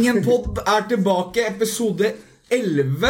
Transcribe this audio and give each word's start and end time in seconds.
Ingen-pod 0.00 0.62
er 0.64 0.86
tilbake, 0.88 1.42
episode 1.44 2.08
11. 2.48 3.08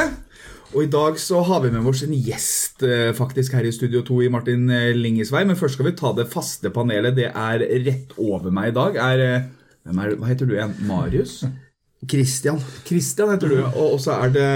Og 0.72 0.80
i 0.82 0.88
dag 0.90 1.18
så 1.22 1.38
har 1.46 1.60
vi 1.62 1.68
med 1.70 1.86
oss 1.86 2.00
en 2.02 2.14
gjest 2.16 2.82
eh, 2.82 3.12
faktisk 3.14 3.54
her 3.54 3.66
i 3.68 3.70
Studio 3.74 4.00
2 4.08 4.16
i 4.26 4.30
Martin 4.34 4.64
eh, 4.74 4.88
Lingesvei. 4.96 5.44
Men 5.46 5.58
først 5.58 5.78
skal 5.78 5.86
vi 5.86 5.92
ta 5.98 6.10
det 6.16 6.26
faste 6.32 6.72
panelet. 6.74 7.14
Det 7.14 7.28
er 7.30 7.62
rett 7.86 8.16
over 8.18 8.50
meg 8.54 8.72
i 8.72 8.74
dag. 8.74 8.98
Er, 9.04 9.22
eh, 9.22 9.46
er, 9.86 10.16
hva 10.18 10.30
heter 10.32 10.50
du 10.50 10.56
igjen? 10.56 10.74
Marius? 10.88 11.44
Christian. 12.10 12.58
Christian 12.88 13.30
heter 13.36 13.54
du. 13.54 13.60
Og 13.84 14.00
så 14.02 14.18
er 14.24 14.34
det 14.34 14.50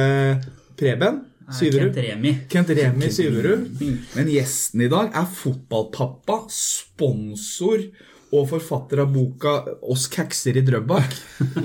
Preben 0.81 1.23
Syverud. 1.55 1.93
Kent 1.95 2.03
Remi. 2.09 2.35
Kent 2.51 2.75
Remi 2.81 3.13
Syverud. 3.15 3.69
Men 4.17 4.33
gjesten 4.35 4.83
i 4.83 4.91
dag 4.91 5.15
er 5.15 5.31
fotballpappa, 5.39 6.41
sponsor 6.51 7.87
og 8.35 8.49
forfatter 8.51 9.05
av 9.05 9.13
boka 9.15 9.55
'Oss 9.83 10.09
kakser 10.11 10.59
i 10.59 10.65
Drøbak'. 10.67 11.17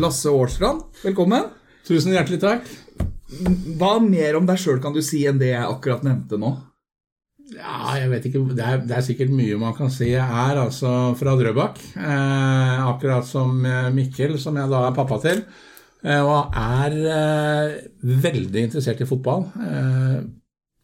Lasse 0.02 0.30
Årstrand, 0.30 0.86
velkommen. 1.04 1.50
Tusen 1.88 2.14
hjertelig 2.14 2.42
takk. 2.44 2.70
Hva 3.80 3.98
mer 4.02 4.38
om 4.38 4.46
deg 4.50 4.58
sjøl 4.62 4.82
kan 4.82 4.94
du 4.94 5.02
si 5.06 5.24
enn 5.30 5.40
det 5.42 5.54
jeg 5.54 5.66
akkurat 5.66 6.06
nevnte 6.06 6.38
nå? 6.42 6.56
Ja, 7.50 7.96
jeg 7.98 8.10
vet 8.12 8.28
ikke, 8.30 8.44
det 8.54 8.66
er, 8.66 8.82
det 8.86 8.94
er 8.94 9.06
sikkert 9.06 9.34
mye 9.34 9.58
man 9.58 9.74
kan 9.78 9.90
si. 9.94 10.12
Jeg 10.12 10.22
er 10.22 10.60
altså 10.62 11.16
fra 11.18 11.34
Drøbak, 11.38 11.82
eh, 11.98 12.76
akkurat 12.86 13.26
som 13.26 13.66
eh, 13.66 13.90
Mikkel, 13.94 14.38
som 14.42 14.58
jeg 14.60 14.70
da 14.70 14.84
er 14.86 14.98
pappa 14.98 15.18
til. 15.24 15.42
Eh, 16.06 16.22
og 16.22 16.54
er 16.56 16.98
eh, 17.16 17.80
veldig 18.28 18.68
interessert 18.68 19.02
i 19.02 19.10
fotball. 19.10 19.48
Eh, 19.66 20.20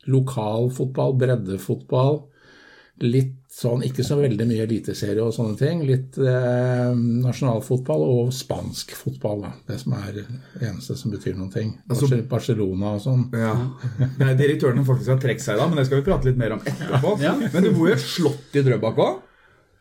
Lokalfotball, 0.10 1.16
breddefotball. 1.22 2.24
Litt 3.06 3.45
sånn, 3.56 3.84
ikke 3.88 4.04
så 4.04 4.18
veldig 4.20 4.46
mye 4.50 4.66
eliteserie 4.66 5.24
og 5.24 5.32
sånne 5.36 5.56
ting. 5.60 5.84
Litt 5.88 6.18
eh, 6.20 6.92
nasjonalfotball 6.96 8.04
og 8.04 8.34
spansk 8.36 8.92
fotball, 9.00 9.46
da. 9.46 9.52
Det 9.70 9.78
som 9.82 9.96
er 10.00 10.10
det 10.20 10.26
eneste 10.60 10.98
som 11.00 11.14
betyr 11.14 11.38
noen 11.38 11.54
ting. 11.54 11.72
Altså- 11.88 12.22
Barcelona 12.30 12.96
og 12.98 13.04
sånn. 13.06 13.28
Ja. 13.36 13.54
Nei, 14.20 14.34
direktøren 14.40 14.84
faktisk 14.88 15.14
har 15.14 15.22
trukket 15.24 15.46
seg 15.46 15.62
da, 15.62 15.70
men 15.70 15.80
det 15.80 15.88
skal 15.88 16.02
vi 16.02 16.08
prate 16.10 16.30
litt 16.30 16.42
mer 16.42 16.58
om 16.58 16.66
etterpå. 16.66 17.16
Ja. 17.24 17.36
Men 17.40 17.64
du 17.64 17.72
bor 17.72 17.88
jo 17.88 17.94
i 17.94 17.98
et 17.98 18.04
slott 18.04 18.60
i 18.60 18.66
Drøbak 18.66 19.00
òg? 19.06 19.22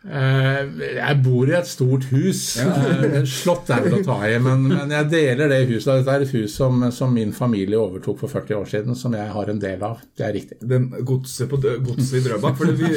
Eh, 0.04 0.58
Jeg 0.98 1.16
bor 1.24 1.48
i 1.48 1.54
et 1.56 1.68
stort 1.68 2.04
hus. 2.10 2.40
Eh, 2.60 3.22
Slott 3.28 3.70
er 3.72 3.84
vel 3.86 3.96
å 3.98 4.02
ta 4.04 4.18
i, 4.28 4.34
men, 4.42 4.66
men 4.68 4.92
jeg 4.92 5.08
deler 5.12 5.48
det 5.52 5.62
huset. 5.70 6.02
Dette 6.02 6.16
er 6.18 6.24
et 6.26 6.34
hus 6.36 6.56
som, 6.58 6.82
som 6.92 7.14
min 7.14 7.32
familie 7.36 7.78
overtok 7.80 8.20
for 8.20 8.32
40 8.32 8.58
år 8.58 8.68
siden, 8.68 8.98
som 8.98 9.16
jeg 9.16 9.30
har 9.32 9.52
en 9.52 9.62
del 9.62 9.84
av. 9.86 10.02
Det 10.16 10.26
er 10.26 10.34
riktig. 10.36 10.58
Den 10.60 10.90
godset, 11.08 11.48
på 11.48 11.60
godset 11.62 12.18
i 12.20 12.24
Drøbak. 12.26 12.58
For, 12.58 12.68
det 12.68 12.90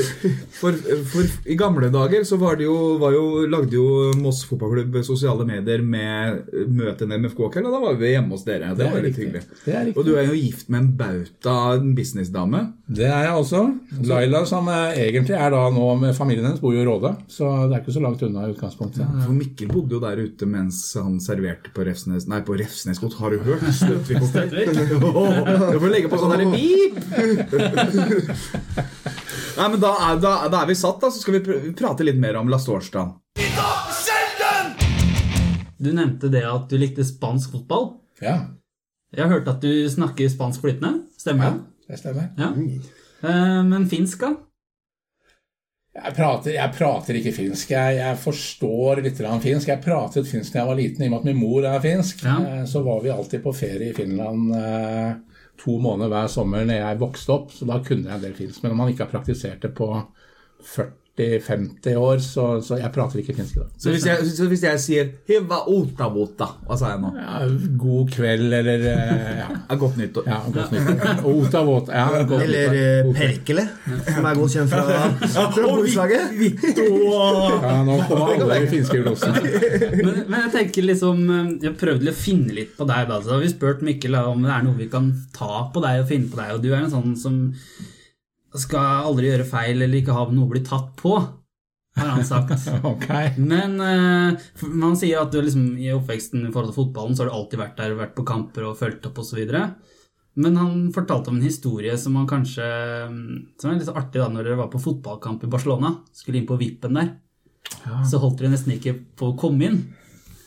for, 0.59 0.75
for 1.13 1.47
I 1.47 1.57
gamle 1.59 1.91
dager 1.93 2.27
så 2.27 2.39
var 2.41 2.59
det 2.59 2.67
jo, 2.67 2.75
var 3.01 3.15
jo, 3.15 3.23
lagde 3.47 3.77
jo 3.77 3.87
Moss 4.19 4.43
fotballklubb 4.49 4.99
sosiale 5.07 5.45
medier 5.47 5.83
med 5.85 6.43
møte 6.73 7.07
en 7.07 7.15
MFK-kveld, 7.21 7.69
og 7.69 7.75
da 7.77 7.81
var 7.85 7.97
vi 8.01 8.11
hjemme 8.11 8.35
hos 8.35 8.43
dere. 8.47 8.73
Det, 8.77 8.89
var 8.91 9.03
litt 9.05 9.19
hyggelig. 9.19 9.45
Og 9.95 10.03
du 10.07 10.13
er 10.17 10.27
jo 10.27 10.35
gift 10.35 10.67
med 10.73 10.83
en 10.83 10.91
bauta, 10.99 11.55
en 11.77 11.93
businessdame. 11.97 12.65
Det 12.87 13.07
er 13.07 13.29
jeg 13.29 13.39
også. 13.39 13.63
Laila, 14.07 14.43
som 14.49 14.67
egentlig 14.71 15.37
er 15.37 15.51
da 15.55 15.63
nå 15.73 15.87
med 16.01 16.15
familien 16.17 16.47
hennes, 16.49 16.61
bor 16.63 16.75
jo 16.75 16.83
i 16.83 16.87
Råde, 16.97 17.11
så 17.29 17.45
det 17.69 17.75
er 17.77 17.81
ikke 17.83 17.93
så 17.93 18.01
langt 18.01 18.21
unna 18.25 18.47
i 18.47 18.51
utgangspunktet. 18.53 19.05
For 19.23 19.33
Mikkel 19.35 19.67
bodde 19.69 19.93
jo 19.97 20.01
der 20.01 20.17
ute 20.25 20.45
mens 20.49 20.79
han 20.97 21.19
serverte 21.21 21.69
på 21.75 21.83
Refsnes 21.85 22.25
Nei, 22.29 22.39
på 22.45 22.55
Refsnes 22.57 22.99
godt. 23.03 23.17
Har 23.21 23.29
du 23.35 23.39
hørt? 23.45 23.63
Støtvik 23.77 24.17
hotell. 24.23 24.49
Du 24.97 25.79
får 25.83 25.91
legge 25.93 26.09
på 26.09 26.17
sånn 26.21 26.33
derre 26.33 26.47
beep! 26.51 26.95
Nei, 29.57 29.67
men 29.73 29.79
da 29.81 29.91
er, 30.09 30.15
da, 30.21 30.31
da 30.53 30.57
er 30.63 30.67
vi 30.69 30.75
satt, 30.77 30.99
da. 31.01 31.07
Så 31.13 31.19
skal 31.23 31.33
vi 31.37 31.41
pr 31.45 31.51
prate 31.77 32.03
litt 32.05 32.19
mer 32.21 32.35
om 32.41 32.47
Årstrand. 32.49 33.11
Du 35.77 35.89
nevnte 35.93 36.27
det 36.33 36.41
at 36.49 36.65
du 36.71 36.75
likte 36.81 37.03
spansk 37.05 37.51
fotball. 37.53 37.85
Ja, 38.21 38.37
Jeg 39.13 39.21
har 39.23 39.29
hørt 39.37 39.47
at 39.47 39.61
du 39.61 39.89
snakker 39.89 40.29
spansk 40.29 40.61
flytende. 40.65 41.03
Stemmer 41.21 41.43
ja 41.45 41.51
det? 41.53 41.59
det 41.87 41.97
stemmer. 42.01 42.25
Ja. 42.37 42.47
Eh, 43.21 43.63
Men 43.69 43.85
finsk, 43.89 44.19
da? 44.25 44.31
Jeg 45.97 46.13
prater, 46.13 46.51
jeg 46.53 46.73
prater 46.77 47.17
ikke 47.17 47.31
finsk. 47.33 47.71
Jeg, 47.73 47.95
jeg 47.97 48.17
forstår 48.21 49.01
litt 49.01 49.17
finsk. 49.41 49.71
Jeg 49.71 49.81
pratet 49.81 50.27
finsk 50.29 50.53
da 50.53 50.59
jeg 50.61 50.69
var 50.69 50.77
liten, 50.77 51.01
i 51.03 51.07
og 51.07 51.15
med 51.15 51.19
at 51.23 51.29
min 51.31 51.39
mor 51.41 51.65
er 51.65 51.79
finsk. 51.81 52.21
Ja. 52.23 52.35
Eh, 52.59 52.65
Så 52.69 52.83
var 52.85 53.01
vi 53.01 53.09
alltid 53.09 53.41
på 53.43 53.53
ferie 53.57 53.89
i 53.89 53.95
Finland 53.97 54.53
eh, 54.55 55.15
to 55.57 55.79
måneder 55.81 56.11
hver 56.13 56.29
sommer 56.29 56.67
når 56.69 56.77
jeg 56.83 57.01
vokste 57.01 57.33
opp, 57.33 57.49
så 57.55 57.65
da 57.65 57.79
kunne 57.81 58.11
jeg 58.11 58.19
en 58.19 58.25
del 58.27 58.37
finsk. 58.37 58.61
Men 58.63 58.75
om 58.75 58.83
man 58.83 58.93
ikke 58.93 59.07
har 59.07 59.13
praktisert 59.15 59.65
det 59.65 59.73
på 59.77 59.89
40-50 61.17 61.95
år, 61.97 62.19
så, 62.21 62.43
så 62.61 62.77
jeg 62.77 62.91
prater 62.93 63.19
ikke 63.23 63.33
finsk 63.37 63.55
i 63.57 63.59
dag. 63.63 63.69
Så 63.81 63.89
hvis 63.93 64.05
jeg, 64.05 64.27
så 64.37 64.45
hvis 64.51 64.63
jeg 64.67 64.79
sier 64.83 65.07
'hiva 65.27 65.63
otabota', 65.73 66.47
hva 66.67 66.77
sa 66.77 66.91
jeg 66.93 67.01
nå? 67.01 67.09
Ja, 67.17 67.39
god 67.81 68.11
kveld, 68.13 68.53
eller 68.53 68.85
eh, 68.91 69.39
ja. 69.41 69.75
Godt 69.81 69.97
nyttår. 69.97 70.27
ja 70.29 70.37
godt 70.53 70.71
nytt. 70.75 71.25
Ota 71.25 71.63
våt. 71.65 71.89
Ja, 71.89 72.05
godt 72.23 72.43
Eller 72.45 72.69
nytt. 72.69 72.81
eh. 72.83 73.11
Perkele, 73.17 73.65
som 74.13 74.25
er 74.29 74.35
godt 74.41 74.51
kjent 74.53 74.69
fra, 74.69 75.09
fra 75.33 75.47
borettslaget. 75.57 76.37
Ja, 76.77 77.83
nå 77.87 77.97
kommer 78.07 78.33
alle 78.37 78.59
de 78.61 78.69
finske 78.71 79.01
glosene. 79.01 79.41
Men, 79.97 80.23
men 80.29 80.39
jeg 80.45 80.51
tenker 80.53 80.85
liksom 80.87 81.21
eh, 81.29 81.51
Jeg 81.67 81.77
prøvde 81.81 82.13
å 82.13 82.17
finne 82.17 82.53
litt 82.53 82.77
på 82.77 82.85
deg. 82.87 83.07
da 83.09 83.19
Så 83.23 83.33
har 83.35 83.41
vi 83.43 83.49
spurt 83.51 83.81
Mikkel 83.85 84.15
om 84.21 84.43
det 84.45 84.53
er 84.53 84.65
noe 84.65 84.77
vi 84.77 84.87
kan 84.91 85.09
ta 85.35 85.65
på 85.73 85.81
deg 85.83 86.03
og 86.03 86.09
finne 86.11 86.29
på 86.31 86.37
deg. 86.39 86.53
Og 86.57 86.61
du 86.63 86.69
er 86.73 86.81
en 86.83 86.91
sånn 86.93 87.15
som 87.19 87.39
skal 88.61 89.09
aldri 89.09 89.31
gjøre 89.31 89.47
feil 89.47 89.81
eller 89.81 89.99
ikke 90.01 90.15
ha 90.15 90.27
noe 90.31 90.47
å 90.47 90.51
bli 90.51 90.63
tatt 90.65 90.93
på, 90.99 91.17
har 91.97 92.13
han 92.13 92.25
sagt. 92.27 92.67
okay. 92.93 93.33
Men 93.37 93.77
uh, 93.81 94.47
man 94.69 94.97
sier 94.99 95.23
at 95.23 95.33
du 95.33 95.41
liksom, 95.41 95.75
i 95.81 95.91
oppveksten 95.95 96.45
i 96.45 96.51
forhold 96.51 96.73
til 96.73 96.79
fotballen 96.81 97.17
så 97.17 97.25
har 97.25 97.31
du 97.31 97.37
alltid 97.37 97.61
vært 97.63 97.77
der, 97.81 97.97
vært 97.99 98.17
på 98.17 98.25
kamper 98.27 98.69
og 98.69 98.79
fulgt 98.79 99.07
opp 99.09 99.21
osv. 99.23 99.43
Men 100.37 100.57
han 100.61 100.89
fortalte 100.93 101.31
om 101.31 101.39
en 101.39 101.47
historie 101.47 101.95
som 101.97 102.13
han 102.19 102.27
kanskje 102.29 102.65
Som 103.57 103.71
er 103.71 103.79
litt 103.79 103.87
artig 103.89 104.21
da 104.21 104.27
når 104.29 104.45
dere 104.45 104.59
var 104.59 104.67
på 104.69 104.81
fotballkamp 104.83 105.47
i 105.47 105.49
Barcelona. 105.49 105.95
Skulle 106.13 106.37
inn 106.37 106.49
på 106.49 106.59
vippen 106.59 106.99
der. 106.99 107.15
Så 108.05 108.19
holdt 108.21 108.37
dere 108.41 108.53
nesten 108.53 108.75
ikke 108.75 108.93
på 109.17 109.31
å 109.31 109.39
komme 109.39 109.65
inn. 109.65 109.79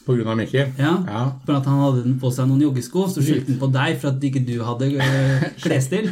På 0.06 0.14
grunn 0.16 0.30
av 0.32 0.38
Mikkel? 0.38 0.70
Ja, 0.78 0.94
Ja. 1.06 1.24
For 1.44 1.58
at 1.58 1.66
han 1.68 1.82
hadde 1.82 2.14
på 2.20 2.30
seg 2.32 2.48
noen 2.48 2.62
joggesko, 2.64 3.04
så 3.12 3.22
skyldte 3.22 3.52
han 3.52 3.60
på 3.60 3.68
deg 3.74 3.98
for 4.00 4.10
at 4.10 4.24
ikke 4.30 4.42
du 4.46 4.56
hadde 4.64 4.88
eh, 4.96 5.44
klesstil. 5.64 6.08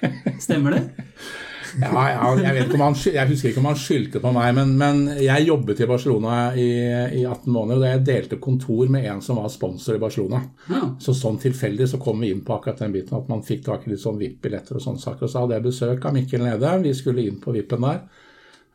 Stemmer 0.46 0.76
det? 0.76 0.82
Ja, 1.78 1.90
ja, 2.10 2.28
jeg, 2.40 2.54
vet 2.54 2.68
ikke 2.68 2.78
om 2.78 2.84
han, 2.86 2.96
jeg 2.96 3.28
husker 3.28 3.50
ikke 3.50 3.60
om 3.60 3.68
han 3.68 3.78
skyldte 3.78 4.22
på 4.22 4.30
meg, 4.34 4.54
men, 4.56 4.72
men 4.80 5.02
jeg 5.20 5.46
jobbet 5.46 5.82
i 5.84 5.88
Barcelona 5.90 6.36
i, 6.56 6.68
i 7.20 7.24
18 7.26 7.52
måneder, 7.52 7.82
og 7.82 7.90
jeg 7.90 8.04
delte 8.08 8.38
kontor 8.42 8.88
med 8.92 9.06
en 9.10 9.20
som 9.24 9.40
var 9.40 9.50
sponsor 9.52 9.98
i 9.98 10.02
Barcelona. 10.02 10.40
Ja. 10.70 10.80
Så 11.02 11.14
sånn 11.16 11.38
tilfeldig 11.42 11.90
så 11.92 12.00
kom 12.02 12.24
vi 12.24 12.32
inn 12.32 12.44
på 12.46 12.56
akkurat 12.56 12.80
den 12.82 12.94
biten 12.96 13.18
at 13.18 13.28
man 13.30 13.44
fikk 13.46 13.66
tak 13.68 13.86
i 13.86 13.92
litt 13.92 14.02
sånn 14.02 14.18
VIP-billetter 14.20 14.78
og 14.78 14.84
sånne 14.84 15.02
saker. 15.02 15.26
Og 15.26 15.32
så 15.32 15.44
hadde 15.44 15.58
jeg 15.58 15.66
besøk 15.68 16.08
av 16.08 16.16
Mikkel 16.16 16.44
nede, 16.46 16.72
vi 16.86 16.94
skulle 16.96 17.26
inn 17.28 17.38
på 17.42 17.54
VIP-en 17.54 17.86
der. 17.86 18.02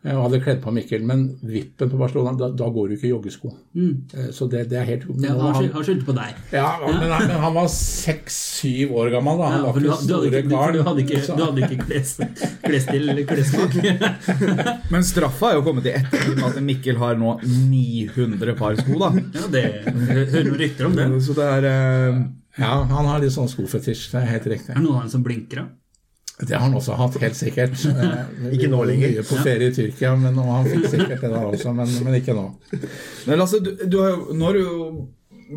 Eh, 0.04 0.14
Og 0.16 0.26
hadde 0.28 0.40
kledd 0.44 0.62
på 0.64 0.72
Mikkel, 0.76 1.04
men 1.08 1.24
VIP-en 1.44 1.90
på 1.92 1.98
Barcelona, 2.00 2.34
da, 2.38 2.50
da 2.60 2.68
går 2.76 2.90
du 2.90 2.96
ikke 2.98 3.08
i 3.08 3.12
joggesko. 3.14 3.52
Mm. 3.76 3.94
Så 4.36 4.48
det, 4.52 4.66
det 4.72 4.78
er 4.82 4.88
helt. 4.90 5.06
Ja, 5.24 5.34
han, 5.40 5.70
han 5.74 5.84
skyldte 5.88 6.06
på 6.10 6.16
deg. 6.18 6.36
Ja, 6.52 6.68
men, 6.84 7.00
han- 7.12 7.28
men 7.30 7.40
han 7.44 7.54
var 7.56 7.68
seks-syv 7.72 8.92
år 9.00 9.10
gammel, 9.16 9.40
da. 9.40 9.50
Han 9.54 9.60
Ja, 9.60 9.72
var 9.72 9.80
ikke 9.82 9.98
store 10.04 10.44
karen. 10.44 10.76
du 10.76 10.84
hadde 10.84 11.06
ikke, 11.06 11.22
du 11.24 11.44
hadde 11.46 11.66
ikke 11.68 11.80
klesstil 12.68 13.10
eller 13.10 13.26
klessmak. 13.30 13.80
Men 14.94 15.04
straffa 15.08 15.52
er 15.52 15.56
jo 15.58 15.64
kommet 15.66 15.88
i 15.90 15.94
ettertid 15.98 16.36
med 16.38 16.46
at 16.52 16.60
Mikkel 16.68 16.98
har 17.02 17.16
nå 17.18 17.36
900 17.44 18.56
par 18.60 18.76
sko, 18.80 18.98
da. 19.02 19.10
Ja, 19.34 19.48
det 19.54 19.64
hører 19.88 20.48
noen 20.50 20.60
rykter 20.62 20.90
om 20.90 20.98
det. 20.98 21.08
Så 21.26 21.36
det 21.38 21.48
er 21.58 21.68
eh, 21.70 22.20
Ja, 22.60 22.74
han 22.86 23.08
har 23.10 23.24
litt 23.24 23.34
sånn 23.34 23.50
skofetisj, 23.50 24.12
det 24.12 24.20
er 24.22 24.28
helt 24.36 24.46
riktig. 24.52 24.74
Er 24.76 24.78
det 24.78 24.84
noen 24.86 25.00
av 25.00 25.08
dem 25.08 25.14
som 25.16 25.24
blinker, 25.26 25.64
da? 25.64 25.66
Det 26.48 26.58
har 26.58 26.66
han 26.66 26.78
også 26.78 26.98
hatt, 27.00 27.18
helt 27.24 27.40
sikkert. 27.40 27.76
Ikke 28.56 28.70
nå 28.72 28.84
lenger. 28.90 29.18
Mye 29.18 29.26
på 29.28 29.42
ferie 29.46 29.72
i 29.72 29.76
Tyrkia, 29.76 30.14
men 30.20 30.38
og 30.42 30.52
han 30.52 30.70
fikk 30.70 30.88
sikkert 30.92 31.26
det 31.26 31.34
der 31.34 31.50
også, 31.50 31.74
men, 31.76 31.98
men 32.06 32.20
ikke 32.20 32.38
nå. 32.38 32.48
Men 33.28 33.40
Lasse, 33.40 33.60
du, 33.64 33.74
du 33.88 34.00
har 34.02 34.16
jo, 34.16 34.38
nå 34.38 34.50
har 34.50 34.58
du 34.58 34.64
jo 34.64 34.88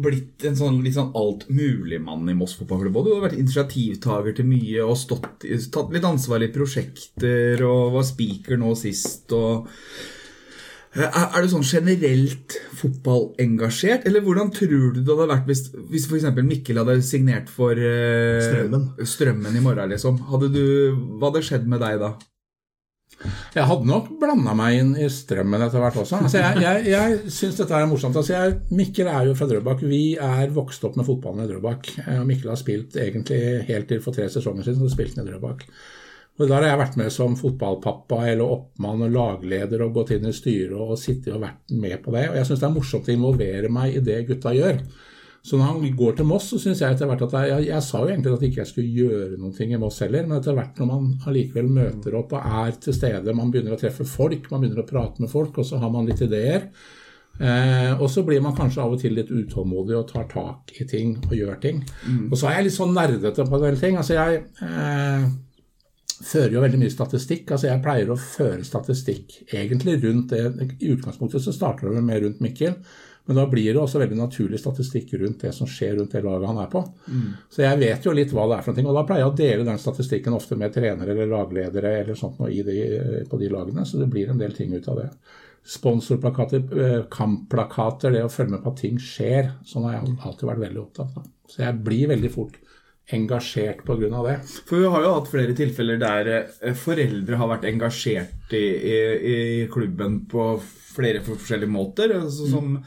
blitt 0.03 0.45
en 0.49 0.57
sånn 0.59 0.81
litt 0.85 0.97
sånn 0.97 1.15
altmuligmann 1.17 2.29
i 2.29 2.35
Moss 2.37 2.57
fotballklubb. 2.59 2.99
Du 3.07 3.15
har 3.15 3.25
vært 3.29 3.39
initiativtaker 3.39 4.37
til 4.37 4.49
mye 4.49 4.85
og 4.85 4.99
stått, 5.01 5.47
tatt 5.47 5.95
litt 5.95 6.07
ansvar 6.07 6.45
i 6.45 6.51
prosjekter 6.53 7.63
og 7.67 7.97
var 7.97 8.07
speaker 8.09 8.61
nå 8.61 8.75
sist. 8.79 9.33
og 9.37 9.71
er, 11.05 11.27
er 11.27 11.45
du 11.45 11.51
sånn 11.53 11.67
generelt 11.67 12.57
fotballengasjert, 12.79 14.07
eller 14.09 14.25
hvordan 14.25 14.53
tror 14.55 14.73
du 14.73 15.01
det 15.03 15.11
hadde 15.11 15.29
vært 15.33 15.51
hvis, 15.51 15.67
hvis 15.91 16.07
f.eks. 16.09 16.31
Mikkel 16.47 16.81
hadde 16.81 16.97
signert 17.05 17.51
for 17.53 17.77
uh, 17.77 18.41
Strømmen. 18.45 18.89
Strømmen 19.05 19.59
i 19.59 19.65
morgen, 19.65 19.93
liksom? 19.93 20.23
Hadde 20.31 20.51
du, 20.55 20.65
hva 21.19 21.31
hadde 21.31 21.45
skjedd 21.47 21.69
med 21.71 21.85
deg 21.85 22.01
da? 22.05 22.15
Jeg 23.55 23.65
hadde 23.65 23.89
nok 23.89 24.09
blanda 24.21 24.53
meg 24.57 24.77
inn 24.77 24.91
i 25.01 25.07
strømmen 25.11 25.63
etter 25.65 25.81
hvert 25.81 25.97
også. 26.03 26.19
Altså, 26.27 26.41
jeg 26.43 26.65
jeg, 26.65 26.83
jeg 26.91 27.33
syns 27.33 27.61
dette 27.63 27.79
er 27.79 27.89
morsomt. 27.89 28.19
Altså, 28.21 28.35
jeg, 28.35 28.57
Mikkel 28.77 29.09
er 29.09 29.31
jo 29.31 29.37
fra 29.39 29.49
Drøbak. 29.49 29.85
Vi 29.89 30.03
er 30.21 30.53
vokst 30.55 30.85
opp 30.85 30.99
med 31.01 31.07
fotballen 31.09 31.47
i 31.47 31.49
Drøbak. 31.49 31.89
Eh, 32.03 32.21
Mikkel 32.29 32.53
har 32.53 32.61
spilt 32.61 32.99
egentlig 33.01 33.41
helt 33.71 33.89
til 33.89 34.03
for 34.05 34.17
tre 34.17 34.29
sesonger 34.33 34.67
siden, 34.67 34.83
så 34.85 34.93
spilte 34.93 35.23
han 35.23 35.31
i 35.31 35.33
Drøbak. 35.33 35.65
Og 36.37 36.49
Der 36.49 36.59
har 36.59 36.69
jeg 36.69 36.81
vært 36.83 36.97
med 37.01 37.13
som 37.15 37.37
fotballpappa 37.39 38.21
eller 38.29 38.45
oppmann 38.45 39.07
og 39.07 39.13
lagleder 39.15 39.87
og 39.87 39.95
gått 39.97 40.13
inn 40.17 40.29
i 40.29 40.35
styret 40.37 40.77
og 40.77 40.99
sittet 41.01 41.33
og 41.33 41.45
vært 41.47 41.73
med 41.73 41.97
på 42.05 42.13
det. 42.13 42.27
Og 42.31 42.37
jeg 42.37 42.49
syns 42.49 42.61
det 42.61 42.69
er 42.69 42.75
morsomt 42.75 43.09
å 43.09 43.15
involvere 43.15 43.71
meg 43.73 43.97
i 43.97 44.03
det 44.05 44.19
gutta 44.29 44.53
gjør. 44.53 44.83
Så 45.47 45.57
når 45.57 45.69
han 45.71 45.97
går 45.97 46.17
til 46.19 46.27
Moss, 46.27 46.49
så 46.51 46.59
syns 46.59 46.81
jeg 46.83 46.97
etter 46.97 47.07
hvert 47.07 47.23
at 47.23 47.35
jeg, 47.39 47.51
jeg, 47.53 47.67
jeg 47.71 47.87
sa 47.87 48.01
jo 48.03 48.11
egentlig 48.11 48.33
at 48.35 48.45
ikke 48.49 48.61
jeg 48.65 48.71
skulle 48.73 49.05
gjøre 49.05 49.39
noen 49.39 49.55
ting 49.55 49.73
i 49.73 49.79
Moss 49.79 50.01
heller, 50.03 50.27
men 50.27 50.41
etter 50.41 50.57
hvert 50.59 50.81
når 50.83 50.89
man 50.91 51.05
allikevel 51.31 51.69
møter 51.71 52.17
opp 52.19 52.35
og 52.35 52.49
er 52.65 52.79
til 52.83 52.97
stede, 52.97 53.35
man 53.39 53.53
begynner 53.55 53.77
å 53.77 53.79
treffe 53.79 54.05
folk, 54.11 54.51
man 54.51 54.65
begynner 54.65 54.83
å 54.83 54.89
prate 54.89 55.23
med 55.23 55.31
folk, 55.31 55.61
og 55.63 55.69
så 55.69 55.79
har 55.79 55.93
man 55.95 56.09
litt 56.11 56.25
ideer. 56.27 56.67
Eh, 57.39 57.93
og 57.95 58.09
så 58.11 58.25
blir 58.27 58.43
man 58.43 58.57
kanskje 58.57 58.83
av 58.83 58.97
og 58.97 59.01
til 59.01 59.15
litt 59.15 59.31
utålmodig 59.31 59.95
og 59.95 60.07
tar 60.11 60.27
tak 60.33 60.73
i 60.81 60.87
ting 60.89 61.15
og 61.29 61.35
gjør 61.37 61.59
ting. 61.63 61.83
Og 62.33 62.37
så 62.41 62.51
er 62.51 62.59
jeg 62.59 62.69
litt 62.69 62.79
sånn 62.81 62.97
nerdete 62.97 63.47
på 63.47 63.59
en 63.61 63.67
del 63.69 63.79
ting. 63.81 63.99
Altså 64.01 64.17
jeg 64.17 64.43
eh, 64.67 65.27
fører 66.25 66.55
jo 66.57 66.63
veldig 66.63 66.79
mye 66.81 66.93
statistikk. 66.93 67.51
altså 67.51 67.69
Jeg 67.69 67.83
pleier 67.85 68.13
å 68.13 68.21
føre 68.21 68.65
statistikk 68.65 69.43
egentlig 69.53 69.99
rundt 70.05 70.33
det. 70.33 70.71
I 70.81 70.93
utgangspunktet 70.95 71.45
så 71.45 71.55
starter 71.55 71.93
det 71.93 72.05
mer 72.05 72.23
rundt 72.25 72.41
Mikkel, 72.45 72.77
men 73.27 73.39
da 73.41 73.47
blir 73.51 73.73
det 73.73 73.81
også 73.83 73.99
veldig 73.99 74.19
naturlig 74.21 74.61
statistikk 74.63 75.17
rundt 75.19 75.41
det 75.43 75.51
som 75.55 75.67
skjer 75.67 75.97
rundt 75.99 76.13
det 76.15 76.23
laget 76.23 76.47
han 76.47 76.61
er 76.63 76.69
på. 76.71 76.83
Så 77.51 77.65
jeg 77.65 77.81
vet 77.81 78.07
jo 78.07 78.15
litt 78.15 78.35
hva 78.35 78.45
det 78.47 78.61
er 78.61 78.67
for 78.69 78.79
noe, 78.79 78.93
og 78.93 79.01
da 79.01 79.07
pleier 79.09 79.25
jeg 79.25 79.33
å 79.33 79.39
dele 79.41 79.67
den 79.67 79.83
statistikken 79.83 80.37
ofte 80.37 80.59
med 80.61 80.75
trenere 80.75 81.11
eller 81.11 81.33
lagledere 81.33 81.97
eller 82.03 82.19
sånt 82.19 82.39
noe 82.39 82.53
i 82.55 82.63
de, 82.67 82.79
på 83.27 83.41
de 83.41 83.51
lagene, 83.51 83.85
så 83.85 83.99
det 83.99 84.09
blir 84.13 84.31
en 84.31 84.39
del 84.39 84.55
ting 84.55 84.77
ut 84.77 84.87
av 84.93 85.03
det. 85.03 85.09
Sponsorplakater, 85.67 86.63
eh, 86.79 87.01
kampplakater, 87.11 88.15
det 88.15 88.23
å 88.23 88.31
følge 88.31 88.55
med 88.55 88.63
på 88.63 88.71
at 88.71 88.85
ting 88.85 89.01
skjer. 89.03 89.51
Sånn 89.67 89.89
har 89.89 89.97
jeg 89.97 90.15
alltid 90.23 90.47
vært 90.53 90.63
veldig 90.63 90.83
opptatt 90.85 91.19
av. 91.19 91.27
Så 91.51 91.65
jeg 91.65 91.83
blir 91.83 92.13
veldig 92.15 92.31
fort 92.31 92.61
engasjert 93.15 93.85
pga. 93.87 94.09
det. 94.27 94.37
For 94.67 94.81
vi 94.83 94.91
har 94.91 95.05
jo 95.05 95.13
hatt 95.15 95.31
flere 95.31 95.55
tilfeller 95.55 95.99
der 96.01 96.31
eh, 96.35 96.75
foreldre 96.75 97.39
har 97.39 97.51
vært 97.53 97.69
engasjert 97.71 98.55
i, 98.57 98.65
i, 98.67 98.97
i 99.33 99.67
klubben 99.71 100.25
på 100.31 100.57
flere 100.97 101.21
forskjellige 101.23 101.71
måter. 101.71 102.17
Altså, 102.19 102.49
som, 102.51 102.81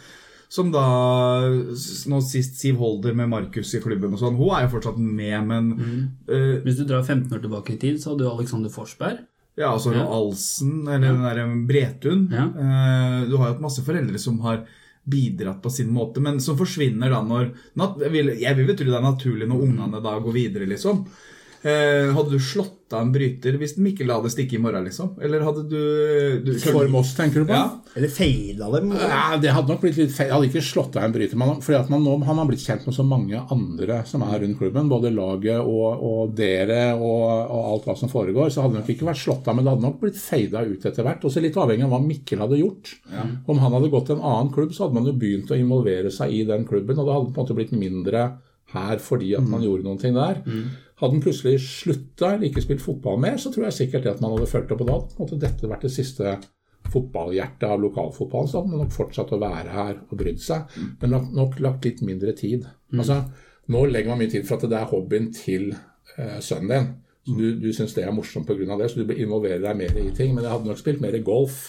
som 0.50 0.72
da 0.74 0.84
Nå 2.10 2.20
sist 2.26 2.60
Siv 2.60 2.80
Holder 2.82 3.16
med 3.16 3.32
Markus 3.32 3.72
i 3.78 3.82
klubben 3.84 4.16
og 4.16 4.20
sånn. 4.22 4.36
Hun 4.40 4.52
er 4.58 4.66
jo 4.66 4.74
fortsatt 4.76 5.00
med, 5.00 5.38
men 5.48 5.72
eh, 6.28 6.60
Hvis 6.66 6.82
du 6.82 6.86
drar 6.90 7.06
15 7.06 7.32
år 7.38 7.44
tilbake 7.46 7.76
i 7.76 7.82
tid, 7.82 8.02
så 8.02 8.12
hadde 8.12 8.26
du 8.26 8.32
Alexander 8.34 8.74
Forsberg. 8.74 9.24
Ja, 9.60 9.74
altså 9.74 9.94
Ja. 9.96 10.06
Alsen, 10.08 10.88
eller 10.88 11.10
den 11.10 11.24
derre 11.26 11.48
Bretun. 11.68 12.28
Ja. 12.32 12.46
Uh, 12.48 13.26
Du 13.30 13.38
har 13.38 13.50
jo 13.50 13.54
hatt 13.54 13.64
masse 13.64 13.84
foreldre 13.84 14.20
som 14.22 14.40
har 14.46 14.62
bidratt 15.10 15.62
på 15.64 15.72
sin 15.74 15.90
måte, 15.94 16.22
men 16.24 16.40
som 16.44 16.58
forsvinner 16.60 17.12
da 17.14 17.22
når 17.26 17.52
Jeg 18.00 18.12
vil, 18.14 18.34
jo 18.68 18.76
tro 18.76 18.90
det 18.90 18.98
er 19.00 19.06
naturlig 19.06 19.48
når 19.50 19.64
ungene 19.68 20.04
da 20.04 20.18
går 20.22 20.36
videre, 20.36 20.70
liksom. 20.70 21.06
Eh, 21.62 22.12
hadde 22.16 22.32
du 22.32 22.40
slått 22.40 22.79
av 22.96 23.06
en 23.06 23.12
bryter 23.14 23.58
hvis 23.60 23.76
Mikkel 23.82 24.12
hadde 24.14 24.32
stikket 24.34 24.58
i 24.58 24.62
morgen, 24.64 24.86
liksom? 24.88 25.12
Eller 25.24 25.44
hadde 25.46 25.64
du, 25.70 25.82
du 26.46 26.52
For 26.64 26.90
Moss, 26.92 27.12
tenker 27.18 27.44
du 27.44 27.50
på? 27.50 27.58
Ja. 27.58 27.80
Eller 28.00 28.12
feila 28.14 28.70
dem. 28.74 28.92
Ja, 28.98 29.38
det 29.42 29.54
hadde 29.56 29.74
nok 29.74 29.84
blitt 29.84 30.00
litt 30.00 30.14
feil. 30.16 30.30
Jeg 30.30 30.36
hadde 30.36 30.50
ikke 30.50 30.64
slått 30.66 30.98
av 31.00 31.06
en 31.08 31.16
bryter. 31.16 31.40
Man, 31.40 31.62
fordi 31.66 31.78
at 31.80 31.92
man 31.94 32.04
nå 32.06 32.16
har 32.28 32.38
man 32.38 32.50
blitt 32.50 32.64
kjent 32.66 32.88
med 32.90 32.98
så 32.98 33.06
mange 33.08 33.44
andre 33.54 34.02
som 34.10 34.26
er 34.28 34.44
rundt 34.44 34.60
klubben. 34.60 34.92
Både 34.92 35.14
laget 35.14 35.62
og, 35.62 36.04
og 36.10 36.34
dere 36.38 36.82
og, 36.98 37.24
og 37.30 37.72
alt 37.76 37.90
hva 37.90 37.98
som 38.00 38.12
foregår. 38.12 38.52
Så 38.54 38.66
hadde 38.66 38.78
det 38.78 38.84
nok 38.84 38.94
ikke 38.96 39.10
vært 39.10 39.24
slått 39.24 39.48
av, 39.50 39.58
men 39.58 39.66
det 39.66 39.76
hadde 39.76 39.88
nok 39.88 40.02
blitt 40.04 40.20
feida 40.22 40.66
ut 40.66 40.90
etter 40.90 41.06
hvert. 41.08 41.26
Også 41.30 41.44
litt 41.46 41.58
avhengig 41.60 41.88
av 41.88 41.96
hva 41.96 42.04
Mikkel 42.04 42.44
hadde 42.46 42.62
gjort. 42.62 42.94
Om 43.46 43.64
han 43.64 43.78
hadde 43.78 43.94
gått 43.94 44.10
til 44.12 44.20
en 44.20 44.28
annen 44.34 44.54
klubb, 44.56 44.76
så 44.76 44.86
hadde 44.86 45.00
man 45.00 45.10
jo 45.10 45.18
begynt 45.22 45.54
å 45.54 45.58
involvere 45.60 46.14
seg 46.14 46.36
i 46.36 46.44
den 46.50 46.68
klubben. 46.70 46.98
Og 46.98 47.06
det 47.06 47.18
hadde 47.18 47.34
på 47.34 47.38
en 47.38 47.44
måte 47.46 47.58
blitt 47.58 47.76
mindre 47.78 48.30
her 48.70 49.00
fordi 49.02 49.32
at 49.34 49.48
man 49.50 49.64
gjorde 49.66 49.86
noen 49.88 49.98
ting 50.02 50.14
der. 50.14 50.44
Hadde 51.00 51.16
han 51.16 51.24
plutselig 51.24 51.60
slutta 51.64 52.34
eller 52.34 52.50
ikke 52.50 52.64
spilt 52.64 52.84
fotball 52.84 53.20
mer, 53.24 53.38
så 53.40 53.52
tror 53.54 53.70
jeg 53.70 53.78
sikkert 53.78 54.06
det 54.06 54.16
at 54.18 54.24
man 54.24 54.34
hadde 54.36 54.50
fulgt 54.52 54.74
opp. 54.76 54.82
Og 54.84 54.90
da 54.90 54.98
hadde 55.20 55.44
dette 55.46 55.70
vært 55.72 55.86
det 55.88 55.94
siste 55.96 56.34
fotballhjertet 56.90 57.68
av 57.70 57.82
lokalfotballen, 57.84 58.50
så 58.50 58.60
hadde 58.60 58.74
man 58.74 58.84
nok 58.84 58.96
fortsatt 58.96 59.32
å 59.36 59.40
være 59.42 59.76
her 59.76 60.00
og 60.02 60.18
brydd 60.20 60.42
seg, 60.42 60.74
men 61.02 61.14
nok, 61.14 61.30
nok 61.36 61.60
lagt 61.64 61.86
litt 61.86 62.02
mindre 62.06 62.34
tid. 62.38 62.66
Altså, 62.96 63.22
nå 63.70 63.84
legger 63.88 64.14
man 64.14 64.24
mye 64.24 64.32
tid 64.32 64.48
for 64.48 64.58
at 64.58 64.72
det 64.72 64.80
er 64.80 64.90
hobbyen 64.90 65.30
til 65.36 65.70
eh, 65.72 66.40
sønnen 66.44 66.72
din. 66.74 66.90
Så 67.28 67.36
du, 67.38 67.46
du 67.62 67.70
syns 67.76 67.94
det 67.94 68.06
er 68.08 68.16
morsomt 68.16 68.48
pga. 68.48 68.78
det, 68.80 68.90
så 68.90 69.04
du 69.04 69.14
involverer 69.14 69.62
deg 69.62 69.78
mer 69.78 70.00
i 70.02 70.10
ting. 70.16 70.34
Men 70.34 70.48
jeg 70.48 70.56
hadde 70.56 70.72
nok 70.72 70.82
spilt 70.82 71.04
mer 71.04 71.20
golf 71.24 71.68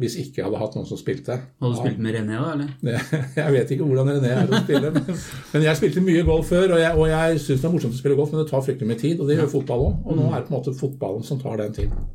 hvis 0.00 0.16
ikke 0.22 0.40
jeg 0.40 0.46
hadde 0.46 0.60
hatt 0.60 0.76
noen 0.78 0.88
som 0.88 0.98
spilte. 1.00 1.36
Hadde 1.60 1.72
du 1.74 1.80
spilt 1.80 2.00
med 2.02 2.16
René 2.16 2.38
da, 2.38 2.54
eller? 2.54 2.70
Jeg 3.40 3.54
vet 3.56 3.74
ikke 3.74 3.88
hvordan 3.88 4.12
René 4.14 4.30
er 4.32 4.48
å 4.50 4.62
spille, 4.64 4.92
men, 4.94 5.10
men 5.52 5.66
jeg 5.66 5.78
spilte 5.78 6.04
mye 6.04 6.22
golf 6.26 6.48
før, 6.50 6.76
og 6.76 6.80
jeg, 6.80 6.92
og 6.96 7.10
jeg 7.10 7.42
syns 7.44 7.60
det 7.60 7.68
er 7.68 7.74
morsomt 7.74 7.96
å 7.96 8.00
spille 8.00 8.16
golf, 8.18 8.32
men 8.32 8.42
det 8.42 8.50
tar 8.50 8.64
fryktelig 8.64 8.88
mye 8.90 9.02
tid, 9.02 9.20
og 9.20 9.28
det 9.28 9.36
gjør 9.36 9.52
fotball 9.58 9.84
òg. 9.86 9.98
Og 10.06 10.18
nå 10.18 10.30
er 10.30 10.38
det 10.38 10.46
på 10.48 10.54
en 10.54 10.58
måte 10.58 10.76
fotballen 10.78 11.26
som 11.26 11.40
tar 11.42 11.60
den 11.60 11.76
tiden. 11.76 12.08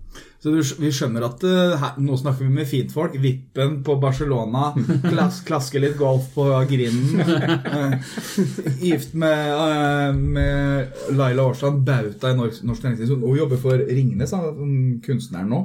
Så 0.45 0.51
du, 0.53 0.59
vi 0.77 0.91
skjønner 0.93 1.23
at 1.25 1.43
eh, 1.47 1.75
her, 1.81 1.95
nå 2.05 2.17
snakker 2.21 2.45
vi 2.45 2.53
med 2.53 2.67
fintfolk. 2.69 3.15
Vippen 3.21 3.79
på 3.85 3.95
Barcelona. 4.01 4.67
Klas, 5.07 5.39
klaske 5.47 5.81
litt 5.81 5.95
golf 5.97 6.27
på 6.35 6.45
grinden. 6.69 7.23
Eh, 7.65 7.95
gift 8.83 9.15
med, 9.17 9.49
eh, 9.55 10.11
med 10.13 11.15
Laila 11.17 11.47
Årstrand, 11.49 11.81
bauta 11.87 12.29
i 12.29 12.37
norsk, 12.37 12.61
norsk 12.67 12.85
næringsliv. 12.85 13.25
Hun 13.25 13.39
jobber 13.39 13.63
for 13.63 13.81
Ringnes, 13.89 14.35
han, 14.37 15.01
kunstneren 15.05 15.49
nå. 15.49 15.63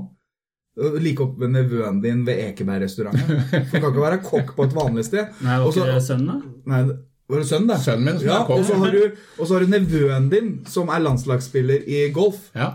Eh, 0.79 0.99
Like 1.03 1.25
opp 1.25 1.39
med 1.41 1.55
nevøen 1.57 2.01
din 2.05 2.25
ved 2.27 2.43
Ekeberg-restauranten. 2.51 3.41
Du 3.51 3.79
kan 3.79 3.89
ikke 3.91 4.05
være 4.05 4.21
kokk 4.23 4.53
på 4.57 4.69
et 4.69 4.77
vanlig 4.77 5.07
sted. 5.09 5.33
Nei, 5.47 5.57
var 5.63 5.73
ikke 5.73 5.89
det 5.95 6.03
sønnen, 6.07 6.29
da? 6.31 6.53
Nei, 6.71 6.83
var 7.31 7.43
det 7.43 7.49
sønnen, 7.51 7.73
da? 7.73 7.81
Sønnen 7.83 8.07
min 8.07 8.21
som 8.21 8.29
ja, 8.31 8.37
er 8.43 8.47
kokk. 8.47 8.61
og 8.61 8.69
så 8.69 8.79
har 8.85 8.95
du, 8.95 9.25
og 9.41 9.51
har 9.55 9.67
du 9.67 9.75
nevøen 9.75 10.31
din, 10.33 10.53
som 10.71 10.93
er 10.95 11.03
landslagsspiller 11.07 11.85
i 11.91 12.07
golf. 12.15 12.47
Ja. 12.55 12.71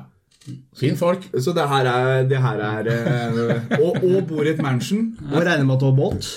Fin 0.77 0.93
folk. 0.99 1.23
Så 1.41 1.55
det 1.57 1.63
her 1.71 1.87
er, 1.89 2.23
det 2.29 2.37
her 2.37 2.59
er 2.61 2.87
eh, 2.93 3.39
og, 3.79 3.95
og 4.05 4.17
bor 4.29 4.45
i 4.45 4.51
et 4.51 4.59
mansion. 4.61 5.07
Og 5.31 5.39
regner 5.41 5.65
med 5.65 5.73
at 5.73 5.81
du 5.81 5.87
har 5.87 5.95
båt. 5.97 6.27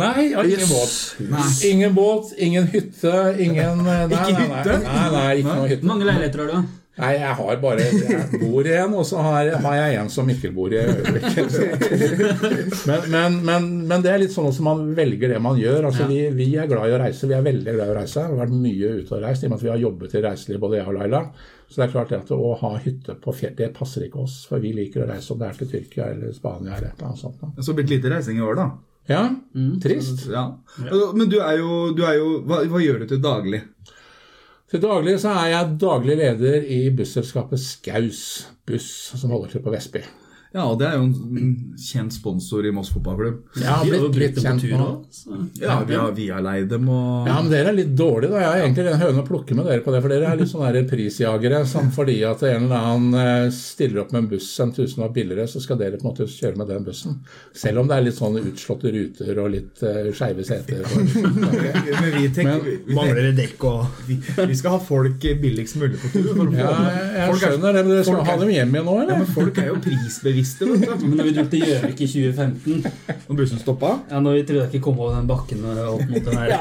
Nei, 0.00 0.30
ja, 0.30 0.44
ingen 0.46 0.70
båt. 0.70 0.94
Ingen 1.68 1.94
båt, 1.98 2.30
ingen 2.38 2.70
hytte, 2.72 3.12
ingen 3.36 3.82
Nei, 3.84 3.98
nei, 4.06 4.16
Ikke 4.16 4.32
nei, 4.38 4.46
hytte? 4.46 4.78
Nei, 4.86 5.08
nei, 5.12 5.26
ikke 5.42 5.56
noe 5.58 5.68
hytte. 5.74 5.90
mange 5.90 6.08
leiligheter 6.08 6.46
har 6.46 6.54
du? 6.54 6.70
Nei, 6.98 7.12
jeg 7.20 7.34
har 7.38 7.58
bare 7.62 7.84
Jeg 7.86 8.38
bor 8.42 8.66
i 8.66 8.72
en, 8.74 8.94
og 8.98 9.04
så 9.06 9.20
har, 9.22 9.48
har 9.62 9.76
jeg 9.78 9.98
en 10.00 10.08
som 10.12 10.26
Mikkel 10.26 10.50
bor 10.52 10.72
i 10.74 10.80
øyeblikket. 10.82 11.54
Men, 12.90 13.06
men, 13.12 13.36
men, 13.46 13.68
men 13.88 14.02
det 14.02 14.10
er 14.10 14.20
litt 14.22 14.34
sånn 14.34 14.48
at 14.50 14.58
man 14.64 14.82
velger 14.96 15.32
det 15.32 15.38
man 15.42 15.58
gjør. 15.60 15.86
Altså, 15.90 16.06
vi, 16.10 16.18
vi 16.34 16.48
er 16.58 16.68
glad 16.70 16.90
i 16.90 16.96
å 16.96 17.00
reise. 17.00 17.28
Vi 17.30 17.36
er 17.36 17.44
veldig 17.46 17.74
glad 17.76 17.86
i 17.86 17.94
å 17.94 17.96
reise. 18.00 18.24
Vi 18.26 18.34
har 18.34 18.42
vært 18.42 18.58
mye 18.66 18.92
ute 19.00 19.16
og 19.16 19.24
reist 19.24 19.44
i 19.44 19.48
og 19.48 19.52
med 19.52 19.60
at 19.60 19.64
vi 19.64 19.72
har 19.72 19.80
jobbet 19.84 20.16
i 20.18 20.22
reiseliv, 20.26 20.60
både 20.64 20.80
jeg 20.80 20.90
og 20.90 20.98
Laila. 20.98 21.22
Så 21.70 21.78
det 21.78 21.86
er 21.86 21.92
klart 21.94 22.14
at 22.18 22.32
å 22.34 22.52
ha 22.60 22.72
hytte 22.82 23.14
på 23.22 23.34
fjell, 23.38 23.54
det 23.58 23.70
passer 23.76 24.06
ikke 24.08 24.24
oss. 24.24 24.40
For 24.50 24.62
vi 24.62 24.74
liker 24.76 25.04
å 25.04 25.10
reise 25.12 25.32
om 25.34 25.40
det 25.40 25.48
er 25.50 25.60
til 25.60 25.70
Tyrkia 25.70 26.10
eller 26.16 26.34
Spania 26.36 26.74
eller 26.76 26.90
et 26.90 26.98
eller 26.98 27.12
annet 27.12 27.22
sånt. 27.22 27.40
da. 27.40 27.52
Så 27.62 27.76
blitt 27.78 27.92
lite 27.94 28.10
reising 28.12 28.40
i 28.40 28.46
år, 28.46 28.58
da. 28.58 28.68
Ja, 29.10 29.22
trist. 29.82 30.26
Ja. 30.30 30.44
Men 31.14 31.30
du 31.30 31.38
er 31.40 31.56
jo, 31.62 31.78
du 31.96 32.04
er 32.06 32.18
jo 32.18 32.40
hva, 32.46 32.60
hva 32.70 32.82
gjør 32.82 33.02
du 33.02 33.08
til 33.14 33.22
daglig? 33.24 33.62
Til 34.70 34.82
daglig 34.84 35.16
så 35.18 35.32
er 35.34 35.48
jeg 35.50 35.76
daglig 35.82 36.14
leder 36.20 36.66
i 36.70 36.84
busselskapet 36.94 37.58
Skaus 37.58 38.20
buss, 38.66 38.90
som 39.18 39.32
holder 39.34 39.56
til 39.56 39.64
på 39.64 39.72
Vestby. 39.74 40.04
Ja, 40.50 40.64
og 40.66 40.80
det 40.80 40.88
er 40.88 40.96
jo 40.98 41.04
en 41.06 41.50
kjent 41.78 42.10
sponsor 42.10 42.66
i 42.66 42.72
Moss 42.74 42.88
fotballklubb. 42.90 43.36
Ja, 43.62 43.76
Vi 43.84 43.92
har 43.92 44.00
jo 44.02 44.08
blitt 44.10 44.38
kjent 44.42 44.64
på 44.64 44.66
tur 44.66 44.80
nå. 44.80 44.88
Ja, 45.60 45.76
vi 45.86 45.94
har, 45.94 46.10
vi 46.16 46.26
har 46.32 46.42
leid 46.42 46.66
dem 46.72 46.88
og 46.90 47.28
Ja, 47.28 47.36
men 47.38 47.52
dere 47.52 47.70
er 47.70 47.76
litt 47.76 47.92
dårlige, 47.94 48.32
da. 48.32 48.40
Jeg 48.42 48.48
har 48.48 48.64
egentlig 48.64 48.86
en 48.90 49.02
høne 49.04 49.22
å 49.22 49.28
plukke 49.28 49.54
med 49.54 49.68
dere 49.70 49.84
på 49.84 49.94
det. 49.94 50.00
For 50.02 50.10
dere 50.10 50.32
er 50.32 50.40
litt 50.40 50.50
sånne 50.50 50.82
prisjagere 50.90 51.60
Samt 51.70 51.94
fordi 51.94 52.16
at 52.26 52.42
en 52.48 52.66
eller 52.66 52.88
annen 52.90 53.20
eh, 53.20 53.52
stiller 53.54 54.02
opp 54.02 54.10
med 54.14 54.24
en 54.24 54.30
buss 54.32 54.48
en 54.60 54.74
tusenlapp 54.74 55.14
billigere, 55.14 55.46
så 55.50 55.62
skal 55.62 55.78
dere 55.80 56.00
på 56.00 56.04
en 56.04 56.10
måte 56.10 56.26
kjøre 56.30 56.58
med 56.58 56.70
den 56.72 56.84
bussen. 56.88 57.20
Selv 57.56 57.84
om 57.84 57.90
det 57.90 57.96
er 57.96 58.06
litt 58.08 58.18
sånne 58.18 58.42
utslåtte 58.50 58.92
ruter 58.94 59.40
og 59.44 59.52
litt 59.54 59.84
uh, 59.86 60.10
skeive 60.16 60.44
seter. 60.46 60.82
Men 62.00 62.10
vi 62.16 62.26
tenker 62.34 62.50
Men 62.50 62.64
vi, 62.66 62.76
vi, 62.88 62.96
Mangler 62.98 63.30
det 63.30 63.34
dekk 63.38 63.66
og 63.70 64.04
vi, 64.08 64.18
vi 64.18 64.58
skal 64.58 64.76
ha 64.76 64.82
folk 64.82 65.22
billigst 65.42 65.78
mulig 65.80 66.00
på 66.02 66.10
tur. 66.16 66.42
Ja, 66.58 66.74
jeg, 66.74 67.06
jeg 67.14 67.24
er, 67.28 67.38
skjønner 67.44 67.76
det, 67.76 67.82
men 67.84 67.94
dere 67.94 68.04
skal 68.04 68.18
folk 68.18 68.30
ha 68.30 68.36
dem 68.40 68.52
hjem 68.52 68.74
igjen 68.74 68.86
nå, 68.88 68.96
eller? 69.02 69.12
ja, 69.14 69.18
men 69.22 69.30
folk 69.34 69.60
er 69.60 69.70
jo 69.70 69.78
prisbevisste, 69.84 70.34
vet 70.40 70.60
det. 70.90 70.96
Men 71.04 71.16
når 71.20 71.28
vi 71.28 71.32
dro 71.36 71.44
til 71.52 71.64
Gjøvik 71.68 72.00
i 72.00 72.08
2015 72.10 72.84
Når 73.28 73.38
bussen 73.40 73.60
stoppa. 73.62 73.90
Ja, 74.10 74.20
når 74.24 74.38
vi 74.38 74.44
trodde 74.48 74.64
jeg 74.64 74.72
ikke 74.74 74.82
kom 74.88 74.98
over 75.00 75.16
den 75.18 75.28
bakken 75.30 75.64
opp 75.68 76.04
mot 76.10 76.24
den 76.26 76.38
her 76.40 76.54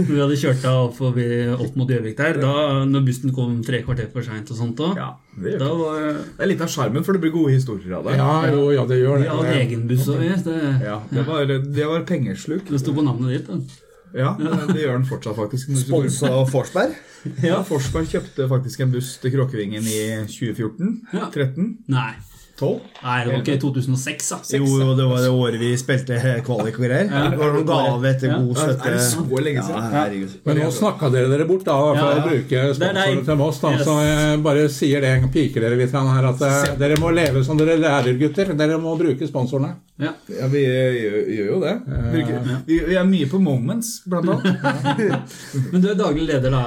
Når 0.00 0.10
vi 0.10 0.20
hadde 0.22 0.38
kjørt 0.42 0.64
av 0.70 0.80
opp, 0.88 0.96
forbi, 0.98 1.26
opp 1.56 1.76
mot 1.80 1.90
Gjøvik 1.94 2.16
der, 2.20 2.40
da 2.42 2.54
når 2.90 3.04
bussen 3.10 3.34
kom 3.36 3.58
tre 3.66 3.82
kvarter 3.86 4.08
for 4.12 4.26
seint 4.26 4.50
og 4.54 4.60
sånt 4.62 4.80
òg, 4.86 4.96
Ja, 5.00 5.10
det, 5.40 5.56
da 5.60 5.68
var 5.76 6.00
det 6.10 6.46
er 6.46 6.50
litt 6.50 6.64
av 6.64 6.72
sjarmen, 6.72 7.04
for 7.06 7.16
det 7.16 7.22
blir 7.22 7.32
gode 7.34 7.52
historier 7.54 7.98
av 8.00 8.08
det. 8.08 8.16
Ja, 8.18 8.32
jo, 8.52 8.64
ja, 8.74 8.82
det 8.88 8.98
gjør 9.00 9.22
Vi 9.22 9.28
hadde 9.30 9.54
egen 9.60 9.86
buss 9.90 10.08
òg, 10.10 10.18
vi. 10.24 10.32
Det, 10.48 10.58
Ja, 10.86 10.98
det 11.12 11.24
var, 11.28 11.46
det 11.50 11.86
var 11.92 12.02
pengesluk. 12.08 12.66
det 12.68 12.80
sto 12.82 12.94
på 12.96 13.04
navnet 13.06 13.36
ditt. 13.36 13.46
Da. 13.50 13.86
Ja, 14.10 14.32
det 14.66 14.80
gjør 14.82 14.96
den 14.98 15.06
fortsatt, 15.06 15.36
faktisk. 15.38 15.70
Sponsa 15.84 16.32
Forsberg. 16.50 16.96
Ja, 17.44 17.60
Forsberg 17.68 18.08
kjøpte 18.10 18.46
faktisk 18.50 18.80
en 18.82 18.90
buss 18.94 19.12
til 19.22 19.34
Kråkevingen 19.36 19.84
i 19.86 20.00
2014. 20.26 20.94
Ja. 21.14 21.28
13. 21.30 21.66
Nei. 21.92 22.14
Nei, 22.60 23.16
det 23.24 23.32
var 23.32 23.40
ikke 23.40 23.56
2006, 23.62 24.28
da. 24.30 24.38
Jo, 24.58 24.66
jo, 24.82 24.88
det 24.98 25.06
var 25.10 25.22
det 25.24 25.30
året 25.32 25.60
vi 25.62 25.70
spilte 25.80 26.18
kvalik 26.46 26.78
og 26.78 26.84
greier. 26.86 27.08
Det 27.10 27.38
var 27.40 27.54
noen 27.56 27.66
gave 27.68 28.10
etter 28.10 28.34
god 28.36 28.60
støtte. 28.60 28.88
Er 28.90 28.96
det 28.96 29.04
så 29.06 29.24
lenge 29.46 29.64
siden? 29.66 29.94
Ja. 29.96 30.30
Men 30.46 30.60
nå 30.60 30.70
snakka 30.74 31.10
dere 31.14 31.30
dere 31.32 31.46
bort 31.48 31.64
da, 31.68 31.76
for 31.80 31.96
Ja, 32.00 32.08
ja. 32.10 32.22
å 32.22 32.28
bruke 32.28 32.48
Det 32.50 32.64
er 32.64 32.74
sponsoren 32.78 33.24
til 33.30 33.40
Moss. 33.40 33.60
Da. 33.62 33.72
Yes. 33.76 33.84
Så 33.88 33.96
jeg 34.04 34.42
bare 34.46 34.66
sier 34.72 35.04
det, 35.06 35.12
piker 35.34 35.66
dere 35.66 35.78
litt 35.80 35.94
her, 35.94 36.30
at 36.32 36.42
eh, 36.48 36.74
dere 36.80 36.98
må 37.00 37.12
leve 37.14 37.44
som 37.46 37.58
dere 37.60 37.78
lærer, 37.80 38.18
gutter. 38.20 38.52
Dere 38.58 38.78
må 38.82 38.96
bruke 39.00 39.28
sponsorene. 39.28 39.74
Ja. 40.00 40.14
Ja, 40.32 40.46
vi 40.48 40.62
gjør, 40.64 41.16
gjør 41.34 41.48
jo 41.50 41.58
det. 41.60 41.72
Vi, 42.66 42.78
vi 42.88 42.96
er 42.96 43.04
mye 43.04 43.26
på 43.28 43.40
Moments, 43.42 43.90
blant 44.08 44.30
annet. 44.32 44.94
Men 45.72 45.82
du 45.82 45.90
er 45.92 45.98
daglig 45.98 46.24
leder, 46.30 46.54
da, 46.54 46.62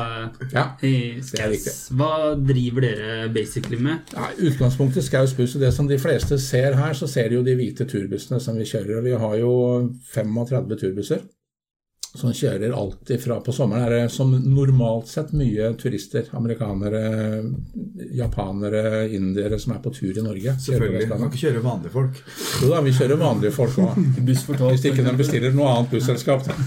Ja. 0.54 0.66
i 0.86 1.18
er 1.18 1.50
riktig. 1.50 1.74
Hva 1.98 2.34
driver 2.38 2.86
dere 2.86 3.30
basically 3.34 3.80
med? 3.82 4.14
Ja, 4.14 4.30
utgangspunktet 4.38 5.08
Skaus 5.08 5.34
buss, 5.38 5.56
og 5.58 5.66
det 5.66 5.74
som 5.74 5.83
de 5.90 6.00
fleste 6.00 6.40
ser 6.42 6.76
her, 6.78 6.94
så 6.98 7.08
ser 7.08 7.30
de 7.30 7.38
jo 7.38 7.46
de 7.46 7.56
hvite 7.58 7.86
turbussene 7.90 8.40
som 8.44 8.58
vi 8.60 8.68
kjører. 8.68 9.02
Vi 9.06 9.16
har 9.20 9.38
jo 9.40 9.54
35 10.14 10.80
turbusser 10.82 11.24
som 12.14 12.34
kjører 12.34 12.74
alltid 12.78 13.22
fra 13.24 13.40
På 13.42 13.52
sommeren 13.52 13.88
er 13.88 13.90
det 13.96 14.10
som 14.14 14.30
normalt 14.32 15.08
sett 15.10 15.32
mye 15.34 15.72
turister. 15.82 16.28
Amerikanere, 16.38 17.42
japanere, 18.14 19.08
indiere 19.16 19.58
som 19.60 19.74
er 19.74 19.82
på 19.82 19.90
tur 19.96 20.14
i 20.14 20.22
Norge. 20.22 20.54
Selvfølgelig. 20.62 21.08
Man 21.10 21.24
kan 21.24 21.32
ikke 21.32 21.42
kjøre 21.48 21.64
vanlige 21.66 21.94
folk. 21.96 22.22
Jo 22.62 22.70
da, 22.70 22.82
vi 22.86 22.94
kjører 22.94 23.18
vanlige 23.24 23.56
folk 23.56 23.80
òg. 23.82 23.98
Hvis 24.30 24.86
ikke 24.92 25.08
de 25.08 25.16
bestiller 25.18 25.58
noe 25.58 25.72
annet 25.74 25.90
busselskap. 25.96 26.46
da. 26.46 26.54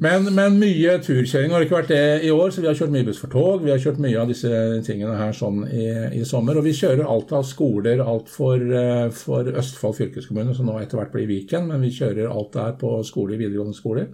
Men, 0.00 0.28
men 0.34 0.58
mye 0.60 0.96
turkjøring 1.02 1.52
har 1.54 1.64
ikke 1.64 1.78
vært 1.78 1.90
det 1.92 2.26
i 2.26 2.30
år, 2.32 2.50
så 2.52 2.62
vi 2.62 2.68
har 2.68 2.76
kjørt 2.78 2.92
mye 2.94 3.06
buss 3.06 3.20
for 3.22 3.32
tog. 3.32 3.64
Vi 3.64 3.72
har 3.72 3.80
kjørt 3.82 4.00
mye 4.02 4.18
av 4.20 4.30
disse 4.30 4.50
tingene 4.86 5.16
her 5.18 5.32
sånn 5.36 5.62
i, 5.68 5.86
i 6.18 6.22
sommer. 6.28 6.58
Og 6.58 6.66
vi 6.66 6.74
kjører 6.76 7.06
alt 7.08 7.32
av 7.36 7.46
skoler, 7.48 8.02
alt 8.04 8.30
for, 8.32 8.60
eh, 8.60 9.08
for 9.16 9.48
Østfold 9.62 9.96
fylkeskommune, 10.00 10.55
som 10.56 10.66
nå 10.66 10.78
etter 10.82 10.98
hvert 11.00 11.12
blir 11.14 11.28
Viken. 11.30 11.68
Men 11.68 11.80
vi 11.86 11.92
kjører 11.94 12.30
alt 12.32 12.52
der 12.56 12.72
på 12.80 12.96
skole, 13.06 13.36
videregående 13.38 13.76
skoler. 13.76 14.08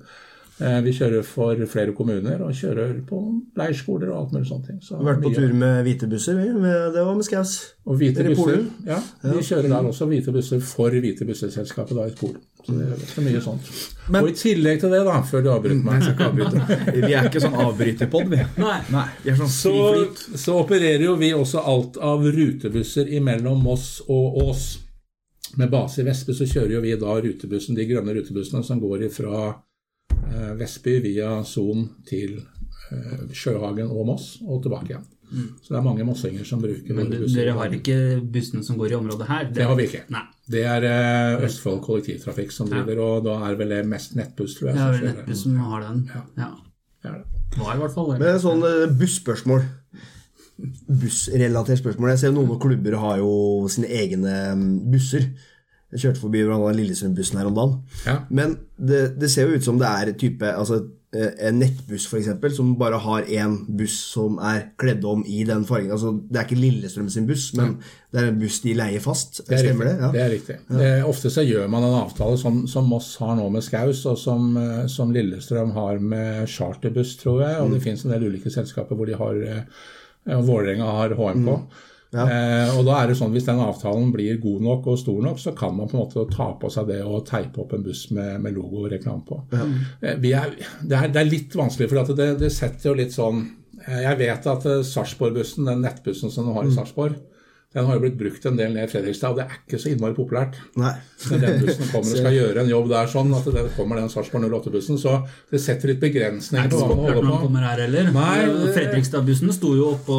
Eh, 0.61 0.81
Vi 0.85 0.93
kjører 0.93 1.25
for 1.25 1.57
flere 1.67 1.93
kommuner, 1.97 2.43
og 2.45 2.53
kjører 2.55 3.01
på 3.09 3.19
leirskoler 3.57 4.11
og 4.13 4.19
alt 4.19 4.33
mulig 4.37 4.47
sånne 4.51 4.67
ting. 4.67 4.79
Så 4.85 4.99
Vi 4.99 5.05
har 5.05 5.15
vært 5.15 5.23
på 5.25 5.31
mye- 5.33 5.35
tur 5.41 5.55
med 5.59 5.85
hvite 5.87 6.09
busser, 6.13 6.37
vi. 6.37 6.45
Det 6.93 7.03
var 7.07 7.15
med 7.17 7.25
Skaus. 7.25 7.55
og 7.87 7.97
hvite 7.99 8.23
busser. 8.29 8.61
ja, 8.87 8.99
Ja, 9.25 9.33
vi 9.33 9.41
kjører 9.49 9.69
der 9.73 9.89
også 9.91 10.07
hvite 10.07 10.31
busser 10.33 10.61
for 10.61 10.91
hvite 10.91 11.25
busseselskapet 11.27 11.97
da 11.97 12.05
i 12.07 12.11
Polen. 12.15 12.37
Så 12.65 12.77
det 12.79 12.85
er 12.93 13.23
mye 13.23 13.41
sånt. 13.43 13.65
Men- 14.09 14.23
og 14.23 14.29
i 14.29 14.33
tillegg 14.35 14.79
til 14.81 14.91
det, 14.91 15.05
da, 15.05 15.17
før 15.23 15.43
du 15.43 15.49
avbryter 15.51 15.83
meg 15.83 15.95
Jeg 15.95 16.03
skal 16.03 16.15
ikke 16.15 16.31
avbryte. 16.31 17.07
Vi 17.09 17.13
er 17.15 17.25
ikke 17.29 17.41
sånn 17.43 17.59
avbryterpod, 17.59 18.29
vi. 18.31 18.37
Nei. 18.63 18.81
Nei, 18.93 19.09
vi 19.25 19.31
er 19.31 19.35
sånn 19.35 19.49
så, 19.49 20.37
så 20.37 20.61
opererer 20.63 21.03
jo 21.03 21.17
vi 21.17 21.33
også 21.33 21.65
alt 21.67 21.97
av 21.97 22.21
rutebusser 22.23 23.09
imellom 23.11 23.61
Moss 23.65 24.01
og 24.09 24.37
Ås. 24.45 24.79
Med 25.61 25.71
base 25.71 26.01
i 26.01 26.05
Vestby 26.07 26.33
så 26.39 26.47
kjører 26.49 26.73
jo 26.77 26.81
vi 26.85 26.95
da 26.97 27.15
rutebussen, 27.21 27.77
de 27.77 27.85
grønne 27.89 28.15
rutebussene 28.17 28.63
som 28.65 28.81
går 28.81 29.07
fra 29.13 29.49
eh, 29.53 30.53
Vestby 30.61 30.99
via 31.05 31.43
Son 31.45 31.89
til 32.09 32.39
eh, 32.93 33.25
Sjøhagen 33.37 33.91
og 33.93 34.07
Moss 34.09 34.39
og 34.47 34.63
tilbake 34.65 34.95
igjen. 34.95 35.09
Så 35.63 35.73
det 35.73 35.79
er 35.79 35.85
mange 35.87 36.05
mossinger 36.05 36.45
som 36.45 36.61
bruker 36.61 36.93
Men 36.93 37.09
du- 37.09 37.23
dere 37.33 37.55
har 37.57 37.73
ikke 37.73 37.95
bussene 38.35 38.61
som 38.65 38.77
går 38.77 38.91
i 38.93 38.97
området 38.99 39.29
her? 39.31 39.45
Det 39.49 39.65
har 39.65 39.77
vi 39.79 39.87
ikke. 39.89 40.03
Nei. 40.13 40.27
Det 40.53 40.65
er 40.69 40.85
eh, 40.85 41.45
Østfold 41.47 41.81
kollektivtrafikk 41.87 42.53
som 42.53 42.69
driver, 42.69 42.99
og 43.01 43.25
da 43.25 43.39
er 43.49 43.57
vel 43.57 43.69
det 43.73 43.87
mest 43.89 44.13
nettbuss, 44.19 44.59
tror 44.59 44.69
jeg. 44.73 44.77
Det 44.77 44.83
er 44.83 44.93
vel. 44.99 45.07
Nettbuss 45.15 45.43
som 45.47 45.57
har 45.57 45.81
den. 45.87 46.03
Ja. 46.13 46.23
Ja. 46.37 46.51
Det 47.03 47.11
er 47.11 47.17
det. 47.23 47.47
Var 47.63 47.75
i 47.75 47.81
hvert 47.81 47.95
fall 47.95 48.11
det. 48.13 48.19
Men 48.21 48.39
sånn 48.45 48.63
eh, 48.69 48.93
busspørsmål. 49.01 49.65
Bussrelatert 50.89 51.81
spørsmål. 51.81 52.13
Jeg 52.15 52.23
ser 52.25 52.35
noen 52.37 52.59
klubber 52.63 52.99
har 53.03 53.19
jo 53.23 53.33
sine 53.73 53.89
egne 53.91 54.35
mm, 54.59 54.67
busser. 54.93 55.29
Jeg 55.93 56.01
kjørte 56.07 56.23
forbi 56.23 56.41
blant 56.47 56.65
annet 56.65 56.79
Lillestrøm-bussen 56.81 57.39
her 57.41 57.49
om 57.51 57.57
dagen. 57.59 57.79
Ja. 58.07 58.19
Men 58.33 58.55
det, 58.81 59.03
det 59.21 59.29
ser 59.31 59.49
jo 59.51 59.59
ut 59.61 59.67
som 59.67 59.77
det 59.81 59.89
er 59.91 60.13
type 60.17 60.49
altså, 60.49 60.79
eh, 61.13 61.35
en 61.51 61.59
nettbuss 61.61 62.07
for 62.09 62.17
eksempel, 62.17 62.55
som 62.57 62.71
bare 62.81 62.97
har 63.05 63.27
én 63.29 63.59
buss 63.77 63.99
som 64.15 64.39
er 64.41 64.71
kledd 64.81 65.05
om 65.05 65.21
i 65.29 65.43
den 65.45 65.67
fargen. 65.69 65.93
Altså, 65.93 66.15
det 66.31 66.41
er 66.41 66.47
ikke 66.49 66.61
Lillestrøm 66.63 67.11
sin 67.13 67.29
buss, 67.29 67.51
men 67.61 67.75
det 68.09 68.23
er 68.23 68.31
en 68.31 68.41
buss 68.41 68.63
de 68.65 68.73
leier 68.79 69.05
fast. 69.05 69.43
Det 69.45 69.59
er 69.59 69.65
Stemmer 69.67 69.91
riktig. 69.91 70.01
det? 70.01 70.07
Ja. 70.07 70.13
det 70.17 70.25
er 70.25 70.33
riktig. 70.39 70.59
Eh, 70.89 71.09
ofte 71.13 71.35
så 71.37 71.45
gjør 71.45 71.69
man 71.77 71.85
en 71.91 71.99
avtale 72.01 72.41
som, 72.41 72.63
som 72.73 72.89
Moss 72.89 73.13
har 73.21 73.37
nå 73.37 73.51
med 73.53 73.67
Skaus, 73.69 74.01
og 74.09 74.17
som, 74.23 74.49
eh, 74.57 74.87
som 74.89 75.13
Lillestrøm 75.13 75.75
har 75.77 76.01
med 76.01 76.47
Charterbuss, 76.49 77.19
tror 77.21 77.43
jeg. 77.45 77.59
Og 77.61 77.69
Mm. 77.69 77.75
det 77.77 77.83
finnes 77.85 78.07
en 78.09 78.17
del 78.17 78.31
ulike 78.33 78.49
selskaper 78.55 78.97
hvor 78.97 79.13
de 79.13 79.21
har 79.21 79.43
eh, 79.59 79.67
og 80.31 80.45
Vålerenga 80.47 80.91
har 80.99 81.15
HMK. 81.19 81.49
Mm. 81.49 81.89
Ja. 82.13 82.27
Eh, 82.29 82.71
og 82.77 82.85
da 82.85 82.99
er 83.01 83.09
det 83.09 83.15
sånn 83.17 83.31
Hvis 83.33 83.47
den 83.47 83.57
avtalen 83.65 84.11
blir 84.13 84.37
god 84.37 84.61
nok 84.61 84.87
og 84.93 84.99
stor 85.01 85.23
nok, 85.25 85.39
så 85.41 85.55
kan 85.57 85.73
man 85.79 85.89
på 85.89 85.97
en 85.97 86.03
måte 86.03 86.27
ta 86.35 86.51
på 86.61 86.69
seg 86.71 86.91
det 86.93 86.99
og 87.09 87.23
teipe 87.25 87.63
opp 87.63 87.73
en 87.73 87.83
buss 87.87 88.03
med, 88.13 88.35
med 88.45 88.53
logo 88.53 88.83
og 88.85 88.91
reklame 88.93 89.25
på. 89.25 89.39
Eh, 90.03 90.19
vi 90.21 90.35
er, 90.37 90.53
det, 90.83 90.93
er, 90.99 91.09
det 91.09 91.23
er 91.23 91.31
litt 91.31 91.57
vanskelig, 91.57 91.89
for 91.89 92.13
det, 92.19 92.27
det 92.43 92.53
setter 92.53 92.91
jo 92.91 92.99
litt 93.01 93.17
sånn 93.17 93.41
eh, 93.87 94.03
Jeg 94.05 94.19
vet 94.21 94.51
at 94.53 94.67
eh, 94.69 94.83
Sarpsborg-bussen, 94.85 95.65
den 95.71 95.81
nettbussen 95.87 96.31
som 96.31 96.51
du 96.51 96.53
har 96.53 96.67
Mm. 96.69 96.75
i 96.75 96.77
Sarpsborg, 96.77 97.17
den 97.73 97.87
har 97.89 97.97
jo 97.97 98.03
blitt 98.05 98.19
brukt 98.21 98.47
en 98.49 98.59
del 98.59 98.75
ned 98.75 98.85
i 98.85 98.91
Fredrikstad, 98.93 99.33
og 99.33 99.39
det 99.41 99.45
er 99.47 99.61
ikke 99.63 99.79
så 99.81 99.93
innmari 99.93 100.17
populært. 100.17 100.59
Nei. 100.81 100.93
Når 101.31 101.45
den 101.45 101.61
bussen 101.63 101.89
kommer 101.93 102.11
og 102.13 102.21
skal 102.21 102.37
gjøre 102.37 102.65
en 102.65 102.73
jobb 102.73 102.91
der 102.93 103.13
sånn, 103.13 103.33
at 103.39 103.47
det 103.55 103.63
kommer 103.77 104.01
den 104.01 104.11
Sarpsborg 104.13 104.49
08-bussen, 104.49 104.99
så 105.01 105.15
det 105.53 105.61
setter 105.63 105.93
litt 105.93 106.03
Det 106.03 106.11
er 106.11 106.15
begrensninger 106.15 106.73
på 106.73 106.81
hva 106.83 106.89
man 106.91 107.05
holder 107.07 107.29
på. 107.31 107.39
kommer 107.47 107.69
her 107.71 107.85
heller. 107.87 108.11
Nei, 108.17 108.73
Fredrikstad-bussen 108.77 109.55
sto 109.57 109.73
jo 109.79 109.93
oppå 109.95 110.19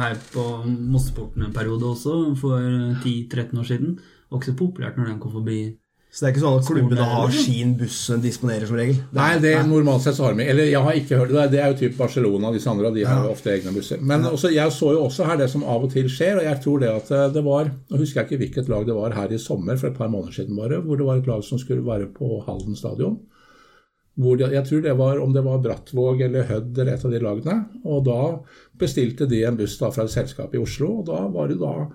her 0.00 0.16
på 0.32 0.46
Mosseporten 0.66 1.48
en 1.48 1.52
periode 1.56 1.92
også, 1.92 2.16
for 2.40 2.62
10-13 3.04 3.60
år 3.60 3.68
siden. 3.68 3.98
Og 4.28 4.40
ikke 4.40 4.52
så 4.52 4.58
populært 4.58 4.98
når 5.00 5.12
den 5.12 5.20
kom 5.22 5.34
forbi. 5.36 5.60
Så 6.10 6.24
det 6.24 6.28
er 6.28 6.32
ikke 6.32 6.40
sånn 6.46 6.58
at 6.58 6.66
klubbene 6.66 7.02
er- 7.04 7.10
har 7.14 7.30
sin 7.36 7.74
buss 7.76 7.96
som 8.08 8.20
disponerer 8.22 8.66
som 8.66 8.76
regel? 8.76 8.94
Det 9.12 9.18
er- 9.20 9.20
Nei, 9.20 9.38
det 9.38 9.66
normalt 9.68 10.00
sett 10.02 10.14
så 10.16 10.24
har 10.24 10.34
de 10.34 10.42
Eller 10.48 10.64
jeg 10.64 10.82
har 10.82 10.92
ikke 10.92 11.18
hørt 11.20 11.28
det. 11.28 11.50
Det 11.52 11.60
er 11.60 11.72
jo 11.72 11.76
typ 11.88 11.96
Barcelona 11.98 12.48
og 12.48 12.54
disse 12.54 12.66
andre, 12.70 12.90
de 12.94 13.04
har 13.04 13.24
jo 13.24 13.30
ofte 13.34 13.50
egne 13.52 13.74
busser. 13.74 14.00
Men 14.00 14.22
også, 14.24 14.50
jeg 14.52 14.70
så 14.72 14.92
jo 14.96 15.04
også 15.04 15.26
her 15.26 15.36
det 15.36 15.50
som 15.50 15.62
av 15.64 15.84
og 15.84 15.90
til 15.92 16.04
skjer, 16.08 16.38
og 16.38 16.42
jeg 16.44 16.62
tror 16.64 16.80
det 16.80 16.88
at 16.88 17.10
eh, 17.12 17.28
det 17.34 17.44
var 17.44 17.64
Nå 17.90 17.98
husker 17.98 18.22
jeg 18.24 18.30
ikke 18.30 18.40
hvilket 18.40 18.68
lag 18.68 18.86
det 18.86 18.94
var 18.94 19.10
her 19.12 19.28
i 19.28 19.36
sommer, 19.38 19.76
for 19.76 19.88
et 19.88 19.98
par 19.98 20.08
måneder 20.08 20.32
siden 20.32 20.56
bare, 20.56 20.80
hvor 20.82 20.96
det 20.96 21.06
var 21.06 21.18
et 21.18 21.26
lag 21.26 21.44
som 21.44 21.58
skulle 21.58 21.84
være 21.84 22.06
på 22.14 22.42
Halden 22.46 22.74
stadion. 22.74 23.18
Hvor 24.18 24.36
de, 24.36 24.48
jeg 24.50 24.64
tror 24.64 24.82
det 24.82 24.96
var 24.98 25.20
om 25.22 25.32
det 25.32 25.44
var 25.44 25.58
Brattvåg 25.62 26.22
eller 26.24 26.42
Hødd 26.44 26.76
eller 26.78 26.92
et 26.94 27.04
av 27.04 27.10
de 27.12 27.20
lagene. 27.20 27.66
Og 27.84 28.04
da 28.04 28.40
bestilte 28.76 29.28
de 29.28 29.44
en 29.44 29.56
buss 29.56 29.76
da 29.78 29.90
fra 29.90 30.02
et 30.04 30.10
selskap 30.10 30.52
i 30.54 30.58
Oslo, 30.58 30.98
og 31.00 31.06
da 31.06 31.28
var 31.28 31.46
det 31.48 31.60
da 31.60 31.86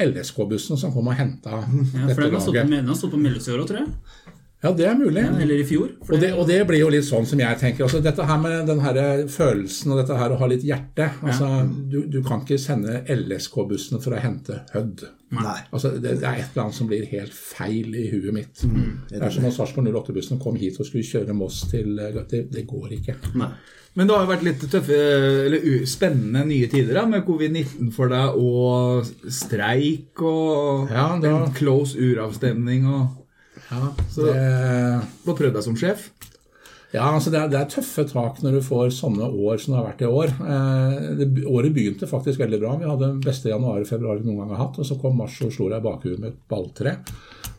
LSK-bussen 0.00 0.78
som 0.80 0.92
kom 0.94 1.08
og 1.10 1.18
henta 1.18 1.62
Ja, 1.62 2.08
dette 2.08 2.28
laget. 2.30 2.70
den 2.70 2.86
har 2.90 2.98
stått 2.98 3.14
på 3.14 3.20
Melhus 3.20 3.48
i 3.48 3.54
år 3.54 3.64
òg, 3.64 3.70
tror 3.70 3.80
jeg. 3.84 4.34
Ja, 4.58 4.72
det 4.74 4.86
er 4.90 4.96
mulig. 4.98 5.22
Ja, 5.22 5.30
eller 5.38 5.54
i 5.54 5.64
fjor. 5.64 5.92
For 6.02 6.16
Og 6.16 6.20
det, 6.20 6.32
og 6.34 6.48
det 6.48 6.56
blir 6.66 6.80
jo 6.80 6.88
litt 6.90 7.06
sånn 7.06 7.26
som 7.30 7.38
jeg 7.38 7.58
tenker. 7.60 7.84
Altså, 7.86 8.00
dette 8.02 8.24
her 8.26 8.40
med 8.42 8.66
den 8.66 8.80
her 8.82 8.96
følelsen 9.30 9.92
og 9.94 10.00
dette 10.00 10.16
her 10.18 10.34
å 10.34 10.38
ha 10.40 10.48
litt 10.50 10.64
hjerte 10.66 11.06
altså, 11.22 11.50
du, 11.92 12.00
du 12.10 12.18
kan 12.26 12.42
ikke 12.42 12.58
sende 12.58 13.04
LSK-bussen 13.06 14.02
for 14.02 14.16
å 14.16 14.22
hente 14.24 14.58
Hødd. 14.74 15.04
Altså, 15.70 15.92
det, 15.94 16.16
det 16.18 16.26
er 16.26 16.40
et 16.42 16.50
eller 16.50 16.64
annet 16.64 16.74
som 16.80 16.90
blir 16.90 17.06
helt 17.12 17.36
feil 17.38 17.94
i 17.94 18.08
huet 18.10 18.34
mitt. 18.34 18.64
Det 19.12 19.22
er 19.22 19.30
som 19.30 19.46
når 19.46 19.54
Sarpsborg 19.60 19.92
08-bussen 19.94 20.42
kom 20.42 20.58
hit 20.58 20.80
og 20.82 20.88
skulle 20.90 21.06
kjøre 21.06 21.38
Moss 21.38 21.62
til 21.70 21.94
Det, 22.26 22.48
det 22.50 22.66
går 22.66 22.96
ikke. 22.98 23.14
Nei. 23.38 23.52
Men 23.98 24.06
det 24.06 24.14
har 24.14 24.22
jo 24.24 24.30
vært 24.30 24.44
litt 24.46 24.60
tøffe, 24.70 24.96
eller 25.48 25.64
spennende 25.90 26.44
nye 26.46 26.68
tider 26.70 26.94
da, 27.00 27.02
med 27.10 27.24
covid-19 27.26 27.88
for 27.96 28.12
deg, 28.12 28.36
og 28.38 29.08
streik 29.34 30.22
og 30.22 30.92
Ja, 30.92 31.08
var- 31.18 31.48
en 31.48 31.54
close 31.58 31.98
uravstemning. 31.98 32.86
og 32.86 33.08
Ja, 33.72 33.88
Så- 34.08 34.22
det, 34.24 35.02
Du 35.24 35.32
har 35.32 35.36
prøvd 35.36 35.52
deg 35.58 35.62
som 35.66 35.74
sjef. 35.76 36.10
Ja, 36.94 37.04
altså 37.12 37.28
det 37.28 37.36
er, 37.36 37.48
det 37.52 37.58
er 37.60 37.68
tøffe 37.68 38.04
tak 38.08 38.38
når 38.40 38.54
du 38.56 38.64
får 38.64 38.94
sånne 38.96 39.26
år 39.28 39.58
som 39.60 39.74
det 39.74 39.80
har 39.80 39.88
vært 39.90 40.04
i 40.06 40.08
år. 40.08 40.30
Eh, 40.40 41.08
det, 41.18 41.26
året 41.44 41.74
begynte 41.76 42.08
faktisk 42.08 42.40
veldig 42.40 42.60
bra. 42.62 42.76
Vi 42.80 42.88
hadde 42.88 43.10
den 43.10 43.18
beste 43.24 43.50
januar 43.50 43.82
og 43.82 43.90
februar 43.90 44.20
vi 44.20 44.28
noen 44.28 44.40
gang 44.40 44.54
har 44.54 44.62
hatt. 44.62 44.78
Og 44.80 44.88
så 44.88 44.96
kom 45.00 45.18
mars 45.20 45.36
og 45.44 45.52
slo 45.52 45.68
deg 45.68 45.82
i 45.82 45.84
bakhuet 45.84 46.22
med 46.22 46.30
et 46.30 46.38
balltre 46.48 46.94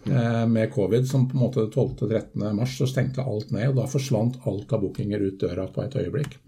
eh, 0.10 0.48
med 0.50 0.74
covid. 0.74 1.06
Som 1.10 1.28
på 1.30 1.38
en 1.38 1.44
måte 1.44 1.68
12.-13. 1.68 2.48
mars 2.58 2.74
så 2.80 2.90
stengte 2.90 3.26
alt 3.26 3.54
ned. 3.54 3.68
Og 3.70 3.78
da 3.78 3.86
forsvant 3.92 4.42
alt 4.50 4.74
av 4.74 4.82
bookinger 4.88 5.22
ut 5.28 5.38
døra 5.46 5.68
på 5.76 5.86
et 5.86 6.00
øyeblikk. 6.02 6.40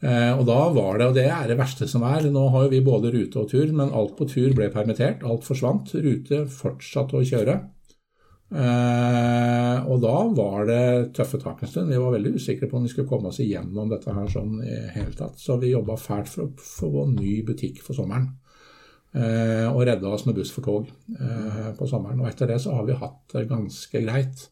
Eh, 0.00 0.32
og 0.32 0.46
da 0.48 0.60
var 0.72 0.96
det, 0.96 1.10
og 1.10 1.18
det 1.18 1.26
er 1.28 1.50
det 1.50 1.58
verste 1.60 1.84
som 1.84 2.06
er 2.08 2.30
Nå 2.32 2.46
har 2.54 2.64
jo 2.64 2.72
vi 2.72 2.80
både 2.80 3.10
rute 3.12 3.42
og 3.42 3.50
tur, 3.50 3.68
men 3.76 3.92
alt 3.92 4.16
på 4.16 4.24
tur 4.30 4.56
ble 4.56 4.70
permittert. 4.72 5.20
Alt 5.20 5.44
forsvant. 5.44 5.92
Rute 6.00 6.46
fortsatte 6.48 7.20
å 7.20 7.28
kjøre. 7.28 7.58
Eh, 8.50 9.76
og 9.86 10.00
da 10.02 10.14
var 10.34 10.64
det 10.66 10.84
tøffe 11.14 11.38
tak 11.42 11.62
en 11.62 11.70
stund. 11.70 11.92
Vi 11.92 12.00
var 12.02 12.14
veldig 12.16 12.34
usikre 12.34 12.68
på 12.70 12.78
om 12.78 12.86
vi 12.86 12.92
skulle 12.92 13.10
komme 13.10 13.30
oss 13.30 13.40
igjennom 13.42 13.90
dette 13.92 14.14
her 14.14 14.30
sånn 14.30 14.58
i 14.64 14.76
hele 14.96 15.14
tatt. 15.16 15.38
Så 15.38 15.58
vi 15.62 15.72
jobba 15.74 15.98
fælt 16.00 16.30
for 16.32 16.48
å 16.48 16.52
få 16.58 17.06
ny 17.12 17.40
butikk 17.46 17.82
for 17.86 17.98
sommeren. 17.98 18.32
Eh, 19.10 19.66
og 19.66 19.84
redda 19.86 20.10
oss 20.10 20.26
med 20.26 20.36
buss 20.38 20.52
for 20.54 20.66
tog 20.66 20.90
eh, 20.90 21.70
på 21.78 21.90
sommeren. 21.90 22.22
Og 22.22 22.30
etter 22.30 22.50
det 22.50 22.60
så 22.62 22.74
har 22.78 22.88
vi 22.88 22.98
hatt 22.98 23.22
det 23.34 23.48
ganske 23.50 24.02
greit. 24.06 24.48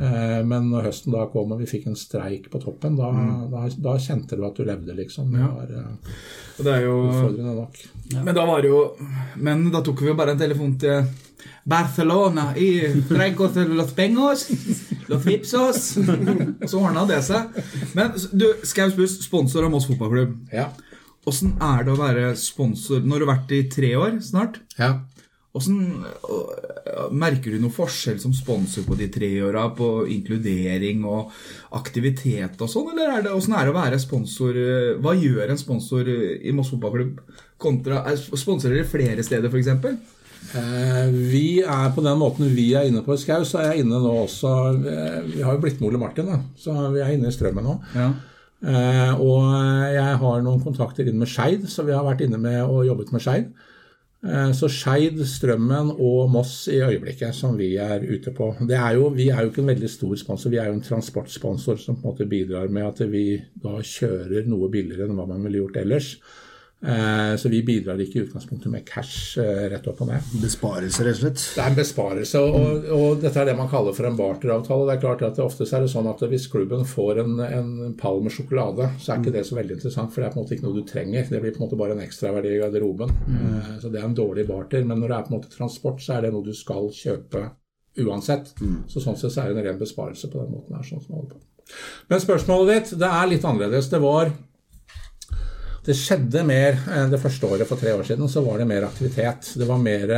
Eh, 0.00 0.42
Men 0.48 0.70
når 0.72 0.86
høsten 0.88 1.12
da 1.12 1.26
kom 1.28 1.52
og 1.52 1.58
vi 1.60 1.66
fikk 1.68 1.86
en 1.90 1.96
streik 1.98 2.46
på 2.52 2.60
toppen, 2.62 2.94
da, 2.96 3.10
da, 3.52 3.66
da 3.84 3.96
kjente 4.00 4.38
du 4.38 4.44
at 4.46 4.56
du 4.56 4.64
levde, 4.64 4.94
liksom. 4.96 5.32
Det 5.34 5.44
var 5.44 5.74
eh, 5.76 6.14
Og 6.58 6.64
det 6.64 6.72
er 6.76 6.86
jo 6.86 6.94
utfordrende 7.08 7.56
nok. 7.58 7.80
Men 8.24 8.34
da 8.38 8.46
var 8.48 8.62
det 8.64 8.70
jo 8.72 8.80
Men 9.36 9.66
da 9.74 9.82
tok 9.84 10.00
vi 10.00 10.08
jo 10.08 10.16
bare 10.18 10.32
en 10.36 10.40
telefon 10.40 10.78
til 10.80 11.04
Barcelona 11.70 12.50
i 12.56 12.70
Trengos 13.08 13.52
de 13.54 13.64
los 13.68 13.92
Pengos. 13.96 14.46
Los 15.08 15.24
Vipsos. 15.26 15.82
Og 16.00 16.68
så 16.68 16.80
ordna 16.80 17.04
det 17.08 17.20
seg. 17.26 17.60
Men 17.96 18.12
du, 18.32 18.46
Skaus 18.64 18.96
Buss, 18.96 19.18
sponsor 19.24 19.66
av 19.66 19.72
Moss 19.74 19.86
fotballklubb. 19.90 20.36
Ja. 20.54 20.70
Åssen 21.28 21.52
er 21.60 21.84
det 21.84 21.92
å 21.92 21.98
være 22.00 22.30
sponsor 22.40 23.02
Nå 23.04 23.12
har 23.18 23.20
du 23.20 23.28
vært 23.28 23.50
i 23.52 23.58
tre 23.68 23.90
år 24.00 24.14
snart. 24.24 24.62
ja. 24.80 24.94
Hvordan, 25.50 26.04
merker 27.18 27.50
du 27.50 27.58
noen 27.62 27.72
forskjell 27.74 28.20
som 28.22 28.30
sponsor 28.36 28.84
på 28.86 28.94
de 28.98 29.08
tre 29.10 29.28
åra 29.42 29.64
på 29.74 29.88
inkludering 30.14 31.02
og 31.10 31.32
aktivitet 31.74 32.60
og 32.62 32.70
sånn, 32.70 32.92
eller 32.92 33.16
er 33.16 33.24
det, 33.26 33.32
hvordan 33.34 33.56
er 33.58 33.66
det 33.66 33.72
å 33.74 33.78
være 33.80 33.98
sponsor? 34.02 34.54
øh, 34.54 35.00
Hva 35.02 35.14
gjør 35.18 35.50
en 35.50 35.58
sponsor 35.60 36.06
i 36.12 36.52
Moss 36.54 36.70
fotballklubb 36.70 37.18
kontra 37.60 38.04
er- 38.10 38.16
Sponsorer 38.38 38.78
dere 38.78 38.88
flere 38.92 39.24
steder, 39.26 39.50
f.eks.? 39.50 39.72
Eh, 40.56 41.10
Vi 41.12 41.60
er 41.62 41.90
på 41.94 42.02
den 42.06 42.18
måten 42.18 42.48
vi 42.54 42.70
er 42.74 42.86
inne 42.88 43.02
på 43.04 43.14
i 43.14 43.20
Skau, 43.20 43.42
så 43.44 43.58
er 43.60 43.72
jeg 43.74 43.84
inne 43.84 43.98
nå 44.00 44.12
også 44.24 44.52
eh, 44.86 45.18
Vi 45.34 45.42
har 45.42 45.54
jo 45.58 45.60
blitt 45.66 45.80
med 45.80 45.90
Ole 45.90 45.98
Martin, 46.00 46.26
da, 46.30 46.38
så 46.56 46.76
vi 46.94 47.02
er 47.02 47.12
inne 47.16 47.28
i 47.28 47.34
strømmen 47.34 47.66
nå. 47.66 47.74
Ja. 47.94 48.12
Eh, 48.60 49.12
og 49.20 49.50
jeg 49.96 50.16
har 50.22 50.42
noen 50.46 50.62
kontakter 50.64 51.08
inn 51.10 51.18
med 51.20 51.28
Skeid, 51.28 51.66
så 51.68 51.82
vi 51.86 51.92
har 51.96 52.04
vært 52.06 52.22
inne 52.26 52.38
med 52.40 52.62
og 52.64 52.86
jobbet 52.86 53.12
med 53.12 53.20
Skeid. 53.26 53.50
Eh, 54.20 54.52
Så 54.52 54.68
Skeid, 54.68 55.16
Strømmen 55.24 55.94
og 55.96 56.28
Moss 56.30 56.66
i 56.68 56.80
øyeblikket 56.84 57.34
som 57.34 57.56
vi 57.56 57.72
er 57.80 58.04
ute 58.04 58.34
på. 58.36 58.52
Er 58.68 58.98
jo, 58.98 59.08
vi 59.16 59.30
er 59.32 59.40
jo 59.40 59.48
ikke 59.48 59.62
en 59.62 59.72
veldig 59.72 59.88
stor 59.90 60.14
sponsor, 60.20 60.50
vi 60.52 60.60
er 60.60 60.68
jo 60.68 60.76
en 60.76 60.84
transportsponsor 60.84 61.80
som 61.80 61.96
på 61.96 62.04
en 62.04 62.12
måte 62.12 62.28
bidrar 62.28 62.68
med 62.68 62.84
at 62.84 63.00
vi 63.08 63.40
da 63.62 63.80
kjører 63.80 64.48
noe 64.48 64.68
billigere 64.68 65.08
enn 65.08 65.16
hva 65.16 65.26
man 65.30 65.42
ville 65.46 65.62
gjort 65.62 65.80
ellers. 65.80 66.18
Eh, 66.82 67.36
Så 67.36 67.50
vi 67.52 67.58
bidrar 67.62 67.98
ikke 68.00 68.16
i 68.18 68.22
utgangspunktet 68.24 68.72
med 68.72 68.86
cash 68.88 69.36
eh, 69.38 69.66
rett 69.68 69.84
opp 69.90 70.00
og 70.00 70.08
ned. 70.08 70.30
Besparelse, 70.40 71.04
rett 71.04 71.18
og 71.18 71.20
slett. 71.20 71.42
Det 71.56 71.60
er 71.60 71.68
en 71.68 71.76
besparelse, 71.76 72.40
og, 72.40 72.86
og 72.96 73.20
dette 73.20 73.36
er 73.42 73.50
det 73.50 73.56
man 73.58 73.68
kaller 73.68 73.92
for 73.96 74.08
en 74.08 74.16
barteravtale. 74.16 74.86
Det 74.88 74.94
er 74.96 75.02
klart 75.02 75.24
at 75.28 75.42
Ofte 75.44 75.66
er 75.68 75.84
det 75.84 75.90
sånn 75.92 76.08
at 76.08 76.24
hvis 76.32 76.48
klubben 76.52 76.86
får 76.88 77.20
en, 77.24 77.36
en 77.44 77.70
pall 78.00 78.22
med 78.24 78.32
sjokolade, 78.32 78.88
så 78.98 79.12
er 79.12 79.20
ikke 79.20 79.34
det 79.36 79.44
så 79.48 79.58
veldig 79.60 79.76
interessant, 79.76 80.14
for 80.14 80.22
det 80.24 80.30
er 80.30 80.34
på 80.34 80.40
en 80.40 80.46
måte 80.46 80.56
ikke 80.56 80.68
noe 80.70 80.80
du 80.80 80.88
trenger. 80.88 81.28
Det 81.28 81.42
blir 81.44 81.52
på 81.56 81.60
en 81.60 81.66
måte 81.68 81.80
bare 81.80 81.98
en 81.98 82.04
ekstraverdi 82.06 82.54
i 82.56 82.60
garderoben. 82.64 83.12
Mm. 83.28 83.78
Så 83.84 83.92
det 83.92 84.00
er 84.00 84.08
en 84.08 84.16
dårlig 84.16 84.48
barter. 84.48 84.84
Men 84.88 85.00
når 85.04 85.12
det 85.12 85.18
er 85.18 85.28
på 85.28 85.34
en 85.34 85.38
måte 85.40 85.52
transport, 85.52 86.00
så 86.00 86.16
er 86.16 86.24
det 86.26 86.32
noe 86.32 86.48
du 86.48 86.54
skal 86.56 86.88
kjøpe 86.96 87.44
uansett. 88.00 88.54
Så 88.88 89.02
sånn 89.04 89.18
sett 89.20 89.34
så 89.34 89.44
er 89.44 89.52
det 89.52 89.60
en 89.60 89.66
ren 89.68 89.80
besparelse 89.80 90.30
på 90.32 90.40
den 90.40 90.54
måten 90.56 90.76
her. 90.80 90.86
sånn 90.86 91.02
som 91.04 91.16
holder 91.18 91.34
på. 91.36 91.42
Men 92.10 92.22
spørsmålet 92.22 92.70
ditt, 92.72 92.94
det 92.98 93.08
er 93.20 93.28
litt 93.30 93.44
annerledes. 93.46 93.90
Det 93.92 94.00
var 94.02 94.32
det 95.90 95.96
skjedde 95.98 96.44
mer 96.46 96.76
eh, 96.86 97.06
det 97.10 97.18
første 97.18 97.48
året 97.50 97.66
for 97.66 97.80
tre 97.80 97.92
år 97.96 98.04
siden. 98.06 98.28
Så 98.30 98.44
var 98.46 98.60
det 98.60 98.68
mer 98.70 98.86
aktivitet. 98.86 99.48
Det 99.58 99.66
var 99.66 99.80
mer 99.82 100.12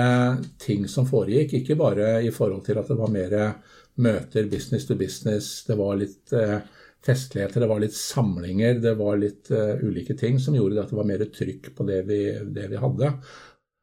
ting 0.61 0.85
som 0.89 1.07
foregikk. 1.09 1.55
Ikke 1.63 1.79
bare 1.81 2.19
i 2.21 2.33
forhold 2.35 2.67
til 2.67 2.81
at 2.81 2.91
det 2.91 2.97
var 2.99 3.13
mer 3.13 3.37
møter, 4.05 4.51
business 4.53 4.85
to 4.89 4.97
business. 5.01 5.63
Det 5.65 5.79
var 5.81 5.97
litt 6.01 6.33
eh, 6.37 6.59
festligheter, 7.07 7.65
det 7.65 7.71
var 7.71 7.81
litt 7.83 7.97
samlinger, 7.97 8.77
det 8.85 8.93
var 9.01 9.17
litt 9.19 9.51
eh, 9.51 9.81
ulike 9.81 10.15
ting 10.19 10.37
som 10.41 10.55
gjorde 10.59 10.85
at 10.85 10.93
det 10.93 10.99
var 10.99 11.09
mer 11.09 11.25
trykk 11.39 11.73
på 11.79 11.87
det 11.89 12.03
vi, 12.11 12.21
det 12.53 12.69
vi 12.73 12.83
hadde. 12.83 13.15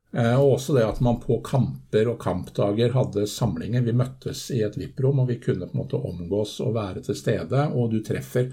Og 0.10 0.56
også 0.56 0.74
det 0.74 0.88
at 0.90 1.02
man 1.06 1.20
på 1.22 1.36
kamper 1.46 2.08
og 2.10 2.16
kampdager 2.22 2.96
hadde 2.96 3.28
samlinger. 3.30 3.84
Vi 3.86 3.94
møttes 3.94 4.48
i 4.56 4.64
et 4.66 4.74
VIP-rom, 4.74 5.22
og 5.22 5.28
vi 5.30 5.36
kunne 5.38 5.68
på 5.70 5.78
en 5.78 5.82
måte 5.84 6.00
omgås 6.02 6.56
og 6.66 6.74
være 6.80 7.04
til 7.06 7.18
stede. 7.18 7.68
Og 7.78 7.92
du 7.94 8.00
treffer 8.02 8.50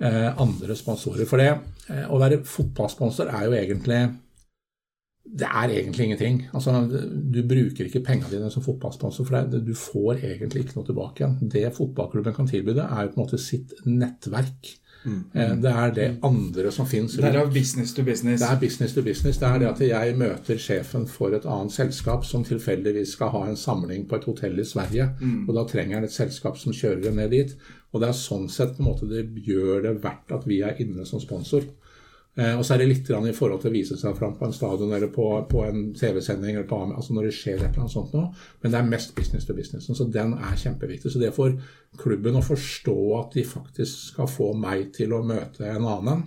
andre 0.00 0.76
sponsorer. 0.76 1.26
For 1.28 1.40
det 1.40 1.50
eh, 1.52 2.04
å 2.10 2.18
være 2.20 2.42
fotballsponsor 2.48 3.30
er 3.30 3.48
jo 3.48 3.56
egentlig 3.58 4.02
det 5.24 5.48
er 5.48 5.72
egentlig 5.72 6.04
ingenting. 6.04 6.40
Altså, 6.54 6.74
du 6.84 7.38
bruker 7.48 7.86
ikke 7.88 8.02
pengene 8.04 8.28
dine 8.28 8.50
som 8.52 8.62
fotballsponsor, 8.62 9.24
for 9.24 9.40
det, 9.48 9.62
du 9.64 9.72
får 9.78 10.20
egentlig 10.20 10.64
ikke 10.64 10.76
noe 10.76 10.88
tilbake 10.90 11.22
igjen. 11.22 11.38
Det 11.54 11.70
fotballklubben 11.74 12.36
kan 12.36 12.50
tilby 12.50 12.74
deg, 12.76 12.84
er 12.84 13.06
jo 13.06 13.14
på 13.14 13.18
en 13.18 13.24
måte 13.24 13.40
sitt 13.40 13.72
nettverk. 13.88 14.74
Eh, 15.06 15.54
Det 15.60 15.70
er 15.70 15.90
det 15.90 16.18
andre 16.22 16.70
som 16.72 16.86
fins 16.86 17.16
Det 17.16 17.24
er 17.24 17.36
av 17.42 17.52
business 17.52 17.92
to 17.94 18.02
business. 18.02 18.40
det 18.40 18.48
er 18.50 18.56
business 18.60 18.94
to 18.94 19.02
business. 19.02 19.36
Det 19.38 19.48
er 19.48 19.58
det 19.58 19.68
at 19.68 19.80
jeg 19.88 20.16
møter 20.16 20.56
sjefen 20.58 21.06
for 21.08 21.34
et 21.34 21.44
annet 21.44 21.72
selskap 21.72 22.24
som 22.24 22.44
tilfeldigvis 22.44 23.12
skal 23.12 23.28
ha 23.28 23.44
en 23.48 23.56
samling 23.56 24.06
på 24.08 24.16
et 24.16 24.24
hotell 24.24 24.58
i 24.58 24.64
Sverige. 24.64 25.10
Og 25.48 25.54
da 25.54 25.64
trenger 25.64 25.94
han 25.94 26.04
et 26.04 26.12
selskap 26.12 26.56
som 26.58 26.72
kjører 26.72 27.02
dem 27.02 27.16
ned 27.16 27.30
dit. 27.30 27.54
Og 27.92 28.00
det 28.00 28.08
er 28.08 28.12
sånn 28.12 28.48
sett 28.50 28.76
på 28.76 28.82
en 28.82 28.88
måte 28.92 29.08
det 29.08 29.26
gjør 29.44 29.82
det 29.82 30.02
verdt 30.02 30.32
at 30.32 30.46
vi 30.46 30.60
er 30.62 30.74
inne 30.80 31.04
som 31.06 31.20
sponsor. 31.20 31.62
Eh, 32.34 32.56
og 32.58 32.64
så 32.66 32.74
er 32.74 32.82
det 32.82 32.88
litt 32.90 33.06
grann 33.06 33.28
i 33.30 33.34
forhold 33.36 33.62
til 33.62 33.70
å 33.70 33.74
vise 33.76 33.96
seg 33.98 34.16
fram 34.18 34.34
på 34.38 34.48
en 34.48 34.54
stadion 34.54 34.90
eller 34.96 35.10
på, 35.14 35.26
på 35.50 35.62
en 35.62 35.84
TV-sending 35.94 36.56
eller 36.56 36.66
på 36.70 36.80
altså 36.82 37.14
når 37.14 37.28
det 37.28 37.36
skjer 37.36 37.60
et 37.60 37.68
eller 37.68 37.84
annet 37.84 37.94
sånt 37.94 38.16
noe. 38.16 38.32
Men 38.62 38.74
det 38.74 38.80
er 38.80 38.90
mest 38.90 39.14
business 39.14 39.46
to 39.46 39.54
business. 39.54 39.86
Så 39.86 40.08
den 40.10 40.34
er 40.34 40.58
kjempeviktig. 40.58 41.12
Så 41.14 41.22
det 41.22 41.34
for 41.36 41.54
klubben 42.00 42.40
å 42.40 42.42
forstå 42.44 42.98
at 43.20 43.38
de 43.38 43.46
faktisk 43.46 44.10
skal 44.10 44.30
få 44.30 44.50
meg 44.58 44.90
til 44.96 45.14
å 45.14 45.22
møte 45.26 45.68
en 45.70 45.86
annen, 45.86 46.26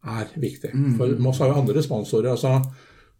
er 0.00 0.30
viktig. 0.40 0.70
For 0.96 1.18
Moss 1.20 1.42
har 1.42 1.50
jo 1.50 1.58
andre 1.60 1.82
sponsorer. 1.84 2.30
altså 2.32 2.60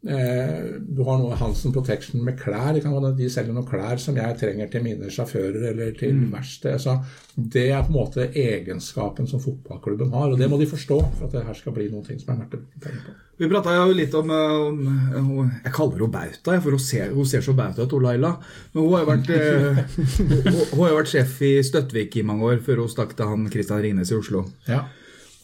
du 0.00 1.02
har 1.04 1.18
noe 1.20 1.36
Hansen 1.36 1.74
Protection 1.74 2.22
med 2.24 2.38
klær. 2.40 2.70
Det 2.72 2.80
kan 2.80 2.94
være 2.94 3.10
De 3.18 3.26
selger 3.28 3.52
noen 3.52 3.66
klær 3.68 4.00
som 4.00 4.16
jeg 4.16 4.38
trenger 4.40 4.70
til 4.72 4.84
mine 4.86 5.10
sjåfører 5.12 5.66
eller 5.74 5.90
til 5.98 6.22
verksted. 6.32 6.80
Så 6.80 6.94
det 7.36 7.66
er 7.68 7.84
på 7.84 7.92
en 7.92 7.98
måte 7.98 8.28
egenskapen 8.32 9.28
som 9.28 9.42
fotballklubben 9.42 10.12
har, 10.16 10.32
og 10.32 10.40
det 10.40 10.48
må 10.48 10.58
de 10.60 10.68
forstå 10.70 11.00
for 11.18 11.26
at 11.26 11.34
det 11.36 11.44
her 11.46 11.58
skal 11.58 11.76
bli 11.76 11.90
noen 11.92 12.06
ting 12.06 12.20
som 12.20 12.32
er 12.32 12.46
verdt 12.46 12.56
å 12.56 12.86
tenke 12.86 13.02
på. 13.10 13.18
Vi 13.40 13.48
prata 13.48 13.72
jo 13.72 13.92
litt 13.96 14.14
om, 14.18 14.30
eh, 14.30 15.16
om 15.16 15.28
eh, 15.46 15.52
Jeg 15.64 15.72
kaller 15.72 15.96
henne 15.96 16.12
Bauta, 16.12 16.58
for 16.60 16.76
hun 16.76 16.82
ser, 16.84 17.14
hun 17.16 17.28
ser 17.28 17.44
så 17.44 17.54
Bauta 17.56 17.86
ut, 17.86 17.94
Laila. 18.04 18.34
Men 18.74 18.82
hun 18.84 18.92
har 18.92 19.04
jo 19.04 19.08
vært, 19.08 19.30
eh, 19.32 19.78
hun, 20.50 20.58
hun 20.74 20.82
har 20.84 20.98
vært 20.98 21.12
sjef 21.14 21.38
i 21.48 21.54
Støttvik 21.64 22.18
i 22.20 22.26
mange 22.26 22.44
år, 22.50 22.60
før 22.66 22.82
hun 22.84 22.92
stakk 22.92 23.14
til 23.16 23.30
han 23.30 23.48
Christian 23.52 23.80
Ringnes 23.80 24.12
i 24.12 24.18
Oslo. 24.18 24.44
Ja. 24.68 24.82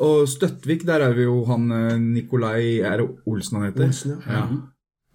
Og 0.05 0.27
Støttvik, 0.29 0.85
der 0.87 1.05
er 1.07 1.15
vi 1.17 1.25
jo 1.25 1.43
han 1.49 1.71
eh, 1.73 1.99
Nikolai 2.01 2.81
Er 2.85 3.01
det 3.01 3.07
Olsen 3.29 3.61
han 3.61 3.71
heter? 3.71 3.87
Olsen, 3.89 4.19
ja. 4.29 4.47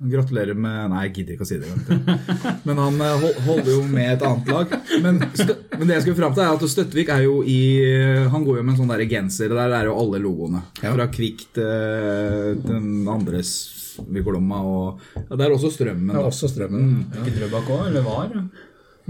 Gratulerer 0.01 0.57
med 0.57 0.89
Nei, 0.89 1.03
jeg 1.05 1.13
gidder 1.19 1.35
ikke 1.35 1.45
å 1.45 1.49
si 1.51 1.59
det. 1.61 1.67
vet. 1.69 2.07
Men 2.67 2.79
han 2.81 2.95
eh, 3.05 3.25
holder 3.45 3.69
jo 3.69 3.83
med 3.85 4.15
et 4.15 4.23
annet 4.25 4.49
lag. 4.49 4.73
Men, 5.03 5.19
men 5.21 5.83
det 5.85 5.99
jeg 5.99 6.05
skulle 6.07 6.17
fram 6.17 6.33
til, 6.33 6.41
er 6.41 6.55
at 6.55 6.73
Støttvik 6.73 7.11
er 7.13 7.27
jo 7.27 7.35
i 7.45 7.59
Han 8.33 8.47
går 8.47 8.57
jo 8.57 8.63
med 8.65 8.73
en 8.73 8.79
sånn 8.79 8.95
der 8.95 9.05
genser, 9.11 9.53
og 9.53 9.61
der 9.61 9.75
er 9.77 9.91
jo 9.91 9.99
alle 10.01 10.23
logoene. 10.23 10.63
Fra 10.81 11.05
Kvikk 11.13 11.45
til 11.59 12.65
den 12.65 13.05
andres 13.13 13.53
Vikolomma 14.09 14.63
og 14.65 15.01
ja, 15.13 15.35
Det 15.35 15.45
er 15.45 15.53
også 15.53 15.69
Strømmen. 15.75 16.09
Det 16.15 16.17
er 16.17 16.27
også 16.31 16.49
strømmen. 16.49 16.91
Ikke 17.21 17.37
Drøbak 17.37 17.69
òg, 17.69 17.87
eller 17.91 18.05
var? 18.07 18.35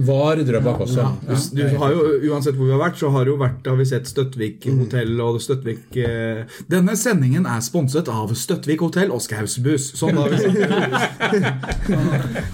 Var 0.07 0.35
Drøbak 0.47 0.79
også. 0.85 1.03
Ja. 1.27 1.35
Du 1.55 1.61
har 1.81 1.89
jo, 1.93 1.99
Uansett 2.31 2.55
hvor 2.57 2.67
vi 2.69 2.75
har 2.75 2.81
vært, 2.81 2.97
så 3.01 3.07
har, 3.13 3.23
jo 3.29 3.35
vært, 3.39 3.67
har 3.67 3.77
vi 3.79 3.85
sett 3.89 4.05
Støttvik 4.09 4.59
hotell 4.69 5.13
og 5.23 5.33
Støttvik 5.43 5.83
eh, 6.01 6.39
Denne 6.71 6.93
sendingen 6.99 7.45
er 7.49 7.59
sponset 7.65 8.07
av 8.11 8.27
Støttvik 8.37 8.79
hotell 8.85 9.09
og 9.13 9.21
Skausbuss. 9.23 9.85
Sånn 9.99 10.17
har 10.19 10.27
vi 10.31 10.37
sagt. 10.41 10.57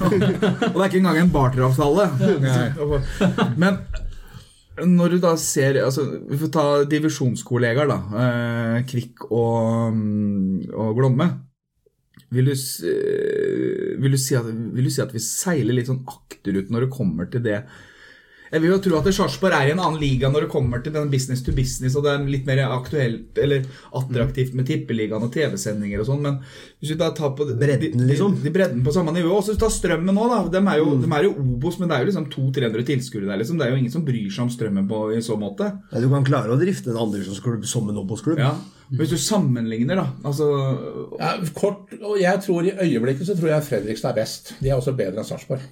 og 0.03 0.09
det 0.17 0.81
er 0.81 0.89
ikke 0.89 1.01
engang 1.01 1.19
en 1.23 1.33
barteravtale. 1.33 2.05
Men 3.57 3.73
når 4.77 5.15
du 5.15 5.17
da 5.23 5.31
ser 5.41 5.79
altså, 5.81 6.03
Vi 6.29 6.37
får 6.37 6.49
ta 6.53 6.65
divisjonskollegaer, 6.89 7.87
da. 7.89 7.97
Eh, 8.23 8.77
Kvikk 8.89 9.15
og, 9.31 9.93
mm, 9.93 10.69
og 10.75 10.89
Glomme. 10.99 11.27
Vil 12.35 12.49
du, 12.49 12.53
eh, 12.53 13.91
vil, 14.01 14.15
du 14.15 14.19
si 14.19 14.35
at, 14.35 14.47
vil 14.47 14.89
du 14.89 14.91
si 14.91 15.03
at 15.03 15.13
vi 15.15 15.23
seiler 15.23 15.77
litt 15.77 15.91
sånn 15.91 16.03
akterut 16.11 16.73
når 16.73 16.87
det 16.87 16.95
kommer 16.97 17.29
til 17.31 17.45
det? 17.45 17.61
Jeg 18.47 18.63
vil 18.63 18.71
jo 18.71 18.77
tro 18.79 18.99
at 18.99 19.07
Sarpsborg 19.11 19.55
er 19.57 19.69
i 19.69 19.73
en 19.73 19.81
annen 19.83 19.99
liga 19.99 20.29
når 20.31 20.45
det 20.45 20.51
kommer 20.51 20.79
til 20.83 20.93
den 20.95 21.09
business 21.11 21.43
to 21.43 21.51
business, 21.55 21.97
og 21.99 22.05
det 22.05 22.13
er 22.13 22.27
litt 22.31 22.45
mer 22.47 22.61
aktuelt 22.69 23.39
eller 23.43 23.65
attraktivt 23.97 24.55
med 24.55 24.69
tippeligaen 24.69 25.25
og 25.25 25.33
TV-sendinger 25.33 26.03
og 26.03 26.07
sånn, 26.07 26.21
men 26.23 26.37
hvis 26.79 26.93
vi 26.93 26.99
da 26.99 27.09
tar 27.15 27.33
på 27.35 27.47
Bredden, 27.49 27.97
de, 27.97 28.07
liksom. 28.13 28.37
de, 28.37 28.45
de 28.47 28.53
bredden 28.55 28.85
på 28.85 28.93
samme 28.95 29.11
nivå, 29.15 29.33
og 29.35 29.43
så 29.43 29.57
ta 29.59 29.69
Strømmen 29.71 30.15
nå, 30.15 30.29
da. 30.31 30.39
De 30.53 30.61
er 30.61 30.79
jo, 30.79 30.95
de 31.01 31.11
er 31.11 31.27
jo 31.27 31.33
Obos, 31.43 31.79
men 31.81 31.91
det 31.91 31.97
er 31.97 32.05
jo 32.05 32.11
liksom 32.11 32.29
200-300 32.31 32.87
tilskuere 32.93 33.27
der, 33.27 33.41
liksom. 33.43 33.59
Det 33.59 33.67
er 33.67 33.75
jo 33.75 33.81
ingen 33.81 33.93
som 33.93 34.07
bryr 34.07 34.31
seg 34.31 34.47
om 34.47 34.53
Strømmen 34.53 34.87
på, 34.89 35.03
i 35.17 35.21
så 35.25 35.35
måte. 35.39 35.73
Ja, 35.91 36.03
du 36.03 36.07
kan 36.11 36.27
klare 36.27 36.55
å 36.55 36.59
drifte 36.59 36.93
en 36.93 37.01
andredivisjonsklubb 37.03 37.67
som 37.67 37.91
en 37.91 37.99
Obos-klubb. 38.03 38.39
Ja. 38.41 38.55
Hvis 38.95 39.09
du 39.11 39.17
sammenligner, 39.19 39.95
da 39.99 40.05
altså 40.27 40.45
Ja, 41.19 41.33
kort, 41.55 41.91
og 42.01 42.15
jeg 42.21 42.39
tror 42.45 42.61
I 42.63 42.71
øyeblikket 42.85 43.27
så 43.27 43.35
tror 43.37 43.51
jeg 43.51 43.63
Fredrikstad 43.63 44.13
er 44.13 44.21
best. 44.21 44.53
De 44.61 44.69
er 44.69 44.75
også 44.79 44.95
bedre 44.95 45.19
enn 45.19 45.27
Sarpsborg. 45.27 45.65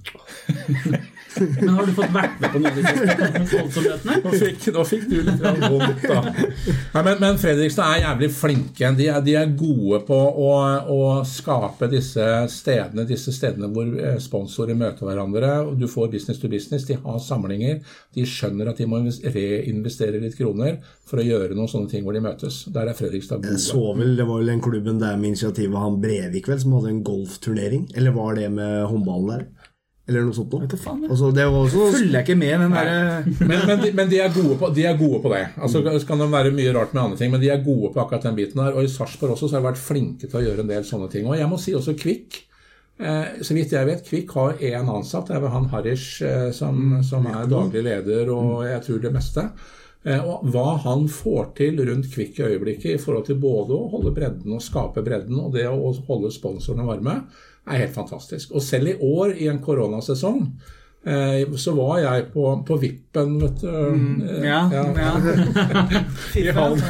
Men 1.38 1.68
har 1.68 1.86
du 1.86 1.92
fått 1.94 2.10
vært 2.12 2.40
med 2.42 2.52
på 2.52 2.60
noen 2.60 2.72
av 2.72 2.78
disse 2.80 3.56
voldsomhetene? 3.60 4.16
Nå 4.24 4.32
fikk, 4.34 4.64
nå 4.74 4.84
fikk 4.88 5.04
du 5.10 5.16
litt 5.26 5.44
vondt, 5.44 6.02
da. 6.02 6.22
Nei, 6.34 7.02
men, 7.06 7.20
men 7.22 7.38
Fredrikstad 7.40 7.86
er 7.94 8.02
jævlig 8.02 8.30
flinke. 8.34 8.90
De 8.98 9.06
er, 9.12 9.20
de 9.24 9.36
er 9.38 9.52
gode 9.58 10.00
på 10.08 10.18
å, 10.18 10.48
å 10.90 10.98
skape 11.28 11.88
disse 11.92 12.26
stedene, 12.50 13.06
disse 13.08 13.34
stedene 13.34 13.70
hvor 13.72 13.92
eh, 13.94 14.18
sponsorer 14.22 14.78
møter 14.78 15.06
hverandre. 15.06 15.52
og 15.68 15.78
Du 15.80 15.86
får 15.90 16.10
business 16.16 16.42
to 16.42 16.50
business. 16.50 16.88
De 16.88 16.98
har 16.98 17.22
samlinger. 17.22 17.78
De 18.16 18.26
skjønner 18.26 18.72
at 18.72 18.82
de 18.82 18.88
må 18.90 19.00
reinvestere 19.06 20.20
litt 20.22 20.38
kroner 20.38 20.80
for 21.08 21.22
å 21.22 21.26
gjøre 21.26 21.54
noen 21.54 21.70
sånne 21.70 21.92
ting 21.94 22.04
hvor 22.06 22.16
de 22.18 22.24
møtes. 22.26 22.64
Der 22.74 22.90
er 22.90 22.98
Fredrikstad 22.98 23.46
Jeg 23.46 23.54
gode. 23.54 23.64
så 23.68 23.86
vel, 23.94 24.16
Det 24.18 24.26
var 24.26 24.42
vel 24.42 24.52
den 24.56 24.66
klubben 24.66 25.00
der 25.02 25.14
med 25.14 25.32
initiativet 25.36 25.78
han 25.86 26.02
Brevik 26.02 26.50
vel, 26.50 26.60
som 26.62 26.74
hadde 26.78 26.92
en 26.96 27.02
golfturnering? 27.06 27.86
Eller 27.94 28.18
var 28.18 28.34
det 28.38 28.50
med 28.52 28.82
håndballen 28.90 29.34
der? 29.36 29.48
Eller 30.10 30.26
noe 30.26 30.34
sånt 30.34 30.50
noe? 30.50 30.64
Vet 30.64 30.74
du 30.74 30.80
faen. 30.80 31.04
Altså, 31.06 31.30
det 31.34 31.46
var 31.46 31.60
også 31.60 31.86
Følger 31.94 32.16
jeg 32.18 32.26
ikke 32.26 32.38
med 32.40 32.64
den 32.64 32.74
derre 32.74 32.98
Men, 33.50 33.64
men, 33.68 33.82
de, 33.84 33.92
men 33.94 34.10
de, 34.10 34.20
er 34.24 34.34
gode 34.34 34.58
på, 34.58 34.70
de 34.74 34.86
er 34.90 34.98
gode 34.98 35.22
på 35.22 35.32
det. 35.32 35.44
Altså 35.62 35.84
så 35.86 36.06
kan 36.08 36.22
det 36.24 36.30
være 36.34 36.54
mye 36.56 36.74
rart 36.74 36.94
med 36.96 37.02
andre 37.04 37.20
ting, 37.20 37.32
men 37.32 37.42
de 37.42 37.50
er 37.54 37.64
gode 37.64 37.92
på 37.94 38.02
akkurat 38.02 38.26
den 38.26 38.38
biten 38.38 38.62
der. 38.62 38.74
Og 38.74 38.86
i 38.86 38.90
Sarpsborg 38.90 39.36
også 39.36 39.48
så 39.48 39.58
har 39.58 39.64
de 39.64 39.70
vært 39.70 39.82
flinke 39.82 40.26
til 40.26 40.40
å 40.40 40.44
gjøre 40.48 40.66
en 40.66 40.72
del 40.74 40.86
sånne 40.88 41.10
ting. 41.12 41.28
Og 41.30 41.38
jeg 41.38 41.50
må 41.50 41.60
si 41.62 41.76
også 41.78 41.94
Kvikk. 42.00 42.42
Eh, 43.00 43.42
så 43.46 43.56
vidt 43.56 43.72
jeg 43.72 43.88
vet, 43.88 44.06
Kvikk 44.06 44.34
har 44.36 44.64
én 44.72 44.90
ansatt. 44.92 45.30
Det 45.30 45.38
er 45.38 45.44
vel 45.44 45.54
han 45.54 45.68
Harish 45.72 46.24
eh, 46.26 46.48
som, 46.56 46.98
som 47.06 47.28
er 47.30 47.46
daglig 47.48 47.84
leder 47.86 48.32
og 48.34 48.66
jeg 48.68 48.82
tror 48.88 49.04
det 49.06 49.14
meste. 49.14 49.46
Eh, 50.04 50.20
og 50.24 50.46
hva 50.48 50.78
han 50.84 51.06
får 51.12 51.52
til 51.58 51.80
rundt 51.84 52.08
Kvikk 52.12 52.40
i 52.40 52.48
øyeblikket 52.48 52.94
i 52.94 53.00
forhold 53.00 53.26
til 53.28 53.40
både 53.40 53.76
å 53.76 53.88
holde 53.92 54.14
bredden 54.16 54.56
og 54.56 54.64
skape 54.64 55.04
bredden, 55.04 55.36
og 55.42 55.52
det 55.56 55.66
å 55.68 55.92
holde 56.08 56.32
sponsorene 56.32 56.88
varme, 56.88 57.16
er 57.70 57.84
helt 57.84 57.94
fantastisk. 57.96 58.52
Og 58.56 58.62
selv 58.64 58.90
i 58.92 58.98
år, 59.00 59.34
i 59.38 59.48
en 59.50 59.60
koronasesong, 59.62 60.40
eh, 61.06 61.42
så 61.56 61.72
var 61.76 61.98
jeg 62.02 62.26
på, 62.34 62.44
på 62.66 62.76
vippen, 62.82 63.36
vet 63.40 63.62
du. 63.62 63.70
Mm, 63.70 64.20
Ja, 64.44 64.60
ja. 64.72 65.12
I 66.42 66.46
hallen. 66.56 66.82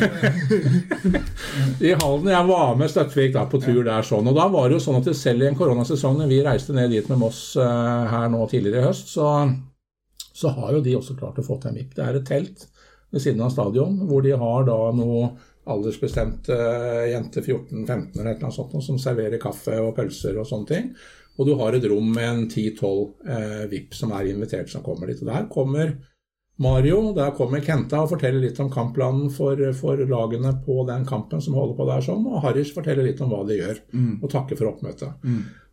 I 1.88 1.94
hallen. 2.00 2.28
Jeg 2.32 2.48
var 2.50 2.74
med 2.80 2.90
Støttvik 2.92 3.34
da, 3.36 3.46
på 3.50 3.60
tur 3.62 3.82
der 3.86 4.06
sånn. 4.06 4.28
Og 4.30 4.36
da 4.36 4.48
var 4.52 4.68
det 4.68 4.78
jo 4.78 4.84
sånn 4.88 5.00
at 5.02 5.10
selv 5.16 5.44
i 5.44 5.50
en 5.50 5.58
koronasesong, 5.58 6.18
når 6.22 6.32
vi 6.32 6.42
reiste 6.46 6.76
ned 6.76 6.92
dit 6.94 7.08
med 7.12 7.20
Moss 7.22 7.42
eh, 7.60 8.10
her 8.14 8.28
nå 8.32 8.42
tidligere 8.50 8.82
i 8.84 8.88
høst, 8.90 9.12
så, 9.14 9.30
så 10.32 10.52
har 10.56 10.76
jo 10.76 10.84
de 10.84 10.98
også 10.98 11.18
klart 11.20 11.40
å 11.40 11.46
få 11.46 11.60
til 11.60 11.72
en 11.72 11.80
VIP. 11.80 11.94
Det 11.98 12.06
er 12.06 12.20
et 12.20 12.28
telt 12.28 12.66
ved 13.10 13.22
siden 13.24 13.42
av 13.42 13.50
stadion 13.50 13.96
hvor 14.06 14.22
de 14.22 14.36
har 14.38 14.66
da 14.68 14.76
noe 14.94 15.32
aldersbestemt 15.68 16.48
jenter 16.48 17.08
jente 17.10 17.42
14-15 17.44 18.20
eller 18.20 18.30
annet 18.32 18.54
sånt 18.54 18.84
som 18.84 18.98
serverer 18.98 19.42
kaffe 19.42 19.76
og 19.80 19.94
pølser 19.98 20.38
og 20.40 20.48
sånne 20.48 20.70
ting. 20.70 20.92
Og 21.40 21.46
du 21.48 21.54
har 21.56 21.76
et 21.76 21.86
rom 21.88 22.08
med 22.12 22.28
en 22.28 22.46
10-12 22.48 23.28
eh, 23.34 23.66
VIP 23.70 23.94
som 23.96 24.12
er 24.16 24.28
invitert 24.28 24.72
som 24.72 24.84
kommer 24.84 25.08
dit. 25.08 25.20
Og 25.22 25.30
der 25.30 25.46
kommer 25.52 25.94
Mario, 26.60 27.14
der 27.16 27.32
kommer 27.32 27.62
Kenta 27.64 28.02
og 28.04 28.10
forteller 28.10 28.42
litt 28.42 28.58
om 28.60 28.68
kampplanen 28.72 29.30
for, 29.32 29.56
for 29.78 29.96
lagene 29.96 30.52
på 30.64 30.82
den 30.88 31.06
kampen 31.08 31.40
som 31.40 31.56
holder 31.56 31.78
på 31.78 31.86
der 31.88 32.04
sånn, 32.04 32.26
og 32.28 32.42
Harris 32.44 32.74
forteller 32.76 33.06
litt 33.06 33.22
om 33.24 33.30
hva 33.32 33.46
de 33.48 33.56
gjør, 33.56 33.80
og 34.20 34.26
takker 34.28 34.60
for 34.60 34.68
oppmøtet. 34.68 35.14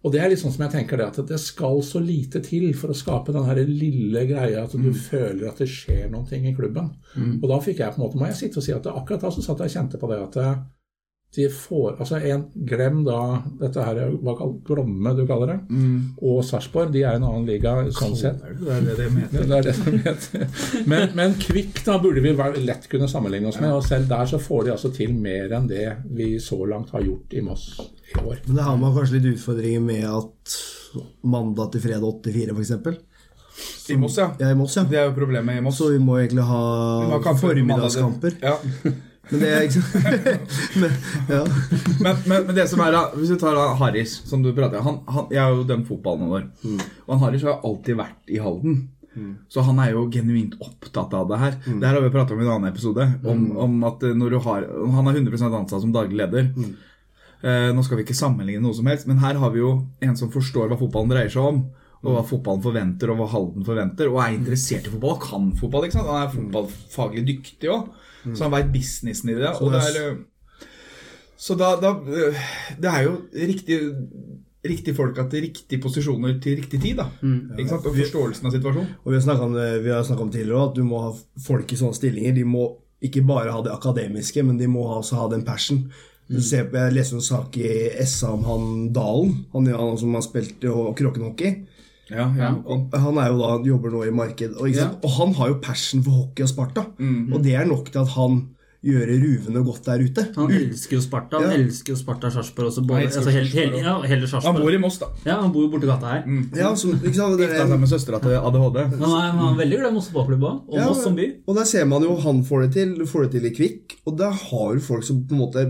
Og 0.06 0.14
det 0.14 0.22
er 0.22 0.30
litt 0.30 0.40
sånn 0.40 0.54
som 0.54 0.64
jeg 0.68 0.76
tenker 0.76 1.00
det, 1.02 1.08
at 1.10 1.30
det 1.32 1.40
skal 1.42 1.82
så 1.84 2.00
lite 2.00 2.40
til 2.46 2.70
for 2.78 2.94
å 2.94 2.98
skape 2.98 3.34
den 3.34 3.48
her 3.48 3.60
lille 3.66 4.24
greia 4.30 4.64
at 4.64 4.76
du 4.78 4.92
føler 4.94 5.50
at 5.50 5.58
det 5.64 5.68
skjer 5.72 6.06
noen 6.14 6.28
ting 6.30 6.46
i 6.48 6.54
klubben. 6.56 6.92
Og 7.42 7.48
da 7.50 7.58
fikk 7.64 7.82
jeg 7.82 7.96
på 7.96 8.00
en 8.02 8.06
måte, 8.06 8.20
må 8.22 8.30
jeg 8.30 8.38
sitte 8.40 8.62
og 8.62 8.68
si 8.68 8.76
at 8.76 8.86
det, 8.86 8.94
akkurat 8.94 9.26
da 9.26 9.32
så 9.34 9.42
satt 9.42 9.64
jeg 9.66 9.74
og 9.74 9.78
kjente 9.80 10.02
på 10.02 10.12
det 10.12 10.20
at 10.22 10.38
de 11.36 11.50
får, 11.52 11.98
altså 12.00 12.18
en, 12.24 12.46
Glem 12.68 13.02
da 13.06 13.18
dette 13.60 13.84
her, 13.84 14.00
hva 14.24 14.34
Glomme 14.66 15.12
du 15.18 15.26
kaller 15.28 15.52
det, 15.52 15.58
og 16.24 16.40
Sarpsborg, 16.48 16.94
de 16.94 17.04
er 17.04 17.18
i 17.18 17.20
en 17.20 17.26
annen 17.28 17.46
liga 17.50 17.74
sånn 17.94 18.16
sett. 18.18 18.40
Det 18.62 18.72
er 18.74 18.86
det 18.86 18.96
de 18.98 19.08
heter. 19.18 19.44
Det 19.50 19.58
er 19.58 19.68
det 19.68 19.74
de 19.76 19.98
heter. 20.06 20.48
Men, 20.90 21.10
men 21.20 21.36
Kvikk 21.42 21.84
da 21.86 21.98
burde 22.02 22.24
vi 22.24 22.34
lett 22.64 22.88
kunne 22.90 23.10
sammenligne 23.12 23.52
oss 23.52 23.60
med, 23.62 23.76
og 23.76 23.84
selv 23.86 24.08
der 24.10 24.30
så 24.32 24.40
får 24.42 24.66
de 24.66 24.74
altså 24.78 24.94
til 24.96 25.14
mer 25.14 25.54
enn 25.58 25.68
det 25.70 25.90
vi 26.16 26.38
så 26.44 26.62
langt 26.66 26.96
har 26.96 27.04
gjort 27.06 27.36
i 27.36 27.44
Moss 27.46 27.68
i 27.84 28.18
år. 28.24 28.40
Men 28.48 28.56
det 28.56 28.70
har 28.70 28.80
man 28.80 28.96
kanskje 28.96 29.20
litt 29.20 29.36
utfordringer 29.36 29.84
med 29.84 30.08
at 30.08 30.58
mandag 31.28 31.76
til 31.76 31.84
fredag 31.84 32.08
8-4 32.24 32.56
f.eks. 32.56 33.04
I 33.90 33.98
Moss, 33.98 34.18
ja. 34.18 34.32
Ja, 34.40 34.52
i 34.52 34.58
Moss, 34.58 34.78
ja. 34.78 34.86
Det 34.90 35.00
er 35.00 35.10
jo 35.10 35.14
problemet 35.18 35.60
i 35.60 35.62
Moss. 35.66 35.80
Så 35.82 35.92
vi 35.94 36.00
må 36.02 36.20
egentlig 36.22 36.46
ha, 36.48 37.36
formiddagskamper. 37.42 38.40
Ja. 38.42 38.58
Men 39.30 39.42
det 39.44 39.50
men, 40.82 40.98
ja. 41.30 41.42
Men, 42.00 42.20
men, 42.26 42.46
men 42.48 42.54
det 42.56 42.68
som 42.72 42.84
er 42.86 42.94
da, 42.96 43.02
hvis 43.16 43.34
vi 43.34 43.40
tar 43.42 43.58
da 43.58 43.70
Harris, 43.80 44.14
som 44.30 44.44
du 44.46 44.54
prater 44.56 44.84
han, 44.86 45.02
han, 45.12 45.28
Jeg 45.34 45.42
har 45.44 45.56
jo 45.56 45.66
dømt 45.68 45.90
fotball 45.90 46.22
noen 46.22 46.38
år. 46.40 46.46
Og 47.06 47.16
han 47.16 47.26
Harris 47.26 47.48
har 47.48 47.60
alltid 47.68 48.00
vært 48.00 48.32
i 48.32 48.40
Halden. 48.44 48.86
Så 49.50 49.64
han 49.66 49.80
er 49.82 49.96
jo 49.96 50.04
genuint 50.14 50.58
opptatt 50.62 51.14
av 51.18 51.30
det 51.32 51.40
her. 51.42 51.56
Det 51.66 51.82
her 51.82 51.96
har 51.96 52.04
vi 52.04 52.14
pratet 52.14 52.36
om 52.36 52.42
i 52.42 52.46
en 52.46 52.52
annen 52.54 52.70
episode. 52.70 53.08
Om, 53.26 53.48
om 53.58 53.80
at 53.88 54.04
har 54.04 54.68
Han 54.94 55.10
er 55.10 55.18
100 55.18 55.48
ansatt 55.48 55.82
som 55.82 55.94
daglig 55.96 56.20
leder. 56.22 56.52
Eh, 57.42 57.70
nå 57.74 57.84
skal 57.86 58.00
vi 58.00 58.06
ikke 58.06 58.18
sammenligne 58.18 58.64
noe 58.64 58.74
som 58.74 58.88
helst, 58.90 59.06
men 59.10 59.20
her 59.22 59.38
har 59.38 59.52
vi 59.54 59.62
jo 59.62 59.74
en 60.02 60.16
som 60.18 60.32
forstår 60.34 60.72
hva 60.72 60.80
fotballen 60.80 61.12
dreier 61.12 61.34
seg 61.34 61.46
om. 61.46 61.60
Og 62.04 62.14
hva 62.14 62.24
fotballen 62.30 62.64
forventer, 62.64 63.12
og 63.12 63.22
hva 63.22 63.28
Halden 63.32 63.66
forventer. 63.66 64.10
Og 64.12 64.20
er 64.22 64.36
interessert 64.38 64.86
i 64.88 64.94
fotball, 64.94 65.16
og 65.18 65.24
kan 65.24 65.52
fotball. 65.58 65.88
ikke 65.88 65.98
sant? 65.98 66.10
Han 66.12 66.24
er 66.24 66.34
fotballfaglig 66.34 67.24
dyktig 67.28 67.72
òg. 67.74 67.88
Så 68.34 68.44
han 68.46 68.54
veit 68.54 68.74
businessen 68.74 69.32
i 69.32 69.38
det. 69.38 69.54
Og 69.62 69.72
det 69.74 69.84
er, 69.86 70.10
eh, 70.12 70.68
så 71.38 71.56
da, 71.56 71.76
da 71.80 71.94
øh, 72.02 72.34
Det 72.82 72.90
er 72.90 73.04
jo 73.06 73.16
riktig 73.32 73.80
Riktig 74.68 74.96
folka 74.98 75.24
til 75.30 75.46
riktige 75.46 75.80
posisjoner 75.80 76.40
til 76.44 76.58
riktig 76.58 76.82
tid. 76.82 76.98
da 76.98 77.06
Ikke 77.56 77.70
sant? 77.70 77.86
Og 77.86 77.96
forståelsen 77.96 78.50
av 78.50 78.52
situasjonen. 78.52 78.90
Og 79.06 79.12
vi 79.12 79.16
har 79.16 79.22
snakket 79.24 79.44
om, 79.46 80.28
om 80.28 80.32
tidligere 80.32 80.58
også, 80.58 80.70
at 80.70 80.76
du 80.76 80.84
må 80.84 81.02
ha 81.06 81.12
folk 81.46 81.72
i 81.72 81.78
sånne 81.78 81.96
stillinger. 81.96 82.34
De 82.36 82.44
må 82.44 82.66
ikke 83.02 83.22
bare 83.22 83.54
ha 83.54 83.62
det 83.64 83.72
akademiske, 83.72 84.44
men 84.44 84.58
de 84.58 84.68
må 84.68 84.82
også 84.82 85.22
ha 85.22 85.30
den 85.32 85.46
passion. 85.46 85.86
Mm. 86.28 86.42
Se, 86.42 86.66
jeg 86.74 86.96
leste 86.98 87.16
en 87.16 87.24
sak 87.24 87.56
i 87.62 87.70
SA 88.04 88.34
om 88.34 88.44
han 88.44 88.94
Dalen, 88.94 89.46
han, 89.54 89.70
han 89.72 89.98
som 90.02 90.18
har 90.18 90.26
spilt 90.26 90.66
i 90.66 90.74
kråkenhockey. 91.00 91.54
Ja, 92.12 92.28
ja. 92.38 92.52
Han 93.04 93.18
er 93.22 93.32
jo 93.34 93.40
da, 93.42 93.54
jobber 93.68 93.92
nå 93.92 94.04
i 94.08 94.12
marked, 94.16 94.54
og, 94.56 94.68
ikke 94.70 94.84
sant? 94.86 95.02
og 95.04 95.16
han 95.18 95.34
har 95.40 95.50
jo 95.54 95.58
passion 95.64 96.04
for 96.06 96.12
hockey 96.24 96.46
og 96.46 96.54
Sparta. 96.54 96.86
Og 97.34 97.42
det 97.44 97.56
er 97.60 97.68
nok 97.68 97.92
til 97.92 98.04
at 98.06 98.14
han 98.16 98.46
gjør 98.88 99.10
ruvende 99.20 99.64
godt 99.66 99.88
der 99.88 100.04
ute. 100.06 100.24
Han 100.36 100.52
elsker 100.54 100.98
jo 100.98 101.02
Sparta. 101.02 101.40
Han 101.42 101.52
Ja. 101.52 101.58
elsker 101.58 101.94
jo 101.94 101.98
Sparta 102.00 102.30
Sarpsborg 102.32 102.70
også. 102.70 102.84
Både, 102.88 103.08
altså, 103.10 103.32
hele, 103.34 103.50
hele, 103.50 103.82
ja, 103.82 103.96
hele 104.02 104.28
Han 104.28 104.56
bor 104.56 104.70
i 104.72 104.78
Moss, 104.78 105.00
da. 105.02 105.08
Ja, 105.26 105.42
han 105.42 105.52
bor 105.52 105.66
jo 105.66 105.72
borti 105.74 105.90
gata 105.90 106.06
her. 106.14 106.24
Ja, 106.56 106.76
som, 106.76 106.94
ikke 106.94 107.16
sant? 107.16 107.38
Det 107.38 107.48
Gifta 107.50 107.64
er, 107.64 107.72
seg 107.74 107.80
med 107.80 107.90
søstera 107.90 108.22
til 108.22 108.38
ADHD. 108.38 108.78
Han 109.02 109.10
er, 109.10 109.32
han 109.32 109.54
er 109.54 109.58
veldig 109.64 109.80
glad 109.82 109.92
i 109.92 109.96
Moss 109.98 110.12
fotballklubb 110.12 110.44
òg, 110.44 110.62
og 110.70 110.78
Ja, 110.78 110.86
Moss 110.88 111.04
som 111.04 111.16
by. 111.18 111.28
Og 111.48 111.56
der 111.58 111.64
ser 111.66 111.86
man 111.86 112.04
jo 112.04 112.16
han 112.22 112.44
får 112.46 112.62
det 112.68 112.72
til, 112.78 112.96
du 113.02 113.06
får 113.10 113.28
det 113.28 113.32
til 113.32 113.50
i 113.50 113.54
Kvikk. 113.58 113.98
Og 114.06 114.18
der 114.18 114.32
har 114.32 114.74
du 114.76 114.80
folk 114.80 115.04
som 115.04 115.26
på 115.28 115.36
en 115.36 115.42
måte 115.42 115.66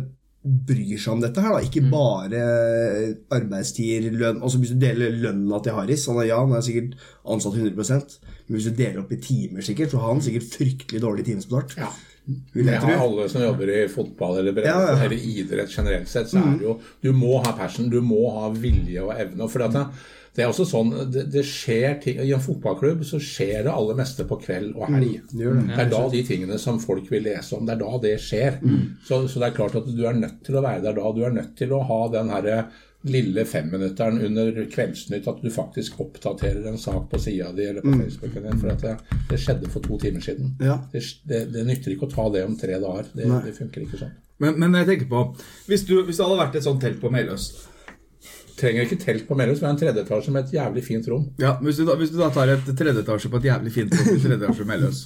bryr 0.67 0.97
seg 0.99 1.13
om 1.15 1.21
dette 1.23 1.43
her, 1.43 1.53
da. 1.57 1.61
Ikke 1.65 1.83
bare 1.91 2.41
arbeidstider, 3.35 4.11
lønn 4.15 4.41
Altså 4.41 4.61
hvis 4.61 4.73
du 4.75 4.81
deler 4.81 5.15
lønna 5.27 5.59
til 5.63 5.75
Harris 5.77 6.05
han 6.09 6.19
er, 6.21 6.29
Ja, 6.31 6.41
han 6.43 6.55
er 6.57 6.65
sikkert 6.65 6.97
ansatt 7.27 7.57
100 7.57 7.75
men 8.47 8.55
hvis 8.55 8.69
du 8.69 8.77
deler 8.77 9.01
opp 9.01 9.09
i 9.11 9.19
timer, 9.19 9.63
sikkert, 9.65 9.91
så 9.91 9.99
har 9.99 10.13
han 10.13 10.21
sikkert 10.23 10.45
fryktelig 10.53 11.01
dårlig 11.03 11.25
timesbetalt. 11.27 11.73
Ja. 11.75 11.89
Det 12.55 12.75
har 12.83 12.99
alle 12.99 13.25
som 13.31 13.43
jobber 13.43 13.69
i 13.71 13.81
fotball 13.91 14.39
eller 14.41 14.55
bredde, 14.55 14.71
Ja, 14.71 14.93
ja. 14.93 14.95
eller 15.03 15.15
idrett 15.15 15.71
generelt 15.71 16.07
sett, 16.11 16.27
så 16.31 16.39
er 16.41 16.57
det 16.59 16.65
jo 16.65 16.77
Du 17.03 17.11
må 17.15 17.37
ha 17.43 17.53
passion, 17.55 17.89
du 17.91 18.01
må 18.03 18.25
ha 18.35 18.49
vilje 18.51 19.03
og 19.03 19.13
evne. 19.15 19.47
For 19.51 19.63
at 19.67 19.75
det, 20.37 20.43
er 20.45 20.51
også 20.51 20.67
sånn, 20.69 20.91
det, 21.09 21.23
det 21.33 21.41
skjer 21.49 21.95
ting, 22.03 22.19
I 22.21 22.33
en 22.35 22.43
fotballklubb 22.43 22.99
så 23.09 23.17
skjer 23.17 23.63
det 23.65 23.71
aller 23.73 23.97
meste 23.97 24.21
på 24.29 24.37
kveld 24.43 24.75
og 24.77 24.91
helg. 24.93 25.15
gjør 25.33 25.55
det. 25.57 25.63
Det 25.71 25.79
er 25.81 25.93
da 25.95 26.01
de 26.13 26.19
tingene 26.27 26.59
som 26.61 26.77
folk 26.77 27.07
vil 27.09 27.23
lese 27.25 27.57
om, 27.57 27.63
det 27.65 27.73
er 27.73 27.79
da 27.81 28.01
det 28.03 28.11
skjer. 28.21 28.59
Så, 29.07 29.23
så 29.25 29.41
det 29.41 29.47
er 29.47 29.55
klart 29.57 29.77
at 29.79 29.87
du 29.89 30.03
er 30.05 30.19
nødt 30.19 30.43
til 30.45 30.59
å 30.59 30.61
være 30.61 30.83
der 30.83 30.99
da. 30.99 31.13
Du 31.15 31.23
er 31.25 31.33
nødt 31.33 31.55
til 31.57 31.73
å 31.73 31.79
ha 31.89 31.97
den 32.13 32.29
herre 32.29 32.59
lille 33.07 33.45
femminutteren 33.49 34.19
under 34.27 34.59
Kveldsnytt, 34.69 35.25
at 35.31 35.41
du 35.41 35.49
faktisk 35.53 35.97
oppdaterer 36.03 36.67
en 36.69 36.77
sak 36.81 37.07
på 37.09 37.19
sida 37.21 37.49
di 37.57 37.65
eller 37.71 37.81
på 37.85 37.95
Facebooken 37.97 38.45
din. 38.45 38.59
For 38.61 38.73
at 38.75 38.85
det, 38.85 38.93
det 39.31 39.39
skjedde 39.41 39.71
for 39.73 39.85
to 39.85 39.97
timer 40.01 40.21
siden. 40.21 40.53
Ja. 40.61 40.77
Det, 40.91 41.01
det, 41.29 41.41
det 41.55 41.65
nytter 41.65 41.95
ikke 41.95 42.11
å 42.11 42.13
ta 42.13 42.27
det 42.35 42.45
om 42.45 42.53
tre 42.61 42.77
dager. 42.77 43.09
Det, 43.13 43.25
det 43.47 43.55
funker 43.57 43.87
ikke 43.87 44.01
sånn. 44.03 44.13
Men, 44.43 44.59
men 44.61 44.77
jeg 44.77 44.85
tenker 44.91 45.07
på 45.09 45.21
Hvis, 45.65 45.87
du, 45.89 45.95
hvis 46.05 46.19
det 46.19 46.25
hadde 46.27 46.37
vært 46.37 46.59
et 46.59 46.65
sånt 46.67 46.83
telt 46.83 47.01
på 47.01 47.09
Meløs 47.09 47.47
Trenger 48.57 48.87
ikke 48.87 48.97
telt 49.03 49.27
på 49.27 49.35
Melhus, 49.37 49.61
har 49.61 49.69
en 49.69 49.77
tredjeetasje 49.77 50.31
med 50.33 50.47
et 50.47 50.55
jævlig 50.57 50.81
fint 50.85 51.07
rom. 51.11 51.27
Ja, 51.37 51.55
hvis 51.61 51.77
du, 51.77 51.85
da, 51.85 51.93
hvis 51.99 52.09
du 52.09 52.17
da 52.17 52.31
tar 52.33 52.49
et 52.55 52.65
tredjeetasje 52.65 53.29
på 53.29 53.41
et 53.41 53.51
jævlig 53.51 53.73
fint 53.75 53.93
rom 53.93 54.15
i 54.15 54.21
tredjeetasje 54.23 54.65
Melhus 54.65 55.05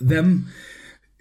hvem, 0.00 0.32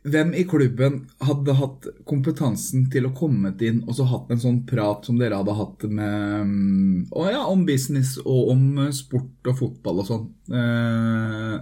hvem 0.03 0.33
i 0.37 0.43
klubben 0.49 1.03
hadde 1.23 1.55
hatt 1.59 1.87
kompetansen 2.09 2.87
til 2.93 3.07
å 3.07 3.13
komme 3.15 3.53
inn 3.65 3.83
og 3.87 3.97
så 3.97 4.07
hatt 4.09 4.31
en 4.33 4.41
sånn 4.41 4.59
prat 4.69 5.05
som 5.07 5.19
dere 5.19 5.39
hadde 5.41 5.57
hatt 5.57 5.85
med 5.89 6.49
mm, 6.49 6.97
ja, 7.29 7.45
om 7.45 7.65
business 7.67 8.17
og 8.23 8.53
om 8.55 8.65
eh, 8.85 8.93
sport 8.95 9.51
og 9.51 9.59
fotball 9.59 10.03
og 10.03 10.09
sånn 10.09 10.27
eh, 10.59 11.57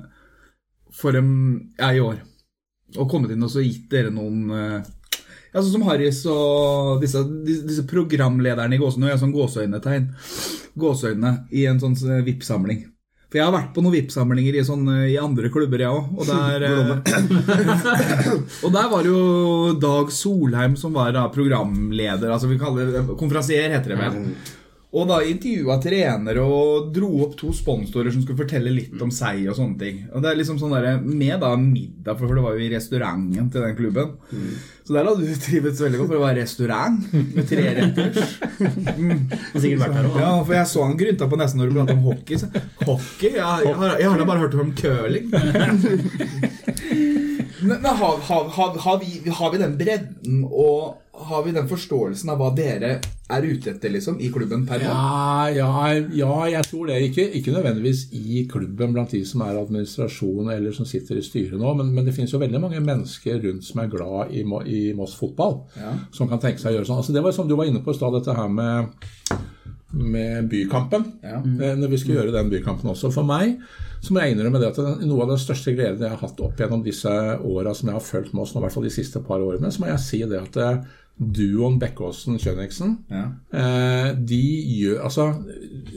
for 0.91 1.17
en, 1.17 1.31
ja, 1.79 1.93
i 1.93 2.03
år? 2.03 2.21
Og 2.99 3.07
kommet 3.07 3.31
inn 3.31 3.43
og 3.45 3.53
så 3.53 3.63
gitt 3.63 3.87
dere 3.91 4.11
noen 4.11 4.49
eh, 4.51 4.89
ja, 5.51 5.59
sånn 5.59 5.73
som 5.73 5.83
Harris 5.87 6.21
og 6.31 7.01
disse, 7.03 7.21
disse, 7.43 7.83
programlederne 7.89 8.77
i 8.77 8.79
gåsehudene. 8.79 9.07
Nå 9.07 9.11
gjør 9.11 9.21
sånn 9.25 9.35
gåseøynetegn. 9.35 10.07
Gåseøyne 10.79 11.35
i 11.51 11.67
en 11.67 11.81
sånn 11.81 11.97
VIP-samling. 12.25 12.85
For 13.31 13.39
jeg 13.39 13.47
har 13.47 13.53
vært 13.55 13.69
på 13.75 13.83
noen 13.83 13.95
VIP-samlinger 13.95 14.57
i, 14.59 14.63
sånn, 14.67 14.87
i 15.07 15.17
andre 15.19 15.51
klubber, 15.51 15.83
jeg 15.83 15.91
òg. 15.91 16.15
Og, 16.19 16.31
eh, 16.31 16.71
og 18.65 18.73
der 18.75 18.89
var 18.91 19.03
det 19.03 19.11
jo 19.13 19.75
Dag 19.79 20.11
Solheim 20.15 20.75
som 20.79 20.95
var 20.95 21.13
da, 21.15 21.27
programleder. 21.31 22.31
Altså 22.31 22.51
vi 22.51 22.59
kaller 22.59 22.91
det 22.91 23.05
Konferansier, 23.19 23.71
heter 23.71 23.95
det 23.95 24.01
vel. 24.01 24.17
Og 24.91 25.05
da 25.07 25.21
intervjua 25.23 25.77
trenere 25.79 26.41
og 26.43 26.89
dro 26.91 27.07
opp 27.23 27.37
to 27.39 27.53
sponsorer 27.55 28.11
som 28.11 28.25
skulle 28.25 28.41
fortelle 28.41 28.73
litt 28.75 28.99
om 28.99 29.11
seg. 29.15 29.45
og 29.47 29.55
sånne 29.55 29.79
ting. 29.79 30.01
Og 30.11 30.19
det 30.19 30.31
er 30.33 30.39
liksom 30.41 30.57
sånn 30.59 30.73
der, 30.75 30.97
Med 30.99 31.39
da 31.39 31.53
middag, 31.55 32.17
for 32.19 32.27
det 32.35 32.43
var 32.43 32.57
jo 32.57 32.65
i 32.65 32.71
restauranten 32.73 33.47
til 33.53 33.63
den 33.63 33.77
klubben. 33.77 34.09
Så 34.83 34.91
der 34.97 35.07
hadde 35.07 35.23
du 35.23 35.39
trivdes 35.39 35.79
veldig 35.79 36.01
godt, 36.01 36.09
for 36.09 36.17
det 36.17 36.25
var 36.25 36.35
restaurant 36.35 36.97
med 37.37 37.47
tre 37.47 37.65
retters. 37.77 38.35
Har 38.59 39.63
sikkert 39.63 39.83
vært 39.85 39.95
her 39.95 40.09
også, 40.09 40.19
Ja, 40.25 40.31
for 40.43 40.53
jeg 40.57 40.67
så 40.73 40.83
han 40.89 40.99
grynta 40.99 41.29
på 41.31 41.39
nesen 41.39 41.61
når 41.61 41.71
du 41.71 41.77
pratet 41.77 41.95
om 41.95 42.03
hockey. 42.09 42.41
Så, 42.41 42.51
hockey? 42.83 43.31
Ja, 43.37 43.53
jeg, 43.63 43.75
har, 43.79 43.95
jeg 44.01 44.11
har 44.11 44.19
da 44.19 44.27
bare 44.27 44.43
hørt 44.43 44.59
om 44.59 44.75
curling. 44.75 45.31
Men, 47.61 47.77
men 47.77 47.85
har, 47.85 48.19
har, 48.27 48.47
har, 48.57 48.77
har, 48.83 48.99
vi, 48.99 49.21
har 49.29 49.51
vi 49.53 49.61
den 49.61 49.77
bredden 49.77 50.43
og 50.49 50.97
har 51.27 51.43
vi 51.45 51.51
den 51.55 51.67
forståelsen 51.69 52.29
av 52.33 52.39
hva 52.41 52.49
dere 52.55 52.93
er 53.31 53.45
ute 53.47 53.71
etter 53.71 53.93
liksom, 53.93 54.17
i 54.19 54.27
klubben 54.33 54.65
per 54.67 54.81
nå? 54.83 54.89
Ja, 54.89 55.49
ja, 55.55 55.91
ja, 56.17 56.31
jeg 56.51 56.67
tror 56.67 56.89
det. 56.89 56.97
Ikke, 57.09 57.25
ikke 57.39 57.53
nødvendigvis 57.55 58.07
i 58.17 58.43
klubben 58.51 58.93
blant 58.95 59.13
de 59.15 59.21
som 59.25 59.43
er 59.45 59.59
administrasjon 59.61 60.51
eller 60.51 60.75
som 60.75 60.85
sitter 60.89 61.19
i 61.21 61.23
styret 61.25 61.59
nå, 61.61 61.73
men, 61.79 61.93
men 61.95 62.07
det 62.07 62.15
finnes 62.17 62.33
jo 62.33 62.41
veldig 62.41 62.59
mange 62.63 62.81
mennesker 62.83 63.39
rundt 63.45 63.63
som 63.67 63.83
er 63.85 63.91
glad 63.93 64.33
i, 64.35 64.43
i 64.75 64.81
Moss 64.97 65.15
fotball, 65.19 65.61
Ja. 65.79 65.93
som 66.11 66.27
kan 66.31 66.41
tenke 66.43 66.59
seg 66.59 66.73
å 66.73 66.79
gjøre 66.79 66.89
sånn. 66.91 67.01
Altså, 67.03 67.15
det 67.15 67.23
var 67.25 67.35
som 67.37 67.47
du 67.47 67.55
var 67.59 67.69
inne 67.71 67.83
på 67.85 67.93
i 67.95 67.99
stad, 67.99 68.13
dette 68.19 68.35
her 68.35 68.51
med, 68.51 68.91
med 69.91 70.49
bykampen. 70.51 71.05
Ja. 71.23 71.37
Eh, 71.39 71.75
Når 71.77 71.87
vi 71.91 71.97
skulle 72.01 72.19
gjøre 72.19 72.35
den 72.35 72.51
bykampen 72.51 72.89
også. 72.93 73.11
For 73.13 73.27
meg 73.27 73.57
så 74.01 74.15
må 74.15 74.23
jeg 74.23 74.33
innrømme 74.33 74.57
det 74.57 74.71
at 74.71 74.79
noe 75.05 75.21
av 75.27 75.29
den 75.35 75.37
største 75.41 75.75
gleden 75.77 76.01
jeg 76.01 76.09
har 76.09 76.21
hatt 76.23 76.39
opp 76.41 76.57
gjennom 76.57 76.81
disse 76.81 77.11
åra 77.45 77.69
som 77.77 77.91
jeg 77.91 77.97
har 77.99 78.01
fulgt 78.05 78.31
Moss, 78.33 78.55
i 78.57 78.63
hvert 78.63 78.73
fall 78.73 78.87
de 78.87 78.93
siste 78.95 79.21
par 79.27 79.43
årene, 79.45 79.69
så 79.69 79.83
må 79.83 79.91
jeg 79.91 80.01
si 80.01 80.21
det 80.25 80.39
at 80.41 80.57
eh, 80.57 80.79
duoen 81.17 81.77
Bekkåsen-Kjønniksen 81.81 82.95
Ja. 83.11 83.25
Eh, 83.53 84.15
de 84.17 84.41
gjør 84.79 85.03
Altså, 85.05 85.27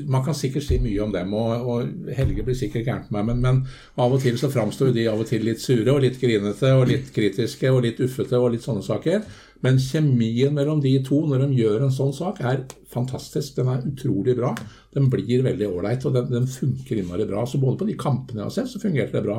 man 0.06 0.24
kan 0.24 0.34
sikkert 0.34 0.66
si 0.66 0.78
mye 0.82 1.00
om 1.02 1.12
dem, 1.12 1.32
og, 1.32 1.68
og 1.68 2.12
Helge 2.16 2.44
blir 2.44 2.58
sikkert 2.58 2.84
gæren 2.84 3.06
på 3.08 3.16
meg, 3.16 3.30
men, 3.30 3.40
men 3.40 3.62
av 3.96 4.12
og 4.12 4.20
til 4.20 4.36
så 4.40 4.50
framstår 4.52 4.92
de 4.92 5.08
av 5.08 5.20
og 5.20 5.28
til 5.30 5.46
litt 5.46 5.62
sure 5.62 5.92
og 5.92 6.02
litt 6.04 6.20
grinete 6.20 6.74
og 6.76 6.88
litt 6.90 7.12
kritiske 7.14 7.72
og 7.72 7.82
litt 7.86 8.00
uffete 8.04 8.40
og 8.40 8.52
litt 8.52 8.66
sånne 8.66 8.84
saker. 8.84 9.24
Men 9.64 9.78
kjemien 9.80 10.52
mellom 10.52 10.80
de 10.84 10.92
to 11.06 11.22
når 11.24 11.46
de 11.46 11.62
gjør 11.62 11.86
en 11.86 11.94
sånn 11.94 12.12
sak, 12.12 12.42
er 12.44 12.66
fantastisk. 12.92 13.54
Den 13.56 13.70
er 13.72 13.86
utrolig 13.88 14.34
bra. 14.36 14.50
Den 14.94 15.08
blir 15.12 15.44
veldig 15.46 15.70
ålreit, 15.70 16.04
og 16.04 16.18
den, 16.18 16.28
den 16.32 16.48
funker 16.50 17.00
innmari 17.00 17.24
bra. 17.30 17.46
Så 17.48 17.60
både 17.62 17.80
på 17.80 17.88
de 17.88 17.96
kampene 17.96 18.42
jeg 18.42 18.50
har 18.50 18.54
sett, 18.58 18.68
så 18.74 18.82
fungerte 18.82 19.16
det 19.16 19.24
bra. 19.24 19.38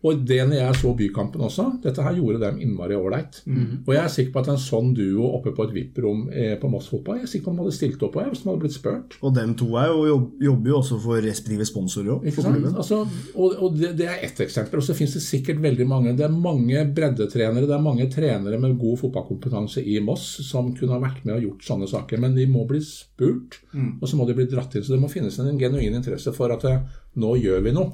Og 0.00 0.22
det 0.24 0.38
når 0.48 0.56
jeg 0.56 0.76
så 0.80 0.94
Bykampen 0.96 1.42
også, 1.44 1.66
dette 1.84 2.02
her 2.04 2.14
gjorde 2.16 2.40
dem 2.40 2.60
innmari 2.64 2.96
ålreit. 2.96 3.42
Og 3.86 3.90
jeg 3.92 4.00
er 4.00 4.12
sikker 4.14 4.32
på 4.32 4.40
at 4.40 4.48
en 4.54 4.60
sånn 4.60 4.94
duo 4.96 5.26
oppe 5.36 5.52
på 5.56 5.66
et 5.66 5.74
VIP-rom 5.74 6.22
eh, 6.32 6.54
på 6.60 6.70
Moss 6.72 6.88
fotball, 6.88 7.18
jeg 7.20 7.26
er 7.28 7.32
sikker 7.34 7.44
på 7.44 7.52
at 7.52 7.58
de 7.58 7.64
hadde 7.66 7.76
stilt 7.76 8.04
opp 8.06 8.14
på 8.14 8.24
hvis 8.30 8.42
de 8.42 8.48
hadde 8.48 8.62
blitt 8.62 8.76
spurt. 8.76 9.16
Og 9.20 9.34
dem 9.36 9.52
to 9.60 9.68
jo, 9.68 10.16
jobber 10.40 10.72
jo 10.72 10.78
også 10.78 11.00
for 11.04 11.20
respektive 11.24 11.66
sponsorer 11.68 12.14
òg. 12.14 12.24
Altså, 12.72 13.02
og 13.34 13.58
og 13.60 13.76
det, 13.76 13.92
det 13.98 14.06
er 14.08 14.24
ett 14.24 14.40
eksempel. 14.40 14.80
Og 14.80 14.86
så 14.86 14.96
finnes 14.96 15.18
det 15.18 15.22
sikkert 15.24 15.60
veldig 15.60 15.86
mange. 15.90 16.14
Det 16.16 16.24
er 16.24 16.32
mange 16.32 16.84
breddetrenere, 16.96 17.66
det 17.68 17.76
er 17.76 17.84
mange 17.84 18.08
trenere 18.12 18.60
med 18.62 18.78
god 18.80 19.02
fotballkompetanse 19.02 19.84
i 19.84 19.98
Moss 20.04 20.26
som 20.46 20.72
kunne 20.76 20.96
ha 20.96 21.02
vært 21.02 21.24
med 21.26 21.36
og 21.36 21.46
gjort 21.48 21.68
sånne 21.68 21.90
saker. 21.90 22.22
Men 22.24 22.34
de 22.38 22.46
må 22.48 22.64
bli 22.68 22.80
spurt, 22.84 23.60
og 24.00 24.08
så 24.08 24.16
må 24.16 24.26
de 24.28 24.38
bli 24.38 24.48
dratt 24.48 24.74
inn. 24.78 24.86
Så 24.86 24.96
det 24.96 25.02
må 25.02 25.12
finnes 25.12 25.36
en 25.42 25.60
genuin 25.60 25.96
interesse 26.00 26.32
for 26.36 26.52
at 26.56 26.64
eh, 26.68 26.80
nå 27.18 27.30
gjør 27.40 27.62
vi 27.64 27.72
noe. 27.74 27.90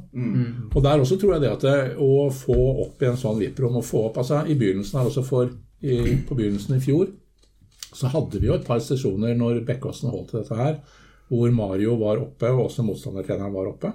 Og 0.75 0.83
der 0.85 1.01
også 1.01 1.17
tror 1.21 1.37
jeg 1.37 1.45
det 1.47 1.53
at 1.55 1.65
det, 1.65 1.77
å 1.97 2.29
få 2.31 2.57
opp 2.85 3.03
i 3.03 3.09
en 3.09 3.17
sånn 3.17 3.39
VIP-rom 3.41 3.79
og 3.81 3.87
få 3.87 4.03
opp 4.11 4.19
altså 4.21 4.43
I 4.45 4.57
begynnelsen 4.59 5.01
her 5.01 5.09
også 5.09 5.25
for 5.25 5.49
i, 5.81 6.17
På 6.29 6.37
begynnelsen 6.37 6.77
i 6.77 6.83
fjor 6.83 7.09
så 7.97 8.11
hadde 8.13 8.41
vi 8.41 8.49
jo 8.51 8.57
et 8.57 8.67
par 8.67 8.81
sesjoner 8.83 9.37
når 9.39 9.63
Bekkåsen 9.65 10.11
holdt 10.13 10.33
til 10.33 10.43
dette 10.43 10.57
her, 10.59 10.75
hvor 11.31 11.53
Mario 11.55 11.95
var 12.01 12.21
oppe, 12.21 12.51
og 12.53 12.67
også 12.67 12.85
motstandertreneren 12.85 13.55
var 13.55 13.71
oppe. 13.71 13.93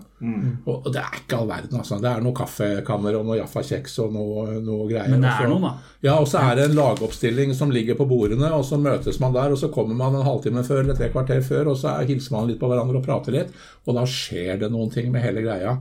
Og, 0.66 0.76
og 0.86 0.90
det 0.94 1.02
er 1.02 1.18
ikke 1.22 1.40
all 1.42 1.50
verden, 1.50 1.78
altså. 1.82 1.98
Det 2.02 2.10
er 2.12 2.22
noe 2.26 2.36
kaffekammer 2.38 3.18
og 3.20 3.28
noe 3.28 3.40
Jaffa-kjeks 3.40 3.98
og 4.06 4.14
noe, 4.16 4.46
noe 4.62 4.88
greier. 4.90 5.10
Men 5.12 5.26
det 5.26 5.34
er 5.34 5.50
noen, 5.52 5.68
da. 5.70 5.74
Ja, 6.02 6.16
og 6.18 6.28
så 6.30 6.42
er 6.42 6.58
det 6.58 6.68
en 6.70 6.78
lagoppstilling 6.78 7.54
som 7.58 7.74
ligger 7.74 7.98
på 8.00 8.08
bordene, 8.10 8.50
og 8.56 8.66
så 8.66 8.80
møtes 8.82 9.20
man 9.22 9.36
der, 9.36 9.54
og 9.54 9.60
så 9.62 9.70
kommer 9.74 9.98
man 9.98 10.18
en 10.18 10.26
halvtime 10.26 10.64
før 10.66 10.84
eller 10.84 10.98
tre 10.98 11.12
kvarter 11.14 11.44
før, 11.46 11.74
og 11.74 11.78
så 11.78 11.96
er, 11.96 12.08
hilser 12.10 12.36
man 12.36 12.50
litt 12.50 12.62
på 12.62 12.70
hverandre 12.72 12.98
og 13.02 13.06
prater 13.06 13.36
litt, 13.36 13.54
og 13.86 13.98
da 13.98 14.06
skjer 14.10 14.62
det 14.62 14.72
noen 14.74 14.90
ting 14.94 15.12
med 15.14 15.24
hele 15.26 15.44
greia. 15.46 15.76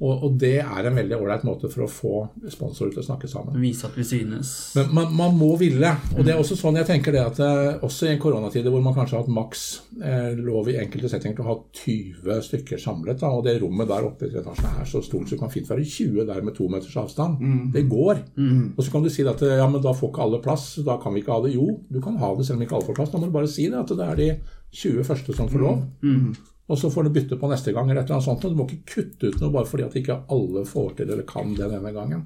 Og, 0.00 0.26
og 0.26 0.36
det 0.40 0.58
er 0.62 0.88
en 0.88 0.96
veldig 0.96 1.16
ålreit 1.18 1.46
måte 1.48 1.70
for 1.72 1.86
å 1.86 1.90
få 1.90 2.14
sponsorer 2.52 2.92
til 2.94 3.02
å 3.02 3.06
snakke 3.06 3.28
sammen. 3.30 3.56
Vise 3.62 3.88
at 3.88 3.96
vi 3.98 4.04
synes. 4.06 4.52
Men 4.76 4.92
man, 4.96 5.12
man 5.16 5.36
må 5.36 5.52
ville. 5.60 5.92
Og 6.16 6.24
det 6.24 6.34
er 6.34 6.40
også 6.40 6.56
sånn 6.58 6.78
jeg 6.80 6.88
tenker 6.88 7.14
det 7.14 7.22
at 7.24 7.40
eh, 7.44 7.82
også 7.84 8.08
i 8.08 8.12
en 8.14 8.20
koronatid 8.22 8.68
hvor 8.68 8.84
man 8.84 8.96
kanskje 8.96 9.18
har 9.18 9.24
hatt 9.24 9.32
maks 9.32 9.64
eh, 10.02 10.32
lov 10.38 10.68
i 10.72 10.78
enkelte 10.80 11.10
settinger 11.12 11.38
til 11.38 11.44
å 11.46 11.50
ha 11.50 11.56
20 11.82 12.46
stykker 12.48 12.80
samlet, 12.82 13.20
da, 13.20 13.32
og 13.32 13.44
det 13.46 13.58
rommet 13.62 13.81
der 13.88 14.06
oppe 14.08 14.28
i 14.28 14.32
tredje 14.32 14.54
er 14.68 14.86
så 14.88 15.02
stort 15.04 15.28
så 15.28 15.36
det 15.36 15.40
kan 15.42 15.52
fint 15.52 15.68
være 15.70 15.84
20 15.84 16.26
der 16.28 16.42
med 16.46 16.54
to 16.56 16.68
meters 16.72 16.96
avstand. 17.00 17.40
Det 17.74 17.84
går. 17.90 18.22
Og 18.76 18.84
så 18.84 18.90
kan 18.94 19.02
du 19.04 19.10
si 19.12 19.26
at 19.26 19.42
ja, 19.42 19.66
men 19.68 19.82
da 19.82 19.92
får 19.96 20.12
ikke 20.12 20.22
alle 20.26 20.42
plass, 20.44 20.70
da 20.86 20.98
kan 21.02 21.14
vi 21.14 21.22
ikke 21.24 21.32
ha 21.36 21.42
det. 21.46 21.54
Jo, 21.56 21.80
du 21.88 22.00
kan 22.04 22.16
ha 22.20 22.34
det 22.38 22.46
selv 22.46 22.60
om 22.60 22.66
ikke 22.66 22.78
alle 22.78 22.88
får 22.90 22.98
plass. 23.00 23.12
Da 23.12 23.18
må 23.18 23.28
du 23.30 23.36
bare 23.36 23.50
si 23.50 23.68
det, 23.68 23.78
at 23.78 23.92
det 23.98 24.08
er 24.08 24.16
de 24.22 24.30
20 24.72 25.04
første 25.04 25.36
som 25.36 25.50
får 25.52 25.62
lov. 25.66 25.84
Og 26.72 26.78
så 26.78 26.88
får 26.88 27.04
du 27.04 27.10
bytte 27.12 27.36
på 27.36 27.48
neste 27.50 27.72
gang, 27.74 27.90
eller 27.90 28.00
et 28.00 28.06
eller 28.06 28.16
annet 28.20 28.24
sånt. 28.24 28.44
Og 28.46 28.52
du 28.52 28.56
må 28.56 28.64
ikke 28.68 28.94
kutte 28.94 29.28
ut 29.28 29.40
noe 29.42 29.52
bare 29.52 29.68
fordi 29.68 29.82
at 29.84 29.96
ikke 29.98 30.14
alle 30.32 30.62
får 30.64 30.94
til 30.96 31.10
eller 31.10 31.26
kan 31.28 31.50
den 31.58 31.74
ene 31.76 31.90
gangen. 31.92 32.22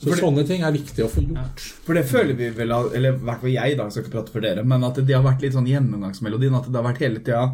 Så 0.00 0.16
sånne 0.18 0.42
ting 0.48 0.64
er 0.64 0.74
viktig 0.74 1.04
å 1.04 1.10
få 1.12 1.22
gjort. 1.22 1.66
For 1.84 1.94
det 1.94 2.06
føler 2.08 2.34
vi 2.38 2.48
vel, 2.56 2.72
eller 2.72 3.12
i 3.12 3.26
hvert 3.28 3.44
fall 3.44 3.52
jeg, 3.52 3.76
da, 3.76 3.86
jeg 3.86 3.94
skal 3.94 4.06
ikke 4.06 4.14
prate 4.16 4.34
for 4.34 4.46
dere, 4.46 4.64
men 4.66 4.88
at 4.88 4.98
det 4.98 5.14
har 5.14 5.22
vært 5.22 5.44
litt 5.44 5.54
sånn 5.54 5.68
gjennomgangsmelodien. 5.68 6.56
At 6.58 6.70
det 6.72 6.80
har 6.80 6.88
vært 6.88 7.04
hele 7.04 7.22
tida 7.22 7.44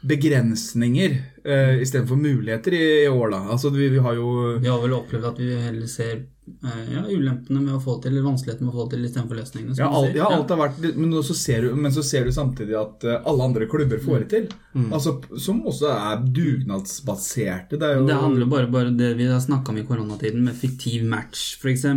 begrensninger 0.00 1.10
uh, 1.46 1.82
istedenfor 1.82 2.16
muligheter 2.16 2.74
i, 2.74 3.04
i 3.04 3.08
år, 3.08 3.30
da. 3.32 3.42
Altså, 3.54 3.70
vi, 3.74 3.88
vi 3.88 3.98
har 3.98 4.14
jo 4.18 4.56
Vi 4.62 4.68
har 4.68 4.80
vel 4.82 4.94
opplevd 4.96 5.28
at 5.30 5.38
vi 5.40 5.50
heller 5.56 5.90
ser 5.90 6.18
uh, 6.62 6.82
ja, 6.92 7.02
ulempene 7.08 7.62
med 7.64 7.74
å 7.78 7.82
få 7.82 7.96
til, 8.02 8.12
eller 8.12 8.26
vanskeligheten 8.28 8.68
med 8.68 8.74
å 8.74 8.82
få 8.82 8.88
til 8.92 9.06
istedenfor 9.08 9.40
løsningene. 9.40 9.76
ja, 9.80 9.88
alt, 9.88 10.16
ja, 10.18 10.30
alt 10.30 10.52
har 10.54 10.60
vært 10.60 10.82
men 10.96 11.16
så, 11.18 11.36
ser 11.38 11.66
du, 11.66 11.74
men 11.74 11.94
så 11.94 12.04
ser 12.06 12.28
du 12.28 12.34
samtidig 12.36 12.76
at 12.78 13.06
uh, 13.08 13.18
alle 13.22 13.50
andre 13.50 13.70
klubber 13.70 14.02
får 14.02 14.24
det 14.24 14.28
til. 14.34 14.50
Altså, 14.86 15.16
som 15.40 15.64
også 15.66 15.88
er 15.94 16.26
dugnadsbaserte. 16.26 17.80
Det 17.80 17.86
er 17.88 18.00
jo 18.00 18.10
Det 18.10 18.20
handler 18.20 18.52
bare 18.52 18.90
om 18.92 18.98
det 18.98 19.14
vi 19.18 19.30
har 19.30 19.40
snakka 19.42 19.72
om 19.72 19.80
i 19.80 19.86
koronatiden, 19.88 20.44
med 20.44 20.58
fiktiv 20.58 21.06
match 21.08 21.56
f.eks. 21.60 21.88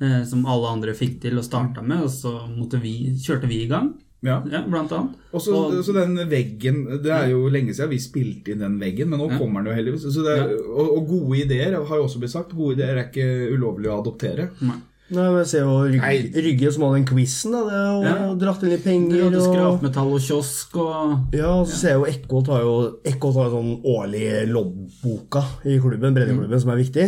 Eh, 0.00 0.24
som 0.24 0.46
alle 0.46 0.70
andre 0.70 0.94
fikk 0.94 1.16
til 1.24 1.40
å 1.40 1.42
starte 1.42 1.82
med, 1.82 2.04
og 2.06 2.12
så 2.12 2.30
måtte 2.52 2.78
vi, 2.82 3.16
kjørte 3.18 3.50
vi 3.50 3.64
i 3.64 3.70
gang. 3.70 3.96
Ja. 4.22 4.42
Ja, 4.50 4.62
blant 4.66 4.90
annet. 4.92 5.14
Og 5.32 5.40
så, 5.40 5.52
Og- 5.54 5.84
så 5.84 5.92
den 5.94 6.16
veggen 6.28 6.84
Det 7.02 7.10
er 7.12 7.28
jo 7.30 7.48
lenge 7.48 7.74
siden 7.74 7.90
vi 7.90 7.98
spilte 8.02 8.50
inn 8.52 8.58
den 8.64 8.78
veggen, 8.80 9.08
men 9.08 9.20
nå 9.20 9.30
Ja. 9.30 9.38
kommer 9.38 9.62
den 9.62 9.70
jo 9.72 9.76
heldigvis. 9.78 10.02
Så 10.12 10.24
det 10.24 10.38
er, 10.38 10.56
og, 10.66 10.96
og 10.98 11.06
gode 11.08 11.38
ideer 11.44 11.76
har 11.84 11.96
jo 11.96 12.04
også 12.04 12.18
blitt 12.18 12.30
sagt. 12.34 12.54
Gode 12.56 12.74
ideer 12.78 12.96
er 12.98 13.04
ikke 13.10 13.52
ulovlig 13.54 13.86
å 13.92 14.00
adoptere. 14.02 14.48
Nei. 14.60 14.74
Nei, 15.10 15.24
men 15.24 15.38
jeg 15.40 15.46
ser 15.48 15.62
jo. 15.64 15.74
Rygge, 15.88 16.42
Rygge 16.44 16.70
som 16.74 16.82
hadde 16.84 16.98
den 16.98 17.06
quizen. 17.08 17.52
da, 17.54 17.60
det, 17.64 17.78
og, 17.96 18.02
Ja. 18.04 18.14
og 18.28 18.38
dratt 18.42 18.62
inn 18.62 18.72
litt 18.74 18.84
penger. 18.84 19.22
hadde 19.24 19.38
Og, 19.40 19.46
skrapmetall 19.46 20.12
og 20.12 20.20
kiosk 20.20 20.76
og 20.76 21.34
ja, 21.34 21.48
og 21.48 21.66
så 21.66 21.78
ser 21.80 21.88
jeg 21.94 21.98
jo 21.98 22.04
Ekko 22.12 22.42
har 22.52 22.60
jo 22.66 22.74
Eckholt 23.08 23.38
har 23.40 23.50
sånn 23.54 23.70
årlig 23.88 24.26
loddboka 24.52 25.42
i 25.64 25.78
klubben, 25.80 26.12
breddeklubben, 26.14 26.60
som 26.60 26.70
er 26.74 26.80
viktig. 26.82 27.06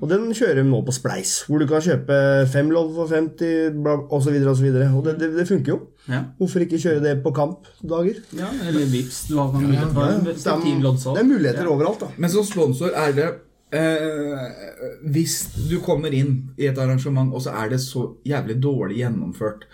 Og 0.00 0.08
den 0.08 0.30
kjører 0.30 0.62
de 0.62 0.66
nå 0.70 0.80
på 0.86 0.94
Spleis, 0.94 1.44
hvor 1.48 1.58
du 1.58 1.66
kan 1.66 1.82
kjøpe 1.82 2.20
fem 2.52 2.70
lodd 2.70 2.94
for 2.94 3.10
50 3.10 3.74
bla, 3.82 3.96
osv. 4.10 4.30
Og, 4.46 4.56
så 4.56 4.62
videre, 4.62 4.88
og 4.94 5.04
det, 5.04 5.18
det, 5.18 5.32
det 5.36 5.48
funker 5.50 5.74
jo. 5.74 5.80
ja. 6.08 6.22
Hvorfor 6.38 6.62
ikke 6.64 6.78
kjøre 6.80 7.02
det 7.02 7.16
på 7.24 7.34
kampdager? 7.34 8.22
ja, 8.38 8.48
eller 8.66 8.86
Vipps. 8.86 9.26
Du 9.28 9.36
har 9.38 9.50
kan 9.50 9.62
mulighet 9.66 9.90
for 9.92 10.06
Ja, 10.06 10.12
ja, 10.12 10.18
det, 10.24 10.36
det 10.38 11.20
er 11.20 11.28
muligheter 11.28 11.66
overalt, 11.70 12.00
da. 12.00 12.14
Men 12.16 12.30
som 12.30 12.44
sponsor 12.46 12.94
er 12.94 13.12
det 13.12 13.28
eh, 13.76 14.48
Hvis 15.12 15.36
du 15.70 15.78
kommer 15.84 16.14
inn 16.14 16.50
i 16.58 16.68
et 16.70 16.78
arrangement, 16.78 17.32
og 17.34 17.44
så 17.44 17.54
er 17.62 17.72
det 17.74 17.80
så 17.84 18.06
jævlig 18.26 18.60
dårlig 18.62 19.00
gjennomført, 19.02 19.68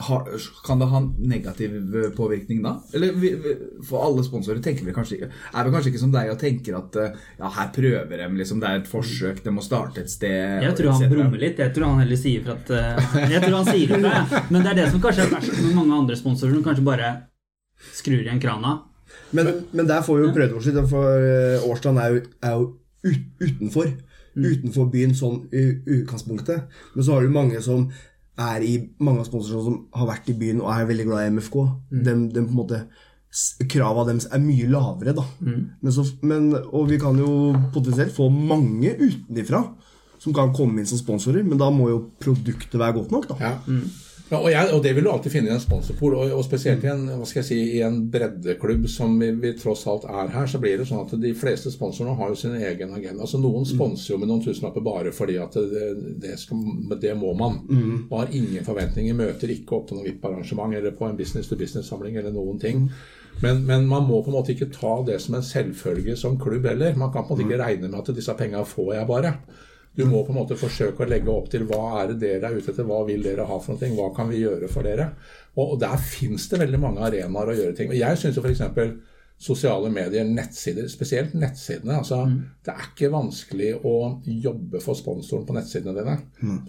har, 0.00 0.28
kan 0.66 0.78
det 0.78 0.86
ha 0.86 0.96
en 0.96 1.08
negativ 1.18 1.96
eh, 1.96 2.10
påvirkning 2.16 2.62
da? 2.62 2.72
Eller 2.92 3.12
vi, 3.12 3.34
vi, 3.34 3.54
for 3.84 4.04
alle 4.06 4.24
sponsorer 4.24 4.62
tenker 4.64 4.86
vi 4.86 4.94
kanskje 4.96 5.18
ikke 5.18 5.28
Er 5.28 5.66
det 5.66 5.72
kanskje 5.74 5.92
ikke 5.92 6.02
som 6.02 6.14
deg 6.14 6.30
og 6.32 6.38
tenker 6.40 6.78
at 6.78 6.96
eh, 7.00 7.18
ja, 7.40 7.50
her 7.58 7.72
prøver 7.74 8.14
de, 8.22 8.28
liksom, 8.40 8.62
det 8.62 8.70
er 8.70 8.80
et 8.80 8.90
forsøk, 8.90 9.42
det 9.44 9.54
må 9.54 9.64
starte 9.64 10.04
et 10.04 10.12
sted 10.12 10.64
Jeg 10.64 10.76
tror 10.78 10.96
han 10.96 11.12
brummer 11.12 11.42
litt. 11.42 11.60
Jeg 11.60 11.74
tror 11.76 11.92
han 11.92 12.04
heller 12.04 12.20
sier 12.20 12.46
for 12.46 12.56
at 12.56 12.72
eh, 12.76 13.32
Jeg 13.34 13.44
tror 13.44 13.58
han 13.58 13.68
sier 13.68 13.92
det, 13.92 14.00
ja. 14.06 14.44
Men 14.48 14.64
det 14.64 14.72
er 14.72 14.80
det 14.80 14.88
som 14.94 15.04
kanskje 15.04 15.26
er 15.26 15.34
verst 15.34 15.58
med 15.58 15.76
mange 15.76 15.98
andre 16.00 16.16
sponsorer, 16.16 16.56
som 16.56 16.64
kanskje 16.64 16.86
bare 16.86 17.12
skrur 17.96 18.22
igjen 18.22 18.40
krana. 18.40 18.78
Men, 19.36 19.52
men 19.76 19.88
der 19.88 20.04
får 20.06 20.16
vi 20.16 20.28
jo 20.28 20.34
prøvd 20.34 20.56
oss 20.56 20.70
litt, 20.70 20.80
for 20.90 21.66
Årstrand 21.68 22.00
er 22.00 22.14
jo, 22.14 22.22
er 22.46 22.56
jo 22.56 22.68
ut, 23.06 23.26
utenfor. 23.40 23.92
Utenfor 24.30 24.88
byen 24.92 25.12
sånn 25.18 25.42
i 25.50 25.66
utgangspunktet. 26.00 26.70
Men 26.94 27.04
så 27.06 27.16
har 27.16 27.26
du 27.26 27.34
mange 27.34 27.60
som 27.64 27.88
er 28.40 28.64
i 28.64 28.74
mange 29.02 29.20
av 29.20 29.28
sponsorene 29.28 29.66
som 29.66 29.78
har 29.98 30.08
vært 30.14 30.30
i 30.32 30.36
byen 30.38 30.62
og 30.62 30.70
er 30.72 30.88
veldig 30.88 31.06
glad 31.08 31.26
i 31.26 31.32
MFK. 31.36 31.56
Dem, 32.06 32.28
dem 32.32 32.46
på 32.48 32.54
en 32.54 32.60
måte 32.62 32.80
kravene 32.80 33.06
krava 33.70 34.02
deres 34.08 34.26
er 34.34 34.40
mye 34.42 34.66
lavere, 34.66 35.12
da. 35.14 35.22
Men 35.80 35.92
så, 35.94 36.02
men, 36.26 36.48
og 36.66 36.88
vi 36.90 36.98
kan 36.98 37.18
jo 37.18 37.52
potensielt 37.74 38.10
få 38.16 38.26
mange 38.34 38.90
utenifra 38.98 39.60
som 40.20 40.34
kan 40.34 40.50
komme 40.52 40.82
inn 40.82 40.88
som 40.90 40.98
sponsorer, 40.98 41.44
men 41.46 41.60
da 41.60 41.70
må 41.72 41.88
jo 41.92 42.00
produktet 42.20 42.74
være 42.80 42.96
godt 42.98 43.14
nok, 43.14 43.28
da. 43.30 43.36
Ja. 43.40 43.52
Ja, 44.30 44.38
og, 44.38 44.46
jeg, 44.52 44.68
og 44.70 44.82
det 44.84 44.92
vil 44.94 45.06
du 45.06 45.10
alltid 45.10 45.32
finne 45.34 45.50
i 45.50 45.54
en 45.56 45.62
sponsorpool, 45.62 46.14
og, 46.14 46.32
og 46.38 46.44
spesielt 46.46 46.84
i 46.86 46.90
en, 46.92 47.02
hva 47.18 47.26
skal 47.26 47.40
jeg 47.40 47.48
si, 47.48 47.56
i 47.74 47.80
en 47.82 47.96
breddeklubb 48.12 48.84
som 48.90 49.16
vi, 49.18 49.32
vi 49.42 49.50
tross 49.58 49.82
alt 49.90 50.04
er 50.06 50.30
her, 50.30 50.46
så 50.46 50.60
blir 50.62 50.78
det 50.78 50.86
sånn 50.86 51.02
at 51.02 51.14
de 51.18 51.32
fleste 51.34 51.72
sponsorene 51.74 52.14
har 52.20 52.30
jo 52.30 52.38
sin 52.38 52.54
egen 52.54 52.94
agenda. 52.94 53.24
Altså 53.26 53.40
Noen 53.42 53.66
sponser 53.66 54.12
jo 54.12 54.20
med 54.22 54.30
noen 54.30 54.44
tusenlapper 54.44 54.84
bare 54.86 55.10
fordi 55.16 55.34
at 55.42 55.58
det, 55.72 55.88
det, 56.22 56.36
skal, 56.38 56.62
det 57.02 57.16
må 57.18 57.32
man. 57.34 57.58
Og 58.06 58.14
har 58.20 58.36
ingen 58.38 58.66
forventninger, 58.66 59.18
møter 59.18 59.50
ikke 59.50 59.80
opp 59.80 59.88
til 59.88 59.98
noe 59.98 60.06
VIP-arrangement 60.06 60.78
eller 60.78 60.94
på 60.94 61.08
en 61.08 61.18
business-to-business-samling 61.18 62.20
eller 62.22 62.30
noen 62.36 62.62
ting. 62.62 62.86
Men, 63.42 63.64
men 63.66 63.88
man 63.90 64.06
må 64.06 64.20
på 64.22 64.30
en 64.30 64.38
måte 64.38 64.54
ikke 64.54 64.70
ta 64.70 64.94
det 65.06 65.18
som 65.24 65.34
en 65.34 65.42
selvfølge 65.46 66.14
som 66.18 66.38
klubb 66.38 66.70
heller. 66.70 66.94
Man 66.94 67.10
kan 67.10 67.26
på 67.26 67.34
en 67.34 67.40
måte 67.40 67.48
ikke 67.48 67.62
regne 67.64 67.90
med 67.90 67.98
at 67.98 68.14
disse 68.14 68.38
penga 68.38 68.62
får 68.62 68.94
jeg 68.94 69.10
bare. 69.10 69.34
Du 70.00 70.10
må 70.10 70.22
på 70.24 70.32
en 70.34 70.40
måte 70.40 70.58
forsøke 70.58 71.04
å 71.04 71.10
legge 71.10 71.32
opp 71.32 71.50
til 71.52 71.66
hva 71.68 72.00
er 72.00 72.12
det 72.12 72.18
dere 72.24 72.50
er 72.50 72.58
ute 72.58 72.72
etter, 72.72 72.86
hva 72.88 73.02
vil 73.08 73.22
dere 73.24 73.46
ha 73.48 73.60
for 73.62 73.76
noe, 73.76 73.92
hva 73.98 74.08
kan 74.16 74.30
vi 74.30 74.42
gjøre 74.42 74.70
for 74.72 74.86
dere. 74.86 75.10
Og, 75.56 75.74
og 75.74 75.78
der 75.82 75.96
fins 76.02 76.48
det 76.50 76.60
veldig 76.62 76.80
mange 76.82 77.04
arenaer 77.06 77.52
å 77.52 77.56
gjøre 77.56 77.76
ting. 77.78 77.92
Og 77.92 77.98
jeg 77.98 78.20
syns 78.20 78.38
jo 78.38 78.44
f.eks. 78.44 78.62
sosiale 79.40 79.88
medier, 79.92 80.26
nettsider, 80.28 80.88
spesielt 80.92 81.36
nettsidene. 81.38 82.00
altså 82.00 82.22
Det 82.64 82.74
er 82.74 82.90
ikke 82.90 83.12
vanskelig 83.14 83.70
å 83.88 83.94
jobbe 84.24 84.82
for 84.84 84.98
sponsoren 84.98 85.46
på 85.48 85.56
nettsidene 85.56 85.96
dine. 85.96 86.18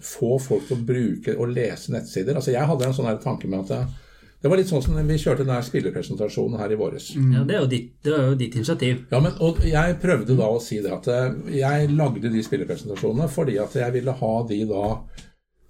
Få 0.04 0.38
folk 0.42 0.68
til 0.68 0.78
å 0.78 0.86
bruke 0.92 1.36
og 1.36 1.52
lese 1.52 1.92
nettsider. 1.94 2.34
altså 2.36 2.54
Jeg 2.54 2.68
hadde 2.70 2.88
en 2.88 2.96
sånn 2.96 3.12
tanke 3.22 3.50
med 3.50 3.66
at 3.66 4.01
det, 4.42 4.50
var 4.50 4.58
litt 4.58 4.70
sånn 4.70 4.82
som 4.84 4.98
vi 5.06 5.18
kjørte 5.22 5.46
den 5.46 5.64
spillerpresentasjonen 5.64 6.58
her 6.60 6.74
i 6.74 6.78
våres. 6.80 7.12
Ja, 7.14 7.46
det 7.46 7.56
er 7.56 7.64
jo 7.64 7.70
ditt, 7.70 7.88
det 8.04 8.14
er 8.16 8.28
jo 8.32 8.36
ditt 8.42 8.58
initiativ. 8.58 9.06
Ja, 9.12 9.22
men, 9.22 9.38
og 9.40 9.62
Jeg 9.66 9.98
prøvde 10.02 10.36
da 10.38 10.50
å 10.50 10.60
si 10.62 10.82
det 10.82 10.92
at 10.92 11.08
eh, 11.12 11.40
jeg 11.60 11.90
lagde 11.94 12.32
de 12.32 12.44
spillerpresentasjonene 12.44 13.30
fordi 13.32 13.58
at 13.62 13.78
jeg 13.78 13.96
ville 13.98 14.18
ha 14.20 14.36
de 14.48 14.62
da 14.68 14.86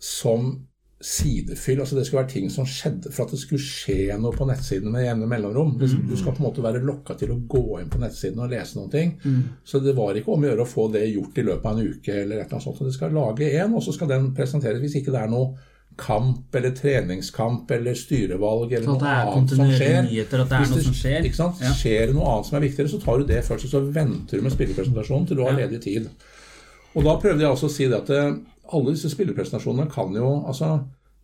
som 0.02 0.54
sidefyll. 1.02 1.80
altså 1.80 1.96
Det 1.96 2.06
skulle 2.06 2.22
være 2.22 2.30
ting 2.30 2.50
som 2.50 2.66
skjedde 2.68 3.10
for 3.12 3.26
at 3.26 3.34
det 3.34 3.40
skulle 3.42 3.62
skje 3.62 4.16
noe 4.22 4.34
på 4.36 4.46
nettsiden 4.46 4.92
med 4.94 5.04
jevne 5.04 5.26
mellomrom. 5.30 5.74
Du, 5.78 5.86
du 5.86 6.14
skal 6.16 6.34
på 6.36 6.42
en 6.42 6.46
måte 6.46 6.64
være 6.64 6.82
lokka 6.86 7.16
til 7.18 7.34
å 7.34 7.40
gå 7.50 7.80
inn 7.80 7.90
på 7.90 8.00
nettsiden 8.02 8.38
og 8.42 8.52
lese 8.52 8.78
noen 8.78 8.92
ting. 8.92 9.16
Så 9.66 9.82
det 9.82 9.96
var 9.98 10.18
ikke 10.18 10.32
om 10.32 10.46
å 10.46 10.50
gjøre 10.50 10.66
å 10.66 10.70
få 10.70 10.86
det 10.94 11.04
gjort 11.10 11.38
i 11.42 11.46
løpet 11.48 11.68
av 11.68 11.78
en 11.78 11.90
uke. 11.90 12.14
eller 12.14 12.38
et 12.38 12.46
eller 12.46 12.54
annet 12.54 12.66
sånt. 12.68 12.78
Så 12.78 12.86
Det 12.86 12.94
skal 12.94 13.14
lage 13.18 13.50
en, 13.58 13.74
og 13.74 13.82
så 13.82 13.94
skal 13.96 14.12
den 14.14 14.30
presenteres. 14.36 14.80
Hvis 14.82 15.00
ikke 15.02 15.14
det 15.14 15.24
er 15.24 15.32
noe 15.32 15.56
kamp 16.00 16.54
eller 16.54 16.70
treningskamp 16.76 17.70
eller 17.70 17.94
styrevalg 17.98 18.72
eller 18.72 18.86
det 18.86 18.92
noe 18.92 19.14
annet 19.32 19.50
som 19.56 19.72
skjer. 19.72 20.02
nyheter, 20.06 20.38
at 20.44 20.48
det 20.50 20.56
er 20.56 20.60
Hvis 20.64 20.74
noe 20.74 20.86
som 20.86 20.98
skjer. 20.98 21.20
Ikke 21.28 21.38
sant? 21.38 21.56
Ja. 21.62 21.72
Skjer 21.76 22.02
det 22.10 22.16
noe 22.16 22.28
annet 22.32 22.46
som 22.48 22.56
er 22.58 22.66
viktigere, 22.66 22.92
så 22.92 22.98
tar 23.02 23.16
du 23.18 23.24
det 23.28 23.40
først, 23.46 23.64
og 23.68 23.72
så 23.74 23.80
venter 23.98 24.34
du 24.38 24.42
med 24.46 24.54
spillerpresentasjonen 24.54 25.26
til 25.28 25.36
du 25.40 25.44
har 25.46 25.58
ledig 25.58 25.80
tid. 25.84 26.04
Og 26.92 27.00
da 27.06 27.12
prøvde 27.20 27.42
jeg 27.44 27.54
også 27.54 27.68
å 27.70 27.76
si 27.76 27.84
det 27.88 27.98
at 28.02 28.10
eh, 28.12 28.38
alle 28.72 28.92
disse 28.94 29.10
spillerpresentasjonene 29.12 29.86
kan 29.92 30.08
jo 30.16 30.28
altså 30.40 30.68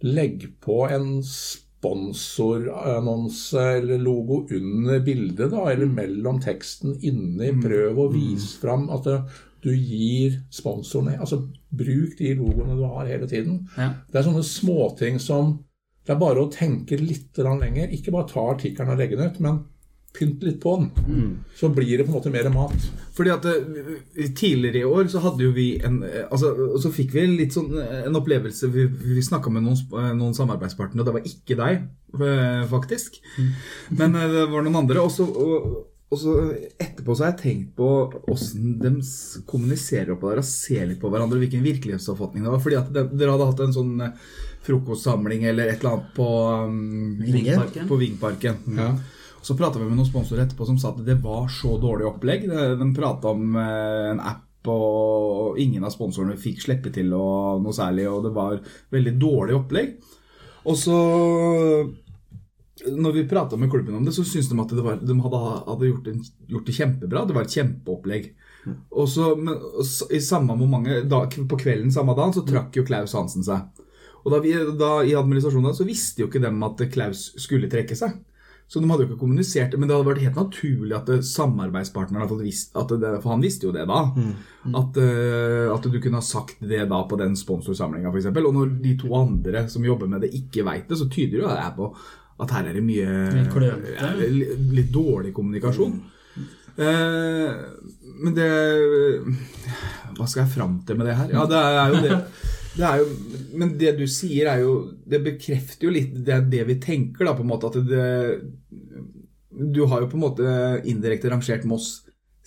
legge 0.07 0.48
på 0.62 0.76
en 0.94 1.09
sponsorannonse 1.26 3.62
eller 3.81 3.98
logo 4.02 4.37
under 4.54 4.98
bildet, 5.04 5.50
da, 5.52 5.61
eller 5.72 5.87
mellom 5.90 6.40
teksten 6.42 6.90
inni. 7.02 7.52
Prøv 7.62 7.98
å 7.98 8.12
vise 8.12 8.59
fram 8.62 8.90
at 8.94 9.07
eh, 9.11 9.22
du 9.64 9.73
gir 9.75 10.38
sponsorene 10.55 11.18
Altså 11.18 11.40
bruk 11.68 12.18
de 12.18 12.35
logoene 12.38 12.77
du 12.79 12.85
har 12.87 13.09
hele 13.09 13.29
tiden. 13.31 13.64
Ja. 13.77 13.92
Det 14.09 14.21
er 14.21 14.29
sånne 14.29 14.44
småting 14.47 15.18
som 15.23 15.59
Det 16.07 16.14
er 16.14 16.21
bare 16.23 16.40
å 16.40 16.49
tenke 16.49 16.97
litt 16.97 17.37
lenger. 17.37 17.90
Ikke 17.92 18.14
bare 18.14 18.31
ta 18.31 18.40
artikkelen 18.55 18.94
og 18.94 19.01
legge 19.03 19.18
den 19.18 19.29
ut, 19.29 19.40
men 19.44 19.59
pynt 20.16 20.42
litt 20.42 20.57
på 20.62 20.73
den. 20.81 21.35
Så 21.57 21.68
blir 21.68 21.99
det 21.99 22.07
på 22.07 22.12
en 22.12 22.16
måte 22.16 22.33
mer 22.33 22.49
mat. 22.53 22.87
Fordi 23.16 23.33
at 23.35 23.44
eh, 23.51 24.31
Tidligere 24.37 24.81
i 24.81 24.88
år 24.88 25.11
så 25.12 25.21
hadde 25.25 25.44
jo 25.44 25.53
vi 25.53 25.66
en 25.85 26.01
eh, 26.07 26.25
altså, 26.31 26.55
Så 26.81 26.92
fikk 26.94 27.12
vi 27.16 27.27
litt 27.27 27.55
sånn 27.57 27.73
eh, 27.77 28.07
en 28.07 28.16
opplevelse 28.18 28.71
Vi, 28.73 28.87
vi 28.87 29.25
snakka 29.25 29.51
med 29.53 29.66
noen, 29.66 29.79
noen 30.18 30.37
samarbeidspartnere, 30.37 31.03
og 31.03 31.09
det 31.09 31.16
var 31.18 31.29
ikke 31.29 31.59
deg, 31.59 31.87
faktisk. 32.71 33.21
faktisk. 33.21 33.21
Men 34.01 34.16
det 34.16 34.49
var 34.49 34.64
noen 34.64 34.81
andre. 34.81 35.05
Og 35.05 35.12
så, 35.12 35.29
og, 35.29 35.79
og 36.09 36.16
så 36.16 36.35
etterpå 36.81 37.12
så 37.12 37.27
har 37.27 37.35
jeg 37.35 37.40
tenkt 37.42 37.73
på 37.77 37.88
åssen 38.33 38.79
de 38.81 38.94
kommuniserer 39.49 40.14
oppå 40.14 40.31
der 40.31 40.40
og 40.40 40.49
ser 40.49 40.87
litt 40.88 41.03
på 41.03 41.11
hverandre, 41.12 41.40
hvilken 41.42 41.64
virkelighetsoppfatning 41.66 42.47
det 42.47 42.53
var. 42.55 42.62
Fordi 42.64 42.79
at 42.79 42.88
de, 42.94 43.03
dere 43.12 43.35
hadde 43.35 43.49
hatt 43.51 43.61
en 43.66 43.77
sånn 43.77 43.92
eh, 44.07 44.31
frokostsamling 44.64 45.44
eller 45.51 45.68
et 45.68 45.83
eller 45.83 45.99
annet 45.99 46.14
på, 46.16 46.31
um, 46.64 47.21
Vingparken. 47.21 47.90
på 47.90 48.01
Vingparken. 48.01 48.64
Ja. 48.79 48.88
Så 49.44 49.57
prata 49.59 49.79
vi 49.79 49.85
med 49.85 50.01
noen 50.01 50.09
sponsorer 50.09 50.47
etterpå 50.47 50.71
som 50.71 50.81
sa 50.81 50.94
at 50.94 51.05
det 51.05 51.21
var 51.21 51.47
så 51.53 51.77
dårlig 51.81 52.09
opplegg. 52.09 52.49
De, 52.49 52.64
de 52.81 52.88
prata 52.97 53.37
om 53.37 53.61
eh, 53.61 54.09
en 54.14 54.25
app, 54.25 54.44
og 54.68 55.61
ingen 55.61 55.85
av 55.87 55.92
sponsorene 55.92 56.40
fikk 56.40 56.64
slippe 56.64 56.90
til 56.92 57.12
og 57.16 57.61
noe 57.64 57.77
særlig, 57.77 58.09
og 58.11 58.25
det 58.25 58.33
var 58.37 58.59
veldig 58.97 59.14
dårlig 59.21 59.61
opplegg. 59.61 59.94
Og 60.68 60.77
så 60.77 60.97
når 62.86 63.12
vi 63.12 63.28
prata 63.28 63.56
med 63.56 63.70
klubben 63.70 63.96
om 63.98 64.04
det, 64.04 64.12
så 64.14 64.24
syntes 64.26 64.50
de 64.50 64.60
at 64.62 64.74
det 64.74 64.84
var, 64.84 65.00
de 65.02 65.16
hadde, 65.24 65.40
hadde 65.66 65.90
gjort, 65.90 66.10
en, 66.12 66.22
gjort 66.52 66.68
det 66.68 66.76
kjempebra. 66.76 67.24
Det 67.26 67.36
var 67.36 67.48
et 67.48 67.56
kjempeopplegg. 67.58 68.30
Og 68.90 69.08
så, 69.08 69.32
men, 69.38 69.58
I 70.14 70.20
samme 70.22 70.56
moment, 70.58 71.08
da, 71.10 71.24
på 71.26 71.60
kvelden 71.60 71.92
samme 71.94 72.14
dag 72.18 72.34
så 72.36 72.44
trakk 72.46 72.76
jo 72.78 72.86
Klaus 72.86 73.16
Hansen 73.18 73.46
seg. 73.46 73.84
Og 74.24 74.32
da 74.34 74.40
vi, 74.44 74.54
da 74.78 74.98
I 75.06 75.16
administrasjonen 75.16 75.76
så 75.76 75.86
visste 75.88 76.24
jo 76.24 76.30
ikke 76.30 76.42
dem 76.42 76.58
at 76.66 76.82
Klaus 76.92 77.30
skulle 77.40 77.70
trekke 77.70 77.96
seg. 77.98 78.18
Så 78.68 78.82
de 78.82 78.88
hadde 78.90 79.06
jo 79.06 79.08
ikke 79.08 79.22
kommunisert 79.22 79.72
det, 79.72 79.78
men 79.80 79.88
det 79.88 79.94
hadde 79.96 80.10
vært 80.10 80.24
helt 80.26 80.36
naturlig 80.36 80.92
at 80.92 81.08
samarbeidspartneren 81.24 82.20
hadde 82.20 82.34
fått 82.34 82.44
visst 82.44 82.74
at 82.76 82.90
det, 83.00 83.12
For 83.22 83.32
han 83.32 83.44
visste 83.44 83.64
jo 83.64 83.72
det 83.72 83.86
da. 83.88 84.02
At, 84.76 84.98
eh, 85.00 85.70
at 85.72 85.88
du 85.88 85.96
kunne 85.96 86.20
ha 86.20 86.26
sagt 86.26 86.60
det 86.60 86.82
da 86.90 86.98
på 87.08 87.16
den 87.16 87.32
sponsorsamlinga 87.38 88.12
f.eks. 88.12 88.28
Og 88.28 88.52
når 88.58 88.74
de 88.84 88.92
to 89.00 89.14
andre 89.16 89.64
som 89.72 89.86
jobber 89.88 90.10
med 90.12 90.26
det, 90.26 90.34
ikke 90.36 90.66
veit 90.68 90.84
det, 90.90 91.00
så 91.00 91.08
tyder 91.08 91.40
jo 91.40 91.48
det 91.48 91.70
på 91.78 91.88
at 92.38 92.55
her 92.55 92.68
er 92.70 92.79
det 92.79 92.85
mye 92.87 93.09
Litt 94.79 94.92
dårlig 94.94 95.33
kommunikasjon. 95.35 95.96
Eh, 96.79 97.55
men 98.22 98.35
det 98.37 98.48
Hva 100.14 100.27
skal 100.27 100.44
jeg 100.44 100.53
fram 100.53 100.79
til 100.87 100.98
med 100.98 101.11
det 101.11 101.16
her? 101.18 101.33
Ja, 101.35 101.46
det 101.51 101.62
er 101.62 101.94
jo 101.94 102.03
det. 102.05 102.18
det 102.79 102.87
er 102.87 103.01
jo, 103.03 103.07
men 103.59 103.72
det 103.81 103.94
du 103.98 104.05
sier, 104.07 104.53
er 104.53 104.62
jo 104.62 104.74
Det 105.03 105.22
bekrefter 105.24 105.88
jo 105.88 105.94
litt 105.94 106.14
det, 106.27 106.44
det 106.53 106.66
vi 106.68 106.79
tenker, 106.83 107.27
da, 107.27 107.35
på 107.35 107.46
en 107.46 107.51
måte. 107.51 107.72
At 107.72 107.81
det 107.88 109.72
Du 109.74 109.85
har 109.90 110.05
jo 110.05 110.11
på 110.12 110.20
en 110.20 110.27
måte 110.29 110.53
indirekte 110.87 111.33
rangert 111.33 111.66
Moss 111.66 111.96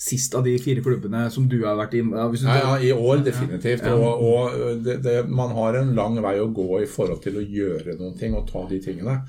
sist 0.01 0.33
av 0.33 0.47
de 0.47 0.55
fire 0.57 0.81
klubbene 0.81 1.27
som 1.29 1.45
du 1.45 1.59
har 1.61 1.75
vært 1.77 1.93
i. 1.93 1.99
Ja, 2.01 2.23
hvis 2.31 2.41
du 2.41 2.47
Ja, 2.47 2.55
ja, 2.63 2.77
I 2.81 2.91
år 2.95 3.19
definitivt. 3.21 3.85
Og, 3.85 4.23
og 4.25 4.79
det, 4.81 4.95
det, 5.05 5.17
man 5.29 5.53
har 5.53 5.77
en 5.77 5.91
lang 5.93 6.17
vei 6.23 6.39
å 6.41 6.47
gå 6.49 6.79
i 6.81 6.87
forhold 6.89 7.21
til 7.21 7.37
å 7.37 7.43
gjøre 7.45 7.99
noen 7.99 8.15
ting 8.17 8.33
og 8.33 8.47
ta 8.49 8.63
de 8.71 8.79
tingene. 8.81 9.19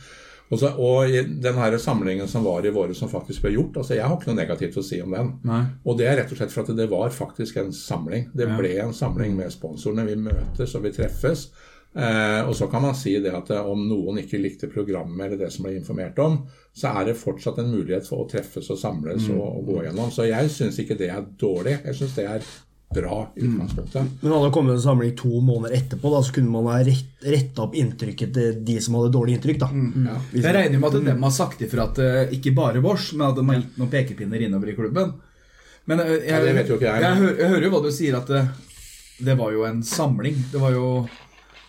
Og, 0.53 0.59
så, 0.61 0.69
og 0.77 1.09
den 1.43 1.57
her 1.57 1.75
samlingen 1.81 2.29
som 2.29 2.45
var 2.45 2.67
i 2.67 2.73
våre 2.75 2.93
som 2.95 3.09
faktisk 3.09 3.47
ble 3.47 3.55
gjort, 3.55 3.79
altså 3.81 3.97
jeg 3.97 4.05
har 4.05 4.19
ikke 4.19 4.29
noe 4.29 4.41
negativt 4.43 4.77
å 4.77 4.85
si 4.85 4.99
om 5.01 5.15
den. 5.17 5.31
Nei. 5.49 5.63
Og 5.89 5.97
det 5.97 6.11
er 6.11 6.19
rett 6.21 6.35
og 6.35 6.41
slett 6.43 6.53
for 6.53 6.67
at 6.67 6.77
det 6.77 6.89
var 6.93 7.15
faktisk 7.17 7.57
en 7.63 7.73
samling. 7.73 8.29
Det 8.37 8.51
ble 8.59 8.75
en 8.83 8.93
samling 8.97 9.33
med 9.39 9.55
sponsorene. 9.55 10.05
Vi 10.11 10.19
møtes 10.29 10.77
og 10.77 10.85
vi 10.85 10.93
treffes. 10.93 11.47
Eh, 11.93 12.49
og 12.49 12.55
så 12.57 12.69
kan 12.73 12.85
man 12.85 12.95
si 12.97 13.19
det 13.21 13.33
at 13.37 13.51
eh, 13.53 13.67
om 13.69 13.83
noen 13.85 14.23
ikke 14.23 14.41
likte 14.41 14.69
programmet 14.73 15.27
eller 15.27 15.41
det 15.43 15.51
som 15.53 15.67
ble 15.67 15.75
informert 15.77 16.21
om, 16.25 16.39
så 16.73 16.95
er 16.97 17.11
det 17.11 17.19
fortsatt 17.21 17.61
en 17.61 17.73
mulighet 17.73 18.09
for 18.09 18.25
å 18.25 18.29
treffes 18.31 18.71
og 18.73 18.81
samles 18.81 19.29
og, 19.33 19.43
og 19.45 19.67
gå 19.69 19.83
gjennom. 19.87 20.13
Så 20.13 20.25
jeg 20.29 20.53
syns 20.55 20.81
ikke 20.81 20.97
det 21.01 21.11
er 21.13 21.27
dårlig. 21.41 21.79
Jeg 21.85 21.99
syns 21.99 22.17
det 22.17 22.29
er 22.31 22.47
bra 22.95 23.17
i 23.37 23.45
utgangspunktet. 23.47 24.15
Men 24.21 24.33
hadde 24.33 24.47
det 24.49 24.55
kommet 24.55 24.77
en 24.77 24.83
samling 24.85 25.15
to 25.19 25.41
måneder 25.45 25.77
etterpå, 25.77 26.13
da, 26.15 26.23
så 26.27 26.37
kunne 26.37 26.53
man 26.55 26.69
ha 26.71 26.79
rett, 26.87 27.11
retta 27.25 27.67
opp 27.67 27.77
inntrykket 27.79 28.33
til 28.37 28.61
de 28.67 28.79
som 28.85 28.99
hadde 28.99 29.13
dårlig 29.15 29.37
inntrykk. 29.39 29.61
da. 29.63 29.71
Ja. 30.09 30.17
Jeg 30.37 30.57
regner 30.59 30.83
med 30.83 30.89
at 30.91 31.09
dem 31.11 31.27
har 31.29 31.35
sagt 31.35 31.63
ifra 31.65 31.89
at 31.91 32.01
eh, 32.03 32.35
ikke 32.39 32.55
bare 32.57 32.83
vårs, 32.85 33.13
men 33.17 33.29
at 33.31 33.39
de 33.39 33.47
har 33.49 33.61
gitt 33.61 33.79
noen 33.81 33.93
pekepinner 33.93 34.47
innover 34.47 34.73
i 34.73 34.77
klubben. 34.79 35.15
Men 35.91 36.05
eh, 36.05 36.13
jeg, 36.29 36.53
jeg. 36.53 36.67
Jeg, 36.81 37.33
jeg 37.41 37.49
hører 37.55 37.67
jo 37.67 37.73
hva 37.75 37.83
du 37.85 37.91
sier, 37.95 38.19
at 38.21 38.31
det, 38.31 38.45
det 39.23 39.37
var 39.39 39.53
jo 39.55 39.67
en 39.69 39.83
samling. 39.87 40.39
Det 40.53 40.63
var 40.63 40.77
jo 40.77 40.87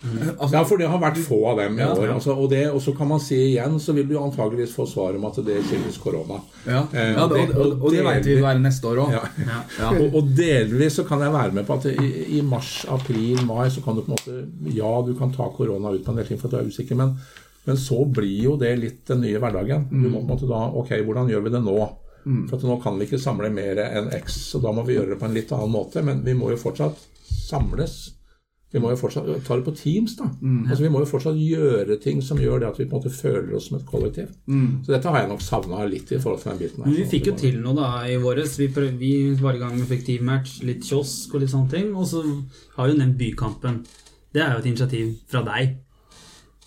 altså, 0.04 0.52
Ja, 0.54 0.64
for 0.68 0.78
det 0.78 0.88
har 0.92 1.00
vært 1.00 1.18
få 1.24 1.38
av 1.52 1.58
dem 1.62 1.78
i 1.80 1.82
Ja. 1.82 1.94
år. 1.96 2.10
Altså, 2.16 2.34
og, 2.36 2.50
det, 2.52 2.64
og 2.72 2.82
så 2.82 2.92
kan 2.98 3.08
man 3.08 3.20
si 3.24 3.36
igjen, 3.54 3.80
så 3.80 3.94
vil 3.96 4.08
du 4.10 4.18
antageligvis 4.20 4.74
få 4.76 4.86
svar 4.90 5.16
om 5.16 5.26
at 5.30 5.36
det 5.46 5.60
skyldes 5.68 5.98
korona. 6.04 6.42
ja. 6.68 6.82
Eh, 6.94 7.14
ja, 7.14 7.28
det, 7.28 7.44
og, 7.56 7.66
og, 7.66 7.84
og 7.84 7.92
det 7.92 8.04
vet 8.06 8.26
vi 8.26 8.36
vil 8.36 8.44
være 8.44 8.60
neste 8.64 8.88
år 8.92 9.02
òg. 9.06 9.12
Ja. 9.16 9.24
Ja. 9.80 9.90
Og, 10.00 10.16
og 10.20 10.34
delvis 10.38 11.00
så 11.00 11.08
kan 11.08 11.20
jeg 11.24 11.32
være 11.34 11.52
med 11.60 11.66
på 11.68 11.74
at 11.80 11.86
i, 11.94 12.40
i 12.40 12.42
mars, 12.42 12.86
april, 12.90 13.46
mai 13.46 13.70
så 13.70 13.82
kan 13.86 13.96
du 13.96 14.02
på 14.04 14.12
en 14.12 14.18
måte 14.18 14.76
Ja, 14.76 14.94
du 15.08 15.14
kan 15.20 15.32
ta 15.32 15.48
korona 15.56 15.92
ut 15.96 16.04
på 16.06 16.12
en 16.12 16.18
del 16.18 16.28
ting 16.28 16.40
for 16.42 16.48
at 16.48 16.58
du 16.58 16.58
er 16.64 16.70
usikker, 16.74 16.96
men, 17.00 17.16
men 17.66 17.78
så 17.80 18.04
blir 18.06 18.44
jo 18.44 18.58
det 18.60 18.76
litt 18.80 19.06
den 19.08 19.22
nye 19.24 19.40
hverdagen. 19.40 19.88
Du 19.90 20.10
må 20.10 20.20
på 20.20 20.26
en 20.28 20.34
måte 20.36 20.50
da 20.50 20.66
Ok, 20.74 20.90
hvordan 21.06 21.30
gjør 21.32 21.44
vi 21.48 21.50
det 21.56 21.64
nå? 21.64 21.78
For 22.24 22.56
at 22.56 22.64
nå 22.64 22.78
kan 22.84 22.96
vi 23.00 23.04
ikke 23.08 23.20
samle 23.20 23.50
mer 23.52 23.80
enn 23.84 24.06
X, 24.16 24.38
så 24.54 24.60
da 24.64 24.72
må 24.72 24.86
vi 24.88 24.94
gjøre 24.96 25.10
det 25.12 25.20
på 25.20 25.26
en 25.28 25.34
litt 25.36 25.50
annen 25.52 25.72
måte. 25.74 26.00
Men 26.04 26.22
vi 26.24 26.32
må 26.40 26.52
jo 26.54 26.60
fortsatt 26.62 27.02
samles 27.28 28.14
Vi 28.74 28.82
må 28.82 28.90
jo 28.90 28.98
fortsatt 28.98 29.28
ta 29.46 29.56
det 29.60 29.66
på 29.68 29.72
Teams, 29.78 30.16
da. 30.18 30.26
Altså, 30.66 30.82
vi 30.82 30.90
må 30.90 31.04
jo 31.04 31.06
fortsatt 31.06 31.38
gjøre 31.38 32.00
ting 32.02 32.24
som 32.26 32.40
gjør 32.42 32.64
det 32.64 32.70
at 32.72 32.80
vi 32.82 32.88
på 32.90 32.98
en 32.98 33.04
måte 33.04 33.14
føler 33.14 33.54
oss 33.54 33.68
som 33.70 33.78
et 33.78 33.86
kollektiv. 33.86 34.32
Så 34.82 34.96
dette 34.96 35.12
har 35.14 35.20
jeg 35.22 35.30
nok 35.30 35.44
savna 35.46 35.86
litt 35.86 36.10
i 36.10 36.18
forhold 36.18 36.42
til 36.42 36.52
den 36.52 36.62
biten 36.64 36.82
her. 36.82 36.90
Men 36.90 36.98
vi 36.98 37.06
fikk 37.12 37.30
jo 37.30 37.36
til 37.38 37.60
noe 37.62 37.78
da 37.78 37.92
i 38.10 38.18
våres. 38.18 38.58
Vi, 38.58 38.72
prøv, 38.74 38.90
vi 38.98 39.14
var 39.38 39.54
i 39.54 39.62
gang 39.62 39.78
med 39.78 39.86
fiktiv 39.92 40.26
match, 40.26 40.64
litt 40.66 40.82
kiosk 40.90 41.36
og 41.36 41.46
litt 41.46 41.54
sånne 41.54 41.70
ting. 41.70 41.94
Og 41.94 42.10
så 42.10 42.24
har 42.76 42.90
vi 42.90 42.96
jo 42.96 43.00
nevnt 43.04 43.20
Bykampen. 43.22 43.84
Det 44.34 44.42
er 44.42 44.56
jo 44.56 44.64
et 44.64 44.72
initiativ 44.74 45.14
fra 45.30 45.46
deg. 45.46 45.78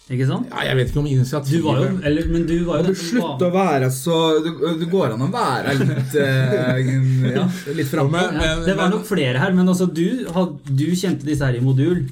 Ikke 0.07 0.27
sant? 0.29 0.47
Ja, 0.53 0.61
jeg 0.69 0.77
vet 0.79 0.91
ikke 0.93 1.01
om 1.03 1.07
Du 1.09 1.11
initiativet 1.17 1.65
var 1.67 1.81
jo, 1.83 1.87
eller, 2.07 2.27
men 2.31 2.45
du 2.47 2.53
var 2.69 2.77
jo 2.79 2.83
Du 2.85 2.91
den 2.93 2.99
som 3.01 3.09
slutt 3.11 3.41
å 3.43 3.49
være 3.51 3.89
så 3.91 4.19
Det, 4.45 4.87
går 4.93 5.15
an 5.17 5.25
å 5.27 5.31
være 5.33 5.73
litt 5.81 6.15
eh, 6.23 6.93
Ja, 7.35 7.47
litt 7.75 7.91
framme. 7.91 8.21
Ja, 8.37 8.53
Det 8.69 8.77
var 8.79 8.93
nok 8.93 9.03
flere 9.09 9.41
her, 9.43 9.57
men 9.57 9.67
altså 9.73 9.89
du, 9.91 10.05
had- 10.37 10.61
du 10.69 10.87
kjente 10.95 11.27
disse 11.27 11.43
her 11.49 11.59
i 11.59 11.65
modul. 11.65 12.05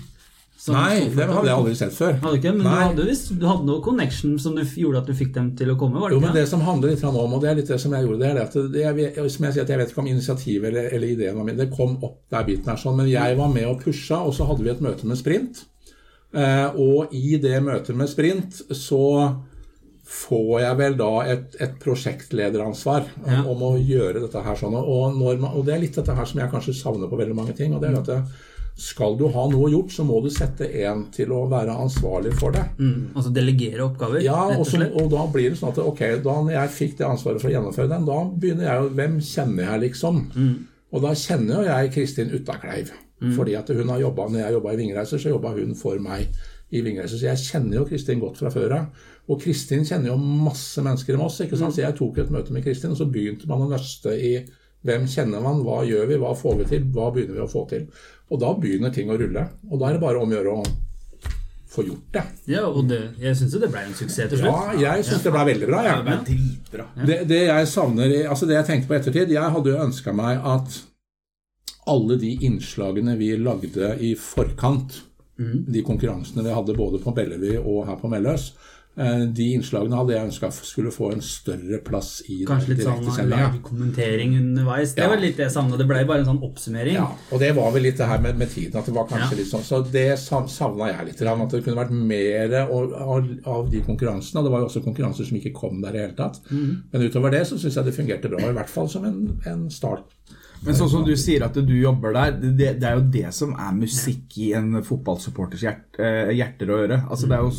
som 0.64 0.74
Nei, 0.74 1.04
det 1.12 1.26
hadde 1.28 1.46
jeg 1.46 1.54
aldri 1.54 1.74
sett 1.76 1.92
før. 1.94 2.14
Hadde 2.22 2.32
du 2.34 2.38
ikke, 2.40 2.52
men 2.56 2.64
du 2.66 2.72
hadde, 2.72 3.04
visst- 3.12 3.30
du 3.38 3.46
hadde 3.46 3.66
noe 3.68 3.82
connection 3.84 4.38
som 4.40 4.54
du 4.56 4.62
gjorde 4.64 5.02
at 5.02 5.10
du 5.10 5.14
fikk 5.18 5.30
dem 5.36 5.50
til 5.58 5.70
å 5.70 5.76
komme? 5.78 6.00
var 6.00 6.08
det 6.10 6.16
Jo, 6.16 6.20
ikke? 6.22 6.30
men 6.32 6.38
det 6.40 6.44
som 6.50 6.64
handler 6.66 6.94
litt 6.94 7.04
om, 7.04 7.18
og 7.36 7.42
det 7.44 7.50
er 7.52 7.58
litt 7.60 7.70
det 7.74 7.78
som 7.82 7.92
jeg 7.94 8.06
gjorde, 8.08 8.18
det 8.24 8.30
er 8.30 8.34
det 8.40 8.46
at 8.48 8.56
det, 8.74 8.82
jeg, 9.14 9.30
som 9.36 9.44
jeg 9.46 9.54
sier, 9.58 9.62
at 9.68 9.70
jeg 9.74 9.78
vet 9.84 9.92
ikke 9.94 10.02
om 10.02 10.10
initiativet 10.10 10.66
eller, 10.72 10.88
eller 10.98 11.12
ideen 11.14 11.36
var 11.38 11.46
min. 11.50 11.60
Det 11.62 11.68
kom 11.76 11.94
opp 12.02 12.18
der 12.32 12.48
biten 12.48 12.72
her 12.72 12.80
sånn, 12.80 12.96
men 12.98 13.12
jeg 13.12 13.36
var 13.38 13.52
med 13.54 13.68
og 13.70 13.84
pusha, 13.84 14.18
og 14.24 14.34
så 14.34 14.48
hadde 14.50 14.64
vi 14.66 14.72
et 14.74 14.82
møte 14.82 15.06
med 15.06 15.20
Sprint. 15.20 15.62
Eh, 16.34 16.78
og 16.80 17.12
i 17.14 17.36
det 17.38 17.60
møtet 17.62 17.94
med 17.96 18.08
Sprint 18.10 18.62
så 18.74 19.02
får 20.14 20.60
jeg 20.60 20.76
vel 20.78 20.96
da 20.98 21.10
et, 21.32 21.54
et 21.64 21.76
prosjektlederansvar 21.80 23.06
om, 23.24 23.30
Ja. 23.30 23.42
om 23.48 23.62
å 23.62 23.70
gjøre 23.80 24.20
dette 24.24 24.42
her 24.44 24.58
sånn. 24.58 24.74
Og, 24.76 25.14
når 25.16 25.38
man, 25.40 25.54
og 25.56 25.64
det 25.66 25.74
er 25.76 25.80
litt 25.86 25.94
dette 25.96 26.14
her 26.14 26.26
som 26.28 26.40
jeg 26.42 26.50
kanskje 26.52 26.74
savner 26.76 27.08
på 27.10 27.16
veldig 27.20 27.36
mange 27.38 27.54
ting. 27.56 27.72
og 27.74 27.80
det 27.80 27.90
er 27.90 28.00
at 28.02 28.10
det, 28.10 28.18
skal 28.76 29.14
du 29.16 29.28
ha 29.30 29.44
noe 29.46 29.68
gjort, 29.70 29.92
så 29.94 30.02
må 30.02 30.16
du 30.22 30.28
sette 30.34 30.66
en 30.82 31.04
til 31.14 31.30
å 31.30 31.44
være 31.46 31.70
ansvarlig 31.78 32.32
for 32.34 32.50
det. 32.50 32.64
Mm, 32.80 33.12
altså 33.14 33.30
delegere 33.30 33.84
oppgaver, 33.86 34.20
Ja, 34.26 34.40
og, 34.48 34.64
og 34.64 34.66
så, 34.66 34.80
og 34.90 35.10
da 35.12 35.26
blir 35.30 35.50
det 35.54 35.60
sånn 35.60 35.70
at 35.70 35.78
ok, 35.78 36.02
da 36.24 36.34
jeg 36.56 36.72
fikk 36.74 36.96
det 36.98 37.06
ansvaret 37.06 37.38
for 37.40 37.52
å 37.52 37.54
gjennomføre 37.54 37.92
den, 37.94 38.04
da 38.08 38.18
begynner 38.34 38.66
jeg 38.66 38.82
jo 38.82 38.88
Hvem 38.98 39.14
kjenner 39.22 39.68
jeg, 39.68 39.80
liksom? 39.88 40.18
Mm. 40.34 40.54
Og 40.94 41.02
da 41.06 41.14
kjenner 41.14 41.54
jo 41.62 41.68
jeg 41.70 41.92
Kristin 41.94 42.34
Uttakleiv. 42.34 42.90
Fordi 43.36 43.54
at 43.56 43.68
hun 43.72 43.88
har 43.88 44.00
jobbet, 44.02 44.32
når 44.32 44.40
jeg 44.42 44.52
jobba 44.52 44.72
i 44.72 44.76
Vingreiser, 44.76 45.18
så 45.22 45.30
jobba 45.30 45.52
hun 45.54 45.74
for 45.78 45.98
meg 46.02 46.26
i 46.74 46.80
Vingreiser. 46.84 47.16
Så 47.16 47.28
jeg 47.30 47.38
kjenner 47.40 47.78
jo 47.78 47.84
Kristin 47.88 48.20
godt 48.20 48.36
fra 48.42 48.50
før 48.52 48.74
av. 48.76 49.06
Og 49.30 49.40
Kristin 49.40 49.84
kjenner 49.86 50.10
jo 50.10 50.16
masse 50.18 50.82
mennesker 50.84 51.14
i 51.14 51.16
Moss. 51.16 51.38
ikke 51.40 51.56
sant? 51.56 51.72
Så 51.76 51.80
jeg 51.86 51.96
tok 51.96 52.18
et 52.18 52.30
møte 52.34 52.52
med 52.52 52.64
Kristin, 52.66 52.90
og 52.92 52.98
så 53.00 53.06
begynte 53.08 53.48
man 53.48 53.62
å 53.64 53.70
nøste 53.70 54.12
i 54.12 54.34
hvem 54.84 55.06
kjenner 55.08 55.40
man, 55.40 55.62
hva 55.64 55.78
gjør 55.88 56.10
vi, 56.10 56.18
hva 56.20 56.34
får 56.36 56.58
vi 56.58 56.64
til, 56.74 56.82
hva 56.92 57.06
begynner 57.14 57.38
vi 57.38 57.44
å 57.46 57.48
få 57.48 57.62
til. 57.70 57.86
Og 58.28 58.40
da 58.42 58.50
begynner 58.60 58.92
ting 58.92 59.08
å 59.08 59.16
rulle. 59.16 59.46
Og 59.70 59.80
da 59.80 59.88
er 59.88 59.96
det 59.96 60.02
bare 60.04 60.20
om 60.20 60.28
å 60.28 60.36
gjøre 60.36 60.56
å 60.58 60.64
få 61.74 61.86
gjort 61.86 62.10
det. 62.14 62.24
Ja, 62.52 62.66
og 62.68 62.88
det, 62.90 63.00
jeg 63.18 63.36
syns 63.38 63.54
jo 63.56 63.60
det 63.62 63.70
ble 63.72 63.80
en 63.88 63.94
suksess 63.96 64.28
til 64.30 64.42
slutt. 64.42 64.74
Ja, 64.82 64.92
jeg 64.98 65.06
syns 65.08 65.24
det 65.24 65.32
ble 65.34 65.46
veldig 65.48 65.70
bra. 65.70 65.80
Det 65.80 65.88
Jeg. 65.94 66.04
ble 66.04 66.18
dritbra. 66.28 66.88
Det, 67.06 67.16
det 67.30 67.40
jeg 67.48 67.70
savner, 67.72 68.12
altså 68.30 68.46
det 68.50 68.58
jeg 68.60 68.68
tenkte 68.68 68.90
på 68.90 68.98
ettertid 68.98 69.32
Jeg 69.34 69.54
hadde 69.56 69.72
jo 69.72 69.80
ønska 69.86 70.12
meg 70.14 70.44
at 70.44 70.76
alle 71.86 72.16
de 72.20 72.34
innslagene 72.46 73.16
vi 73.18 73.32
lagde 73.36 73.96
i 74.00 74.14
forkant, 74.14 75.02
de 75.36 75.82
konkurransene 75.82 76.44
vi 76.46 76.52
hadde 76.54 76.76
både 76.78 77.00
på 77.02 77.12
Bellevue 77.14 77.58
og 77.58 77.86
her 77.88 77.96
på 77.98 78.06
Melløs, 78.08 78.52
eh, 78.96 79.24
de 79.34 79.48
innslagene 79.56 79.96
hadde 79.98 80.12
jeg 80.14 80.28
ønska 80.28 80.50
skulle 80.54 80.92
få 80.94 81.08
en 81.12 81.20
større 81.20 81.80
plass 81.82 82.22
i 82.30 82.44
Kanskje 82.46 82.68
litt 82.76 82.84
sånn 82.86 83.00
direktesendinga. 83.02 83.48
live-kommentering 83.52 84.36
underveis. 84.38 84.94
Det 84.94 85.02
Ja. 85.02 85.08
var 85.08 85.16
litt 85.16 85.36
det 85.36 85.46
jeg 85.48 85.50
savna. 85.56 85.76
Det 85.76 85.88
ble 85.88 86.04
bare 86.06 86.20
en 86.20 86.26
sånn 86.26 86.40
oppsummering. 86.40 86.94
Ja, 86.94 87.08
og 87.32 87.40
det 87.40 87.50
var 87.56 87.72
vel 87.72 87.82
litt 87.82 87.96
det 87.98 88.06
her 88.06 88.20
med, 88.20 88.38
med 88.38 88.48
tiden, 88.48 88.76
at 88.78 88.86
det 88.86 88.94
var 88.94 89.08
kanskje 89.08 89.32
Ja. 89.32 89.36
litt 89.36 89.50
sånn. 89.50 89.66
Så 89.66 89.82
det 89.90 90.18
savna 90.18 90.86
jeg 90.92 91.06
litt. 91.06 91.20
At 91.22 91.50
det 91.50 91.64
kunne 91.64 91.82
vært 91.82 91.90
mer 91.90 92.54
av, 92.70 93.28
av 93.44 93.70
de 93.70 93.80
konkurransene. 93.80 94.38
Og 94.38 94.44
det 94.44 94.52
var 94.52 94.60
jo 94.60 94.66
også 94.70 94.84
konkurranser 94.84 95.26
som 95.26 95.36
ikke 95.36 95.52
kom 95.52 95.80
der 95.82 95.88
i 95.88 95.92
det 95.98 96.00
hele 96.14 96.16
tatt. 96.16 96.40
Mm. 96.52 96.82
Men 96.92 97.02
utover 97.10 97.30
det 97.32 97.42
så 97.48 97.58
syns 97.58 97.74
jeg 97.74 97.84
det 97.84 97.96
fungerte 97.98 98.30
bra. 98.30 98.38
I 98.38 98.52
hvert 98.54 98.68
fall 98.70 98.88
som 98.88 99.04
en, 99.04 99.40
en 99.46 99.68
start. 99.68 100.04
Men 100.64 100.76
sånn 100.78 100.90
som 100.92 101.02
du 101.04 101.12
sier 101.20 101.42
at 101.44 101.54
du 101.54 101.74
jobber 101.76 102.14
der, 102.16 102.36
det, 102.40 102.70
det 102.80 102.86
er 102.88 102.94
jo 102.96 103.02
det 103.12 103.32
som 103.36 103.52
er 103.60 103.74
musikk 103.76 104.38
i 104.40 104.52
en 104.56 104.78
fotballsupporters 104.84 105.64
hjert, 105.66 105.98
eh, 106.00 106.30
hjerter 106.38 106.70
og 106.72 106.84
øre. 106.86 107.02
Altså, 107.10 107.28
det, 107.28 107.36
er 107.36 107.42
jo, 107.44 107.50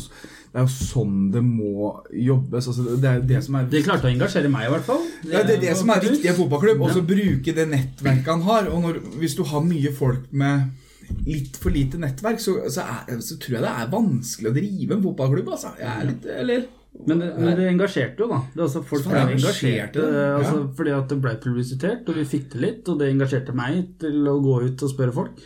det 0.52 0.58
er 0.62 0.64
jo 0.66 0.72
sånn 0.74 1.20
det 1.34 1.42
må 1.46 1.92
jobbes. 2.10 2.66
Altså, 2.72 2.96
det 3.02 3.10
er 3.12 3.20
det 3.30 3.42
som 3.46 3.58
er 3.60 3.68
Det 3.70 3.84
klarte 3.86 4.08
å 4.08 4.12
engasjere 4.14 4.50
meg, 4.50 4.66
i 4.66 4.72
hvert 4.74 4.88
fall. 4.88 5.04
Ja, 5.30 5.44
det 5.46 5.58
er 5.58 5.62
det 5.68 5.76
som 5.78 5.92
er 5.94 6.02
viktig 6.02 6.26
i 6.26 6.32
en 6.32 6.40
fotballklubb. 6.40 6.82
Og 6.82 6.90
Ja. 6.90 6.96
så 6.98 7.04
bruke 7.12 7.54
det 7.60 7.68
nettverket 7.70 8.32
han 8.34 8.42
har. 8.48 8.70
Og 8.72 8.82
når, 8.82 8.98
hvis 9.22 9.36
du 9.38 9.44
har 9.44 9.62
mye 9.62 9.92
folk 9.94 10.26
med 10.32 10.66
litt 11.26 11.54
for 11.62 11.70
lite 11.70 12.00
nettverk, 12.02 12.40
så, 12.42 12.56
så, 12.72 12.82
er, 12.82 13.20
så 13.22 13.36
tror 13.38 13.60
jeg 13.60 13.62
det 13.62 13.74
er 13.78 13.92
vanskelig 13.92 14.50
å 14.50 14.56
drive 14.56 14.96
en 14.96 15.04
fotballklubb. 15.06 15.52
Altså. 15.54 15.70
Jeg 15.78 15.92
er 15.92 16.08
litt, 16.10 16.26
eller 16.42 16.66
Men 17.06 17.18
det, 17.20 17.28
men 17.38 17.56
det 17.58 17.66
engasjerte 17.68 18.22
jo, 18.24 18.28
da. 18.30 18.38
Det 18.54 18.60
er 18.62 18.66
altså 18.66 18.82
folk 18.88 19.04
det 19.04 19.20
engasjerte. 19.20 20.00
engasjerte, 20.00 20.06
ja. 20.16 20.26
Altså, 20.38 20.62
fordi 20.78 20.90
at 20.96 21.08
det 21.12 21.18
ble 21.22 21.34
publisitert, 21.42 22.08
og 22.08 22.14
vi 22.16 22.24
fikk 22.24 22.48
det 22.54 22.60
litt. 22.64 22.88
Og 22.88 22.98
det 23.02 23.10
engasjerte 23.12 23.54
meg 23.56 23.82
til 24.00 24.26
å 24.32 24.36
gå 24.42 24.56
ut 24.64 24.82
og 24.86 24.92
spørre 24.94 25.12
folk. 25.12 25.40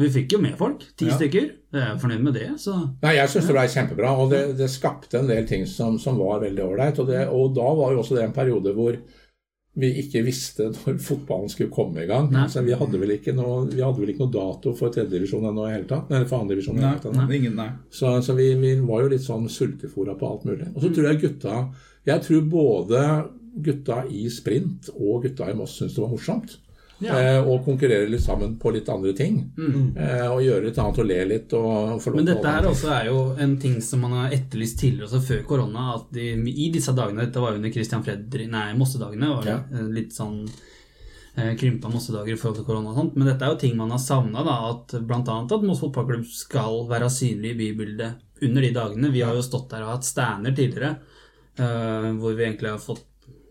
Vi 0.00 0.08
fikk 0.14 0.32
jo 0.32 0.38
med 0.40 0.54
folk. 0.56 0.84
Ti 0.96 1.10
Ja. 1.10 1.16
stykker. 1.18 1.50
Jeg 1.74 1.82
er 1.82 1.98
fornøyd 2.00 2.22
med 2.24 2.34
det. 2.34 2.48
Så 2.58 2.72
Nei, 3.02 3.14
Jeg 3.16 3.28
syns 3.28 3.46
det 3.46 3.54
ble 3.58 3.66
kjempebra, 3.68 4.12
og 4.18 4.30
det, 4.30 4.56
det 4.56 4.70
skapte 4.70 5.18
en 5.20 5.26
del 5.28 5.46
ting 5.46 5.66
som, 5.66 5.98
som 5.98 6.16
var 6.18 6.40
veldig 6.40 6.62
ålreit. 6.64 6.98
Og, 7.02 7.10
og 7.10 7.54
da 7.54 7.68
var 7.76 7.92
jo 7.92 8.00
også 8.00 8.16
det 8.16 8.24
en 8.24 8.32
periode 8.32 8.72
hvor 8.74 8.96
vi 9.80 9.90
ikke 10.02 10.22
visste 10.26 10.68
når 10.70 11.00
fotballen 11.02 11.50
skulle 11.52 11.72
komme 11.72 12.04
i 12.04 12.08
gang. 12.08 12.28
Nei. 12.32 12.44
Altså, 12.46 12.62
vi, 12.66 12.76
hadde 12.76 13.00
vel 13.00 13.14
ikke 13.16 13.34
noe, 13.36 13.64
vi 13.70 13.82
hadde 13.82 14.02
vel 14.02 14.12
ikke 14.12 14.26
noe 14.26 14.34
dato 14.34 14.74
for 14.78 14.94
tredjedivisjon 14.94 15.48
ennå 15.50 15.66
i 15.66 15.74
hele 15.74 15.88
tatt. 15.90 16.10
Eller 16.12 16.28
for 16.30 16.44
andredivisjon 16.44 16.80
Nei, 16.80 16.94
nei, 17.16 17.52
nei. 17.56 17.68
Så, 17.92 18.12
så 18.24 18.36
vi, 18.38 18.52
vi 18.60 18.74
var 18.84 19.04
jo 19.04 19.12
litt 19.12 19.26
sånn 19.26 19.48
sultefòra 19.50 20.16
på 20.20 20.30
alt 20.30 20.48
mulig. 20.48 20.70
Og 20.74 20.84
så 20.84 20.92
tror 20.94 21.10
jeg 21.10 21.22
gutta 21.24 21.60
Jeg 22.08 22.24
tror 22.26 22.48
både 22.52 23.04
gutta 23.60 24.04
i 24.08 24.26
sprint 24.32 24.92
og 24.94 25.24
gutta 25.26 25.50
i 25.50 25.56
Moss 25.58 25.78
syntes 25.78 25.96
det 25.96 26.04
var 26.04 26.12
morsomt. 26.12 26.58
Ja. 27.00 27.16
Eh, 27.16 27.38
og 27.48 27.64
konkurrere 27.64 28.08
litt 28.12 28.22
sammen 28.22 28.58
på 28.60 28.72
litt 28.74 28.88
andre 28.92 29.12
ting. 29.16 29.38
Eh, 29.58 30.26
og 30.28 30.42
gjøre 30.44 30.66
litt 30.66 30.80
annet 30.82 30.98
og 31.00 31.06
le 31.08 31.20
litt. 31.30 31.52
Og 31.56 32.02
Men 32.14 32.28
dette 32.28 32.54
her 32.56 32.68
også 32.68 32.90
er 32.92 33.06
jo 33.08 33.22
en 33.40 33.54
ting 33.62 33.78
som 33.84 34.02
man 34.04 34.12
har 34.18 34.34
etterlyst 34.36 34.78
tidligere, 34.82 35.08
også 35.08 35.22
før 35.24 35.44
korona. 35.48 35.86
At 35.96 36.10
de, 36.12 36.26
i 36.50 36.70
disse 36.74 36.92
dagene, 36.96 37.24
dette 37.24 37.40
var 37.40 37.56
under 37.56 37.72
Christian 37.72 38.04
Fredri, 38.04 38.46
nei, 38.52 38.74
Mossedagene, 38.76 39.32
var 39.34 39.42
det 39.48 39.54
Ja. 39.54 39.62
eh, 39.78 39.88
litt 39.96 40.12
sånn 40.12 40.42
eh, 41.36 41.54
krympa 41.56 41.88
Mossedager 41.88 42.34
i 42.34 42.40
forhold 42.40 42.60
til 42.60 42.68
korona 42.68 42.90
og 42.92 42.98
sånt. 43.00 43.16
Men 43.16 43.28
dette 43.32 43.46
er 43.46 43.54
jo 43.54 43.60
ting 43.64 43.76
man 43.76 43.90
har 43.90 44.02
savna. 44.02 44.44
At 44.44 44.92
annet 44.92 45.52
at 45.56 45.62
Moss 45.62 45.80
fotballklubb 45.80 46.26
skal 46.26 46.86
være 46.90 47.08
synlig 47.08 47.54
i 47.54 47.60
bybildet 47.62 48.12
under 48.42 48.60
de 48.60 48.72
dagene. 48.76 49.12
Vi 49.12 49.22
har 49.24 49.34
jo 49.34 49.42
stått 49.42 49.70
der 49.70 49.82
og 49.86 49.96
hatt 49.96 50.04
stander 50.04 50.52
tidligere, 50.52 50.98
Uh, 51.60 52.14
hvor 52.16 52.32
vi 52.38 52.44
egentlig 52.46 52.70
har 52.70 52.78
fått 52.78 53.02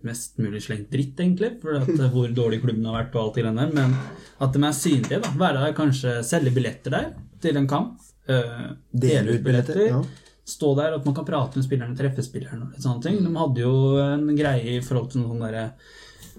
mest 0.08 0.38
mulig 0.42 0.62
slengt 0.66 0.90
dritt, 0.94 1.20
egentlig, 1.20 1.52
for 1.62 1.76
eh, 1.80 2.10
hvor 2.14 2.32
dårlig 2.36 2.62
klubben 2.64 2.86
har 2.90 3.04
vært 3.04 3.16
og 3.18 3.24
alt 3.28 3.38
i 3.42 3.46
den 3.48 3.60
der. 3.60 3.74
Men 3.76 3.96
at 4.40 4.56
de 4.56 4.64
er 4.64 4.76
synlige, 4.78 5.22
da. 5.26 5.34
Være 5.40 5.66
der, 5.66 5.76
kanskje 5.78 6.18
selge 6.28 6.54
billetter 6.56 6.96
der 6.96 7.12
til 7.44 7.58
en 7.60 7.68
kamp. 7.70 8.00
eh, 8.30 8.74
Dele 8.92 9.38
ut 9.38 9.44
billetter. 9.46 9.86
Ja. 9.90 10.02
Stå 10.50 10.74
der, 10.78 10.96
at 10.98 11.06
man 11.06 11.14
kan 11.14 11.26
prate 11.28 11.60
med 11.60 11.66
spillerne, 11.68 11.98
treffe 11.98 12.24
spillerne 12.26 12.66
og 12.66 12.74
litt 12.74 12.86
sånne 12.86 13.04
ting. 13.06 13.20
De 13.22 13.34
hadde 13.38 13.62
jo 13.62 13.74
en 14.02 14.30
greie 14.38 14.78
i 14.80 14.82
forhold 14.82 15.12
til 15.14 15.22
noen 15.22 15.44
derre 15.46 15.66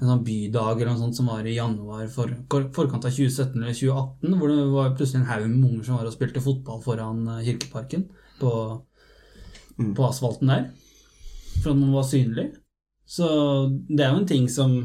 en 0.01 0.09
sånn 0.09 0.23
bydag 0.25 0.81
eller 0.81 0.95
noe 0.95 0.99
sånt 1.03 1.19
som 1.19 1.29
var 1.29 1.45
i 1.47 1.53
januar 1.59 2.07
for, 2.09 2.31
forkant 2.73 3.05
av 3.05 3.13
2017 3.13 3.59
eller 3.61 3.77
2018, 3.77 4.37
hvor 4.41 4.49
det 4.49 4.63
var 4.73 4.95
plutselig 4.97 5.21
en 5.21 5.29
haug 5.29 5.45
med 5.51 5.67
unger 5.69 5.85
som 5.87 5.99
var 5.99 6.09
og 6.09 6.15
spilte 6.15 6.43
fotball 6.43 6.81
foran 6.83 7.21
eh, 7.37 7.43
Kirkeparken 7.51 8.07
på, 8.41 8.53
på 9.77 10.07
asfalten 10.09 10.51
der. 10.51 10.65
For 11.61 11.75
at 11.75 11.79
man 11.83 11.93
var 11.93 12.07
synlig. 12.09 12.47
Så 13.11 13.27
det 13.89 14.05
er 14.05 14.13
jo 14.13 14.23
en 14.23 14.29
ting 14.29 14.45
som 14.51 14.77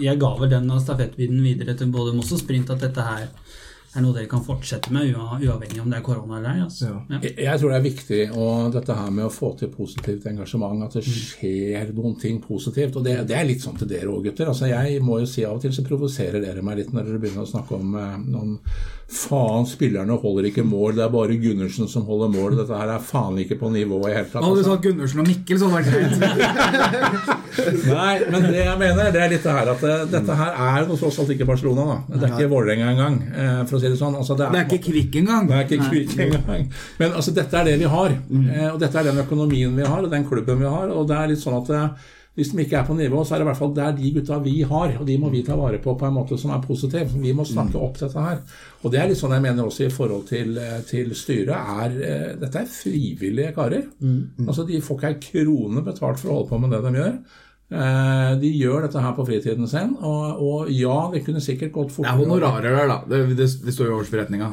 Jeg 0.00 0.18
ga 0.20 0.32
vel 0.36 0.50
den 0.50 0.68
stafettbiten 0.82 1.38
videre 1.44 1.76
til 1.78 1.88
både 1.94 2.12
Moss 2.16 2.34
og 2.34 2.42
Sprint 2.42 2.72
at 2.74 2.82
dette 2.82 3.04
her 3.06 3.28
er 3.96 4.04
noe 4.04 4.12
dere 4.12 4.28
kan 4.28 4.42
fortsette 4.44 4.92
med, 4.92 5.14
uavhengig 5.14 5.80
om 5.80 5.88
det 5.88 5.98
er 5.98 6.04
korona 6.04 6.36
eller 6.36 6.50
ei. 6.50 6.64
Altså. 6.66 6.90
Ja. 6.90 7.16
Ja. 7.16 7.30
Jeg 7.46 7.60
tror 7.60 7.72
det 7.72 7.78
er 7.78 7.86
viktig, 7.86 8.18
og 8.36 8.74
dette 8.74 8.96
her 8.98 9.14
med 9.14 9.28
å 9.28 9.32
få 9.32 9.52
til 9.56 9.70
positivt 9.72 10.26
engasjement, 10.28 10.84
at 10.84 10.98
det 10.98 11.04
skjer 11.06 11.94
noen 11.96 12.18
ting 12.20 12.42
positivt. 12.44 12.98
Og 12.98 13.06
det, 13.06 13.16
det 13.30 13.38
er 13.38 13.48
litt 13.48 13.64
sånn 13.64 13.78
til 13.80 13.88
dere 13.90 14.12
òg, 14.12 14.28
gutter. 14.28 14.50
Altså, 14.52 14.68
jeg 14.68 15.00
må 15.04 15.20
jo 15.22 15.30
si 15.30 15.46
av 15.48 15.56
og 15.56 15.64
til 15.64 15.72
så 15.72 15.86
provoserer 15.86 16.44
dere 16.44 16.64
meg 16.66 16.82
litt 16.82 16.92
når 16.92 17.08
dere 17.08 17.22
begynner 17.22 17.46
å 17.46 17.52
snakke 17.54 17.78
om, 17.78 17.96
eh, 18.02 18.18
om 18.42 18.52
Faen, 19.06 19.62
spillerne 19.70 20.16
holder 20.18 20.48
ikke 20.48 20.64
mål, 20.66 20.96
det 20.96 21.04
er 21.04 21.10
bare 21.12 21.36
Gundersen 21.38 21.86
som 21.86 22.02
holder 22.08 22.30
mål. 22.32 22.56
Dette 22.58 22.74
her 22.74 22.90
er 22.90 23.04
faen 23.06 23.36
ikke 23.38 23.54
på 23.60 23.68
nivå 23.70 24.00
i 24.08 24.16
hele 24.16 24.26
tatt. 24.26 24.42
Hadde 24.42 24.56
du 24.56 24.62
altså. 24.64 24.72
sagt 24.72 24.88
Gundersen 24.88 25.22
og 25.22 25.28
Mikkel, 25.28 25.60
så 25.60 25.68
hadde 25.70 25.92
det 25.92 26.30
vært. 26.32 27.30
Nei, 27.86 28.16
men 28.34 28.48
det 28.50 28.64
jeg 28.64 28.80
mener, 28.80 29.12
det 29.14 29.22
er 29.22 29.30
litt 29.30 29.46
det 29.46 29.54
her 29.54 29.70
at 29.72 29.84
det, 29.86 29.94
dette 30.10 30.38
her 30.40 30.58
er 30.66 30.88
jo 30.90 30.98
tross 30.98 31.20
alt 31.22 31.30
ikke 31.36 31.46
Barcelona, 31.48 31.86
da. 31.92 32.18
Det 32.18 32.26
er 32.26 32.34
ikke 32.34 32.50
Vålerenga 32.50 32.90
engang, 32.96 33.20
eh, 33.30 33.62
for 33.70 33.78
å 33.78 33.82
si 33.84 33.92
det 33.92 34.00
sånn. 34.02 34.18
Altså, 34.18 34.36
Det 34.42 34.50
er 34.50 34.66
ikke 34.66 34.82
Kvikk 34.90 35.20
engang. 35.22 35.46
Det 35.46 35.56
er 35.60 35.70
ikke 35.70 35.86
kvikk 35.86 36.18
engang. 36.26 36.66
Men 36.98 37.14
altså, 37.14 37.36
dette 37.38 37.62
er 37.62 37.70
det 37.70 37.78
vi 37.84 37.94
har. 37.94 38.18
Eh, 38.42 38.68
og 38.72 38.82
dette 38.82 39.00
er 39.00 39.10
den 39.12 39.22
økonomien 39.22 39.78
vi 39.78 39.86
har, 39.86 40.02
og 40.02 40.10
den 40.10 40.26
klubben 40.26 40.66
vi 40.66 40.66
har. 40.66 40.90
Og 40.90 41.06
det 41.06 41.16
er 41.22 41.30
litt 41.30 41.46
sånn 41.46 41.60
at 41.62 41.70
det, 41.70 41.84
hvis 42.36 42.50
de 42.52 42.60
ikke 42.60 42.76
er 42.76 42.84
på 42.84 42.94
nivå, 42.94 43.22
så 43.24 43.34
er 43.34 43.40
det 43.40 43.46
i 43.46 43.48
hvert 43.48 43.58
fall 43.62 43.72
der 43.76 43.94
de 43.96 44.10
gutta 44.12 44.36
vi 44.44 44.58
har, 44.68 44.90
og 45.00 45.06
de 45.08 45.14
må 45.20 45.30
vi 45.32 45.40
ta 45.44 45.56
vare 45.56 45.78
på 45.80 45.94
på 45.96 46.08
en 46.08 46.16
måte 46.18 46.36
som 46.36 46.52
er 46.52 46.60
positiv. 46.60 47.14
Vi 47.22 47.32
må 47.32 47.46
snakke 47.48 47.80
opp 47.80 47.96
dette 48.02 48.20
her. 48.20 48.42
Og 48.82 48.92
det 48.92 49.00
er 49.00 49.08
litt 49.08 49.20
sånn 49.20 49.32
jeg 49.32 49.44
mener 49.46 49.64
også 49.64 49.86
i 49.86 49.94
forhold 49.94 50.26
til, 50.28 50.52
eh, 50.60 50.82
til 50.84 51.14
styret. 51.16 51.56
Er, 51.56 51.96
eh, 51.96 52.36
dette 52.36 52.60
er 52.60 52.68
frivillige 52.68 53.54
karer. 53.56 53.88
Altså 54.46 54.66
De 54.68 54.80
får 54.80 55.00
ikke 55.00 55.08
ei 55.14 55.20
krone 55.30 55.82
betalt 55.82 56.20
for 56.20 56.28
å 56.28 56.34
holde 56.36 56.48
på 56.50 56.60
med 56.60 56.76
det 56.76 56.82
de 56.84 57.00
gjør. 57.00 57.16
Eh, 57.66 58.32
De 58.38 58.50
gjør 58.54 58.84
dette 58.86 59.00
her 59.02 59.14
på 59.16 59.24
fritiden 59.26 59.66
sin, 59.66 59.96
og, 59.98 60.42
og 60.42 60.68
ja, 60.70 60.98
det 61.12 61.24
kunne 61.26 61.40
sikkert 61.42 61.72
gått 61.74 61.90
fortere. 61.94 62.12
Det 62.14 62.22
er 62.22 62.28
honorarer 62.30 62.76
der, 62.76 62.92
da. 62.92 62.98
Det, 63.10 63.22
det, 63.38 63.48
det 63.66 63.74
står 63.74 63.88
jo 63.88 63.96
i 63.96 63.98
årsberetninga. 64.04 64.50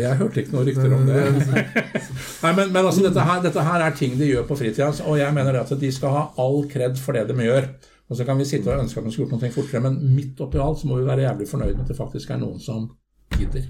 Jeg 0.00 0.16
hørte 0.22 0.40
ikke 0.40 0.54
noen 0.56 0.70
rykter 0.70 0.94
om 0.96 1.04
det. 1.10 1.66
Nei, 2.44 2.54
men, 2.56 2.72
men 2.72 2.80
altså, 2.80 3.04
dette 3.04 3.26
her, 3.28 3.42
dette 3.44 3.66
her 3.68 3.84
er 3.84 3.98
ting 3.98 4.16
de 4.16 4.30
gjør 4.30 4.48
på 4.48 4.56
fritida, 4.62 4.88
og 5.04 5.20
jeg 5.20 5.36
mener 5.36 5.60
at 5.60 5.74
de 5.84 5.92
skal 5.92 6.16
ha 6.16 6.24
all 6.46 6.64
kred 6.72 6.96
for 7.02 7.18
det 7.18 7.26
de 7.28 7.36
gjør. 7.44 7.68
Og 8.06 8.16
så 8.16 8.24
kan 8.24 8.38
vi 8.38 8.46
sitte 8.48 8.70
og 8.70 8.80
ønske 8.84 9.00
at 9.02 9.06
de 9.06 9.12
skulle 9.12 9.28
gjort 9.28 9.42
noe 9.42 9.52
fortere, 9.54 9.82
men 9.82 10.00
midt 10.16 10.40
oppi 10.44 10.60
alt 10.62 10.80
så 10.80 10.88
må 10.88 11.00
vi 11.00 11.06
være 11.08 11.26
jævlig 11.26 11.48
fornøyd 11.50 11.72
med 11.74 11.84
at 11.84 11.92
det 11.92 11.98
faktisk 11.98 12.30
er 12.30 12.38
noen 12.40 12.60
som 12.62 12.88
gidder. 13.36 13.66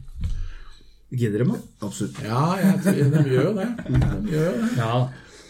Gidder 1.16 1.42
de, 1.42 1.46
da? 1.54 1.86
Absolutt. 1.86 2.18
Ja, 2.26 2.42
jeg, 2.60 3.12
de 3.14 3.22
gjør 3.30 3.48
jo 3.50 3.54
det. 3.56 3.68
De 3.86 4.34
gjør 4.34 4.58
det. 4.60 4.70
Ja, 4.76 4.96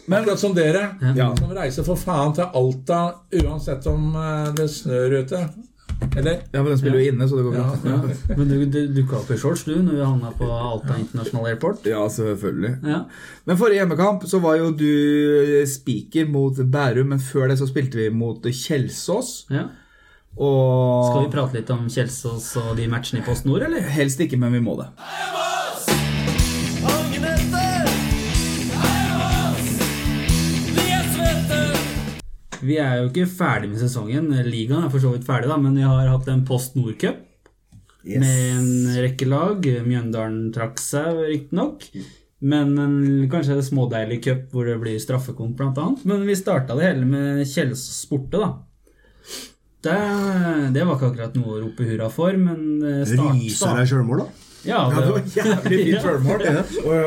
Men 0.07 0.20
akkurat 0.22 0.38
som 0.38 0.54
dere, 0.54 0.82
Ja. 1.16 1.32
som 1.36 1.50
reiser 1.57 1.84
for 1.86 1.96
faen 1.98 2.34
til 2.36 2.44
Alta 2.54 3.00
uansett 3.42 3.86
om 3.90 4.12
eh, 4.16 4.52
det 4.54 4.68
snør 4.70 5.16
ute. 5.24 5.40
Eller? 6.16 6.42
Ja, 6.52 6.61
men 6.61 6.66
den 6.74 6.78
spiller 6.78 7.00
jo 7.00 7.09
inne, 7.12 7.24
så 7.28 7.38
det 7.38 7.44
går 7.46 7.54
bra. 7.57 7.78
ja. 7.88 7.96
Men 8.36 8.48
du, 8.50 8.66
du 8.68 8.80
dukka 8.98 9.16
opp 9.16 9.30
i 9.32 9.38
shorts 9.40 9.62
du 9.64 9.72
når 9.80 9.94
vi 9.96 10.02
havna 10.04 10.30
på 10.36 10.44
Alta 10.52 10.98
International 11.00 11.46
Airport. 11.48 11.86
Ja, 11.88 12.02
selvfølgelig. 12.12 12.74
Ja. 12.84 12.98
Men 13.48 13.57
forrige 13.57 13.80
hjemmekamp 13.80 14.26
så 14.28 14.40
var 14.44 14.59
jo 14.61 14.70
du 14.76 15.64
speaker 15.66 16.28
mot 16.28 16.52
Bærum, 16.61 17.09
men 17.14 17.18
før 17.24 17.48
det 17.48 17.57
så 17.62 17.66
spilte 17.70 17.96
vi 17.96 18.11
mot 18.12 18.44
Kjelsås. 18.44 19.46
ja. 19.50 19.66
Og 20.36 21.07
Skal 21.09 21.22
vi 21.24 21.32
prate 21.32 21.57
litt 21.57 21.70
om 21.72 21.86
Kjelsås 21.88 22.50
og 22.61 22.74
de 22.76 22.84
matchene 22.92 23.22
i 23.22 23.24
Post 23.24 23.46
Nord, 23.48 23.62
eller? 23.64 23.80
Helst 23.96 24.20
ikke, 24.20 24.36
men 24.36 24.52
vi 24.52 24.61
må 24.61 24.74
det. 24.76 24.90
Vi 32.66 32.76
er 32.82 33.00
jo 33.00 33.08
ikke 33.10 33.28
ferdig 33.30 33.70
med 33.72 33.80
sesongen. 33.80 34.28
Ligaen 34.48 34.84
er 34.86 34.92
for 34.92 35.02
så 35.02 35.12
vidt 35.14 35.26
ferdig, 35.28 35.48
da, 35.52 35.56
men 35.60 35.78
vi 35.78 35.86
har 35.86 36.10
hatt 36.10 36.28
en 36.32 36.44
Post 36.48 36.76
Nord-cup 36.78 37.22
Yes. 38.06 38.20
med 38.22 38.52
en 38.54 39.00
rekke 39.02 39.26
lag. 39.26 39.64
Mjøndalen 39.82 40.52
trakk 40.54 40.78
seg 40.78 41.24
riktignok. 41.26 41.88
Men 42.46 42.76
en 42.78 42.96
kanskje 43.32 43.56
en 43.56 43.64
smådeilig 43.66 44.20
cup 44.28 44.52
hvor 44.54 44.68
det 44.68 44.76
blir 44.78 45.00
straffekonk, 45.02 45.56
annet. 45.82 46.04
Men 46.06 46.22
vi 46.28 46.36
starta 46.38 46.76
det 46.78 46.86
hele 46.86 47.08
med 47.08 47.42
Kjelsås 47.48 48.04
da. 48.44 48.52
Det, 49.86 49.96
det 50.74 50.84
var 50.86 50.96
ikke 50.96 51.10
akkurat 51.12 51.34
noe 51.38 51.56
å 51.56 51.60
rope 51.64 51.86
hurra 51.86 52.08
for, 52.10 52.36
men 52.38 52.82
eh, 52.82 53.02
start, 53.06 53.36
Ryser 53.38 53.80
deg 53.80 53.90
sjølmål, 53.90 54.22
da? 54.24 54.45
Ja, 54.66 54.80
Ja, 54.90 55.00
det 55.00 55.12
var 55.14 55.20
jævlig 55.36 55.78
fint 55.84 56.02
sjølmål. 56.04 56.44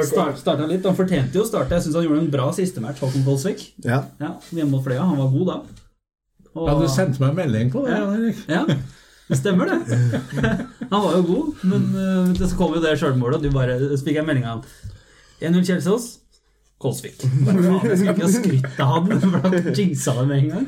Start, 0.07 0.39
starta 0.41 0.67
litt. 0.69 0.85
Han 0.87 0.95
fortjente 0.97 1.35
jo 1.39 1.43
å 1.45 1.49
starte. 1.49 1.75
Jeg 1.77 1.85
syns 1.87 1.97
han 1.99 2.07
gjorde 2.07 2.23
en 2.23 2.31
bra 2.33 2.47
siste 2.55 2.81
match, 2.83 3.01
Håkon 3.03 3.25
Kolsvik. 3.27 3.65
Ja. 3.85 4.03
Ja, 4.21 4.31
hjemme 4.55 4.71
mot 4.77 4.85
Fløya. 4.85 5.03
Han 5.05 5.19
var 5.19 5.29
god 5.35 5.51
da. 5.51 5.57
Og, 6.55 6.63
Ja, 6.67 6.77
du 6.79 6.87
sendte 6.89 7.21
meg 7.21 7.29
en 7.35 7.39
melding 7.43 7.69
på 7.73 7.83
det, 7.85 7.93
Ja. 7.99 8.61
Ja, 8.61 8.63
det 9.29 9.37
stemmer 9.37 9.69
det. 9.69 9.99
Han 10.91 11.03
var 11.03 11.11
jo 11.19 11.25
god, 11.27 11.59
men 11.69 11.83
uh, 11.93 12.39
så 12.39 12.55
kom 12.57 12.73
jo 12.73 12.81
det 12.81 12.95
sjølmålet, 12.97 13.37
og 13.37 13.43
du 13.45 13.53
bare 13.53 13.75
fikk 14.01 14.15
jeg 14.17 14.25
melding 14.25 14.47
av 14.49 14.63
han. 14.63 14.95
1-0 15.53 15.67
Kjelsås. 15.67 16.07
Kolsvik. 16.81 17.21
Bare 17.45 17.61
faen, 17.61 17.85
jeg 17.91 17.99
skulle 17.99 18.15
ikke 18.15 18.25
ha 18.25 18.31
skrytt 18.33 18.81
av 18.81 18.95
han, 18.95 19.13
for 19.35 19.45
da 19.45 19.75
jinxa 19.77 20.15
det 20.17 20.25
med 20.31 20.37
en 20.39 20.49
gang. 20.55 20.65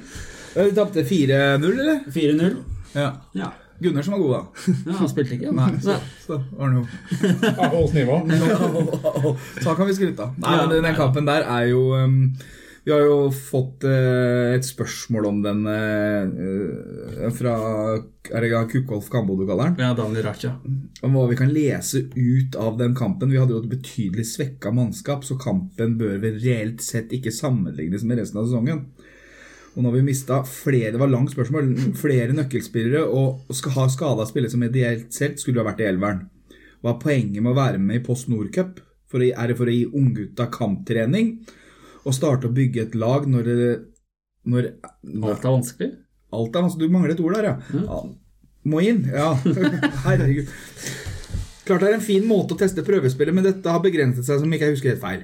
Ja, 0.53 0.67
Vi 0.67 0.75
tapte 0.77 1.05
4-0, 1.07 1.65
eller? 1.71 1.99
4-0. 2.13 2.55
Ja. 2.93 3.07
Ja. 3.39 3.49
Gunnar 3.81 4.05
som 4.05 4.13
var 4.13 4.19
god, 4.21 4.33
da. 4.37 4.73
ja, 4.91 4.95
han 5.01 5.09
spilte 5.09 5.35
ikke. 5.39 5.51
Nei, 5.57 5.69
så, 5.81 5.95
Så 6.27 6.37
var 6.57 6.69
det 6.69 6.81
jo 6.81 7.51
Har 7.57 7.75
holdt 7.75 7.93
nivå. 7.97 8.17
Så 9.61 9.75
kan 9.75 9.87
vi 9.89 9.95
skryte 9.97 10.27
av. 10.27 10.35
Nei, 10.41 10.55
Ja. 10.57 10.67
men 10.69 10.83
den 10.85 10.95
kampen 10.97 11.25
der 11.29 11.45
er 11.49 11.65
jo 11.71 11.81
um, 11.97 12.17
Vi 12.85 12.91
har 12.93 13.03
jo 13.05 13.17
fått 13.33 13.83
eh, 13.85 14.55
et 14.55 14.65
spørsmål 14.65 15.25
om 15.29 15.41
den 15.45 15.59
eh, 15.69 17.27
fra 17.37 17.53
Er 18.31 18.41
det 18.41 18.49
Kukkolf 18.71 19.09
Kambo 19.13 19.35
du 19.37 19.43
kaller 19.45 19.69
den? 19.69 19.83
Ja, 19.85 19.93
Daniel 19.97 20.25
Raja. 20.25 20.55
Om 21.05 21.13
hva 21.17 21.27
vi 21.29 21.37
kan 21.37 21.51
lese 21.53 22.07
ut 22.15 22.57
av 22.57 22.77
den 22.81 22.95
kampen. 22.97 23.29
Vi 23.33 23.37
hadde 23.41 23.53
jo 23.53 23.61
et 23.61 23.69
betydelig 23.69 24.25
svekka 24.31 24.71
mannskap, 24.73 25.25
så 25.25 25.37
kampen 25.41 25.97
bør 26.01 26.17
vel 26.23 26.39
reelt 26.41 26.81
sett 26.85 27.13
ikke 27.13 27.33
sammenlignes 27.33 28.05
med 28.05 28.21
resten 28.21 28.41
av 28.41 28.49
sesongen. 28.49 28.85
Og 29.71 29.79
nå 29.83 29.87
har 29.87 29.95
vi 29.95 30.03
mista 30.03 30.41
flere 30.47 30.91
det 30.91 30.99
var 30.99 31.11
langt 31.11 31.31
spørsmål, 31.31 31.69
flere 31.99 32.35
nøkkelspillere 32.35 33.05
og 33.07 33.53
skal 33.55 33.75
ha 33.77 33.87
skada 33.91 34.25
spillere 34.27 34.51
som 34.51 34.65
ideelt 34.67 35.13
sett 35.15 35.39
skulle 35.39 35.63
ha 35.63 35.69
vært 35.69 35.83
i 35.83 35.87
elveren. 35.87 36.25
Hva 36.81 36.95
er 36.95 37.03
poenget 37.03 37.39
med 37.39 37.53
å 37.53 37.59
være 37.59 37.79
med 37.79 38.01
i 38.01 38.03
Post 38.03 38.27
Nord 38.31 38.51
Cup? 38.55 38.81
For 39.11 39.23
å, 39.23 39.27
er 39.27 39.51
det 39.51 39.57
for 39.59 39.69
å 39.69 39.75
gi 39.75 39.85
unggutta 39.87 40.47
kamptrening? 40.51 41.33
Og 42.03 42.15
starte 42.15 42.49
å 42.49 42.55
bygge 42.55 42.87
et 42.87 42.97
lag 42.97 43.27
når 43.29 43.47
det 43.47 43.71
når, 44.49 44.71
når 45.05 45.35
Alt 45.35 45.45
er 45.45 45.55
vanskelig. 45.55 45.89
Alt 46.33 46.55
er 46.55 46.65
vanskelig. 46.65 46.87
Du 46.87 46.95
mangler 46.95 47.13
et 47.13 47.21
ord 47.21 47.35
der, 47.37 47.47
ja. 47.51 47.83
ja. 47.85 47.99
Må 48.71 48.81
inn. 48.85 49.03
Ja, 49.11 49.35
herregud. 50.07 50.49
Klart 51.67 51.83
det 51.83 51.91
er 51.91 51.97
en 51.99 52.03
fin 52.03 52.25
måte 52.25 52.55
å 52.55 52.59
teste 52.59 52.83
prøvespillet, 52.85 53.35
men 53.37 53.45
dette 53.45 53.69
har 53.69 53.83
begrenset 53.83 54.25
seg, 54.25 54.41
som 54.41 54.53
ikke 54.55 54.71
jeg 54.71 54.77
husker 54.77 54.95
helt 54.95 55.03
feil. 55.03 55.21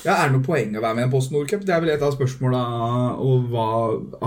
Ja, 0.00 0.14
Er 0.16 0.30
det 0.30 0.38
noe 0.38 0.44
poeng 0.44 0.72
å 0.78 0.80
være 0.80 0.96
med 0.96 1.02
i 1.02 1.06
en 1.08 1.12
Post 1.12 1.32
Nord 1.34 1.48
Cup? 1.50 1.64
Det 1.66 1.74
er 1.74 1.82
vel 1.84 1.90
et 1.92 2.02
av 2.04 2.14
spørsmåla, 2.14 2.60
og 3.20 3.50
hva 3.52 3.66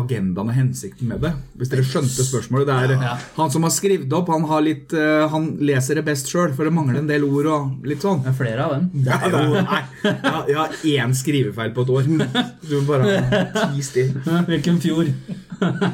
agendaen 0.04 0.52
og 0.52 0.54
hensikten 0.54 1.10
med 1.10 1.24
det. 1.26 1.32
Hvis 1.58 1.72
dere 1.72 1.86
skjønte 1.88 2.26
spørsmålet. 2.28 2.68
Det 2.70 2.76
er 2.76 2.94
Ja. 3.04 3.14
Han 3.38 3.50
som 3.52 3.64
har 3.66 3.72
skrevet 3.74 4.14
opp, 4.14 4.30
han, 4.30 4.46
har 4.46 4.62
litt, 4.62 4.94
eh, 4.94 5.28
han 5.30 5.58
leser 5.60 5.96
det 5.96 6.06
best 6.06 6.30
sjøl, 6.30 6.54
for 6.54 6.64
det 6.70 6.74
mangler 6.74 7.00
en 7.00 7.08
del 7.10 7.24
ord 7.26 7.50
og 7.50 7.88
litt 7.90 8.02
sånn. 8.06 8.22
Det 8.24 8.30
er 8.34 8.38
flere 8.38 8.68
av 8.68 8.76
dem. 8.76 8.92
Det 8.94 9.18
er 9.18 9.34
jo, 9.34 9.64
nei, 9.66 9.82
jeg, 10.04 10.44
jeg 10.52 10.58
har 10.60 10.78
én 10.94 11.16
skrivefeil 11.18 11.74
på 11.74 11.88
et 11.88 11.90
år. 11.98 12.12
Du 12.70 12.76
må 12.78 12.84
bare 12.88 13.18
ti 13.74 13.82
stille. 13.82 14.22
Hvilken 14.48 14.78
fjord? 14.84 15.10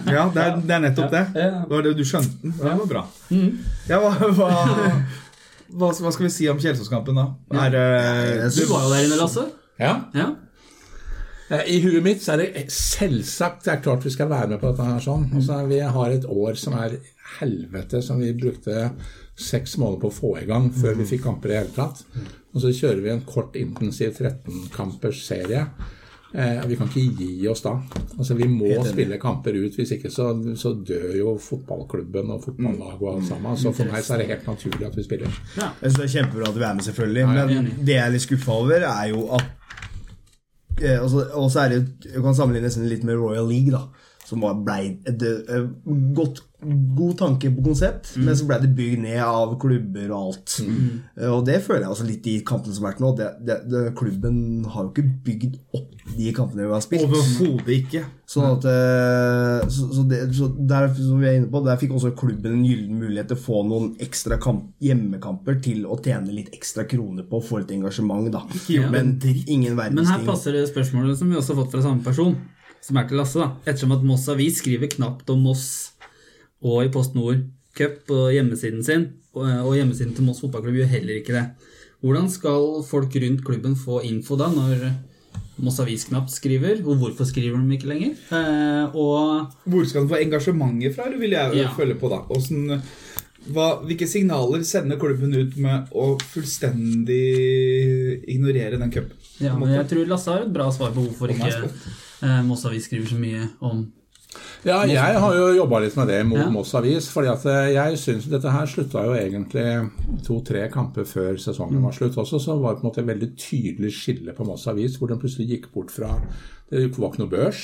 Ja, 0.10 0.28
det 0.34 0.44
er, 0.44 0.60
det 0.60 0.76
er 0.76 0.84
nettopp 0.90 1.12
det. 1.14 1.24
Det 1.34 1.50
var 1.72 1.88
det 1.88 1.96
du 1.98 2.04
skjønte 2.08 2.36
den. 2.44 2.54
Det 2.60 2.76
var 2.84 2.86
bra. 2.90 3.06
Ja, 3.90 4.00
hva, 4.04 4.12
hva, 4.36 4.50
hva, 5.78 6.12
skal 6.12 6.26
vi 6.28 6.32
si 6.34 6.50
om 6.52 6.60
Kjelsås-kampen, 6.60 7.16
da? 7.16 7.28
Er, 7.64 7.80
eh, 7.80 8.50
Du 8.52 8.66
var 8.72 8.84
jo 8.88 8.94
der 8.94 9.08
inne, 9.08 9.20
Lasse. 9.20 9.48
Ja. 9.80 9.94
Ja. 10.14 10.30
Eh, 11.50 11.64
I 11.76 11.80
huet 11.82 12.04
mitt 12.06 12.22
så 12.24 12.36
er 12.36 12.44
det 12.44 12.66
selvsagt 12.74 13.66
det 13.66 13.74
er 13.74 13.84
klart 13.86 14.06
vi 14.06 14.14
skal 14.14 14.30
være 14.30 14.52
med 14.54 14.62
på 14.62 14.70
dette 14.70 14.86
her 14.86 15.02
sånn. 15.04 15.30
Altså, 15.34 15.62
vi 15.70 15.80
har 15.82 16.14
et 16.14 16.28
år 16.30 16.60
som 16.60 16.76
er 16.78 17.00
helvete, 17.40 18.04
som 18.06 18.22
vi 18.22 18.34
brukte 18.38 18.92
seks 19.40 19.78
måneder 19.80 20.02
på 20.04 20.12
å 20.12 20.18
få 20.18 20.34
i 20.42 20.48
gang 20.50 20.68
før 20.76 20.98
vi 21.00 21.08
fikk 21.08 21.24
kamper 21.26 21.54
i 21.54 21.58
hele 21.62 21.74
tatt. 21.76 22.04
Og 22.54 22.62
så 22.64 22.74
kjører 22.76 23.02
vi 23.06 23.14
en 23.14 23.26
kort, 23.26 23.56
intensiv 23.58 24.18
13-kampers 24.18 25.22
serie. 25.26 25.68
Eh, 26.34 26.68
vi 26.68 26.76
kan 26.78 26.88
ikke 26.88 27.02
gi 27.18 27.48
oss 27.50 27.64
da. 27.66 27.72
Altså, 28.18 28.36
vi 28.38 28.46
må 28.52 28.68
spille 28.86 29.18
kamper 29.22 29.56
ut, 29.58 29.76
hvis 29.76 29.96
ikke 29.96 30.12
så, 30.14 30.28
så 30.62 30.76
dør 30.86 31.16
jo 31.18 31.32
fotballklubben 31.42 32.30
og 32.36 32.44
fotballaget 32.44 33.02
og 33.02 33.16
alt 33.16 33.26
sammen. 33.32 33.58
Så 33.58 33.72
for 33.74 33.90
meg 33.90 34.06
så 34.06 34.14
er 34.14 34.22
det 34.24 34.28
helt 34.36 34.50
naturlig 34.52 34.86
at 34.86 34.98
vi 34.98 35.06
spiller. 35.08 35.40
ja. 35.58 35.72
Jeg 35.82 35.92
synes 35.92 36.02
det 36.04 36.06
er 36.06 36.14
kjempebra 36.20 36.52
at 36.52 36.60
du 36.60 36.62
er 36.62 36.76
med, 36.78 36.86
selvfølgelig. 36.90 37.24
er 37.24 37.50
Men 37.50 37.72
det 37.82 37.96
jeg 37.96 38.04
er 38.06 38.14
litt 38.14 38.26
skuffa 38.28 38.60
over, 38.62 38.86
er 38.92 39.08
jo 39.10 39.24
at 39.40 39.48
eh, 40.84 41.00
altså, 41.02 41.26
Og 41.34 41.50
så 41.52 41.66
er 41.66 41.74
det 41.74 41.82
Du 42.16 42.22
kan 42.22 42.38
sammenligne 42.38 42.70
nesten 42.70 42.86
litt 42.90 43.04
med 43.04 43.18
Royal 43.18 43.50
League, 43.50 43.74
da. 43.74 43.88
Som 44.30 44.46
ble 44.46 44.54
blei 44.62 44.84
et 45.10 45.24
et 45.26 45.66
godt, 46.14 46.44
god 46.62 47.18
tanke 47.18 47.50
på 47.56 47.64
konsept, 47.64 48.10
men 48.20 48.36
så 48.36 48.44
ble 48.48 48.58
det 48.60 48.70
bygd 48.76 49.04
ned 49.06 49.22
av 49.24 49.54
klubber 49.62 50.10
og 50.12 50.18
alt. 50.20 50.56
Mm. 50.68 50.90
Og 51.30 51.46
det 51.48 51.62
føler 51.64 51.86
jeg 51.86 51.94
også 51.94 52.08
litt 52.08 52.28
i 52.28 52.34
kampene 52.48 52.76
som 52.76 52.84
har 52.84 52.94
vært 52.94 53.04
nå. 53.04 53.12
Det, 53.16 53.28
det, 53.48 53.58
det, 53.72 53.84
klubben 54.00 54.42
har 54.68 54.84
jo 54.84 54.92
ikke 54.92 55.06
bygd 55.24 55.56
opp 55.80 56.04
de 56.18 56.34
kampene 56.36 56.66
vi 56.66 56.74
har 56.76 56.84
spilt. 56.84 57.06
Overhodet 57.08 57.76
ikke. 57.78 58.04
Sånn 58.30 58.50
at 58.50 58.68
eh, 58.70 59.70
så, 59.72 59.88
så, 59.96 60.04
det, 60.12 60.20
så 60.36 60.50
der, 60.60 60.90
som 60.98 61.24
vi 61.24 61.30
er 61.30 61.40
inne 61.40 61.52
på, 61.54 61.64
der 61.64 61.80
fikk 61.80 61.96
også 61.96 62.12
klubben 62.20 62.58
en 62.58 62.68
gyllen 62.68 63.00
mulighet 63.00 63.32
til 63.32 63.40
å 63.40 63.46
få 63.46 63.62
noen 63.70 63.94
ekstra 64.04 64.40
kamp, 64.44 64.74
hjemmekamper 64.84 65.62
til 65.64 65.88
å 65.88 65.98
tjene 66.04 66.36
litt 66.36 66.52
ekstra 66.58 66.84
kroner 66.90 67.24
på 67.30 67.40
og 67.40 67.48
få 67.48 67.62
litt 67.64 67.72
engasjement. 67.78 68.28
da. 68.36 68.44
Ja. 68.70 68.90
Men 68.92 69.16
ingen 69.48 69.80
Men 69.80 70.04
her 70.06 70.28
passer 70.28 70.60
det 70.60 70.68
spørsmålet 70.74 71.18
som 71.22 71.32
vi 71.32 71.40
også 71.40 71.56
har 71.56 71.64
fått 71.64 71.78
fra 71.78 71.86
samme 71.88 72.04
person, 72.04 72.36
som 72.84 73.00
er 73.00 73.08
til 73.08 73.24
Lasse. 73.24 73.40
da. 73.40 73.56
Ettersom 73.64 73.96
at 73.96 74.04
Moss 74.12 74.28
Avis 74.32 74.60
skriver 74.60 74.92
knapt 74.92 75.32
om 75.32 75.48
Moss 75.48 75.70
og 76.64 76.84
i 76.86 76.92
Post 76.94 77.16
Nord 77.16 77.46
Cup 77.78 78.02
på 78.10 78.26
hjemmesiden 78.34 78.84
sin, 78.84 79.08
og 79.36 79.76
hjemmesiden 79.78 80.16
til 80.18 80.26
Moss 80.28 80.42
fotballklubb 80.44 80.82
gjør 80.82 80.92
heller 80.96 81.20
ikke 81.22 81.36
det. 81.38 81.46
Hvordan 82.02 82.30
skal 82.32 82.82
folk 82.88 83.16
rundt 83.22 83.44
klubben 83.46 83.76
få 83.76 84.00
info 84.08 84.38
da, 84.40 84.48
når 84.52 84.88
Moss 85.60 85.80
Avis 85.84 86.06
knapt 86.10 86.32
skriver? 86.32 86.80
Og 86.88 86.96
hvorfor 87.02 87.28
skriver 87.28 87.60
de 87.60 87.76
ikke 87.76 87.90
lenger? 87.92 88.14
Eh, 88.32 88.96
og 88.96 89.52
Hvor 89.70 89.86
skal 89.88 90.06
de 90.08 90.14
få 90.14 90.20
engasjementet 90.24 90.96
fra, 90.96 91.10
vil 91.20 91.32
jeg 91.36 91.56
Ja. 91.60 91.70
følge 91.76 91.96
på, 92.00 92.10
da. 92.10 92.22
Hvordan, 92.28 92.82
hva, 93.52 93.68
hvilke 93.86 94.08
signaler 94.08 94.64
sender 94.64 94.98
klubben 95.00 95.36
ut 95.36 95.56
med 95.58 95.88
å 95.92 96.18
fullstendig 96.20 98.24
ignorere 98.28 98.80
den 98.80 98.92
cupen? 98.92 99.16
ja, 99.40 99.54
men 99.56 99.70
jeg 99.72 99.88
tror 99.88 100.08
Lasse 100.10 100.28
har 100.32 100.42
et 100.44 100.52
bra 100.54 100.66
svar 100.72 100.92
på 100.92 101.00
hvorfor 101.06 101.32
ikke 101.32 101.70
eh, 102.24 102.42
Moss 102.44 102.66
Avis 102.68 102.88
skriver 102.90 103.08
så 103.08 103.16
mye 103.20 103.46
om 103.64 103.86
Ja, 104.68 104.82
jeg 104.84 105.20
har 105.24 105.36
jo 105.38 105.46
jobba 105.56 105.80
litt 105.80 105.96
med 105.96 106.08
det 106.12 106.18
mot 106.28 106.38
Ja. 106.40 106.50
Moss 106.52 106.74
Avis. 106.76 107.08
fordi 107.14 107.30
at 107.32 107.46
eh, 107.48 107.74
jeg 107.78 107.98
synes 107.98 108.26
Dette 108.28 108.52
her 108.52 108.66
slutta 108.68 109.06
jo 109.06 109.14
egentlig 109.16 109.90
to-tre 110.26 110.66
kamper 110.70 111.06
før 111.08 111.38
sesongen 111.40 111.82
var 111.82 111.92
slutt 111.96 112.18
også. 112.20 112.40
Så 112.44 112.58
var 112.60 112.74
det 112.76 112.82
på 112.82 112.88
en 112.88 112.92
måte 112.92 113.00
et 113.04 113.08
veldig 113.08 113.30
tydelig 113.40 113.94
skille 113.96 114.34
på 114.36 114.46
Moss 114.46 114.68
Avis, 114.68 114.98
hvor 115.00 115.08
den 115.08 115.20
plutselig 115.22 115.48
gikk 115.50 115.70
bort 115.74 115.92
fra 115.92 116.20
Det 116.70 116.90
var 116.98 117.10
ikke 117.14 117.24
noe 117.24 117.32
børs 117.32 117.62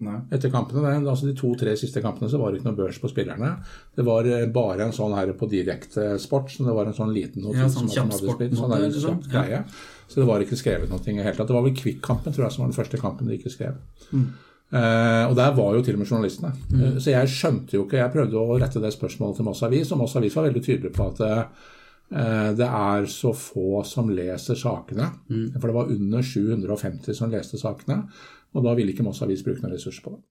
Nei. 0.00 0.16
etter 0.32 0.50
kampene. 0.50 0.96
Altså 1.06 1.26
De 1.28 1.34
to-tre 1.36 1.76
siste 1.76 2.02
kampene 2.02 2.28
så 2.28 2.38
var 2.40 2.50
det 2.50 2.58
ikke 2.60 2.70
noe 2.72 2.80
børs 2.82 2.98
på 2.98 3.08
spillerne. 3.12 3.54
Det 3.94 4.04
var 4.04 4.24
eh, 4.26 4.46
bare 4.50 4.88
en 4.88 4.92
sånn 4.96 5.14
her 5.14 5.30
på 5.38 5.46
direkte 5.48 6.18
sport, 6.18 6.50
så 6.50 6.64
det 6.66 6.74
var 6.74 6.86
en 6.90 6.96
sånn 6.96 7.14
liten 7.14 7.42
notis. 7.44 7.60
Ja, 7.60 7.68
sånn 7.68 7.88
kjappsport, 7.88 8.42
sånn 8.50 8.70
sånn. 8.74 9.00
kjapp 9.00 9.30
greie. 9.30 9.62
Så 10.10 10.18
det 10.24 10.26
var 10.26 10.40
ikke 10.42 10.58
skrevet 10.58 10.90
noe 10.90 10.98
i 11.06 11.14
det 11.14 11.22
hele 11.22 11.36
tatt. 11.38 11.46
Det 11.46 11.54
var 11.54 11.62
vel 11.62 11.76
Kvikk-kampen 11.78 12.32
tror 12.34 12.48
jeg 12.48 12.52
som 12.56 12.64
var 12.64 12.72
den 12.72 12.78
første 12.82 12.98
kampen 12.98 13.28
de 13.30 13.38
ikke 13.38 13.52
skrev. 13.54 13.76
Eh, 14.10 14.49
og 14.70 15.34
der 15.34 15.54
var 15.56 15.74
jo 15.74 15.82
til 15.82 15.96
og 15.96 16.02
med 16.02 16.10
journalistene. 16.10 16.52
Eh, 16.76 16.96
så 17.02 17.14
jeg 17.14 17.32
skjønte 17.32 17.74
jo 17.74 17.84
ikke 17.86 17.98
Jeg 17.98 18.14
prøvde 18.14 18.38
å 18.38 18.58
rette 18.60 18.82
det 18.82 18.92
spørsmålet 18.94 19.40
til 19.40 19.48
Moss 19.48 19.62
Avis, 19.66 19.90
og 19.90 20.02
Moss 20.02 20.16
Avis 20.20 20.36
var 20.38 20.46
veldig 20.46 20.62
tydelig 20.62 20.92
på 20.94 21.08
at 21.10 21.22
eh, 21.26 22.50
det 22.58 22.66
er 22.66 23.04
så 23.10 23.30
få 23.34 23.84
som 23.86 24.10
leser 24.10 24.58
sakene. 24.58 25.08
For 25.56 25.66
det 25.70 25.76
var 25.76 25.94
under 25.94 26.26
750 26.26 27.14
som 27.14 27.30
leste 27.30 27.58
sakene, 27.58 28.02
og 28.50 28.66
da 28.66 28.74
ville 28.74 28.94
ikke 28.94 29.06
Moss 29.06 29.22
Avis 29.22 29.44
bruke 29.46 29.62
noen 29.62 29.76
ressurser 29.76 30.06
på 30.06 30.16
det. 30.16 30.22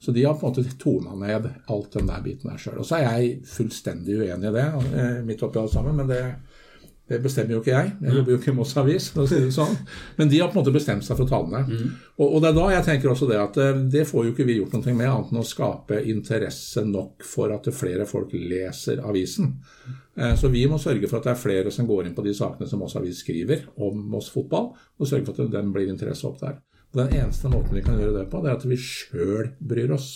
Så 0.00 0.12
de 0.14 0.24
har 0.24 0.34
på 0.38 0.46
en 0.46 0.52
måte 0.52 0.78
tona 0.78 1.16
ned 1.18 1.48
alt 1.66 1.92
den 1.92 2.06
der 2.06 2.22
biten 2.22 2.50
der 2.50 2.60
sjøl. 2.60 2.78
Og 2.80 2.86
så 2.86 3.00
er 3.00 3.08
jeg 3.08 3.40
fullstendig 3.50 4.20
uenig 4.20 4.50
i 4.50 4.54
det, 4.54 4.66
eh, 4.94 5.18
midt 5.26 5.42
oppi 5.42 5.58
alt 5.60 5.72
sammen, 5.74 5.96
men 5.98 6.08
det, 6.10 6.22
det 7.08 7.18
bestemmer 7.24 7.54
jo 7.56 7.60
ikke 7.62 7.72
jeg. 7.72 7.92
Jeg 8.04 8.14
jobber 8.18 8.32
jo 8.34 8.38
ikke 8.38 8.50
i 8.52 8.54
Moss 8.58 8.76
Avis, 8.76 9.06
sånn. 9.54 9.76
Men 10.18 10.28
de 10.28 10.38
har 10.42 10.50
på 10.52 10.58
en 10.58 10.62
måte 10.62 10.74
bestemt 10.74 11.04
seg 11.06 11.16
for 11.16 11.24
å 11.24 11.28
ta 11.30 11.38
den 11.46 11.54
ned. 11.56 11.86
Og, 12.18 12.26
og 12.34 12.42
det 12.44 12.50
er 12.50 12.56
da 12.58 12.66
jeg 12.74 12.84
tenker 12.84 13.12
også 13.14 13.28
det 13.30 13.38
at 13.40 13.56
eh, 13.64 13.80
det 13.94 14.04
får 14.10 14.26
jo 14.26 14.32
ikke 14.34 14.46
vi 14.48 14.58
gjort 14.58 14.76
noe 14.76 14.94
med, 14.94 15.08
annet 15.08 15.32
enn 15.32 15.40
å 15.40 15.46
skape 15.48 16.02
interesse 16.12 16.84
nok 16.84 17.24
for 17.24 17.54
at 17.56 17.70
flere 17.72 18.04
folk 18.06 18.32
leser 18.36 19.00
avisen. 19.00 19.54
Eh, 20.18 20.34
Så 20.36 20.48
vi 20.52 20.66
må 20.68 20.76
sørge 20.82 21.08
for 21.08 21.18
at 21.22 21.24
det 21.30 21.32
er 21.36 21.42
flere 21.46 21.70
som 21.74 21.86
går 21.88 22.06
inn 22.10 22.14
på 22.18 22.24
de 22.26 22.34
sakene 22.34 22.68
som 22.68 22.80
Moss 22.84 22.96
Avis 23.00 23.24
skriver 23.24 23.64
om 23.76 24.04
Moss 24.12 24.28
fotball, 24.34 24.74
og 24.98 25.06
sørge 25.08 25.24
for 25.30 25.38
at 25.46 25.52
den 25.52 25.72
blir 25.72 25.88
interesse 25.88 26.26
opp 26.28 26.40
der. 26.42 26.58
Og 26.88 27.00
Den 27.02 27.10
eneste 27.18 27.50
måten 27.52 27.76
vi 27.76 27.82
kan 27.84 27.98
gjøre 28.00 28.14
det 28.16 28.30
på, 28.32 28.40
det 28.40 28.48
er 28.48 28.56
at 28.56 28.64
vi 28.64 28.76
sjøl 28.80 29.50
bryr 29.60 29.90
oss. 29.92 30.08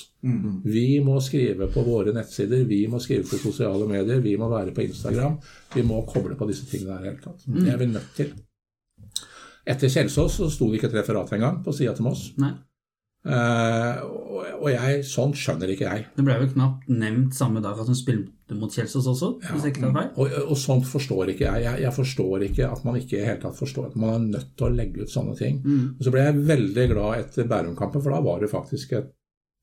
Vi 0.65 0.87
må 1.05 1.19
skrive 1.21 1.69
på 1.69 1.83
våre 1.85 2.15
nettsider, 2.17 2.65
vi 2.65 2.87
må 2.89 3.01
skrive 3.03 3.27
på 3.29 3.41
sosiale 3.43 3.87
medier, 3.91 4.23
vi 4.25 4.37
må 4.41 4.49
være 4.49 4.73
på 4.73 4.87
Instagram. 4.87 5.37
Vi 5.75 5.85
må 5.85 6.01
koble 6.09 6.35
på 6.39 6.49
disse 6.49 6.65
tingene 6.71 6.97
her 6.97 7.01
i 7.01 7.05
det 7.05 7.13
hele 7.13 7.25
tatt. 7.27 7.45
Det 7.47 7.69
er 7.75 7.77
vi 7.77 7.91
nødt 7.93 8.17
til. 8.17 8.33
Etter 9.69 9.93
Kjelsås 9.93 10.41
så 10.41 10.49
sto 10.51 10.71
det 10.71 10.81
ikke 10.81 10.89
et 10.91 11.01
referat 11.03 11.37
engang 11.37 11.61
på 11.63 11.75
sida 11.77 11.93
til 11.95 12.09
Moss. 12.09 12.33
Nei. 12.41 12.55
Eh, 13.23 13.99
og 14.03 14.67
jeg, 14.73 15.03
sånn 15.07 15.35
skjønner 15.39 15.71
ikke 15.71 15.87
jeg. 15.87 16.07
Det 16.17 16.25
ble 16.27 16.35
vel 16.41 16.51
knapt 16.51 16.89
nevnt 16.91 17.37
samme 17.39 17.63
dag 17.63 17.79
at 17.79 17.87
hun 17.91 17.99
spilte 17.99 18.57
mot 18.59 18.75
Kjelsås 18.75 19.07
også, 19.09 19.31
feil. 19.95 20.11
Og, 20.19 20.35
og 20.43 20.59
sånt 20.59 20.87
forstår 20.91 21.31
ikke 21.33 21.47
jeg. 21.47 21.63
jeg. 21.69 21.83
Jeg 21.87 21.97
forstår 21.97 22.47
ikke 22.49 22.69
at 22.69 22.85
man 22.85 22.99
ikke 22.99 23.21
i 23.21 23.25
hele 23.25 23.41
tatt 23.45 23.57
forstår 23.59 23.93
at 23.93 23.97
man 23.97 24.15
er 24.17 24.27
nødt 24.39 24.53
til 24.59 24.67
å 24.69 24.75
legge 24.75 25.07
ut 25.07 25.15
sånne 25.15 25.37
ting. 25.39 25.63
Og 25.99 26.05
så 26.05 26.13
ble 26.15 26.27
jeg 26.27 26.47
veldig 26.51 26.87
glad 26.93 27.19
etter 27.23 27.49
Bærum-kampen, 27.49 28.03
for 28.03 28.13
da 28.17 28.21
var 28.27 28.43
det 28.43 28.51
faktisk 28.53 28.93
et 28.99 29.13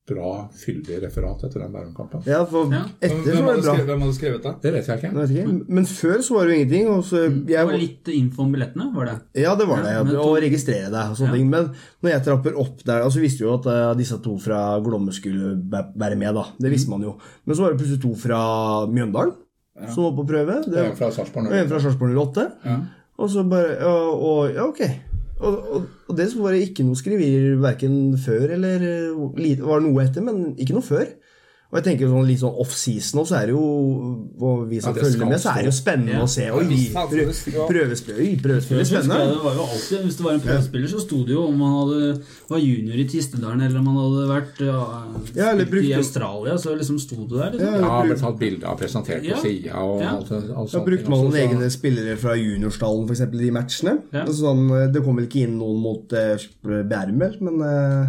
bra, 0.08 0.48
fyldig 0.58 0.96
referat 1.04 1.42
etter 1.46 1.60
den 1.62 1.72
Bærum-kampen. 1.74 2.22
Ja, 2.26 2.40
for 2.48 2.66
Ja. 2.72 2.80
etter 3.00 3.20
Hvem 3.20 3.36
så 3.36 3.42
var 3.44 3.52
hadde 3.52 3.60
det 3.60 3.64
bra. 3.64 3.74
skrevet, 3.74 3.86
hvem 3.90 4.00
hadde 4.00 4.14
skrevet 4.16 4.42
det? 4.42 4.52
Det 4.62 4.72
vet 4.74 4.86
jeg 4.86 4.96
ikke. 4.98 5.10
Jeg 5.10 5.14
vet 5.14 5.30
ikke. 5.30 5.68
Men 5.68 5.84
før 5.84 6.16
så 6.26 6.34
var 6.34 6.46
det 6.46 6.50
jo 6.50 6.58
ingenting. 6.60 6.88
Og 6.90 7.04
så 7.04 7.46
Det 7.46 7.56
var 7.66 7.72
litt 7.78 8.08
info 8.08 8.42
om 8.42 8.52
billettene, 8.52 8.94
var 8.94 9.04
det? 9.06 9.20
ja, 9.42 9.54
det 9.54 9.68
var 9.68 9.82
det. 9.82 9.92
Ja, 9.92 10.02
Å 10.02 10.40
registrere 10.40 10.90
deg 10.90 11.10
og 11.10 11.16
sånne 11.16 11.30
Ja. 11.30 11.32
ting. 11.36 11.50
Men 11.50 11.70
når 12.02 12.10
jeg 12.10 12.22
trapper 12.24 12.58
opp 12.58 12.82
der 12.84 13.02
altså 13.02 13.20
visste 13.20 13.38
jo 13.44 13.54
at 13.54 13.66
eh, 13.66 13.94
disse 13.94 14.18
to 14.22 14.38
fra 14.38 14.80
Glomme 14.80 15.12
skulle 15.12 15.62
være 15.70 16.16
med, 16.18 16.34
da. 16.34 16.44
Det 16.58 16.70
visste 16.72 16.88
man 16.90 17.02
jo. 17.02 17.16
Men 17.46 17.56
så 17.56 17.60
var 17.62 17.70
det 17.74 17.78
plutselig 17.78 18.02
to 18.02 18.14
fra 18.16 18.86
Mjøndalen 18.88 19.34
som 19.94 20.02
var 20.04 20.12
på 20.24 20.26
prøve. 20.26 20.64
Det, 20.64 20.76
og 20.76 20.90
en 20.90 20.96
fra 20.96 21.10
Sarpsborg 21.78 22.16
08. 22.16 22.50
Og 23.18 23.28
så 23.30 23.48
bare 23.48 23.78
ja, 23.78 24.10
og, 24.10 24.54
Ja, 24.54 24.64
ok. 24.66 24.80
Og, 25.40 25.54
og, 25.56 25.84
og 26.08 26.16
det 26.18 26.28
var 26.36 26.52
det 26.52 26.66
ikke 26.66 26.84
noe 26.84 26.98
skriverier 26.98 27.56
verken 27.62 28.16
før 28.20 28.56
eller 28.58 28.82
Var 29.16 29.80
det 29.80 29.86
noe 29.86 30.04
etter, 30.04 30.24
men 30.24 30.50
ikke 30.60 30.76
noe 30.76 30.84
før. 30.84 31.06
Og 31.70 31.76
jeg 31.78 31.84
tenker 31.86 32.08
sånn 32.10 32.26
litt 32.26 32.40
sånn 32.42 32.56
off-season, 32.58 33.22
så 33.30 33.36
er 33.38 33.46
det 33.46 33.52
jo 33.54 33.66
og 34.42 34.62
vi 34.66 34.80
som 34.82 34.90
Ja, 34.96 35.04
følger 35.04 35.28
med, 35.28 35.38
så 35.38 35.52
er 35.52 35.58
det 35.62 35.68
jo 35.70 35.74
spennende 35.76 36.16
Ja. 36.16 36.22
å 36.24 36.28
se. 36.28 36.48
Og 36.50 36.64
gi 36.66 36.88
prøvespill, 36.90 38.40
prøvespill 38.42 38.80
spennende. 38.88 39.18
det 39.30 39.42
var 39.44 39.54
jo 39.54 39.66
alltid, 39.70 40.02
Hvis 40.02 40.16
det 40.18 40.24
var 40.24 40.32
en 40.32 40.40
prøvespiller, 40.40 40.88
så 40.90 41.00
sto 41.04 41.20
det 41.24 41.34
jo 41.36 41.44
om 41.46 41.60
han 41.60 41.76
hadde, 41.78 42.22
var 42.50 42.58
junior 42.58 42.98
i 42.98 43.04
Tistedalen 43.06 43.62
eller 43.62 43.78
om 43.78 43.86
han 43.86 44.00
hadde 44.02 44.24
vært 44.32 44.58
ja, 44.66 44.80
Ja, 45.36 45.50
eller 45.52 45.78
i 45.82 45.92
Australia. 45.94 46.56
Så 46.58 46.74
liksom 46.76 46.98
sto 46.98 47.16
det 47.28 47.38
der. 47.38 47.50
Liksom. 47.52 47.86
Ja, 47.86 48.02
ble 48.02 48.18
tatt 48.18 48.38
bilde 48.40 48.64
av, 48.66 48.78
presentert 48.80 49.22
på 49.22 49.30
Ja. 49.30 49.36
sida 49.36 49.74
og 49.78 50.02
alt, 50.02 50.32
alt 50.32 50.70
sånt. 50.70 50.84
brukte 50.84 51.08
man 51.08 51.20
noen 51.20 51.32
så- 51.32 51.46
egne 51.46 51.70
spillere 51.70 52.16
fra 52.18 52.34
juniorstallen 52.34 53.08
eksempel, 53.08 53.40
i 53.40 53.44
de 53.44 53.50
matchene. 53.52 54.02
Ja. 54.12 54.24
Altså 54.24 54.42
sånn, 54.42 54.92
det 54.92 55.04
kom 55.04 55.16
vel 55.16 55.26
ikke 55.26 55.46
inn 55.46 55.58
noen 55.58 55.80
mot 55.80 56.12
uh, 56.12 56.36
Bærum, 56.82 57.40
men 57.40 57.62
uh, 57.62 58.06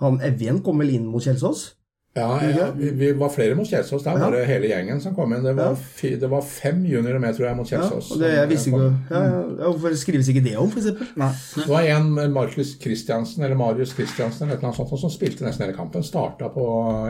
han 0.00 0.18
Evjen 0.20 0.62
kom 0.64 0.78
vel 0.78 0.90
inn 0.94 1.06
mot 1.06 1.22
Kjelsås? 1.22 1.72
Ja, 2.14 2.26
ja 2.44 2.66
vi, 2.76 2.90
vi 2.90 3.06
var 3.16 3.30
flere 3.32 3.54
mot 3.56 3.64
Kjelsås. 3.66 4.02
Der 4.04 4.10
Ja. 4.18 4.18
var 4.26 4.34
det 4.36 4.44
hele 4.46 4.68
gjengen 4.68 5.00
som 5.00 5.14
kom 5.16 5.32
inn. 5.32 5.42
Det 5.44 5.54
var, 5.56 5.76
Ja. 6.02 6.08
det 6.20 6.28
var 6.30 6.42
fem 6.44 6.82
juniorer 6.84 7.18
med, 7.18 7.34
tror 7.36 7.46
jeg, 7.48 7.56
mot 7.56 7.70
Ja, 7.72 7.78
Kjelsås. 7.80 8.10
og 8.12 8.20
det, 8.20 8.32
jeg 8.34 8.48
visste 8.50 8.68
ikke 8.70 8.80
ja, 9.10 9.22
ja, 9.22 9.40
ja, 9.40 9.70
Hvorfor 9.72 9.96
skrives 9.96 10.28
ikke 10.28 10.44
det 10.44 10.56
om, 10.60 10.68
eksempel? 10.76 11.06
Det 11.16 11.68
var 11.68 11.80
en 11.80 12.32
Markus 12.32 12.76
Christiansen, 12.82 13.42
eller 13.44 13.56
Marius 13.56 13.94
Christiansen 13.96 14.50
eller 14.50 14.60
noe 14.62 14.74
sånt, 14.76 14.92
som 15.00 15.10
spilte 15.10 15.44
nesten 15.44 15.64
hele 15.66 15.76
kampen. 15.76 16.02
Starta 16.04 16.48
på 16.52 16.66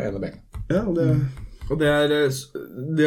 ene 0.07 0.21
benken. 0.21 0.41
Ja, 0.71 0.85
det... 0.95 1.17
Og 1.73 1.79
det 1.81 1.89
er, 1.89 2.13
eh, 2.13 2.41
det, 2.99 3.07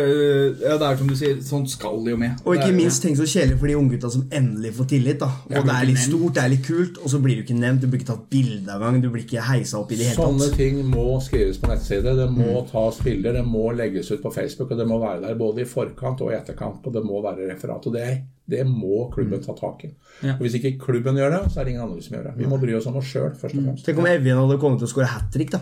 ja, 0.63 0.75
det 0.81 0.87
er 0.87 0.97
som 0.97 1.09
du 1.09 1.13
sier, 1.17 1.37
sånt 1.45 1.69
skal 1.69 2.01
jo 2.09 2.17
med. 2.17 2.39
Og 2.45 2.55
ikke 2.55 2.71
er- 2.71 2.77
minst 2.79 3.03
tenk 3.03 3.17
så 3.19 3.27
kjedelig 3.29 3.59
for 3.61 3.69
de 3.69 3.75
unggutta 3.77 4.09
som 4.11 4.23
endelig 4.31 4.71
får 4.73 4.87
tillit. 4.89 5.19
da 5.19 5.29
Og 5.45 5.65
det 5.67 5.75
er 5.75 5.85
litt 5.85 6.01
stort, 6.01 6.33
det 6.33 6.43
er 6.43 6.49
litt 6.49 6.65
kult, 6.65 6.97
og 6.97 7.09
så 7.13 7.21
blir 7.21 7.35
du 7.37 7.43
ikke 7.43 7.59
nevnt, 7.59 7.81
du 7.81 7.87
blir 7.87 8.01
ikke 8.01 8.09
tatt 8.09 8.29
bilde 8.29 8.69
av 8.73 8.81
gang, 8.81 9.01
du 9.01 9.09
blir 9.09 9.23
ikke 9.23 9.43
heisa 9.45 9.77
opp 9.77 9.91
i 9.91 9.95
det 9.95 10.07
hele 10.09 10.17
tatt. 10.17 10.25
Sånne 10.25 10.57
ting 10.57 10.81
må 10.89 11.21
skrives 11.21 11.59
på 11.61 11.69
nettside. 11.69 12.15
Det 12.15 12.29
må 12.31 12.65
tas 12.71 12.97
bilder, 13.05 13.33
det 13.33 13.45
må 13.45 13.69
legges 13.75 14.11
ut 14.11 14.23
på 14.23 14.33
Facebook, 14.33 14.71
og 14.71 14.77
det 14.77 14.87
må 14.87 14.99
være 14.99 15.21
der 15.21 15.35
både 15.35 15.61
i 15.61 15.69
forkant 15.69 16.21
og 16.21 16.31
i 16.31 16.35
etterkant. 16.35 16.81
Og 16.85 16.93
det 16.93 17.03
må 17.05 17.21
være 17.21 17.51
referat. 17.53 17.85
Og 17.85 17.93
det, 17.93 18.23
det 18.49 18.65
må 18.65 19.11
klubben 19.13 19.43
ta 19.43 19.53
tak 19.53 19.85
i. 19.85 19.93
Ja. 20.23 20.33
Og 20.33 20.41
Hvis 20.41 20.55
ikke 20.55 20.79
klubben 20.79 21.15
gjør 21.15 21.29
det, 21.37 21.51
så 21.53 21.59
er 21.59 21.63
det 21.65 21.75
ingen 21.75 21.83
andre 21.85 22.01
som 22.01 22.17
gjør 22.17 22.23
det. 22.31 22.37
Vi 22.37 22.45
må 22.49 22.57
bry 22.59 22.73
oss 22.73 22.87
om 22.87 22.95
oss 22.97 23.05
sjøl, 23.05 23.31
først 23.35 23.57
og 23.57 23.63
fremst. 23.63 23.85
Tenk 23.85 23.99
om 23.99 24.05
Evjen 24.09 24.37
hadde 24.37 24.59
kommet 24.59 24.79
til 24.79 24.87
å 24.87 24.93
skåre 24.93 25.05
hat 25.13 25.31
trick, 25.31 25.51
da 25.51 25.59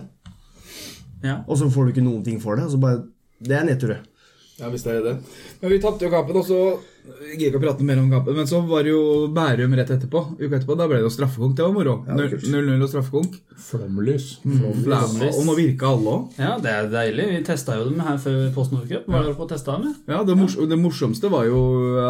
Ja. 1.23 1.37
og 1.47 1.57
så 1.57 1.69
får 1.71 1.85
du 1.85 1.93
ikke 1.93 2.03
noen 2.05 2.23
ting 2.25 2.41
for 2.43 2.55
det. 2.59 2.65
Og 2.65 2.71
så 2.71 2.77
bare, 2.77 3.03
Det 3.43 3.55
er 3.57 3.63
nedtur, 3.67 3.87
det. 3.87 3.99
Ja, 4.59 4.69
hvis 4.69 4.83
det 4.83 4.93
er 4.93 5.01
det. 5.03 5.13
Men 5.61 5.71
vi 5.71 5.79
tapte 5.81 6.05
jo 6.05 6.11
kampen, 6.11 6.37
og 6.37 6.45
så 6.45 6.59
jeg 7.03 7.37
gidder 7.39 7.49
ikke 7.53 7.59
å 7.59 7.63
prate 7.65 7.83
mer 7.87 7.99
om 8.01 8.09
kampen, 8.11 8.35
men 8.37 8.47
så 8.47 8.59
var 8.67 8.83
det 8.85 8.91
jo 8.93 9.27
Bærum 9.33 9.73
rett 9.77 9.89
etterpå. 9.95 10.21
Uka 10.39 10.55
etterpå, 10.59 10.77
Da 10.79 10.87
ble 10.87 10.99
det 11.01 11.05
jo 11.07 11.11
straffekonk. 11.13 11.55
Det 11.57 11.65
var 11.65 11.73
moro. 11.75 11.95
Ja, 12.07 12.15
det 12.19 12.25
er 12.25 12.33
kult. 12.37 12.47
0-0 12.53 12.83
og 12.85 12.89
straffekonk. 12.91 13.39
Flomlys. 13.63 14.27
Flomlys. 14.43 15.37
Og 15.37 15.45
nå 15.47 15.53
virka 15.57 15.87
alle 15.93 16.13
òg. 16.13 16.37
ja, 16.39 16.53
det 16.63 16.71
er 16.73 16.87
deilig. 16.91 17.25
Vi 17.31 17.39
testa 17.47 17.75
jo 17.79 17.85
dem 17.89 17.99
her 18.03 18.17
før 18.21 18.39
Post 18.55 18.73
Nord 18.75 18.87
Cup. 18.89 19.07
Var 19.07 19.23
dere 19.27 19.35
på 19.37 19.45
å 19.45 19.49
teste 19.51 19.71
dem? 19.75 19.93
ja? 20.07 20.13
Ja, 20.17 20.23
det, 20.27 20.35
mors 20.39 20.55
det 20.57 20.77
morsomste 20.79 21.29
var 21.31 21.45
jo 21.47 21.59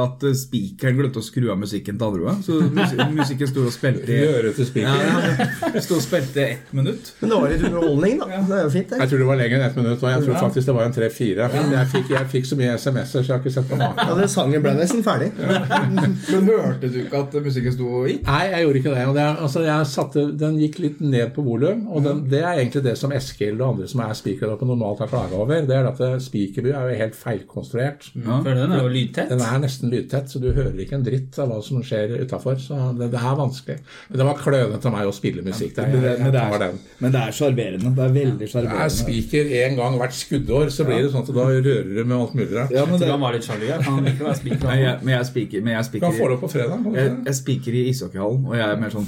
at 0.03 0.23
spikeren 0.39 0.97
glemte 0.99 1.21
å 1.21 1.25
skru 1.25 1.49
av 1.53 1.59
musikken 1.61 1.97
til 1.99 2.07
andre. 2.09 2.35
Så 2.45 2.59
mus 2.73 2.95
musikken 3.19 3.49
sto 3.51 3.65
og 3.67 3.73
spilte 3.75 4.13
i 4.13 4.21
øret 4.29 4.57
til 4.59 4.67
spikeren. 4.69 5.37
ja, 5.73 5.81
Sto 5.83 5.97
og 5.99 6.03
spilte 6.05 6.45
ett 6.55 6.73
minutt. 6.75 7.13
Men 7.21 7.33
det 7.33 7.41
var 7.43 7.53
litt 7.53 7.65
underholdning, 7.69 8.17
da. 8.23 8.29
Det 8.47 8.57
er 8.59 8.63
jo 8.67 8.73
fint, 8.77 8.89
det. 8.93 9.01
Jeg 9.03 9.11
tror 9.13 9.23
det 9.23 9.29
var 9.31 9.41
lenger 9.41 9.59
enn 9.59 9.67
ett 9.69 9.79
minutt, 9.81 10.03
og 10.03 10.09
jeg 10.13 10.25
tror 10.27 10.39
faktisk 10.47 10.69
det 10.71 10.77
var 10.79 10.87
en 10.89 10.95
tre-fire. 10.97 11.49
Jeg, 11.53 11.87
fikk- 11.93 12.13
jeg 12.17 12.31
fikk 12.37 12.49
så 12.49 12.59
mye 12.59 12.73
SMS-er, 12.79 13.19
så 13.19 13.23
jeg 13.27 13.33
har 13.35 13.43
ikke 13.43 13.55
sett 13.57 13.69
på 13.69 13.79
maken. 13.79 14.03
Ja, 14.13 14.17
det 14.21 14.29
sangen 14.33 14.63
ble 14.63 14.73
nesten 14.83 15.03
ferdig. 15.05 15.31
Men 15.39 16.49
hørte 16.49 16.89
du 16.91 16.99
ikke 17.03 17.23
at 17.23 17.37
musikken 17.45 17.75
sto 17.75 17.89
og 18.01 18.09
gikk? 18.09 18.23
Nei, 18.27 18.43
jeg 18.51 18.65
gjorde 18.65 18.81
ikke 18.81 18.93
det. 18.93 19.05
Og 19.09 19.17
det 19.17 19.25
altså, 19.31 19.63
jeg 19.65 19.89
satte, 19.89 20.25
den 20.43 20.59
gikk 20.61 20.79
litt 20.83 21.01
ned 21.03 21.33
på 21.35 21.45
volum. 21.45 21.85
Og 21.93 22.05
den, 22.05 22.23
det 22.31 22.43
er 22.43 22.61
egentlig 22.61 22.83
det 22.85 22.95
som 22.99 23.13
Eskil 23.15 23.57
og 23.59 23.73
andre 23.73 23.89
som 23.89 24.03
er 24.05 24.13
speakere 24.17 24.57
på 24.59 24.67
normalt 24.69 25.03
har 25.03 25.11
klaga 25.11 25.39
over. 25.39 25.65
Det 25.67 25.77
er 25.77 25.89
at 25.89 26.01
eh, 26.03 26.17
Spikerby 26.23 26.73
er 26.73 26.91
jo 26.93 26.99
helt 27.03 27.17
feilkonstruert. 27.17 28.09
For 28.13 28.49
den 28.51 28.75
er 28.75 28.83
jo 28.83 28.91
lydtett. 28.93 29.31
Den 29.33 29.43
er 29.45 29.63
nesten 29.63 29.93
lydtett, 29.93 30.31
så 30.31 30.41
du 30.43 30.49
hører 30.51 30.77
ikke 30.83 30.99
en 30.99 31.05
dritt 31.05 31.39
av 31.41 31.51
hva 31.51 31.59
som 31.65 31.83
skjer 31.85 32.15
utafor. 32.23 32.59
Så 32.61 32.79
det, 32.99 33.09
det 33.13 33.21
er 33.21 33.39
vanskelig. 33.39 33.79
Men 34.09 34.21
det 34.21 34.29
var 34.29 34.41
klønete 34.41 34.89
av 34.89 34.97
meg 34.97 35.09
å 35.09 35.15
spille 35.15 35.45
musikk 35.45 35.75
der. 35.77 35.93
Jeg, 35.93 36.17
jeg 36.23 36.73
men 36.99 37.13
det 37.13 37.21
er 37.21 37.35
sjarmerende. 37.35 37.93
Det 37.97 38.05
er 38.05 38.13
veldig 38.15 38.49
Er 38.63 38.91
spiker 38.93 39.51
en 39.63 39.77
gang 39.79 39.97
hvert 39.99 40.15
skuddår, 40.17 40.71
så 40.73 40.85
blir 40.87 41.03
det 41.03 41.11
sånn 41.13 41.25
at 41.25 41.31
da 41.35 41.47
rører 41.49 41.89
du 41.89 42.01
med 42.03 42.15
alt 42.17 42.35
mulig 42.37 42.51
rart. 42.53 42.73
Ja, 42.73 42.85
men 42.89 43.01
det, 43.01 43.09
han 43.11 43.21
var 43.23 43.35
litt 43.35 43.47
sjalu. 43.47 43.65
ja. 43.69 43.79
Han 43.87 44.01
vil 44.01 44.13
ikke 44.13 44.27
være 44.27 44.39
spiker. 44.39 44.72
Men 44.73 44.83
jeg, 44.83 44.97
men 45.03 45.15
jeg 45.15 45.29
spiker, 45.29 45.63
men 45.63 45.77
jeg 45.77 45.93
Du 45.93 46.03
kan 46.03 46.17
få 46.17 46.27
det 46.27 46.35
opp 46.37 46.43
på 46.47 46.51
fredag. 46.55 46.91
jeg, 46.97 47.15
jeg 47.29 47.39
spiker 47.39 47.79
i 47.79 47.87
ishockeyhallen, 47.93 48.45
og 48.49 48.59
jeg 48.59 48.67
er 48.67 48.83
mer 48.83 48.93
sånn 48.93 49.07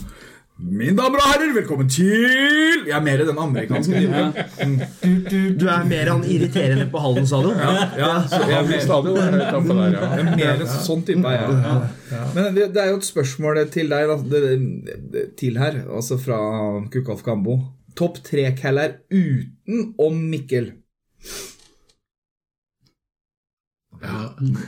Mine 0.55 0.93
damer 0.95 1.19
og 1.19 1.25
herrer, 1.33 1.49
velkommen 1.51 1.89
til 1.91 2.85
Jeg 2.87 2.93
er 2.95 3.01
mer 3.03 3.23
den 3.27 3.39
amerikanske 3.43 3.91
typen. 4.05 4.77
Du 5.59 5.65
er 5.67 5.81
mer 5.89 6.11
han 6.13 6.23
irriterende 6.23 6.85
på 6.93 7.01
hallen, 7.03 7.27
sa 7.27 7.41
du? 7.43 7.49
Ja, 7.51 8.13
så 8.23 8.39
jeg 8.47 8.55
er 8.61 8.69
mer, 8.69 8.79
Stadion 8.85 9.19
er 9.19 9.35
der, 9.35 9.41
ja. 9.51 9.81
jeg 9.91 10.21
er 10.21 10.29
mer 10.29 10.63
en 10.63 10.71
sånn 10.71 11.03
type 11.03 11.33
er 11.33 11.43
jeg. 11.43 12.21
Men 12.37 12.47
det, 12.55 12.69
det 12.71 12.85
er 12.85 12.93
jo 12.93 13.01
et 13.01 13.09
spørsmål 13.09 13.59
til 13.73 13.91
deg, 13.91 14.13
da, 14.13 15.25
til 15.43 15.59
her, 15.59 15.81
altså 15.91 16.21
fra 16.23 16.39
Kukalf 16.93 17.25
Gambo. 17.27 17.57
Topp 17.99 18.23
tre 18.23 18.47
caller 18.55 19.01
utenom 19.11 20.23
Mikkel. 20.31 20.71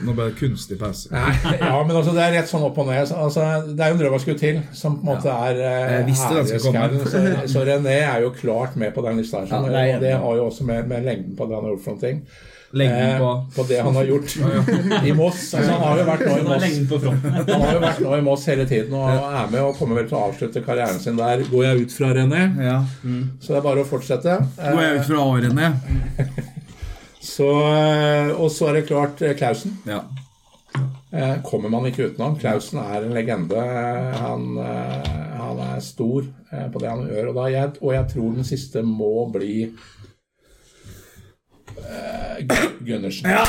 Nå 0.04 0.14
ble 0.16 0.28
det 0.30 0.36
kunstig 0.40 0.78
pause. 0.80 1.08
Ja, 1.60 1.78
men 1.84 1.96
altså, 1.96 2.12
det 2.16 2.24
er 2.24 2.36
rett 2.38 2.50
sånn 2.50 2.66
opp 2.66 2.78
og 2.82 2.90
ned. 2.90 3.12
Altså, 3.14 3.46
det 3.68 3.84
er 3.84 3.92
jo 3.92 3.98
en 3.98 4.02
drøm 4.02 4.18
skulle 4.22 4.40
til, 4.40 4.60
som 4.76 4.98
på 4.98 5.06
en 5.06 5.10
måte 5.12 5.32
er 5.32 5.62
eh, 5.62 5.96
Jeg 5.96 6.18
æresskauen. 6.18 7.00
Så, 7.06 7.24
så 7.54 7.64
René 7.68 7.98
er 8.02 8.22
jo 8.26 8.34
klart 8.36 8.76
med 8.80 8.94
på 8.94 9.04
den 9.06 9.20
lista. 9.22 9.44
Ja, 9.48 9.62
det 9.64 9.88
jeg 9.88 10.04
det 10.04 10.14
har 10.20 10.38
jo 10.38 10.46
også 10.50 10.68
med, 10.68 10.86
med 10.90 11.04
lengden 11.06 11.34
på 11.38 11.48
det 11.48 11.58
han 11.58 11.68
har 11.68 11.76
gjort 11.76 11.84
for 11.88 12.00
ting. 12.02 12.22
Lengden 12.70 13.14
Eh, 13.14 13.18
på 13.18 13.28
på 13.56 13.64
det 13.68 13.78
han 13.80 13.94
har 13.96 14.04
gjort 14.04 14.34
i 15.08 15.12
Moss. 15.16 15.54
Altså, 15.54 15.72
han 15.72 15.80
har 15.86 16.02
jo 16.02 16.04
vært 16.10 16.26
nå 16.26 16.34
i 16.36 16.42
Moss. 16.44 16.66
Han 17.48 17.62
har 17.62 17.72
jo 17.72 17.80
vært 17.86 18.02
nå 18.04 18.12
i 18.18 18.26
Moss 18.26 18.44
hele 18.50 18.68
tiden 18.68 18.98
og 18.98 19.08
er 19.08 19.48
med 19.54 19.62
og 19.62 19.78
kommer 19.78 20.02
vel 20.02 20.10
til 20.10 20.18
å 20.18 20.26
avslutte 20.28 20.64
karrieren 20.66 21.00
sin 21.00 21.16
der, 21.16 21.46
går 21.48 21.64
jeg 21.64 21.86
ut 21.86 21.96
fra, 21.96 22.12
René. 22.18 22.44
Ja. 22.68 22.78
Så 23.40 23.54
det 23.54 23.62
er 23.62 23.66
bare 23.70 23.86
å 23.86 23.88
fortsette. 23.88 24.36
Går 24.60 24.84
jeg 24.84 25.00
ut 25.00 25.10
fra 25.12 25.24
årene? 25.32 25.72
Så, 27.20 27.48
eh, 27.50 28.30
og 28.40 28.50
så 28.54 28.68
er 28.70 28.78
det 28.78 28.86
klart 28.88 29.22
eh, 29.26 29.34
Klausen. 29.38 29.78
Ja. 29.88 30.02
Eh, 31.10 31.36
Kommer 31.42 31.68
man 31.72 31.86
ikke 31.88 32.10
utenom. 32.12 32.36
Klausen 32.38 32.78
er 32.82 33.02
en 33.02 33.14
legende. 33.16 33.62
Han, 34.20 34.58
eh, 34.62 35.08
han 35.40 35.62
er 35.72 35.80
stor 35.84 36.22
eh, 36.52 36.66
på 36.72 36.82
det 36.82 36.90
han 36.92 37.06
gjør. 37.08 37.30
Og, 37.32 37.38
da 37.40 37.46
jeg, 37.52 37.70
og 37.80 37.94
jeg 37.96 38.04
tror 38.14 38.34
den 38.36 38.44
siste 38.46 38.82
må 38.86 39.26
bli 39.34 39.54
eh, 41.78 42.38
Gundersen. 42.86 43.28
Ja! 43.34 43.42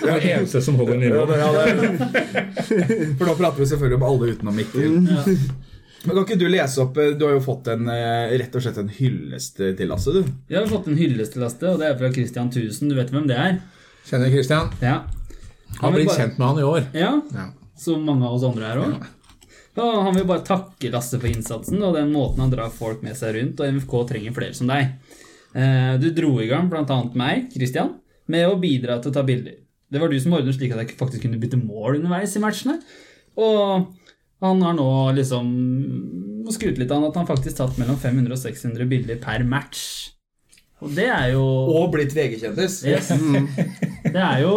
det 0.00 0.10
er 0.10 0.26
eneste 0.34 0.62
som 0.64 0.74
holder 0.80 0.98
nivå. 0.98 1.26
For 3.18 3.24
nå 3.28 3.34
prater 3.38 3.58
vi 3.62 3.66
selvfølgelig 3.70 4.00
om 4.00 4.06
alle 4.08 4.32
utenom 4.34 4.54
Mikkel. 4.58 4.90
Men 6.04 6.16
Kan 6.16 6.24
ikke 6.24 6.38
du 6.40 6.46
lese 6.48 6.80
opp 6.80 6.96
eh, 6.96 7.10
Du 7.18 7.26
har 7.26 7.34
jo 7.36 7.40
fått 7.44 7.68
en, 7.68 7.86
eh, 7.92 8.32
rett 8.40 8.54
og 8.56 8.62
slett 8.64 8.78
en 8.80 8.88
hyllest 8.88 9.56
til 9.60 9.88
Lasse, 9.90 10.12
du. 10.14 10.22
Jeg 10.48 10.58
har 10.62 10.66
fått 10.70 10.88
en 10.88 10.96
hyllest 10.96 11.34
til 11.36 11.42
Lasse, 11.44 11.62
og 11.68 11.78
det 11.82 11.90
er 11.90 11.98
fra 12.00 12.10
Christian 12.14 12.48
1000. 12.50 12.88
Du 12.88 12.94
vet 12.96 13.10
hvem 13.12 13.26
det 13.28 13.36
er? 13.36 13.58
Kjenner 14.08 14.30
Christian? 14.32 14.70
Ja. 14.80 15.02
Har 15.80 15.92
vil 15.92 16.00
blitt 16.00 16.08
bare- 16.08 16.18
kjent 16.24 16.38
med 16.38 16.46
han 16.48 16.58
i 16.58 16.66
år. 16.66 16.86
Ja, 16.94 17.12
Ja. 17.34 17.50
som 17.76 18.04
mange 18.04 18.24
av 18.26 18.34
oss 18.34 18.44
andre 18.44 18.66
her 18.66 18.76
òg. 18.80 19.00
Ja. 19.76 20.02
han 20.02 20.14
vil 20.14 20.24
bare 20.24 20.42
takke 20.44 20.90
Lasse 20.90 21.18
for 21.20 21.28
innsatsen 21.28 21.82
og 21.82 21.94
den 21.94 22.12
måten 22.12 22.40
han 22.40 22.50
drar 22.50 22.70
folk 22.70 23.02
med 23.02 23.14
seg 23.16 23.34
rundt, 23.36 23.60
og 23.60 23.66
MFK 23.74 24.08
trenger 24.08 24.32
flere 24.34 24.54
som 24.54 24.66
deg. 24.66 24.94
Eh, 25.54 25.96
Du 25.98 26.10
dro 26.10 26.38
i 26.40 26.46
gang 26.48 26.68
bl.a. 26.68 27.10
meg, 27.14 27.52
Christian, 27.52 27.94
med 28.28 28.48
å 28.48 28.58
bidra 28.60 29.00
til 29.02 29.10
å 29.10 29.14
ta 29.14 29.22
bilder. 29.22 29.54
Det 29.90 30.00
var 30.00 30.08
du 30.08 30.18
som 30.20 30.32
ordnet 30.32 30.54
slik 30.54 30.72
at 30.72 30.78
jeg 30.86 30.96
faktisk 30.96 31.22
kunne 31.22 31.40
bytte 31.40 31.58
mål 31.62 31.96
underveis 32.00 32.36
i 32.36 32.40
matchene. 32.40 32.80
Og 33.36 33.86
han 34.40 34.62
har 34.64 34.74
nå 34.78 34.88
liksom 35.18 35.50
skrytt 36.50 36.80
litt 36.80 36.90
av 36.90 37.04
at 37.06 37.18
han 37.20 37.28
faktisk 37.28 37.60
tatt 37.60 37.76
mellom 37.78 37.98
500 38.00 38.34
og 38.34 38.40
600 38.40 38.88
bilder 38.90 39.20
per 39.22 39.44
match. 39.46 40.10
Og 40.80 40.94
det 40.96 41.10
er 41.12 41.34
jo 41.34 41.44
Og 41.44 41.90
blitt 41.92 42.14
VG-kjendis. 42.16 42.80
Yes. 42.88 43.10
Det 44.10 44.16
er 44.16 44.40
jo 44.42 44.54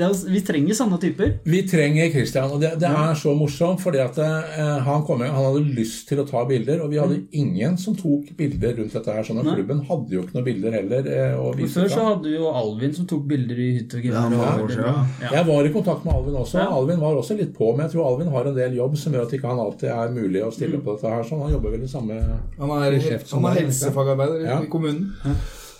er, 0.00 0.30
Vi 0.32 0.40
trenger 0.40 0.74
sånne 0.74 0.98
typer. 1.00 1.38
Vi 1.44 1.62
trenger 1.68 2.10
Christian, 2.10 2.50
og 2.50 2.60
det, 2.62 2.78
det 2.80 2.88
er 2.88 3.14
så 3.14 3.34
morsomt, 3.36 3.80
fordi 3.80 3.98
at 4.00 4.16
eh, 4.18 4.78
han, 4.86 5.02
kom, 5.04 5.20
han 5.20 5.34
hadde 5.36 5.60
lyst 5.76 6.08
til 6.08 6.18
å 6.22 6.24
ta 6.28 6.44
bilder, 6.48 6.80
og 6.80 6.88
vi 6.90 6.96
hadde 6.98 7.18
ingen 7.32 7.76
som 7.76 7.94
tok 7.94 8.30
bilder 8.38 8.76
rundt 8.78 8.92
dette 8.96 9.12
her. 9.12 9.22
sånn 9.22 9.38
at 9.42 9.50
Klubben 9.52 9.82
hadde 9.88 10.08
jo 10.16 10.22
ikke 10.22 10.34
noen 10.38 10.44
bilder 10.48 10.72
heller 10.72 11.06
eh, 11.12 11.66
Før 11.68 11.88
så 11.92 12.06
hadde 12.08 12.24
vi 12.30 12.36
jo 12.38 12.48
Alvin 12.48 12.94
som 12.96 13.06
tok 13.06 13.26
bilder 13.28 13.58
i 13.60 13.68
hytte 13.78 13.98
og 14.00 14.04
Ja, 14.04 14.24
gevær. 14.30 14.62
og- 14.62 14.70
Ja. 14.72 15.30
Jeg 15.36 15.46
var 15.46 15.64
i 15.64 15.72
kontakt 15.72 16.04
med 16.04 16.14
Alvin 16.14 16.34
også. 16.40 16.58
Ja. 16.58 16.68
Alvin 16.72 17.00
var 17.00 17.14
også 17.14 17.36
litt 17.36 17.52
på, 17.54 17.76
men 17.76 17.86
jeg 17.86 17.94
tror 17.96 18.06
Alvin 18.14 18.28
har 18.32 18.46
en 18.46 18.54
del 18.56 18.72
jobb 18.76 18.96
som 18.96 19.12
gjør 19.12 19.26
at 19.26 19.32
ikke 19.32 19.48
han 19.48 19.58
alltid 19.58 19.88
er 19.90 20.08
mulig 20.10 20.42
å 20.42 20.52
stille 20.52 20.78
på 20.80 20.96
dette 20.96 21.10
her. 21.12 21.22
sånn. 21.22 21.42
Han 21.42 21.52
jobber 21.52 21.70
vel 21.76 21.82
i 21.84 21.88
samme 21.88 22.14
Han 22.58 22.70
er, 22.70 22.98
han 23.32 23.44
er 23.44 23.60
helsefagarbeider 23.60 24.44
Ja. 24.46 24.60
i 24.62 24.66
kommunen. 24.66 25.12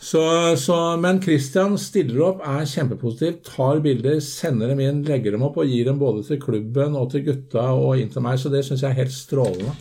Så, 0.03 0.57
så, 0.59 0.77
men 0.99 1.21
Christian 1.23 1.77
stiller 1.79 2.25
opp, 2.27 2.41
er 2.43 2.65
kjempepositiv, 2.67 3.37
tar 3.47 3.79
bilder, 3.85 4.17
sender 4.25 4.73
dem 4.73 4.81
inn, 4.83 5.05
legger 5.07 5.37
dem 5.37 5.45
opp 5.47 5.61
og 5.63 5.71
gir 5.71 5.87
dem 5.87 6.01
både 6.01 6.25
til 6.27 6.41
klubben 6.43 6.97
og 6.99 7.13
til 7.13 7.23
gutta 7.29 7.69
og 7.77 8.01
inn 8.03 8.11
til 8.11 8.25
meg. 8.25 8.41
Så 8.43 8.51
det 8.51 8.65
syns 8.67 8.83
jeg 8.83 8.91
er 8.91 8.99
helt 8.99 9.15
strålende. 9.15 9.77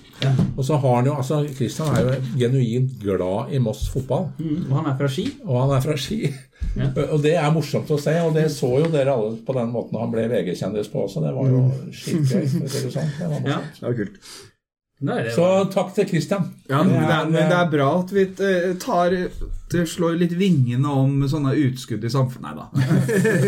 Og 0.53 0.61
så 0.67 0.77
har 0.77 0.99
han 0.99 1.09
jo, 1.09 1.15
altså 1.17 1.41
Christian 1.57 1.89
er 1.95 2.05
jo 2.05 2.19
genuint 2.37 2.93
glad 3.01 3.49
i 3.49 3.63
Moss 3.65 3.87
fotball. 3.89 4.29
Mm, 4.37 4.69
og 4.69 4.77
han 4.77 4.91
er 4.91 4.99
fra 5.01 5.09
Ski. 5.09 5.25
Og 5.47 5.57
han 5.63 5.73
er 5.79 5.85
fra 5.87 5.97
Ski. 5.97 6.21
Ja. 6.77 6.91
Og 7.15 7.17
det 7.25 7.33
er 7.41 7.49
morsomt 7.51 7.89
å 7.91 7.97
se, 7.99 8.13
og 8.21 8.35
det 8.37 8.45
så 8.53 8.67
jo 8.77 8.91
dere 8.93 9.15
alle 9.17 9.33
på 9.43 9.55
den 9.57 9.71
måten 9.73 9.97
han 9.97 10.11
ble 10.13 10.27
VG-kjendis 10.29 10.91
på 10.93 11.01
også. 11.07 11.23
Det 11.25 11.33
var 11.33 11.49
jo 11.49 11.63
skikkelig 11.89 12.61
å 12.61 12.69
si 12.69 12.83
det 12.85 12.93
sånn. 12.93 13.09
Det 13.17 13.31
var 13.31 13.49
Ja. 13.49 13.57
Det 13.79 13.87
var 13.87 13.97
kult. 13.97 14.19
Det 15.01 15.09
var... 15.09 15.31
Så 15.33 15.47
takk 15.73 15.95
til 15.97 16.07
Christian. 16.11 16.51
Ja, 16.69 16.83
men 16.83 16.93
det, 16.93 17.15
er, 17.15 17.25
men 17.25 17.49
det 17.49 17.57
er 17.57 17.71
bra 17.73 17.89
at 18.03 18.13
vi 18.13 18.27
eh, 18.45 18.69
tar 18.81 19.17
slår 19.87 20.17
litt 20.19 20.33
vingene 20.35 20.91
om 20.91 21.21
sånne 21.29 21.53
utskudd 21.63 22.03
i 22.03 22.11
samfunnet. 22.11 22.41
Nei 22.43 22.53
da. 22.57 22.65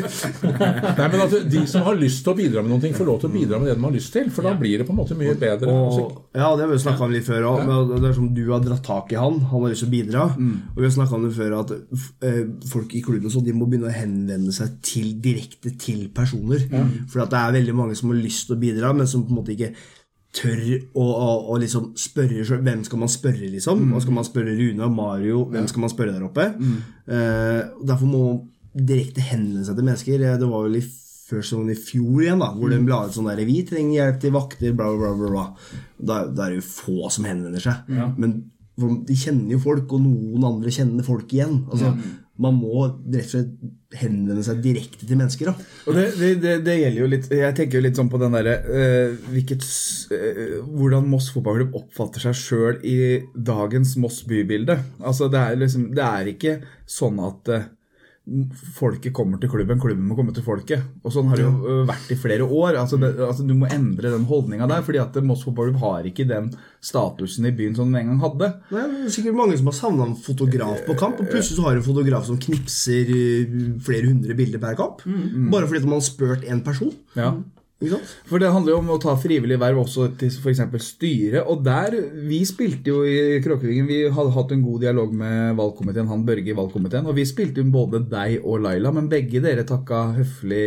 Nei, 0.99 1.07
men 1.11 1.23
at 1.25 1.35
De 1.51 1.63
som 1.69 1.83
har 1.87 1.97
lyst 1.99 2.23
til 2.23 2.33
å 2.33 2.37
bidra 2.37 2.63
med 2.63 2.71
noe, 2.73 2.91
får 2.95 3.09
lov 3.09 3.19
til 3.21 3.29
å 3.29 3.33
bidra 3.33 3.59
med 3.59 3.69
det 3.69 3.75
de 3.77 3.85
har 3.85 3.95
lyst 3.95 4.13
til. 4.15 4.29
For 4.33 4.47
da 4.47 4.53
blir 4.59 4.81
det 4.81 4.87
på 4.87 4.95
en 4.95 4.99
måte 5.01 5.17
mye 5.19 5.35
bedre. 5.39 5.71
Og, 5.71 5.97
Og, 6.03 6.19
ja, 6.31 6.49
det 6.55 6.65
har 6.65 6.71
vi 6.71 6.79
snakka 6.83 7.07
om 7.07 7.15
litt 7.15 7.27
før 7.27 7.47
òg. 7.49 7.73
Det 7.93 8.09
er 8.09 8.17
som 8.17 8.29
du 8.37 8.43
har 8.49 8.63
dratt 8.63 8.85
tak 8.87 9.11
i 9.13 9.19
han. 9.19 9.41
Han 9.51 9.65
har 9.65 9.73
lyst 9.73 9.85
til 9.85 9.91
å 9.91 9.95
bidra. 9.95 10.27
Og 10.33 10.79
vi 10.79 10.87
har 10.87 10.95
snakka 10.97 11.17
om 11.19 11.27
det 11.27 11.33
før 11.37 11.57
at 11.59 11.73
eh, 11.75 12.39
folk 12.71 12.95
i 12.95 13.03
klubben 13.05 13.33
så 13.33 13.43
de 13.43 13.55
må 13.57 13.67
begynne 13.67 13.91
å 13.91 13.97
henvende 13.97 14.55
seg 14.55 14.79
til, 14.85 15.11
direkte 15.23 15.75
til 15.81 16.07
personer. 16.15 16.65
For 17.11 17.25
at 17.25 17.33
det 17.33 17.41
er 17.41 17.59
veldig 17.59 17.77
mange 17.83 17.99
som 17.99 18.13
har 18.13 18.23
lyst 18.23 18.47
til 18.47 18.57
å 18.57 18.63
bidra, 18.63 18.95
men 18.95 19.09
som 19.09 19.27
på 19.27 19.35
en 19.35 19.41
måte 19.41 19.57
ikke 19.57 19.73
tør 20.33 20.61
å, 20.97 21.03
å, 21.03 21.27
å 21.53 21.57
liksom 21.61 21.91
spørre 21.99 22.45
selv. 22.45 22.63
Hvem 22.65 22.81
skal 22.87 22.99
man 23.03 23.11
spørre, 23.11 23.51
liksom? 23.53 23.83
Og 23.93 24.01
skal 24.01 24.15
man 24.17 24.25
spørre 24.25 24.55
Rune 24.57 24.87
og 24.87 24.95
Mario? 24.97 25.43
Hvem 25.53 25.67
skal 25.69 25.83
man 25.85 25.91
spørre 25.93 26.15
der 26.15 26.25
oppe? 26.25 26.47
Eh, 27.07 27.61
og 27.77 27.85
derfor 27.87 28.09
må 28.09 28.21
man 28.25 28.41
direkte 28.73 29.21
henvende 29.21 29.65
seg 29.67 29.77
til 29.77 29.85
mennesker. 29.85 30.23
Eh, 30.25 30.37
Det 30.41 30.49
var 30.49 30.63
vel 30.65 30.79
i 30.81 30.83
før 31.23 31.45
sånn 31.45 31.69
i 31.71 31.75
fjor 31.79 32.23
igjen, 32.25 32.41
da, 32.41 32.49
hvor 32.53 32.69
den 32.73 32.85
la 32.89 33.05
ut 33.05 33.13
sånn 33.15 33.29
der 33.29 33.45
'Vi 33.45 33.63
trenger 33.69 33.93
hjelp 33.95 34.19
til 34.21 34.31
vakter', 34.35 34.73
bla, 34.75 34.89
bla, 34.97 35.13
bla. 35.15 35.29
bla. 35.29 35.45
Da, 36.01 36.27
da 36.27 36.45
er 36.45 36.49
det 36.51 36.59
jo 36.61 36.67
få 36.81 37.09
som 37.11 37.25
henvender 37.25 37.61
seg. 37.63 37.75
Men 38.17 38.43
de 39.05 39.13
kjenner 39.15 39.51
jo 39.53 39.59
folk, 39.59 39.93
og 39.93 40.01
noen 40.01 40.43
andre 40.43 40.69
kjenner 40.73 41.03
folk 41.05 41.27
igjen. 41.31 41.65
Altså, 41.71 41.93
Man 42.41 42.55
må 42.57 42.87
rett 43.13 43.27
og 43.27 43.29
slett 43.29 43.99
henvende 43.99 44.41
seg 44.45 44.61
direkte 44.63 45.05
til 45.05 45.19
mennesker. 45.19 45.51
da. 45.51 45.67
Og 45.85 45.97
det, 45.97 46.05
det, 46.41 46.55
det, 46.65 46.77
gjelder 46.79 47.01
jo 47.03 47.09
litt 47.11 47.27
Jeg 47.29 47.55
tenker 47.59 47.77
jo 47.77 47.83
litt 47.85 47.99
sånn 47.99 48.09
på 48.09 48.17
den 48.21 48.33
derre 48.33 48.55
øh, 48.65 49.27
Hvordan 50.73 51.05
Moss 51.11 51.29
fotballklubb 51.35 51.77
oppfatter 51.77 52.25
seg 52.25 52.39
sjøl 52.39 52.79
i 52.81 52.97
dagens 53.35 53.93
Moss 54.01 54.23
bybilde. 54.25 54.79
Altså, 55.03 55.29
det 55.29 55.43
er 55.43 55.61
liksom 55.61 55.91
Det 55.93 56.07
er 56.07 56.33
ikke 56.33 56.55
sånn 56.89 57.21
at 57.21 57.53
eh, 57.53 57.69
folket 58.23 59.11
kommer 59.11 59.39
til 59.41 59.49
klubben, 59.51 59.79
klubben 59.83 60.05
må 60.07 60.15
komme 60.15 60.31
til 60.35 60.45
folket. 60.45 60.83
Og 61.03 61.11
sånn 61.11 61.27
har 61.27 61.39
det 61.39 61.43
jo 61.43 61.53
eh, 61.67 61.81
vært 61.89 62.11
i 62.13 62.17
flere 62.19 62.45
år. 62.47 62.77
Altså, 62.79 62.99
det, 63.01 63.09
altså 63.19 63.43
Du 63.43 63.51
må 63.59 63.67
endre 63.67 64.13
den 64.13 64.27
holdninga 64.29 64.67
der, 64.71 64.85
fordi 64.85 65.01
at 65.03 65.17
Moss 65.27 65.43
fotballklubb 65.43 65.81
har 65.81 66.07
ikke 66.07 66.25
den 66.29 66.47
statusen 66.83 67.49
i 67.49 67.53
byen 67.55 67.75
som 67.75 67.91
den 67.91 67.99
en 67.99 68.13
gang 68.13 68.21
hadde. 68.23 68.49
Det 68.69 68.83
er 68.83 69.11
sikkert 69.11 69.39
mange 69.41 69.57
som 69.59 69.67
har 69.67 69.75
savna 69.75 70.07
en 70.07 70.15
fotograf 70.15 70.85
på 70.87 70.95
kamp, 70.99 71.19
og 71.19 71.27
plutselig 71.33 71.59
så 71.59 71.67
har 71.67 71.75
du 71.75 71.83
en 71.83 71.89
fotograf 71.89 72.29
som 72.29 72.39
knipser 72.47 73.11
eh, 73.17 73.57
flere 73.83 74.07
hundre 74.07 74.37
bilder 74.39 74.63
per 74.63 74.79
kamp. 74.79 75.03
Bare 75.51 75.67
fordi 75.67 75.83
man 75.83 75.99
har 75.99 76.07
spurt 76.07 76.47
én 76.47 76.63
person. 76.63 76.95
Ja. 77.19 77.33
For 78.29 78.41
det 78.41 78.51
handler 78.53 78.75
jo 78.75 78.79
om 78.81 78.91
å 78.95 78.99
ta 79.01 79.15
frivillig 79.19 79.59
verv 79.61 79.83
også 79.83 80.09
til 80.19 80.31
f.eks. 80.31 80.63
styret. 80.83 81.43
Og 81.49 81.63
der 81.65 81.97
Vi 82.29 82.41
spilte 82.47 82.93
jo 82.93 83.03
i 83.07 83.39
Kråkevingen. 83.43 83.87
Vi 83.89 83.99
hadde 84.13 84.35
hatt 84.35 84.53
en 84.55 84.63
god 84.65 84.85
dialog 84.85 85.13
med 85.23 85.57
valgkomiteen, 85.59 86.09
han 86.11 86.25
Børge 86.27 86.53
i 86.53 86.57
valgkomiteen. 86.57 87.07
Og 87.09 87.17
vi 87.17 87.27
spilte 87.27 87.63
jo 87.63 87.73
både 87.73 88.03
deg 88.09 88.43
og 88.43 88.63
Laila, 88.65 88.93
men 88.95 89.11
begge 89.11 89.43
dere 89.43 89.67
takka 89.67 90.05
høflig 90.17 90.65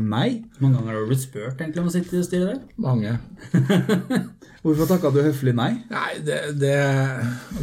nei. 0.00 0.28
Hvor 0.56 0.68
mange 0.68 0.80
ganger 0.80 0.94
har 0.94 1.04
du 1.04 1.12
blitt 1.12 1.26
spurt 1.26 1.60
egentlig 1.60 1.84
om 1.84 1.90
å 1.90 1.94
sitte 1.94 2.20
i 2.20 2.26
styret 2.26 2.54
der? 2.54 2.64
mange. 2.84 3.18
Hvorfor 4.64 4.88
takka 4.88 5.10
du 5.12 5.18
høflig 5.20 5.52
nei? 5.52 5.70
Nei, 5.90 6.12
det, 6.24 6.38
det, 6.56 6.76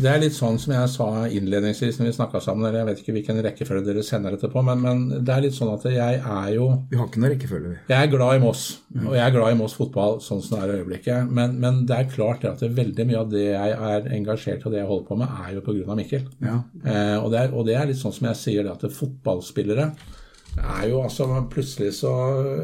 det 0.04 0.10
er 0.12 0.20
litt 0.22 0.36
sånn 0.36 0.60
som 0.62 0.76
jeg 0.76 0.89
sa 0.93 1.08
innledningsvis 1.34 1.97
når 1.97 2.12
vi 2.12 2.14
snakka 2.14 2.41
sammen. 2.45 2.68
eller 2.68 2.84
Jeg 2.84 2.89
vet 2.91 3.02
ikke 3.02 3.16
hvilken 3.16 3.41
rekkefølge 3.41 3.88
dere 3.88 4.04
sender 4.06 4.36
dette 4.36 4.52
på, 4.54 4.62
men, 4.68 4.84
men 4.86 5.02
det 5.26 5.34
er 5.34 5.47
litt 5.47 5.58
sånn 5.58 5.74
at 5.74 5.88
jeg 5.89 6.20
er 6.22 6.52
jo 6.54 6.68
Vi 6.91 6.99
har 6.99 7.10
ikke 7.10 7.24
noen 7.24 7.34
rekkefølge, 7.34 7.74
vi. 7.74 7.80
Jeg 7.89 7.97
er 7.97 8.14
glad 8.14 8.38
i 8.38 8.43
Moss, 8.45 8.64
og 9.02 9.18
jeg 9.18 9.26
er 9.26 9.34
glad 9.34 9.56
i 9.56 9.60
Moss 9.64 9.76
fotball 9.80 10.22
sånn 10.22 10.45
som 10.45 10.60
det 10.60 10.62
er 10.62 10.76
i 10.76 10.78
øyeblikket. 10.84 11.34
Men, 11.41 11.58
men 11.66 11.84
det 11.89 11.97
er 11.97 12.14
klart 12.14 12.45
at 12.45 12.62
det 12.62 12.70
veldig 12.78 13.10
mye 13.10 13.26
av 13.26 13.34
det 13.34 13.47
jeg 13.47 13.76
er 13.89 14.10
engasjert 14.20 14.62
i 14.62 14.70
og 14.70 14.76
det 14.76 14.84
jeg 14.84 14.91
holder 14.93 15.10
på 15.10 15.22
med, 15.24 15.38
er 15.41 15.58
jo 15.58 15.66
pga. 15.66 15.97
Mikkel. 15.97 16.30
Ja. 16.45 16.60
Eh, 16.86 17.18
og, 17.18 17.32
det 17.34 17.39
er, 17.41 17.54
og 17.58 17.66
det 17.66 17.74
er 17.82 17.89
litt 17.89 17.99
sånn 17.99 18.14
som 18.14 18.30
jeg 18.30 18.38
sier 18.38 18.66
det 18.68 18.76
at 18.76 18.86
det 18.86 18.93
fotballspillere 18.93 19.89
Det 19.97 20.20
er 20.60 20.89
jo 20.89 21.02
altså, 21.04 21.28
Plutselig 21.52 21.93
så 21.95 22.12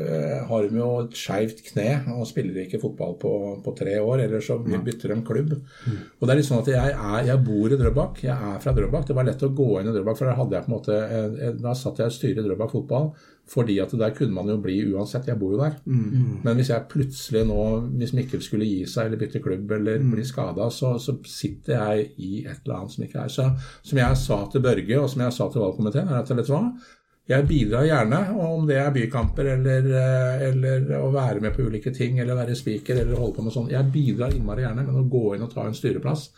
eh, 0.02 0.42
har 0.50 0.66
de 0.68 0.80
jo 0.80 0.90
et 1.06 1.16
skeivt 1.18 1.62
kne 1.70 1.88
og 2.16 2.28
spiller 2.28 2.64
ikke 2.64 2.82
fotball 2.82 3.16
på, 3.22 3.32
på 3.64 3.74
tre 3.78 3.96
år. 4.02 4.26
Eller 4.26 4.44
så 4.44 4.60
bytter 4.60 5.14
de 5.14 5.20
klubb. 5.28 5.56
Og 5.56 6.28
det 6.28 6.34
er 6.34 6.42
litt 6.42 6.50
sånn 6.50 6.64
at 6.64 6.74
jeg, 6.74 6.98
er, 6.98 7.22
jeg 7.32 7.46
bor 7.48 7.72
i 7.72 7.80
Drøbak. 7.80 8.22
Jeg 8.28 8.36
er 8.52 8.60
fra 8.64 8.76
Drøbak. 8.76 9.08
Det 9.08 9.16
var 9.18 9.30
lett 9.30 9.48
å 9.48 9.54
gå 9.56 9.72
inn 9.80 9.92
i 9.92 9.96
Drøbak, 9.96 10.20
for 10.20 10.30
der 10.30 10.40
hadde 10.42 10.58
jeg 10.58 10.68
på 10.68 10.72
en 10.72 10.78
måte 10.78 11.00
eh, 11.00 11.50
Da 11.64 11.76
satt 11.78 12.04
jeg 12.04 12.12
og 12.12 12.18
styret 12.18 12.48
Drøbak 12.48 12.76
fotball. 12.76 13.12
Fordi 13.48 13.78
at 13.80 13.94
der 13.96 14.12
kunne 14.12 14.36
man 14.36 14.50
jo 14.52 14.58
bli 14.60 14.76
uansett. 14.92 15.30
Jeg 15.32 15.40
bor 15.40 15.54
jo 15.56 15.62
der. 15.62 15.78
Men 16.44 16.60
hvis 16.60 16.74
jeg 16.74 16.90
plutselig 16.92 17.46
nå, 17.48 17.62
hvis 18.02 18.12
Mikkel 18.18 18.42
skulle 18.44 18.68
gi 18.68 18.82
seg 18.92 19.08
eller 19.08 19.22
bytte 19.22 19.40
klubb 19.40 19.72
eller 19.72 20.04
bli 20.04 20.26
skada, 20.28 20.68
så, 20.74 20.98
så 21.00 21.16
sitter 21.24 21.78
jeg 21.78 22.10
i 22.18 22.42
et 22.44 22.60
eller 22.66 22.82
annet 22.82 22.92
som 22.98 23.06
ikke 23.08 23.24
er 23.24 23.32
så 23.32 23.46
Som 23.88 24.02
jeg 24.02 24.18
sa 24.20 24.42
til 24.52 24.66
Børge, 24.66 25.00
og 25.00 25.10
som 25.10 25.24
jeg 25.24 25.38
sa 25.38 25.48
til 25.48 25.64
valgkomiteen, 25.64 26.12
er 26.12 26.20
at 26.20 26.36
vet 26.36 26.50
du 26.50 26.54
hva? 26.58 26.66
Jeg 27.28 27.44
bidrar 27.48 27.84
gjerne, 27.84 28.20
og 28.38 28.60
om 28.62 28.68
det 28.70 28.78
er 28.80 28.92
bykamper 28.96 29.50
eller, 29.58 29.88
eh, 30.00 30.44
eller 30.48 30.94
å 31.02 31.10
være 31.12 31.42
med 31.44 31.56
på 31.58 31.66
ulike 31.68 31.92
ting, 31.96 32.20
eller 32.24 32.38
være 32.40 32.56
speaker 32.56 33.02
eller 33.02 33.20
holde 33.20 33.36
på 33.36 33.44
med 33.44 33.52
sånn. 33.56 33.68
Jeg 33.74 33.92
bidrar 33.92 34.32
innmari 34.32 34.64
gjerne, 34.64 34.86
men 34.88 35.02
å 35.02 35.10
gå 35.12 35.36
inn 35.36 35.44
og 35.44 35.52
ta 35.54 35.66
en 35.68 35.76
styreplass, 35.76 36.30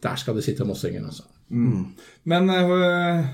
der 0.00 0.16
skal 0.16 0.34
det 0.38 0.44
sitte 0.46 0.64
mossinger, 0.64 1.04
altså. 1.04 1.26
Men 1.50 2.50
øh, 2.50 3.24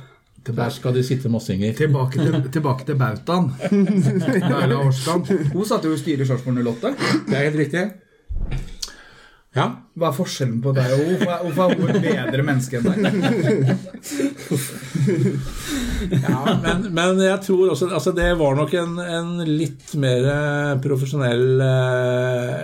Der 0.45 0.71
skal 0.71 0.93
det 0.95 1.05
sitte 1.07 1.29
mossinger. 1.29 1.73
tilbake, 1.75 2.19
til, 2.19 2.51
tilbake 2.51 2.85
til 2.87 2.97
bautaen. 2.97 3.53
Laila. 4.51 4.83
Hun 4.85 5.65
satt 5.65 5.85
jo 5.85 5.95
i 5.95 5.99
styret 5.99 6.21
i 6.21 6.27
Sarpsborg 6.29 6.59
08. 6.67 6.95
Det 7.29 7.39
er 7.39 7.51
helt 7.51 7.59
riktig. 7.63 7.85
Ja. 9.55 9.71
Hva 9.95 10.09
er 10.11 10.15
forskjellen 10.17 10.57
på 10.65 10.73
deg 10.75 10.91
og 10.91 10.99
henne? 10.99 11.15
Hvorfor 11.19 11.31
er- 11.31 11.43
Hvorfor 11.45 11.63
er 11.71 11.75
hun 11.79 11.89
et 11.95 12.03
bedre 12.03 12.43
menneske 12.43 12.75
enn 12.81 12.87
deg? 12.89 12.99
Ja, 16.11 16.59
men, 16.63 16.83
men 16.95 17.21
jeg 17.23 17.39
tror 17.47 17.71
også 17.73 17.87
altså 17.97 18.13
Det 18.17 18.27
var 18.39 18.57
nok 18.59 18.73
en, 18.77 18.99
en 19.01 19.31
litt 19.49 19.95
mer 20.01 20.27
eh, 20.29 20.73
profesjonell 20.85 21.63
eh, 21.65 22.59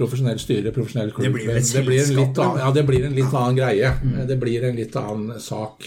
Profesjonell 0.00 0.38
styre, 0.40 0.72
profesjonell 0.72 1.10
klubb. 1.12 1.26
Det 1.28 1.32
blir 1.34 1.48
vel 1.50 1.60
det 1.60 1.82
blir 1.86 2.02
en 2.06 2.14
litt 2.16 2.38
annen, 2.40 2.60
ja, 2.62 2.68
det 2.72 2.84
blir 2.88 3.02
en 3.04 3.16
litt 3.18 3.34
annen 3.36 3.56
greie. 3.58 3.90
Det 4.30 4.36
blir 4.40 4.64
en 4.70 4.78
litt 4.78 4.94
annen 4.96 5.40
sak. 5.44 5.84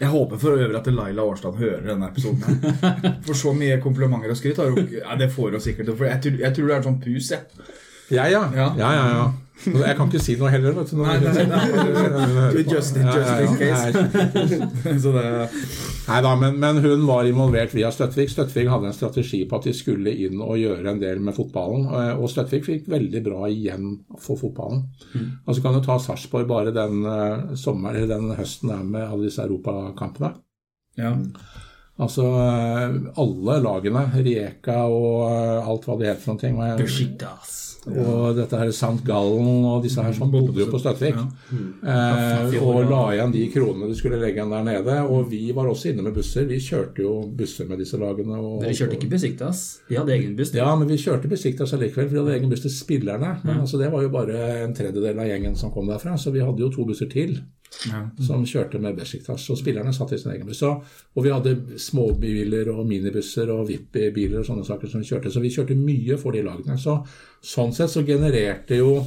Jeg 0.00 0.10
håper 0.12 0.40
for 0.42 0.58
øvrig 0.58 0.76
at 0.82 0.90
Laila 0.92 1.24
Årstad 1.30 1.56
hører 1.56 1.86
denne 1.88 2.10
episoden. 2.10 2.60
For 3.26 3.36
så 3.36 3.52
mye 3.56 3.78
komplimenter 3.84 4.32
og 4.32 4.36
skryt 4.40 4.60
har 4.60 4.68
hun 4.72 4.84
ja, 4.92 5.16
Det 5.20 5.30
får 5.32 5.56
hun 5.56 5.64
sikkert. 5.64 5.90
For 5.96 6.04
jeg, 6.10 6.20
tror, 6.26 6.36
jeg 6.44 6.56
tror 6.58 6.68
det 6.68 6.74
er 6.76 6.80
en 6.82 6.86
sånn 6.90 7.00
pus, 7.04 7.30
jeg. 7.32 7.40
Jeg, 8.10 8.32
ja. 8.32 8.42
Ja. 8.54 8.68
ja, 8.78 8.92
ja, 8.98 9.08
ja. 9.14 9.24
Jeg 9.64 9.94
kan 9.96 10.08
ikke 10.10 10.20
si 10.20 10.34
noe 10.36 10.50
heller. 10.50 10.74
Vet 10.76 10.90
du, 10.90 10.96
Nei, 10.98 11.14
Nei, 11.22 11.44
nei, 11.46 12.24
nei. 12.34 12.64
Just, 12.68 12.96
just 12.98 13.30
in 13.40 13.54
case. 13.56 15.04
Nei, 16.08 16.18
da, 16.26 16.32
men, 16.36 16.58
men 16.60 16.80
hun 16.84 17.04
var 17.08 17.24
involvert 17.28 17.72
via 17.72 17.88
Støttvik. 17.94 18.28
Støttvik 18.34 18.68
hadde 18.68 18.90
en 18.90 18.96
strategi 18.96 19.44
på 19.48 19.56
at 19.60 19.68
de 19.70 19.72
skulle 19.78 20.12
inn 20.26 20.42
og 20.44 20.58
gjøre 20.60 20.90
en 20.90 21.00
del 21.00 21.22
med 21.24 21.36
fotballen. 21.38 21.86
eh, 21.86 22.12
Og 22.18 22.28
Støttvik 22.34 22.66
fikk 22.66 22.90
veldig 22.92 23.22
bra 23.24 23.46
igjen 23.48 23.86
for 24.20 24.36
fotballen. 24.42 24.82
Altså 25.46 25.62
kan 25.64 25.78
du 25.78 25.80
ta 25.86 25.96
Sarpsborg 26.02 26.50
bare 26.50 26.74
den, 26.74 27.04
eh, 27.08 27.54
sommer, 27.56 27.94
eller 27.94 28.10
den 28.18 28.34
høsten 28.36 28.68
der 28.74 28.82
med 28.84 29.06
alle 29.06 29.30
disse 29.30 29.46
europakampene. 29.46 30.34
Ja. 31.00 31.14
Altså 32.02 32.26
eh, 32.26 32.98
alle 33.22 33.60
lagene, 33.64 34.08
Rijeka 34.18 34.82
og 34.90 35.30
alt 35.30 35.86
hva 35.88 35.96
det 36.02 36.10
het 36.10 36.20
for 36.26 36.34
noe. 36.34 36.58
Og 37.90 38.36
dette 38.38 38.58
her 38.58 38.70
St. 38.72 39.02
Gallen 39.06 39.64
og 39.68 39.82
disse 39.84 40.02
her 40.02 40.14
som 40.16 40.30
bodde 40.32 40.62
jo 40.62 40.68
på 40.72 40.80
Støttvik. 40.80 41.18
Eh, 41.54 42.54
og 42.60 42.88
la 42.88 43.00
igjen 43.12 43.34
de 43.34 43.44
kronene 43.52 43.90
de 43.90 43.96
skulle 43.98 44.20
legge 44.20 44.40
igjen 44.40 44.54
der 44.54 44.64
nede. 44.66 44.98
Og 45.04 45.28
vi 45.30 45.42
var 45.56 45.68
også 45.70 45.92
inne 45.92 46.06
med 46.06 46.16
busser. 46.16 46.46
Vi 46.48 46.60
kjørte 46.64 47.04
jo 47.04 47.16
busser 47.28 47.68
med 47.68 47.82
disse 47.82 48.00
lagene. 48.00 48.38
Og, 48.40 48.62
Dere 48.64 48.76
kjørte 48.76 48.98
ikke 48.98 49.10
Besiktas? 49.12 49.64
De 49.88 49.98
hadde 50.00 50.14
egen 50.16 50.36
buss. 50.38 50.54
Ja, 50.56 50.70
men 50.78 50.88
vi 50.90 51.00
kjørte 51.00 51.30
Besiktas 51.30 51.74
allikevel, 51.76 52.08
for 52.08 52.16
de 52.16 52.22
hadde 52.22 52.38
egen 52.38 52.54
buss 52.54 52.64
til 52.64 52.72
spillerne. 52.74 53.34
Men 53.44 53.60
altså, 53.64 53.80
det 53.80 53.92
var 53.92 54.06
jo 54.06 54.14
bare 54.14 54.46
en 54.64 54.76
tredjedel 54.76 55.20
av 55.20 55.28
gjengen 55.28 55.58
som 55.58 55.74
kom 55.74 55.90
derfra, 55.90 56.16
så 56.20 56.32
vi 56.34 56.44
hadde 56.44 56.64
jo 56.64 56.72
to 56.72 56.88
busser 56.88 57.10
til 57.12 57.38
som 58.26 58.44
kjørte 58.46 58.80
med 58.80 58.96
Besjiktas. 58.96 59.48
Og 59.50 59.58
spillerne 59.58 59.92
satt 59.94 60.12
i 60.12 60.18
sin 60.18 60.32
egen 60.32 60.46
buss. 60.46 60.62
Og, 60.62 60.84
vi 61.24 61.30
hadde 61.34 61.56
småbiler 61.78 62.70
og 62.74 62.86
minibusser 62.86 63.50
og 63.54 63.68
Vippi-biler 63.68 64.40
og 64.40 64.46
sånne 64.48 64.64
saker 64.66 64.88
som 64.92 65.00
vi 65.02 65.08
kjørte. 65.10 65.32
Så 65.34 65.40
vi 65.44 65.50
kjørte 65.54 65.76
mye 65.76 66.16
for 66.20 66.32
de 66.32 66.42
lagene. 66.46 66.78
Så 66.80 67.00
sånn 67.44 67.72
sett 67.76 67.90
så 67.90 68.04
genererte 68.06 68.76
jo 68.80 69.02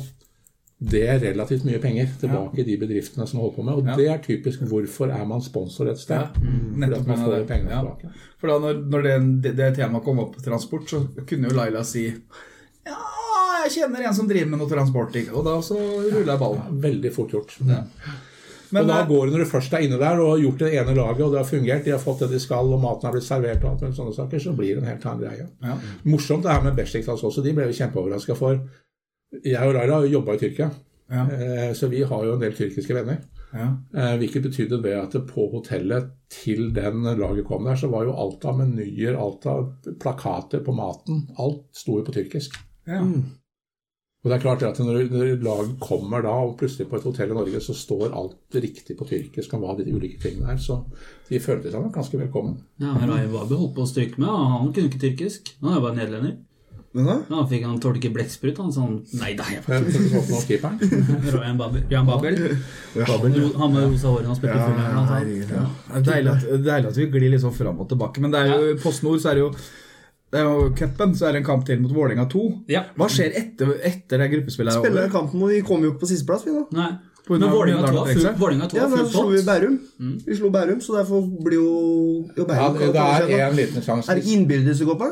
det 0.78 1.08
relativt 1.24 1.64
mye 1.66 1.80
penger 1.82 2.12
tilbake 2.22 2.60
i 2.62 2.64
de 2.68 2.76
bedriftene 2.78 3.26
som 3.26 3.40
holder 3.42 3.56
på 3.56 3.64
med. 3.66 3.74
Og 3.80 3.86
Ja. 3.88 3.96
det 3.98 4.08
er 4.14 4.20
typisk 4.22 4.60
hvorfor 4.70 5.10
er 5.10 5.26
man 5.26 5.42
sponsor 5.42 5.90
et 5.90 5.98
sted. 5.98 6.18
Ja, 6.22 6.28
Fordi 6.38 6.94
at 7.00 7.08
man 7.08 7.18
får 7.18 7.32
det. 7.40 7.48
pengene 7.48 7.72
Ja. 7.72 7.82
tilbake. 7.82 8.12
For 8.38 8.48
da 8.48 8.60
når, 8.60 8.84
når 8.86 9.02
det, 9.42 9.56
det, 9.58 9.76
temaet 9.76 10.04
kom 10.04 10.20
opp 10.20 10.36
på 10.36 10.44
transport, 10.46 10.86
så 10.90 11.08
kunne 11.26 11.50
jo 11.50 11.56
Laila 11.58 11.84
si 11.84 12.06
Ja, 12.86 12.96
jeg 13.66 13.72
kjenner 13.82 14.06
en 14.08 14.14
som 14.14 14.28
driver 14.28 14.46
med 14.52 14.60
noe 14.60 14.70
transport. 14.70 15.12
ikke?» 15.16 15.34
Og 15.34 15.44
da 15.46 15.58
så 15.62 15.76
ruller 16.14 16.32
jeg 16.36 16.40
ballen. 16.40 16.80
Veldig 16.82 17.12
fort 17.12 17.32
gjort. 17.32 17.58
Men 18.72 18.84
og 18.84 18.88
da 18.90 18.98
går 19.08 19.26
det 19.26 19.34
når 19.34 19.44
du 19.46 19.50
først 19.52 19.74
er 19.74 19.86
inne 19.86 20.00
der 20.02 20.20
og 20.20 20.32
har 20.34 20.42
gjort 20.44 20.60
det 20.64 20.74
ene 20.74 20.96
laget, 20.98 21.22
og 21.26 21.32
det 21.32 21.40
har 21.42 21.50
fungert, 21.52 21.84
de 21.86 21.92
har 21.92 22.00
fått 22.04 22.20
det 22.26 22.30
de 22.32 22.40
skal, 22.40 22.74
og 22.74 22.82
maten 22.82 23.08
har 23.08 23.14
blitt 23.16 23.24
servert, 23.28 23.64
og 23.64 23.72
alt 23.72 23.82
mulig 23.86 23.96
sånne 24.00 24.16
saker, 24.18 24.40
så 24.44 24.54
blir 24.58 24.76
det 24.76 24.84
en 24.84 24.90
helt 24.92 25.06
annen 25.06 25.24
greie. 25.24 25.48
ja. 25.64 25.78
Morsomt 26.06 26.44
det 26.44 26.52
her 26.52 26.64
med 26.64 26.76
Besiktas 26.76 27.24
også. 27.24 27.44
De 27.44 27.54
ble 27.54 27.68
vi 27.68 27.74
kjempeoverraska 27.80 28.36
for. 28.36 28.60
Jeg 29.44 29.62
og 29.68 29.74
Raira 29.76 30.02
jobba 30.08 30.36
i 30.36 30.38
Tyrkia, 30.44 30.70
Ja. 31.10 31.24
eh, 31.32 31.74
så 31.74 31.88
vi 31.90 32.02
har 32.04 32.24
jo 32.26 32.34
en 32.34 32.40
del 32.42 32.52
tyrkiske 32.54 32.94
venner. 32.94 33.18
Ja. 33.54 33.68
Eh, 33.96 34.18
Hvilket 34.20 34.44
betydde 34.44 34.82
det 34.84 34.94
at 35.00 35.14
på 35.28 35.46
hotellet 35.54 36.10
til 36.30 36.74
den 36.76 37.04
laget 37.04 37.46
kom 37.48 37.64
der, 37.64 37.76
så 37.80 37.88
var 37.90 38.04
jo 38.04 38.12
alt 38.14 38.44
av 38.46 38.58
menyer, 38.60 39.16
alt 39.16 39.46
av 39.46 39.70
plakater 40.02 40.60
på 40.66 40.76
maten, 40.76 41.30
alt 41.40 41.64
sto 41.74 41.98
jo 42.00 42.04
på 42.04 42.12
tyrkisk. 42.14 42.58
Ja. 42.88 43.00
Og 44.28 44.32
det 44.34 44.42
er 44.42 44.44
klart 44.44 44.64
at 44.68 44.80
når, 44.84 45.06
når 45.08 45.30
laget 45.40 45.76
kommer 45.80 46.26
da, 46.26 46.34
og 46.44 46.58
plutselig 46.60 46.90
på 46.92 46.98
et 46.98 47.06
hotell 47.08 47.30
i 47.32 47.36
Norge, 47.38 47.62
så 47.64 47.72
står 47.72 48.10
alt 48.12 48.58
riktig 48.60 48.98
på 49.00 49.08
tyrkisk 49.08 49.54
om 49.56 49.64
hva 49.64 49.78
de 49.78 49.86
ulike 49.88 50.20
tingene 50.20 50.52
er. 50.52 50.60
Så 50.60 50.82
de 51.30 51.40
følte 51.40 51.72
seg 51.72 51.80
nok 51.80 51.96
ganske 51.96 52.20
velkommen. 52.20 52.58
Ja, 52.84 52.92
Rai 53.08 53.24
Wabi 53.32 53.56
holdt 53.56 53.78
på 53.78 53.86
å 53.86 53.88
stryke 53.88 54.20
med, 54.20 54.28
og 54.28 54.52
han 54.52 54.76
kunne 54.76 54.92
ikke 54.92 55.00
tyrkisk. 55.06 55.54
Han 55.64 55.78
er 55.78 55.86
bare 55.86 56.00
nederlender. 56.02 56.36
Men 56.92 57.08
da? 57.08 57.16
Ja, 57.30 57.38
han 57.38 57.48
fikk 57.54 57.64
han 57.70 57.80
tålte 57.80 58.02
ikke 58.02 58.14
blekksprut. 58.18 58.60
Han 58.66 58.76
sånn 58.76 59.00
Nei 59.22 59.32
da, 59.40 59.48
jeg 59.54 59.64
så 59.64 59.80
nå 60.28 60.44
keeperen. 60.50 61.02
Ryan 61.38 61.64
Babel. 61.64 61.88
Ryan 61.88 62.12
Babel. 62.12 62.40
Ja, 63.00 63.08
Han 63.64 63.76
med 63.78 63.84
rosa 63.88 64.12
hår, 64.12 64.28
han 64.28 64.40
spilte 64.40 64.60
Ja, 64.60 65.08
herregud, 65.14 65.52
ja. 65.56 65.66
Det 65.88 66.00
er 66.02 66.08
deilig 66.12 66.36
at, 66.36 66.48
deilig 66.68 66.92
at 66.92 67.00
vi 67.00 67.12
glir 67.16 67.32
litt 67.38 67.48
sånn 67.48 67.56
fram 67.56 67.80
og 67.80 67.88
tilbake. 67.96 68.24
Men 68.24 68.36
det 68.36 68.44
er 68.44 68.56
jo 68.58 68.72
ja. 68.74 68.80
PostNord 68.84 69.24
så 69.24 69.32
er 69.32 69.40
det 69.40 69.46
er 69.46 69.48
jo 69.48 69.54
cupen, 70.32 71.14
så 71.16 71.28
er 71.28 71.32
det 71.34 71.40
en 71.42 71.46
kamp 71.48 71.66
til 71.66 71.80
mot 71.82 71.92
Vålerenga 71.96 72.26
2. 72.30 72.42
Ja. 72.70 72.82
Hva 72.98 73.08
skjer 73.10 73.32
etter, 73.40 73.70
etter 73.84 74.18
det 74.20 74.32
gruppespillet 74.34 74.74
Vi 74.76 74.82
Spiller 74.84 75.06
over? 75.08 75.12
kampen, 75.14 75.42
og 75.42 75.50
vi 75.50 75.62
kommer 75.62 75.88
jo 75.88 75.94
ikke 75.94 76.04
på 76.04 76.10
sisteplass, 76.12 76.44
vi 76.46 76.52
da. 76.52 76.66
Nei. 76.76 76.90
Men 77.30 77.42
Vålerenga 77.52 77.88
2 77.92 77.98
har 77.98 78.08
full, 78.14 78.22
seg? 78.24 78.36
Vålerenga 78.40 78.68
2 78.72 78.78
Ja, 78.78 78.88
men 78.88 79.08
slo 79.12 79.24
vi. 79.32 79.42
Bærum. 79.44 79.78
Vi 80.26 80.36
slo 80.36 80.50
Bærum, 80.50 80.80
så 80.82 80.96
derfor 81.00 81.22
blir 81.44 81.58
jo, 81.60 81.72
jo 82.38 82.46
Ja, 82.48 82.70
det, 82.72 82.92
det 82.94 83.02
er 83.04 83.32
Er 83.40 83.50
en 83.50 83.56
liten 83.56 83.82
sjanse. 83.84 84.08
det 84.16 84.24
ikke 84.24 84.36
innbyrdes 84.38 84.80
det 84.80 84.88
går 84.88 85.00
på? 85.02 85.10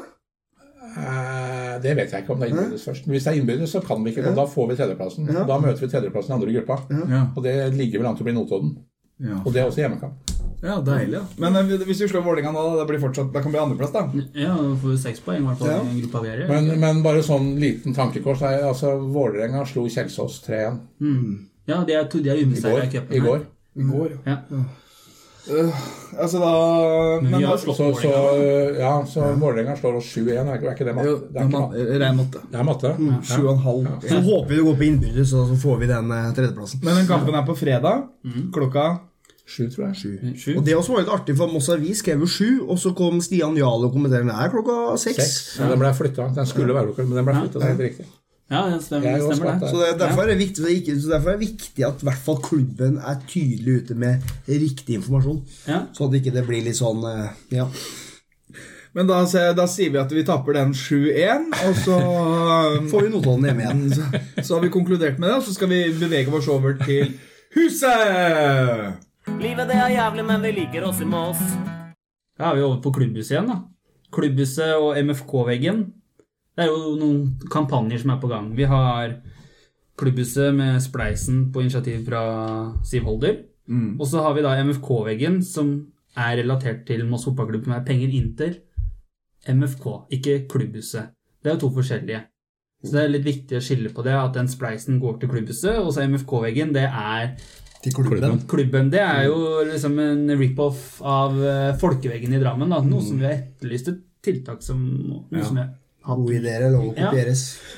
Eh, 0.97 1.79
Det 1.83 1.95
vet 1.97 2.11
jeg 2.11 2.23
ikke 2.23 2.31
om 2.33 2.39
det 2.39 2.47
er 2.49 2.53
innbyrdes 2.55 2.85
først. 2.87 3.05
Men 3.07 3.15
hvis 3.15 3.23
det 3.25 3.31
er 3.33 3.39
innbyrdes, 3.41 3.69
så 3.75 3.81
kan 3.83 4.03
vi 4.03 4.11
ikke. 4.13 4.27
Og 4.29 4.35
da 4.35 4.45
får 4.47 4.67
vi 4.69 4.75
tredjeplassen. 4.79 5.27
Ja. 5.27 5.43
Da 5.43 5.57
møter 5.59 5.79
vi 5.83 5.87
tredjeplassen 5.91 6.31
i 6.31 6.35
andre 6.37 6.53
gruppa. 6.55 6.77
Ja. 7.11 7.23
Og 7.35 7.43
det 7.43 7.55
ligger 7.75 7.99
vel 7.99 8.07
an 8.07 8.15
til 8.15 8.23
å 8.23 8.29
bli 8.29 8.33
Notodden. 8.37 8.77
Ja. 9.19 9.37
Og 9.45 9.53
det 9.53 9.61
er 9.61 9.67
også 9.69 9.79
hjemmekamp. 9.79 10.13
ja, 10.61 10.75
deilig. 10.81 11.13
Ja. 11.13 11.21
Men 11.37 11.55
eh, 11.55 11.77
hvis 11.87 12.01
vi 12.01 12.07
slår 12.11 12.23
Vålerenga 12.25 12.51
nå, 12.51 12.63
da, 12.75 12.83
det 12.83 12.87
blir 12.89 12.99
fortsatt, 12.99 13.31
det 13.33 13.41
kan 13.43 13.51
bli 13.53 13.59
andreplass, 13.61 13.93
da. 13.93 14.01
Ja, 14.35 14.55
da 14.59 14.75
får 14.81 14.89
vi 14.91 14.97
seks 14.97 15.19
poeng 15.23 15.43
i 15.43 15.45
hvert 15.47 15.57
fall 15.59 15.69
Ja. 15.71 15.81
i 15.81 16.01
gruppa 16.01 16.21
vi 16.25 16.29
er 16.33 16.41
i. 16.43 16.47
Men, 16.49 16.79
men 16.79 17.03
bare 17.03 17.21
sånn 17.23 17.53
liten 17.59 17.93
tankekors. 17.95 18.41
er- 18.41 18.65
Altså, 18.67 18.95
Vålerenga 18.99 19.65
slo 19.65 19.85
Kjelsås 19.87 20.41
3-1 20.47 20.79
Mm. 21.01 21.45
Ja, 21.67 21.83
det 21.83 21.95
er, 21.95 22.03
de 22.11 22.29
er 22.29 22.35
i 22.35 22.43
går. 22.45 22.83
i 22.83 22.89
cupen. 22.91 23.15
I 23.15 23.19
går. 23.19 23.45
I 23.75 23.83
går, 23.83 24.11
Ja. 24.25 24.37
Altså 25.45 26.39
da 26.41 26.51
Men 27.21 27.39
vi 27.39 27.45
altså, 27.45 27.73
Så, 27.73 27.89
så, 28.01 28.09
Vålerenga. 28.09 28.79
ja, 28.79 28.93
så 29.05 29.25
Vålerenga 29.39 29.75
slår 29.77 29.97
oss 29.99 30.05
7-1. 30.15 30.29
Er 30.41 30.53
er 30.55 30.71
ikke 30.73 30.85
det 30.87 30.95
matte? 30.95 31.07
Jo, 31.09 31.17
Det 31.19 31.41
er 31.41 31.47
man- 31.47 31.61
matte. 31.61 31.99
Ren 31.99 32.17
matte. 32.17 32.39
Det 32.51 32.59
er 32.59 32.63
matte. 32.63 32.93
Mm, 32.97 33.09
og 33.09 33.23
Ja. 33.85 34.09
Så 34.09 34.21
håper 34.23 34.47
vi 34.49 34.55
det 34.55 34.65
går 34.65 34.77
på 34.79 34.87
innbyrdes, 34.89 35.33
og 35.33 35.49
så 35.49 35.57
får 35.57 35.79
vi 35.79 35.87
den 35.87 36.11
eh, 36.11 36.31
tredjeplassen. 36.33 36.79
Men 36.83 36.95
den 36.95 37.07
kampen 37.07 37.35
er 37.35 37.45
på 37.45 37.55
fredag. 37.57 38.03
Klokka 38.51 38.99
Sju, 39.45 39.67
tror 39.69 39.93
jeg. 39.93 40.35
Sju. 40.41 40.57
Og 40.57 40.65
det 40.65 40.73
også 40.75 40.91
var 40.95 41.03
litt 41.03 41.13
artig, 41.13 41.37
for 41.37 41.51
Moss 41.53 41.69
Avis 41.69 41.99
skrev 42.01 42.19
jo 42.19 42.25
sju, 42.25 42.65
og 42.67 42.79
så 42.81 42.95
kom 42.97 43.19
Stian 43.21 43.55
Jarl 43.55 43.85
og 43.85 43.93
kommenterte 43.93 44.25
den 44.25 44.33
her 44.33 44.49
klokka 44.49 44.97
seks. 44.97 45.15
Seks. 45.21 45.59
Ja, 45.59 45.69
den 45.69 45.77
ble 45.83 45.91
flytta. 45.93 46.31
Den 46.33 46.47
skulle 46.49 46.73
være 46.73 46.87
lokal, 46.87 47.05
men 47.05 47.19
den 47.19 47.25
ble 47.27 47.35
flytta. 47.35 47.59
Det 47.59 47.67
er 47.67 47.75
helt 47.75 47.85
riktig. 47.85 48.07
Ja, 48.45 48.61
det 48.69 48.83
stemmer, 48.85 49.09
er 49.09 49.17
det 49.17 49.35
stemmer 49.35 49.59
det. 49.59 49.69
Så 49.71 49.79
det, 49.81 49.99
derfor, 49.99 50.21
er 50.23 50.27
det 50.27 50.37
viktig, 50.37 50.59
så 50.59 50.67
det 50.67 50.71
er 50.71 50.81
ikke, 50.81 50.95
så 51.01 51.11
derfor 51.15 51.31
er 51.31 51.37
det 51.37 51.47
viktig 51.47 51.85
at 51.87 52.01
i 52.03 52.07
hvert 52.09 52.25
fall 52.27 52.41
klubben 52.45 52.97
er 53.01 53.21
tydelig 53.25 53.77
ute 53.81 53.95
med 53.97 54.33
riktig 54.45 54.99
informasjon. 54.99 55.39
Ja. 55.65 55.79
Så 55.97 56.05
at 56.05 56.17
ikke 56.19 56.33
det 56.35 56.43
blir 56.45 56.65
litt 56.65 56.77
sånn 56.77 57.01
eh, 57.09 57.31
Ja. 57.57 57.69
Men 58.95 59.09
da, 59.09 59.17
da 59.57 59.65
sier 59.67 59.89
vi 59.91 59.99
at 59.99 60.13
vi 60.15 60.21
tapper 60.23 60.55
den 60.55 60.69
7-1, 60.77 61.49
og 61.67 61.73
så 61.81 61.97
Får 62.91 63.01
vi 63.01 63.09
Notodden 63.11 63.49
hjemme 63.49 63.65
igjen. 63.65 63.81
så, 63.91 64.05
så 64.45 64.55
har 64.55 64.63
vi 64.63 64.71
konkludert 64.71 65.17
med 65.19 65.27
det, 65.33 65.39
og 65.41 65.43
så 65.49 65.57
skal 65.57 65.73
vi 65.73 65.81
bevege 65.99 66.31
oss 66.31 66.47
over 66.53 66.77
til 66.85 67.17
huset! 67.57 69.01
Livet 69.41 69.67
det 69.67 69.81
er 69.81 69.97
jævlig, 69.97 70.23
men 70.29 70.45
vi 70.45 70.53
liker 70.61 70.85
oss 70.85 71.01
i 71.01 71.09
Mås. 71.09 71.41
Da 72.37 72.51
er 72.51 72.59
vi 72.59 72.63
over 72.67 72.77
på 72.85 72.93
klubbhuset 72.93 73.33
igjen, 73.33 73.49
da. 73.49 73.57
Klubbhuset 74.15 74.77
og 74.77 74.95
MFK-veggen. 75.01 75.87
Det 76.55 76.63
er 76.65 76.71
jo 76.71 76.93
noen 76.99 77.23
kampanjer 77.51 77.99
som 78.01 78.13
er 78.15 78.21
på 78.21 78.29
gang. 78.31 78.51
Vi 78.55 78.63
har 78.71 79.17
Klubbhuset 79.95 80.51
med 80.55 80.81
Spleisen 80.83 81.51
på 81.55 81.61
initiativ 81.63 82.01
fra 82.07 82.21
Siv 82.83 83.05
Holder. 83.07 83.37
Mm. 83.71 83.93
Og 83.99 84.07
så 84.07 84.19
har 84.25 84.33
vi 84.35 84.43
da 84.43 84.51
MFK-veggen, 84.63 85.37
som 85.43 85.69
er 86.19 86.35
relatert 86.41 86.83
til 86.87 87.05
Moss 87.07 87.23
fotballklubb, 87.29 87.63
som 87.63 87.75
er 87.77 87.85
penger 87.87 88.11
Inter. 88.17 88.57
MFK, 89.47 89.85
ikke 90.17 90.35
klubbhuset. 90.51 91.13
Det 91.43 91.51
er 91.51 91.55
jo 91.55 91.61
to 91.63 91.69
forskjellige. 91.77 92.23
Så 92.85 92.91
det 92.91 93.03
er 93.05 93.13
litt 93.13 93.25
viktig 93.25 93.57
å 93.57 93.63
skille 93.63 93.89
på 93.95 94.03
det, 94.05 94.13
at 94.19 94.35
den 94.35 94.49
spleisen 94.51 94.99
går 95.01 95.15
til 95.21 95.31
klubbhuset, 95.31 95.79
og 95.79 95.93
så 95.95 96.03
MFK-veggen, 96.09 96.73
det 96.75 96.85
er 96.89 97.31
Til 97.85 97.93
klubben. 97.93 98.39
klubben. 98.49 98.89
Det 98.91 98.99
er 98.99 99.27
jo 99.29 99.63
liksom 99.71 99.97
en 100.01 100.27
rip-off 100.39 100.99
av 101.05 101.39
eh, 101.39 101.71
folkeveggen 101.79 102.33
i 102.35 102.39
Drammen, 102.41 102.69
da. 102.73 102.81
Noe 102.83 103.01
som 103.05 103.19
vi 103.21 103.27
har 103.29 103.37
etterlyst 103.39 103.91
et 103.93 104.03
tiltak 104.25 104.61
som 104.65 104.81
noe 104.83 105.23
Ja. 105.39 105.43
som 105.45 105.57
jeg, 105.61 105.69
Gode 106.05 106.35
ideer 106.37 106.69
lov 106.71 106.91
å 106.91 106.95
Ja. 106.97 107.11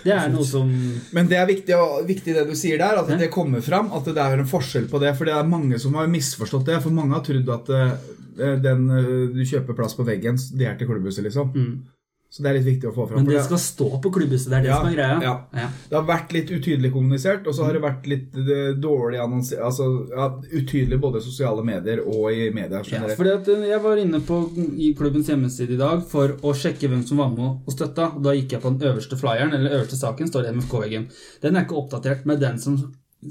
Det 0.03 0.13
er 0.13 0.29
noe 0.29 0.45
som 0.45 0.69
Men 1.13 1.27
det 1.27 1.37
er 1.37 1.47
viktig, 1.47 1.75
viktig 2.07 2.33
det 2.35 2.47
du 2.47 2.55
sier 2.55 2.77
der, 2.77 2.99
at 2.99 3.09
Ja. 3.09 3.17
det 3.17 3.31
kommer 3.31 3.61
fram. 3.61 3.91
At 3.93 4.05
det 4.05 4.17
er 4.17 4.39
en 4.39 4.45
forskjell 4.45 4.87
på 4.89 4.99
det. 4.99 5.15
For 5.17 5.25
det 5.25 5.33
er 5.33 5.43
mange 5.43 5.79
som 5.79 5.93
har 5.95 6.07
misforstått 6.07 6.65
det. 6.65 6.81
For 6.83 6.91
mange 6.91 7.13
har 7.13 7.23
trodd 7.23 7.49
at 7.49 7.69
eh, 7.69 8.55
den 8.61 8.89
eh, 8.89 9.33
du 9.33 9.43
kjøper 9.45 9.75
plass 9.75 9.95
på 9.95 10.05
veggen, 10.05 10.37
det 10.57 10.67
er 10.67 10.75
til 10.77 10.87
klubbhuset, 10.87 11.23
liksom. 11.23 11.53
mm. 11.55 11.83
Så 12.29 12.43
det 12.43 12.49
er 12.49 12.57
litt 12.57 12.65
viktig 12.67 12.89
å 12.89 12.93
få 12.93 13.05
fram. 13.07 13.21
Men 13.23 13.29
det 13.31 13.41
skal 13.45 13.59
stå 13.63 13.85
på 14.03 14.09
klubbhuset, 14.17 14.49
det 14.51 14.57
er 14.57 14.63
det 14.65 14.69
Ja, 14.69 14.77
som 14.81 14.87
er 14.89 14.95
greia. 14.97 15.19
ja. 15.23 15.33
Ja. 15.61 15.67
Det 15.89 15.95
har 15.95 16.03
vært 16.09 16.33
litt 16.35 16.49
utydelig 16.51 16.91
kommunisert, 16.91 17.47
og 17.47 17.55
så 17.55 17.63
har 17.63 17.77
det 17.77 17.81
vært 17.85 18.09
litt 18.11 18.35
eh, 18.35 18.73
dårlig 18.83 19.21
annonsert 19.23 19.63
Altså 19.63 19.87
ja, 20.11 20.27
utydelig 20.59 20.99
både 20.99 21.21
i 21.21 21.25
sosiale 21.29 21.63
medier 21.63 22.03
og 22.03 22.27
i 22.35 22.49
media 22.51 22.83
Ja, 22.91 23.07
fordi 23.15 23.31
at 23.31 23.47
eh, 23.47 23.63
Jeg 23.71 23.79
var 23.87 23.95
inne 24.03 24.19
på 24.27 24.41
i 24.75 24.91
klubbens 24.99 25.31
hjemmeside 25.31 25.77
i 25.77 25.79
dag 25.79 26.03
for 26.11 26.35
å 26.43 26.53
sjekke 26.53 26.91
hvem 26.91 27.05
som 27.07 27.17
var 27.23 27.31
med 27.31 27.63
og 27.63 27.71
støtta. 27.73 28.11
og 28.17 28.21
Da 28.27 28.35
gikk 28.35 28.57
jeg 28.57 28.61
på 28.67 28.75
den 28.75 28.91
øverste 28.91 29.15
flyeren, 29.17 29.55
eller 29.55 29.79
øverste 29.79 29.95
saken, 30.03 30.27
står 30.27 30.43
det 30.49 30.55
MFK-veggen. 30.59 31.07
Den 31.41 31.55
er 31.55 31.63
ikke 31.65 31.79
oppdatert 31.79 32.25
med 32.27 32.43
den 32.43 32.59
som 32.59 32.75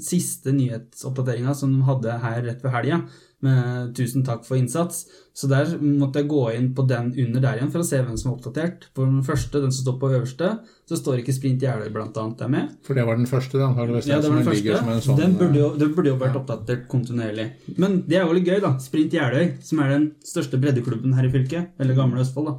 siste 0.03 0.51
nyhetsoppdateringa 0.51 1.53
som 1.55 1.71
de 1.71 1.85
hadde 1.87 2.17
her 2.25 2.41
rett 2.43 2.63
ved 2.65 2.73
helga, 2.73 2.97
med 3.45 3.93
'tusen 3.93 4.23
takk 4.25 4.43
for 4.45 4.57
innsats'. 4.57 5.05
Så 5.37 5.47
der 5.47 5.77
måtte 5.77 6.17
jeg 6.23 6.27
gå 6.31 6.43
inn 6.55 6.71
på 6.73 6.87
den 6.89 7.11
under 7.13 7.39
der 7.43 7.57
igjen 7.59 7.69
for 7.71 7.79
å 7.83 7.85
se 7.85 7.99
hvem 8.01 8.17
som 8.17 8.31
er 8.31 8.37
oppdatert. 8.37 8.87
På 8.95 9.05
den 9.05 9.21
første, 9.23 9.61
den 9.61 9.71
som 9.71 9.83
står 9.85 9.99
på 10.01 10.09
øverste, 10.09 10.47
så 10.89 10.97
står 10.97 11.19
ikke 11.21 11.35
Sprint 11.35 11.61
Jeløy 11.61 11.91
blant 11.93 12.17
annet 12.17 12.37
der 12.39 12.47
med. 12.49 12.71
For 12.83 12.95
det 12.97 13.05
var 13.05 13.15
den 13.19 13.27
første, 13.29 13.61
antakeligvis. 13.61 14.07
Ja, 14.09 14.17
det 14.21 14.31
var 14.31 14.41
den 14.41 14.49
første. 14.49 15.05
sånn, 15.05 15.17
Den 15.21 15.35
burde 15.37 15.59
jo, 15.61 15.69
den 15.77 15.93
burde 15.93 16.09
jo 16.09 16.17
vært 16.17 16.39
oppdatert 16.41 16.87
kontinuerlig. 16.89 17.51
Men 17.77 18.01
det 18.07 18.17
er 18.17 18.25
jo 18.25 18.33
litt 18.33 18.47
gøy, 18.49 18.59
da. 18.61 18.73
Sprint 18.79 19.13
Jeløy, 19.13 19.61
som 19.61 19.79
er 19.85 19.89
den 19.93 20.11
største 20.25 20.57
breddeklubben 20.59 21.13
her 21.13 21.25
i 21.29 21.29
fylket, 21.31 21.69
eller 21.79 21.93
Gamle 21.93 22.21
Østfold, 22.25 22.47
da, 22.47 22.57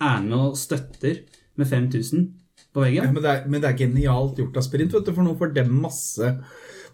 er 0.00 0.20
med 0.22 0.36
og 0.38 0.56
støtter 0.56 1.22
med 1.56 1.66
5000 1.66 2.28
på 2.74 2.84
Ja, 2.84 3.02
veggen. 3.02 3.14
men, 3.14 3.22
det 3.22 3.30
er, 3.30 3.48
men 3.48 3.60
det 3.62 3.70
er 3.70 3.78
genialt 3.86 4.36
gjort 4.36 4.56
av 4.56 4.62
Sprint, 4.62 4.92
vet 4.92 5.04
du, 5.08 5.12
for 5.12 5.22
nå 5.24 5.32
får 5.38 5.54
dem 5.54 5.72
masse, 5.80 6.36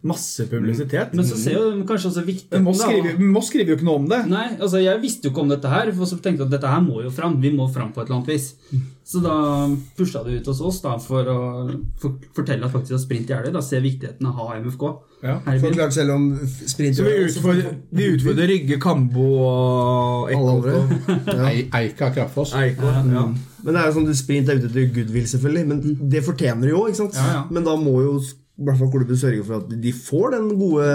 masse 0.07 0.47
publisitet. 0.51 1.15
Men 1.17 1.27
så 1.27 1.39
ser 1.41 1.57
jo 1.57 1.85
kanskje 1.89 2.11
også 2.11 2.25
viktig 2.27 2.51
Men 2.53 2.67
Moss 2.67 2.83
skriver, 2.83 3.23
Moss 3.37 3.49
skriver 3.51 3.73
jo 3.73 3.79
ikke 3.79 3.89
noe 3.89 4.03
om 4.03 4.11
det. 4.11 4.21
Nei, 4.31 4.49
altså 4.59 4.83
jeg 4.83 5.03
visste 5.03 5.29
jo 5.29 5.35
ikke 5.35 5.47
om 5.47 5.55
dette 5.55 5.73
her, 5.73 5.93
for 5.97 6.11
så 6.11 6.19
tenkte 6.21 6.45
jeg 6.45 6.51
at 6.51 6.59
dette 6.59 6.75
her 6.75 6.85
må 6.85 7.01
jo 7.05 7.15
fram. 7.15 7.39
Vi 7.43 7.53
må 7.55 7.69
fram 7.73 7.93
på 7.95 8.03
et 8.03 8.11
eller 8.11 8.21
annet 8.21 8.35
vis. 8.35 8.53
Så 9.07 9.23
da 9.23 9.35
pusha 9.97 10.25
det 10.27 10.41
ut 10.41 10.49
hos 10.51 10.61
oss 10.67 10.81
da, 10.83 10.97
for 10.99 11.29
å 11.31 11.41
for, 12.03 12.17
fortelle 12.35 12.67
at 12.67 12.75
faktisk 12.75 12.99
Sprint 13.05 13.31
Jeløy 13.31 13.53
da 13.55 13.63
ser 13.63 13.85
viktigheten 13.85 14.27
av 14.27 14.35
å 14.35 14.49
ha 14.49 14.57
MFK 14.59 14.87
Ja. 15.23 15.37
Forklart 15.63 15.95
i 15.95 15.97
selv 15.97 16.15
om 16.17 16.25
sprint 16.45 16.99
Så 16.99 17.07
vi 17.07 17.15
utfordrer, 17.25 17.77
vi 17.91 18.09
utfordrer 18.17 18.51
Rygge, 18.51 18.81
Kambo 18.83 19.29
og 19.47 20.33
alle 20.35 20.57
andre. 20.57 20.81
Ja. 21.27 21.53
Eika 21.81 22.11
Kraftfoss. 22.15 22.55
Eikholt. 22.59 23.07
Ja. 23.15 23.29
Men 23.67 23.75
det 23.75 23.81
er 23.81 23.89
jo 23.89 23.95
sånn, 23.97 24.11
Sprint 24.15 24.51
er 24.51 24.61
ute 24.61 24.69
etter 24.71 24.91
goodwill, 24.95 25.25
selvfølgelig. 25.31 25.67
Men 25.71 26.11
det 26.13 26.23
fortjener 26.27 26.69
de 26.69 26.75
jo, 26.75 26.85
ikke 26.87 27.01
sant? 27.01 27.17
Ja, 27.19 27.31
ja. 27.33 27.41
Men 27.51 27.67
da 27.67 27.75
må 27.81 27.97
jo 28.05 28.13
i 28.57 28.65
hvert 28.65 28.79
fall 28.81 28.91
klubben 28.93 29.19
sørger 29.21 29.45
for 29.45 29.61
at 29.61 29.73
de 29.83 29.93
får 29.93 30.31
den 30.37 30.51
gode 30.59 30.87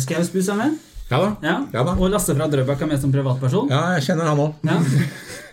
Skausbuss 0.00 0.48
er 0.54 0.60
med. 0.60 0.76
Ja 1.10 1.18
da. 1.20 1.30
Ja. 1.44 1.56
Ja 1.74 1.82
da. 1.84 1.92
Og 2.00 2.08
Lasse 2.10 2.32
fra 2.34 2.46
Drøbak 2.48 2.80
er 2.80 2.88
med 2.88 3.00
som 3.02 3.12
privatperson. 3.12 3.68
Ja, 3.72 3.82
jeg 3.98 4.06
kjenner 4.06 4.30
han 4.30 4.40
òg. 4.40 4.54
Ja. 4.64 4.78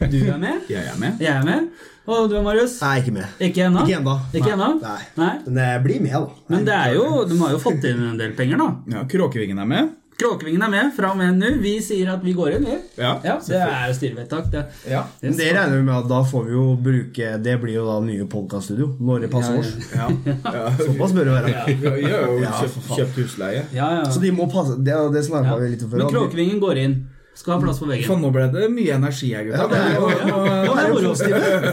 Du 0.07 0.17
er 0.31 0.37
med, 0.41 0.61
Jeg 0.71 0.85
er 0.87 0.95
med. 1.01 1.19
jeg 1.21 1.33
er 1.35 1.43
med. 1.45 1.67
Og 2.11 2.29
du, 2.31 2.37
Marius? 2.41 2.79
Nei, 2.81 2.95
ikke 3.03 3.11
med. 3.13 3.27
Ikke 3.45 3.65
ennå? 3.67 3.83
Ikke 3.85 3.99
ennå. 3.99 4.15
Ikke 4.33 4.53
ennå? 4.55 4.69
Nei. 4.81 5.01
Nei. 5.19 5.33
Men 5.45 5.59
jeg 5.61 5.81
blir 5.83 5.99
med, 6.01 6.15
da. 6.15 6.45
Men 6.55 6.63
det 6.65 6.73
er 6.77 6.95
jo, 6.95 7.03
de 7.29 7.37
har 7.43 7.51
jo 7.53 7.59
fått 7.61 7.85
inn 7.91 8.01
en 8.07 8.17
del 8.19 8.33
penger, 8.39 8.57
da. 8.63 8.69
Ja, 8.95 9.03
Kråkevingen 9.11 9.59
er 9.61 9.69
med. 9.69 9.91
Kråkevingen 10.19 10.61
er 10.61 10.69
med 10.69 10.91
fra 10.95 11.11
og 11.13 11.17
med 11.17 11.37
nå. 11.39 11.47
Vi 11.63 11.71
sier 11.81 12.11
at 12.13 12.21
vi 12.25 12.33
går 12.37 12.57
inn, 12.57 12.65
vi. 12.67 12.75
Ja, 13.01 13.13
Ja, 13.25 13.37
det 13.47 13.57
er 13.61 13.93
styrevedtak. 13.97 14.51
Det. 14.53 14.65
Ja. 14.91 15.03
Men 15.21 15.37
det 15.37 15.47
regner 15.55 15.77
vi 15.77 15.83
med 15.87 15.95
at 15.95 16.09
da 16.11 16.19
får 16.27 16.43
vi 16.45 16.51
jo 16.53 16.65
bruke 16.77 17.31
Det 17.41 17.55
blir 17.61 17.73
jo 17.79 17.85
da 17.87 17.95
nye 18.05 18.27
podkaststudio 18.29 18.91
når 18.99 19.25
det 19.25 19.31
passer 19.33 19.55
Ja, 19.55 19.63
oss. 19.63 19.71
Ja. 19.95 20.09
Ja. 20.45 20.67
Såpass 20.77 21.15
bør 21.17 21.25
det 21.31 21.37
være. 21.39 21.77
Vi 21.79 22.11
har 22.11 22.27
jo 22.27 22.37
Ja, 22.43 22.51
kjøpt, 22.59 22.91
kjøpt 22.99 23.17
husleie. 23.23 23.63
Ja, 23.73 23.89
ja. 24.01 24.05
Så 24.11 24.21
de 24.21 24.31
må 24.35 24.45
passe 24.51 24.77
Det, 24.77 24.93
det 25.15 25.25
snakka 25.25 25.55
ja. 25.55 25.57
vi 25.63 25.71
litt 25.73 25.83
om 25.87 25.91
før. 25.95 26.03
Men 26.03 26.13
Kråkevingen 26.13 26.61
går 26.61 26.83
inn. 26.85 26.95
Skal 27.33 27.53
ha 27.55 27.61
plass 27.63 27.77
på 27.79 27.85
For 27.85 27.91
veggen. 27.93 28.21
nå 28.21 28.29
ble 28.35 28.43
det 28.51 28.65
mye 28.73 28.95
energi 28.97 29.29
her, 29.33 29.45
gutta. 29.47 29.67
Ja, 29.71 30.01
Ja. 30.27 30.71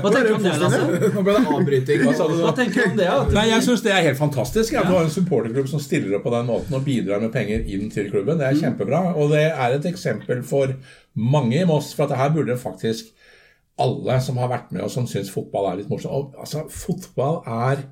Hva 0.01 0.13
tenker 0.13 0.29
du 0.29 0.35
om 0.37 0.43
det, 0.45 0.53
Lasse? 0.63 0.83
Nå 1.15 1.25
ble 1.27 1.35
det 1.35 1.43
avbryting. 1.55 2.05
Hva 2.07 2.15
sa 2.17 2.29
du 2.31 2.37
Hva 2.45 2.53
tenker 2.57 2.85
du 2.85 2.91
om 2.93 2.97
det? 3.01 3.09
Nei, 3.35 3.45
Jeg 3.51 3.67
syns 3.67 3.83
det 3.83 3.93
er 3.93 4.07
helt 4.07 4.21
fantastisk. 4.21 4.75
At 4.79 4.87
du 4.87 4.95
har 4.95 5.05
en 5.05 5.11
supporterklubb 5.13 5.69
som 5.71 5.83
stiller 5.83 6.17
opp 6.19 6.25
på 6.29 6.33
den 6.37 6.47
måten 6.49 6.79
og 6.79 6.85
bidrar 6.87 7.21
med 7.25 7.33
penger 7.35 7.67
inn 7.67 7.91
til 7.91 8.09
klubben. 8.13 8.39
Det 8.39 8.47
er 8.47 8.61
kjempebra. 8.63 9.03
Og 9.19 9.35
det 9.35 9.45
er 9.51 9.77
et 9.77 9.91
eksempel 9.91 10.45
for 10.47 10.73
mange 11.19 11.59
i 11.61 11.67
Moss. 11.69 11.91
For 11.99 12.07
at 12.07 12.17
her 12.23 12.31
burde 12.39 12.57
faktisk 12.61 13.11
alle 13.79 14.21
som 14.25 14.39
har 14.39 14.49
vært 14.51 14.73
med 14.75 14.83
og 14.87 14.91
som 14.91 15.07
syns 15.07 15.29
fotball 15.31 15.69
er 15.73 15.77
litt 15.83 15.91
morsomt 15.91 16.33
Altså, 16.41 16.65
fotball 16.71 17.43
er 17.47 17.85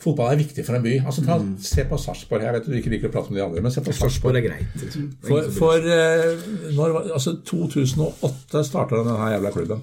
Fotball 0.00 0.32
er 0.32 0.40
viktig 0.40 0.64
for 0.64 0.78
en 0.78 0.84
by. 0.84 0.96
Altså, 1.04 1.24
ta, 1.26 1.38
Se 1.60 1.84
på 1.88 1.98
Sarpsborg. 2.00 2.44
Jeg 2.46 2.56
vet 2.56 2.68
du 2.70 2.76
ikke 2.78 2.92
liker 2.94 3.10
å 3.10 3.14
prate 3.14 3.32
med 3.32 3.40
de 3.42 3.46
andre, 3.46 3.64
men 3.64 3.74
se 3.74 3.84
på 3.84 3.92
Sarpsborg. 3.96 4.40
Er 4.40 4.46
greit. 4.48 4.76
liksom. 4.80 5.08
For, 5.28 5.50
for 5.56 5.88
uh, 5.88 6.44
når, 6.76 7.00
altså 7.18 7.36
2008 7.44 8.64
starta 8.70 9.02
denne 9.02 9.32
jævla 9.34 9.52
klubben. 9.56 9.82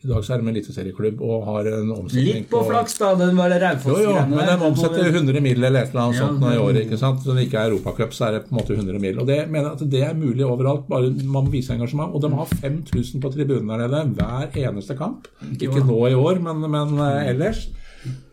I 0.00 0.08
dag 0.08 0.22
så 0.24 0.32
er 0.32 0.40
de 0.40 0.46
en 0.46 0.54
eliteserieklubb 0.54 1.18
og 1.20 1.42
har 1.44 1.66
en 1.68 1.90
omsetning 1.92 2.38
Litt 2.38 2.46
på 2.48 2.62
flaks, 2.64 2.94
da. 3.02 3.10
Den 3.20 3.36
var 3.36 3.52
det 3.52 3.58
Jo, 3.60 3.66
jo, 4.00 4.14
Raufoss-greiene 4.14 4.38
men 4.38 4.46
de 4.48 4.68
omsetter 4.70 5.08
100 5.10 5.42
mill. 5.44 5.58
eller 5.60 5.82
et 5.82 5.90
eller 5.92 6.06
annet 6.06 6.16
Ja, 6.16 6.22
sånt 6.22 6.40
nå 6.40 6.52
i 6.54 6.60
året. 6.62 6.78
ikke 6.86 6.98
sant? 7.02 7.26
Når 7.28 7.36
det 7.36 7.44
ikke 7.44 7.58
er 7.60 7.74
Europacup, 7.74 8.14
så 8.16 8.24
er 8.28 8.32
det 8.38 8.40
på 8.46 8.54
en 8.54 8.60
måte 8.62 8.78
100 8.78 9.02
mill. 9.02 9.20
Og 9.20 9.28
det 9.28 9.36
jeg 9.42 9.50
mener 9.52 9.74
at 9.76 9.84
det 9.92 10.00
er 10.06 10.16
mulig 10.16 10.46
overalt, 10.46 10.86
bare 10.88 11.10
man 11.20 11.44
må 11.44 11.52
vise 11.52 11.76
engasjement. 11.76 12.14
Og 12.16 12.24
de 12.24 12.32
har 12.32 12.48
5000 12.48 13.20
på 13.20 13.32
tribunen 13.34 13.68
der 13.68 13.92
nede 13.92 14.16
hver 14.16 14.56
eneste 14.56 14.96
kamp. 14.96 15.28
Ikke 15.60 15.84
nå 15.84 16.00
i 16.08 16.16
år, 16.16 16.40
men, 16.48 16.64
men 16.72 16.96
eh, 17.04 17.28
ellers. 17.34 17.66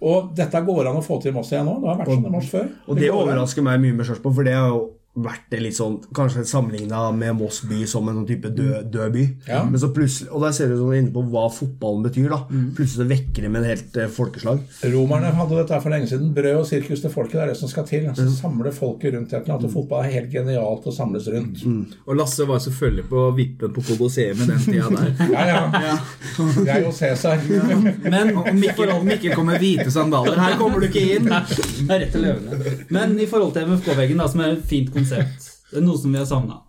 Og 0.01 0.31
dette 0.37 0.61
går 0.67 0.87
an 0.87 0.99
å 0.99 1.03
få 1.03 1.17
til 1.21 1.33
i 1.33 1.35
Moss 1.35 1.51
igjen 1.51 1.67
nå. 1.67 1.79
Det 1.81 1.89
har 1.89 1.99
vært 2.01 2.13
sånn 2.13 2.29
i 2.29 2.35
Moss 2.37 2.51
før. 2.53 2.69
Og 2.87 3.01
det 3.01 3.09
overrasker 3.11 3.65
meg 3.65 3.81
mye 3.83 3.97
med 3.97 4.07
Sarpsborg, 4.07 4.37
for 4.37 4.47
det 4.47 4.53
er 4.55 4.69
jo 4.71 4.83
vært 5.17 5.47
det 5.49 5.59
litt 5.63 5.75
sånn 5.77 5.95
Kanskje 6.15 6.43
sammenligna 6.45 6.99
med 7.15 7.35
Moss 7.39 7.63
by 7.67 7.79
som 7.89 8.05
en 8.09 8.19
sånn 8.19 8.27
type 8.29 8.51
død, 8.53 8.89
død 8.93 9.13
by. 9.15 9.23
Ja. 9.47 9.63
Men 9.65 9.79
så 9.81 9.89
plutselig, 9.95 10.29
Og 10.31 10.43
der 10.45 10.53
ser 10.53 10.69
du 10.69 10.75
sånn 10.77 10.93
inne 10.99 11.13
på 11.15 11.23
hva 11.31 11.47
fotballen 11.53 12.03
betyr. 12.05 12.27
da 12.33 12.39
Plutselig 12.47 13.01
så 13.01 13.07
vekker 13.09 13.47
det 13.47 13.51
med 13.53 13.63
en 13.63 13.69
helt 13.71 13.97
eh, 13.97 14.11
folkeslag. 14.13 14.61
Romerne 14.93 15.31
hadde 15.39 15.57
dette 15.57 15.73
her 15.75 15.81
for 15.83 15.93
lenge 15.95 16.09
siden. 16.11 16.29
Brød 16.37 16.59
og 16.61 16.67
sirkus 16.69 17.01
til 17.03 17.13
folket, 17.13 17.37
det 17.39 17.43
er 17.47 17.51
det 17.53 17.57
som 17.61 17.71
skal 17.71 17.87
til. 17.89 18.05
Altså, 18.11 18.27
samle 18.37 18.71
folket 18.75 19.15
rundt 19.17 19.33
et 19.33 19.39
eller 19.41 19.55
annet. 19.57 19.67
Og 19.71 19.73
fotball 19.79 20.05
er 20.05 20.13
helt 20.19 20.31
genialt 20.33 20.85
å 20.87 20.93
samles 20.93 21.27
rundt. 21.33 21.63
Og 22.05 22.13
Lasse 22.19 22.45
var 22.49 22.61
selvfølgelig 22.63 23.07
på 23.09 23.25
vippen 23.37 23.73
på 23.75 23.85
Colosseum 23.89 24.43
i 24.45 24.49
den 24.51 24.63
tida 24.67 24.93
der. 24.93 25.11
Ja, 25.37 25.43
ja. 25.49 25.95
Det 26.37 26.69
er 26.71 26.83
jo 26.85 26.91
Cæsar. 26.93 27.41
Men 28.05 28.31
Og 28.37 28.47
Mikkel, 28.55 28.91
Mikkel 29.07 29.33
kom 29.35 29.49
med 29.49 29.59
hvite 29.61 29.89
sandaler. 29.93 30.37
Her 30.39 30.55
kommer 30.59 30.79
du 30.83 30.87
ikke 30.87 31.03
inn! 31.17 31.25
Det 31.27 31.89
er 31.89 32.03
rett 32.03 32.13
til 32.13 32.23
løvene. 32.27 32.75
Men 32.93 33.17
i 33.19 33.25
forhold 33.29 33.53
til 33.55 33.67
MFK-veggen, 33.71 34.21
da, 34.21 34.27
som 34.31 34.43
er 34.45 34.55
et 34.55 34.63
fint 34.69 34.89
konsept 34.93 35.06
Det 35.71 35.77
er 35.81 35.83
noe 35.85 35.97
som 35.99 36.11
vi 36.13 36.17
har 36.21 36.25
savna. 36.29 36.61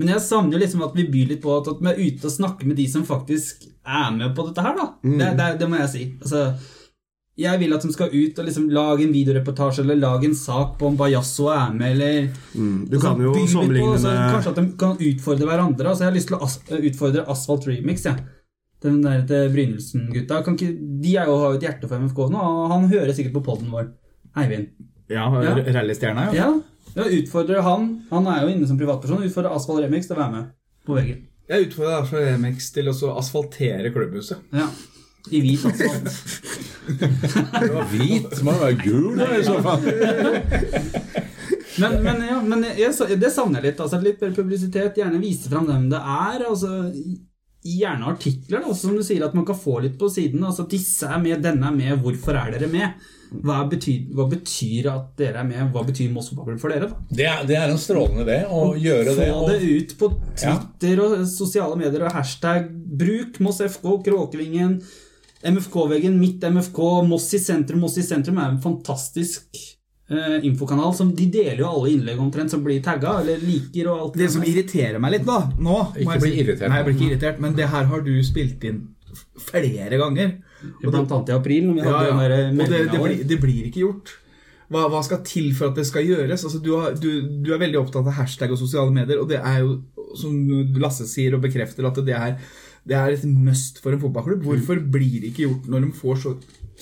Men 0.00 0.08
jeg 0.08 0.20
savner 0.24 0.56
jo 0.56 0.62
liksom 0.62 0.82
at 0.82 0.94
vi 0.96 1.04
byr 1.12 1.28
litt 1.34 1.42
på 1.42 1.52
at, 1.60 1.68
vi 1.78 1.90
er 1.90 1.98
ute 2.00 2.26
og 2.26 2.32
snakker 2.32 2.66
med 2.66 2.76
de 2.76 2.86
som 2.88 3.04
faktisk 3.06 3.66
er 3.86 4.10
med 4.16 4.32
på 4.34 4.46
dette 4.48 4.62
her, 4.64 4.74
da. 4.78 4.86
Det, 5.02 5.28
det, 5.38 5.48
det 5.60 5.68
må 5.68 5.76
jeg 5.82 5.90
si. 5.92 6.06
Altså, 6.22 6.44
jeg 7.42 7.60
vil 7.62 7.72
at 7.72 7.84
de 7.86 7.92
skal 7.94 8.10
ut 8.12 8.38
og 8.38 8.44
liksom 8.48 8.66
lage 8.70 9.04
en 9.06 9.12
videoreportasje 9.14 9.80
eller 9.84 9.96
lage 10.00 10.26
en 10.28 10.34
sak 10.36 10.74
på 10.80 10.86
om 10.90 10.96
Bajasso 10.96 11.46
er 11.52 11.72
med, 11.72 11.94
eller 11.94 12.28
Du 12.90 12.98
kan 13.00 13.20
jo 13.20 13.32
sammenligne 13.48 13.94
altså, 13.94 14.10
med 14.12 14.34
Kanskje 14.34 14.50
at 14.52 14.60
de 14.60 14.66
kan 14.82 14.98
utfordre 15.00 15.48
hverandre. 15.48 15.88
Altså, 15.88 16.04
jeg 16.04 16.10
har 16.10 16.18
lyst 16.18 16.28
til 16.32 16.36
å 16.36 16.44
as 16.48 16.58
utfordre 16.90 17.24
Asfalt 17.32 17.68
Remix. 17.70 18.04
Ja. 18.08 18.16
Den 18.82 18.98
der 19.04 19.22
til 19.28 19.48
Brynildsen-gutta. 19.54 20.40
De 20.58 21.16
er 21.16 21.28
jo, 21.30 21.36
har 21.38 21.52
jo 21.54 21.60
et 21.60 21.64
hjerte 21.68 21.88
for 21.88 22.02
MFK 22.02 22.24
nå, 22.34 22.40
og 22.42 22.72
han 22.72 22.88
hører 22.90 23.14
sikkert 23.14 23.36
på 23.38 23.44
poden 23.52 23.70
vår. 23.70 23.92
Eivind. 24.42 24.72
Ja, 25.12 25.28
Ja. 25.44 25.54
rallystjerna, 25.76 26.32
ja. 26.32 26.46
Ja, 26.46 26.52
ja 26.96 27.06
utfordrer 27.08 27.62
han 27.64 27.86
Han 28.10 28.26
er 28.28 28.44
jo 28.44 28.52
inne 28.52 28.68
som 28.68 28.78
privatperson. 28.80 29.24
Utfordrer 29.26 29.54
Asfalt 29.56 29.84
Remix 29.84 30.08
til 30.08 30.16
å 30.16 30.22
være 30.22 30.34
med 30.36 30.50
på 30.86 30.96
veggen. 30.98 31.20
Jeg 31.50 31.68
utfordrer 31.68 32.00
Asphalt 32.00 32.26
Remix 32.28 32.70
til 32.74 32.90
å 32.92 33.12
asfaltere 33.18 33.92
klubbhuset. 33.94 34.42
Ja. 34.54 34.68
I 35.30 35.40
hvit 35.44 35.66
asfalt. 35.68 36.08
Hvit 37.92 38.40
må 38.42 38.56
jo 38.56 38.62
være 38.64 38.78
gul 38.80 39.12
da, 39.20 39.28
i 39.38 39.44
så 39.46 39.60
fall. 39.62 39.84
Men, 41.78 41.94
men, 42.04 42.24
ja, 42.26 42.38
men 42.44 42.64
jeg, 42.76 42.92
det 43.20 43.30
savner 43.32 43.60
jeg 43.62 43.70
litt. 43.70 43.82
Altså, 43.84 44.00
litt 44.02 44.22
mer 44.22 44.34
publisitet. 44.36 44.98
Gjerne 44.98 45.20
vise 45.22 45.50
fram 45.52 45.68
hvem 45.70 45.86
det 45.92 46.00
er. 46.00 46.44
Altså, 46.48 46.72
gjerne 47.62 48.10
artikler, 48.10 48.62
da, 48.64 48.74
som 48.74 48.96
du 48.96 49.02
sier, 49.06 49.22
at 49.24 49.34
man 49.38 49.46
kan 49.46 49.58
få 49.58 49.78
litt 49.84 49.98
på 49.98 50.08
siden. 50.10 50.42
Altså, 50.46 50.66
disse 50.70 51.08
er 51.08 51.20
med, 51.22 51.42
denne 51.44 51.68
er 51.68 51.76
med, 51.76 51.98
hvorfor 52.02 52.38
er 52.38 52.54
dere 52.56 52.70
med? 52.70 53.10
Hva 53.32 53.62
betyr, 53.70 54.10
hva 54.12 54.26
betyr 54.28 54.88
at 54.92 55.12
dere 55.16 55.40
er 55.40 55.46
med? 55.48 55.70
Hva 55.72 55.84
betyr 55.86 56.10
Moss 56.12 56.28
fotballklubb 56.30 56.60
for 56.60 56.74
dere? 56.74 56.90
da? 56.90 57.06
Det 57.08 57.28
er, 57.28 57.44
det 57.48 57.56
er 57.56 57.72
en 57.72 57.80
strålende 57.80 58.26
idé 58.26 58.40
å 58.44 58.74
gjøre 58.76 59.14
det. 59.16 59.28
Få 59.30 59.46
det 59.48 59.60
ut 59.62 59.94
på 60.00 60.10
Twitter 60.42 61.04
og 61.06 61.14
sosiale 61.30 61.78
medier 61.80 62.04
og 62.04 62.18
hashtag 62.18 62.68
bruk 62.68 63.40
Moss 63.44 63.62
FK, 63.64 63.88
Kråkevingen, 64.08 64.76
MFK-veggen, 65.48 66.18
mitt 66.20 66.44
MFK, 66.44 66.82
Moss 67.08 67.30
i 67.34 67.40
sentrum. 67.42 67.80
Moss 67.86 67.96
i 67.98 68.04
sentrum 68.06 68.42
er 68.42 68.52
en 68.52 68.60
fantastisk 68.62 69.48
infokanal. 70.48 70.94
Som 70.96 71.12
de 71.16 71.26
deler 71.32 71.62
jo 71.64 71.68
alle 71.70 71.92
innlegg 71.96 72.20
omtrent 72.22 72.50
som 72.52 72.62
blir 72.64 72.82
tagga, 72.84 73.18
eller 73.22 73.42
liker 73.42 73.88
og 73.92 74.00
alt 74.06 74.18
Det 74.22 74.30
som 74.34 74.42
irriterer 74.46 74.98
meg 75.02 75.16
litt, 75.18 75.26
da 75.28 75.40
nå 75.58 75.76
Ikke 75.96 76.18
bli 76.22 76.32
si- 76.32 76.40
irritert. 76.44 76.68
Nei, 76.68 76.80
jeg 76.80 76.88
blir 76.88 76.96
ikke 76.98 77.10
irritert, 77.12 77.40
men 77.44 77.54
det 77.58 77.68
her 77.74 77.84
har 77.92 78.00
du 78.06 78.12
spilt 78.26 78.64
inn 78.68 78.82
flere 79.42 79.98
ganger. 80.00 80.34
Blant 80.82 81.10
annet 81.12 81.28
i 81.32 81.36
april, 81.36 81.64
når 81.68 81.74
vi 81.74 81.86
hadde 81.86 81.92
Ja, 81.92 82.08
ja. 82.08 82.28
den 82.28 82.58
der 82.58 82.64
Og 82.64 82.70
det, 82.70 82.82
det, 82.92 83.00
blir, 83.02 83.24
det 83.32 83.40
blir 83.42 83.64
ikke 83.68 83.82
gjort. 83.82 84.12
Hva, 84.72 84.86
hva 84.88 85.02
skal 85.04 85.18
til 85.26 85.50
for 85.58 85.68
at 85.68 85.76
det 85.76 85.84
skal 85.88 86.06
gjøres? 86.06 86.44
Altså, 86.48 86.60
du, 86.64 86.70
har, 86.80 86.94
du, 86.96 87.08
du 87.44 87.50
er 87.52 87.60
veldig 87.60 87.80
opptatt 87.82 88.06
av 88.08 88.14
hashtag 88.16 88.54
og 88.54 88.60
sosiale 88.60 88.92
medier, 88.94 89.20
og 89.20 89.28
det 89.28 89.40
er 89.42 89.58
jo, 89.66 89.74
som 90.16 90.32
Lasse 90.80 91.04
sier 91.10 91.34
og 91.36 91.42
bekrefter, 91.44 91.84
at 91.88 91.98
det 92.06 92.14
er, 92.16 92.38
det 92.88 92.96
er 92.96 93.12
et 93.18 93.26
must 93.28 93.82
for 93.84 93.92
en 93.92 94.00
fotballklubb. 94.00 94.46
Hvorfor 94.46 94.80
blir 94.94 95.20
det 95.20 95.32
ikke 95.34 95.44
gjort 95.48 95.68
når 95.68 95.84
de 95.88 95.92
får 95.98 96.22
så 96.24 96.32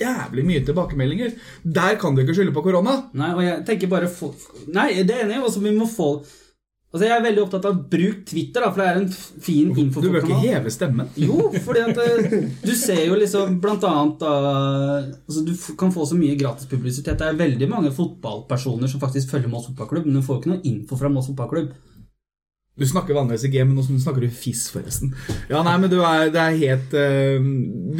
jævlig 0.01 0.44
mye 0.48 0.64
tilbakemeldinger? 0.66 1.34
Der 1.64 1.96
kan 2.01 2.14
du 2.16 2.22
ikke 2.24 2.36
skylde 2.36 2.55
på 2.57 2.64
korona. 2.66 2.96
Nei, 3.16 3.32
og 3.36 3.42
jeg 3.44 3.64
tenker 3.68 3.92
bare 3.92 4.11
Nei, 4.72 4.90
det 5.03 5.16
er 5.16 5.26
enig. 5.26 5.42
Også, 5.44 5.62
vi 5.64 5.76
må 5.76 5.88
få 5.90 6.14
Altså, 6.90 7.05
Jeg 7.07 7.14
er 7.14 7.22
veldig 7.22 7.42
opptatt 7.44 7.66
av 7.68 7.76
bruk 7.90 8.24
Twitter, 8.26 8.64
da, 8.64 8.70
for 8.74 8.82
det 8.82 8.86
er 8.90 8.96
en 8.98 9.11
fin 9.46 9.68
info. 9.78 10.01
Du 10.03 10.09
bør 10.11 10.24
ikke 10.26 10.40
heve 10.42 10.72
stemmen. 10.74 11.07
Jo, 11.14 11.36
fordi 11.62 11.84
at 11.86 12.01
eh, 12.03 12.32
du 12.64 12.72
ser 12.74 13.05
jo 13.07 13.18
liksom 13.20 13.61
blant 13.62 13.86
annet 13.86 14.24
altså 14.26 15.44
Du 15.46 15.53
kan 15.78 15.94
få 15.94 16.09
så 16.11 16.18
mye 16.18 16.34
gratis 16.40 16.66
publisitet. 16.66 17.14
Det 17.20 17.28
er 17.28 17.38
veldig 17.38 17.68
mange 17.70 17.92
fotballpersoner 17.94 18.90
som 18.90 19.03
faktisk 19.03 19.30
følger 19.30 19.53
Moss 19.53 19.68
fotballklubb, 19.70 20.09
men 20.11 20.18
du 20.18 20.26
får 20.26 20.36
jo 20.36 20.42
ikke 20.42 20.53
noe 20.57 20.66
info 20.72 20.98
fra 20.98 21.12
Moss 21.14 21.30
fotballklubb. 21.30 21.70
Du 22.80 22.86
snakker 22.88 23.14
vanligvis 23.14 23.44
i 23.46 23.53
game, 23.55 23.70
men 23.70 23.78
nå 23.78 24.01
snakker 24.03 24.24
du 24.24 24.32
fiss, 24.34 24.66
forresten. 24.74 25.12
Ja, 25.51 25.61
nei, 25.66 25.76
men 25.82 25.90
du 25.92 25.98
er, 26.01 26.30
det 26.32 26.42
er 26.42 26.59
helt 26.59 26.94
eh, 26.96 27.51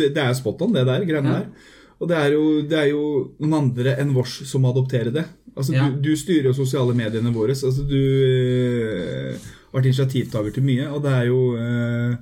Det 0.01 0.11
det 0.17 0.25
er 0.25 0.35
spot 0.39 0.63
on, 0.67 0.75
det 0.75 0.87
der, 0.89 1.07
greiene 1.07 1.37
Ja. 1.37 1.43
der. 1.45 1.77
Og 2.01 2.09
det 2.09 2.17
er, 2.17 2.33
jo, 2.33 2.45
det 2.65 2.79
er 2.81 2.87
jo 2.95 3.03
noen 3.43 3.55
andre 3.59 3.93
enn 4.01 4.15
vårs 4.17 4.39
som 4.49 4.65
adopterer 4.65 5.11
det. 5.13 5.27
Altså, 5.55 5.75
Ja. 5.77 5.89
du, 5.91 5.99
du 6.01 6.17
styrer 6.17 6.49
jo 6.49 6.55
sosiale 6.57 6.95
mediene 6.97 7.33
våre. 7.35 7.53
Altså, 7.53 7.83
du 7.85 7.97
eh, 8.01 9.35
har 9.37 9.77
vært 9.77 9.91
initiativtaker 9.91 10.55
til 10.57 10.65
mye, 10.65 10.87
og 10.89 11.03
det 11.05 11.13
er 11.13 11.27
jo 11.29 11.41
øh, 11.61 12.15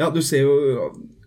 Ja, 0.00 0.08
du 0.10 0.22
ser 0.24 0.42
jo 0.48 0.56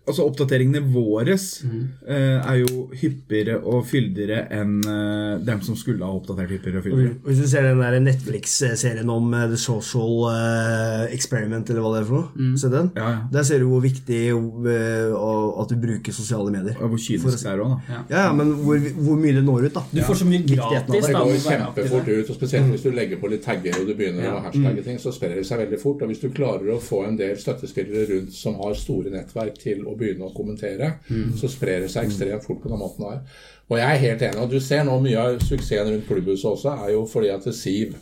Altså, 0.06 0.22
oppdateringene 0.22 0.84
våre 0.94 1.34
eh, 1.34 2.36
er 2.38 2.60
jo 2.60 2.84
hyppigere 2.94 3.56
og 3.58 3.88
fyldigere 3.90 4.44
enn 4.54 4.76
eh, 4.86 5.32
dem 5.42 5.62
som 5.66 5.74
skulle 5.78 6.06
ha 6.06 6.14
oppdatert 6.14 6.52
hyppigere 6.54 6.78
og 6.78 6.84
fyldigere. 6.86 7.14
Hvis 7.26 7.40
du 7.42 7.48
ser 7.50 7.66
den 7.66 7.80
der 7.82 7.96
Netflix-serien 8.04 9.10
om 9.10 9.34
uh, 9.34 9.48
The 9.50 9.58
Social 9.58 10.28
uh, 10.30 11.02
Experiment, 11.10 11.72
eller 11.72 11.82
hva 11.82 11.90
det 11.96 12.02
er 12.04 12.06
for 12.06 12.28
noe, 12.38 12.60
se 12.62 12.70
den? 12.70 12.92
Ja, 12.94 13.08
ja. 13.16 13.24
Der 13.34 13.48
ser 13.48 13.64
du 13.64 13.66
hvor 13.72 13.82
viktig 13.82 14.20
uh, 14.36 15.58
at 15.64 15.74
du 15.74 15.80
bruker 15.82 16.14
sosiale 16.14 16.54
medier. 16.54 16.78
Og 16.78 16.94
hvor 16.94 17.02
kynisk 17.02 17.42
det 17.42 17.50
er 17.50 17.64
òg, 17.64 17.74
da. 17.74 17.96
Ja, 17.96 18.04
ja, 18.14 18.28
men 18.38 18.54
hvor, 18.62 18.86
hvor 19.00 19.18
mye 19.18 19.34
det 19.40 19.42
når 19.48 19.66
ut, 19.66 19.80
da. 19.80 19.84
Du 19.90 20.02
får 20.06 20.22
så 20.22 20.30
mye 20.30 20.42
gratis. 20.46 21.10
Det 21.10 21.18
går 21.18 21.34
kjempefort 21.48 22.12
ut, 22.12 22.30
og 22.30 22.38
spesielt 22.38 22.70
hvis 22.76 22.86
du 22.86 22.92
legger 22.94 23.18
på 23.18 23.32
litt 23.34 23.42
tagger 23.46 23.80
og 23.82 23.90
du 23.90 23.96
begynner 23.98 24.30
å 24.36 24.44
hashtagge 24.46 24.86
ting, 24.86 25.02
så 25.02 25.10
sprer 25.18 25.34
det 25.40 25.48
seg 25.50 25.64
veldig 25.64 25.82
fort. 25.82 26.06
Og 26.06 26.14
hvis 26.14 26.22
du 26.22 26.30
klarer 26.30 26.70
å 26.76 26.78
få 26.78 27.02
en 27.08 27.18
del 27.18 27.34
støttespillere 27.42 28.06
rundt 28.14 28.38
som 28.38 28.62
har 28.62 28.78
store 28.78 29.10
nettverk 29.10 29.58
til 29.58 29.82
å 29.82 29.95
begynne 29.98 30.28
å 30.28 30.34
kommentere, 30.36 30.92
så 31.40 31.48
sprer 31.50 31.80
det 31.84 31.90
seg 31.92 32.06
ekstremt 32.10 32.44
fort 32.44 32.62
på 32.62 32.70
den 32.72 32.80
måten 32.80 33.08
her. 33.08 33.22
Og 33.70 33.80
jeg 33.80 33.88
er 33.96 34.04
helt 34.04 34.22
enig. 34.22 34.42
Og 34.44 34.50
du 34.52 34.60
ser 34.60 34.84
nå 34.86 35.00
mye 35.02 35.18
av 35.18 35.40
suksessen 35.42 35.90
rundt 35.90 36.06
klubbhuset 36.06 36.52
også, 36.52 36.76
er 36.84 36.92
jo 36.94 37.02
fordi 37.10 37.32
at 37.34 37.48
Siv 37.54 37.96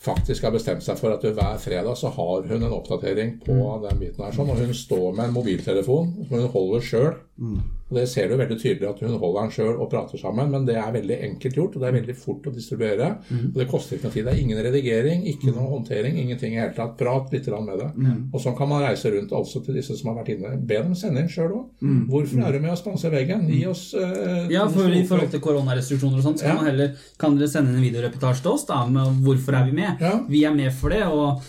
faktisk 0.00 0.46
har 0.46 0.52
bestemt 0.54 0.80
seg 0.82 0.96
for 0.96 1.12
at 1.12 1.24
hver 1.26 1.58
fredag 1.60 1.96
så 2.00 2.08
har 2.16 2.46
hun 2.48 2.62
en 2.64 2.72
oppdatering 2.72 3.34
på 3.44 3.56
den 3.82 3.98
biten 4.00 4.24
her. 4.24 4.32
Sånn, 4.32 4.48
og 4.48 4.56
hun 4.56 4.72
står 4.74 5.12
med 5.12 5.26
en 5.28 5.34
mobiltelefon 5.34 6.14
som 6.24 6.38
hun 6.38 6.48
holder 6.54 6.80
sjøl. 6.80 7.10
Og 7.40 7.96
Det 7.96 8.04
ser 8.08 8.28
du 8.28 8.36
veldig 8.38 8.56
tydelig 8.60 8.86
at 8.86 9.00
hun 9.02 9.16
holder 9.18 9.46
den 9.48 9.50
sjøl 9.54 9.78
og 9.80 9.88
prater 9.90 10.20
sammen, 10.20 10.50
men 10.52 10.66
det 10.68 10.76
er 10.78 10.92
veldig 10.94 11.16
enkelt 11.26 11.56
gjort, 11.56 11.74
og 11.74 11.82
det 11.82 11.88
er 11.88 11.96
veldig 11.96 12.14
fort 12.20 12.46
å 12.46 12.52
distribuere. 12.54 13.08
Og 13.32 13.56
Det 13.56 13.66
koster 13.70 13.96
ikke 13.96 14.06
noe 14.06 14.14
tid. 14.14 14.24
Det 14.28 14.34
er 14.34 14.42
ingen 14.44 14.60
redigering, 14.62 15.24
ikke 15.26 15.50
noe 15.50 15.66
håndtering, 15.72 16.18
ingenting 16.20 16.54
i 16.54 16.60
hele 16.60 16.74
tatt. 16.76 16.96
Prat 17.00 17.32
litt 17.32 17.48
med 17.50 17.78
det. 17.80 17.88
Og 18.32 18.40
sånn 18.44 18.56
kan 18.58 18.68
man 18.70 18.84
reise 18.84 19.10
rundt 19.10 19.32
også 19.32 19.64
til 19.64 19.74
disse 19.80 19.96
som 19.98 20.12
har 20.12 20.20
vært 20.22 20.34
inne. 20.36 20.54
Be 20.60 20.82
dem 20.84 20.94
sende 20.94 21.24
inn 21.24 21.28
sjøl 21.32 21.50
òg. 21.50 21.86
Hvorfor 22.10 22.44
er 22.46 22.52
du 22.52 22.60
med 22.60 22.74
å 22.74 22.78
sponse 22.78 23.10
veggen? 23.10 23.48
Gi 23.50 23.64
oss 23.66 23.94
eh, 23.94 24.46
Ja, 24.52 24.68
for 24.68 24.86
I 24.92 25.02
forhold 25.08 25.30
til 25.32 25.40
koronarestriksjoner 25.40 26.20
og 26.20 26.22
sånt, 26.28 26.38
så 26.38 26.46
kan 26.46 26.56
Ja. 26.56 26.62
man 26.62 26.70
heller 26.70 26.94
Kan 27.18 27.36
dere 27.38 27.48
sende 27.48 27.70
inn 27.72 27.80
en 27.80 27.88
videoreportasje 27.88 28.42
til 28.42 28.52
oss 28.52 28.66
da, 28.68 28.84
med 28.86 29.24
hvorfor 29.24 29.56
er 29.58 29.64
vi 29.66 29.72
med? 29.72 29.96
Ja. 30.00 30.20
Vi 30.28 30.44
er 30.44 30.54
med 30.54 30.72
for 30.72 30.90
det, 30.90 31.02
og 31.06 31.40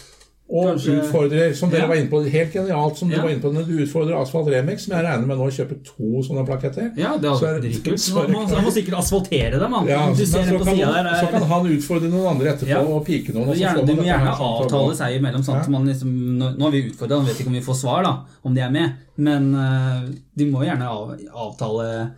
Og 0.51 0.65
Kanskje- 0.75 0.97
utfordrer, 0.99 1.53
som 1.55 1.69
dere 1.69 1.83
Ja. 1.83 1.87
var 1.87 1.95
inne 1.95 2.09
på, 2.11 2.19
helt 2.29 2.51
genialt 2.51 2.97
som 2.97 3.07
du 3.09 3.15
var 3.15 3.29
inne 3.29 3.39
på, 3.39 3.53
når 3.55 3.63
du 3.67 3.77
utfordrer 3.85 4.17
Asfalt 4.19 4.47
Remix, 4.51 4.83
som 4.83 4.97
jeg 4.97 5.05
regner 5.05 5.25
med 5.27 5.37
nå 5.39 5.45
å 5.47 5.53
kjøpe 5.55 5.77
to 5.85 6.19
sånne 6.27 6.43
plaketter. 6.45 6.91
ja, 6.97 7.15
det 7.15 7.29
er 7.31 7.55
er 7.55 7.61
dritkult. 7.61 7.99
så 8.03 8.23
er 8.25 8.27
Man, 8.27 8.31
må- 8.47 8.51
man 8.51 8.63
må 8.65 8.71
sikkert 8.75 8.97
asfaltere 8.99 9.59
dem. 9.59 9.71
Man. 9.71 9.87
Ja, 9.87 10.09
du 10.11 10.25
ser 10.25 10.43
så 10.43 10.57
kan, 10.59 10.75
der. 10.75 11.15
så 11.23 11.31
kan 11.31 11.41
Er, 11.41 11.45
han 11.47 11.65
utfordre 11.67 12.09
noen 12.11 12.27
andre 12.35 12.47
etterpå 12.51 12.67
Ja. 12.67 12.81
og 12.81 13.05
pike 13.05 13.31
noen. 13.33 13.47
og 13.47 13.55
så 13.55 13.61
gjerne, 13.61 13.85
du 13.87 13.93
må 13.95 14.03
gjerne 14.03 14.31
avtale 14.35 14.93
seg 14.95 15.21
imellom. 15.21 15.41
Sånn 15.41 15.63
Ja. 15.63 15.69
man 15.69 15.85
liksom, 15.87 16.37
nå, 16.37 16.59
har 16.61 16.71
vi 16.71 16.89
utfordra, 16.91 17.19
vi 17.23 17.27
vet 17.31 17.39
ikke 17.39 17.47
om 17.47 17.53
vi 17.53 17.61
får 17.61 17.75
svar 17.75 18.03
da, 18.03 18.19
om 18.43 18.53
de 18.53 18.59
er 18.61 18.69
med. 18.71 18.91
Men 19.17 19.55
uh, 19.55 20.01
de 20.35 20.45
må 20.51 20.65
gjerne 20.65 20.83
av, 20.83 21.17
avtale 21.33 22.11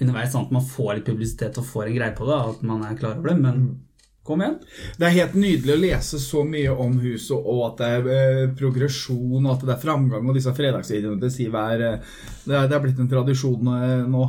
underveis, 0.00 0.32
sånn 0.32 0.46
at 0.46 0.50
man 0.52 0.62
får 0.62 0.94
litt 0.96 1.04
publisitet 1.04 1.56
og 1.58 1.64
får 1.64 1.86
en 1.86 1.94
greie 1.94 2.14
på 2.16 2.26
det. 2.26 2.48
At 2.56 2.62
man 2.64 2.82
er 2.82 2.96
klar 2.96 3.16
over 3.18 3.28
det. 3.28 3.38
Men 3.40 3.78
kom 4.26 4.42
igjen. 4.42 4.58
Det 4.98 5.06
er 5.06 5.16
helt 5.16 5.36
nydelig 5.38 5.74
å 5.74 5.82
lese 5.82 6.20
så 6.22 6.44
mye 6.46 6.72
om 6.84 6.96
huset, 7.02 7.36
og 7.36 7.62
at 7.70 7.82
det 7.82 7.90
er 7.96 8.10
eh, 8.14 8.42
progresjon, 8.58 9.42
og 9.42 9.52
at 9.56 9.66
det 9.66 9.74
er 9.76 9.82
framgang, 9.82 10.26
og 10.26 10.38
disse 10.38 10.54
fredagsvideoene 10.56 11.22
til 11.24 11.34
Siv 11.34 11.58
er 11.58 11.86
eh, 11.88 12.10
det, 12.46 12.56
er 12.56 12.70
det 12.70 12.78
er 12.78 12.84
blitt 12.84 13.02
en 13.02 13.10
tradisjon 13.10 13.72
eh, 13.76 14.02
nå. 14.10 14.26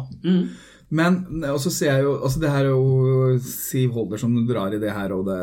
Men 0.94 1.16
og 1.50 1.58
så 1.62 1.72
ser 1.74 1.88
jeg 1.90 2.04
jo 2.06 2.12
altså 2.20 2.38
Det 2.44 2.50
her 2.54 2.68
er 2.68 2.76
jo 2.76 3.38
Siv 3.42 3.96
Holder 3.96 4.20
som 4.22 4.36
drar 4.46 4.76
i 4.76 4.82
det 4.82 4.92
her, 4.94 5.16
og, 5.16 5.26
det, 5.26 5.40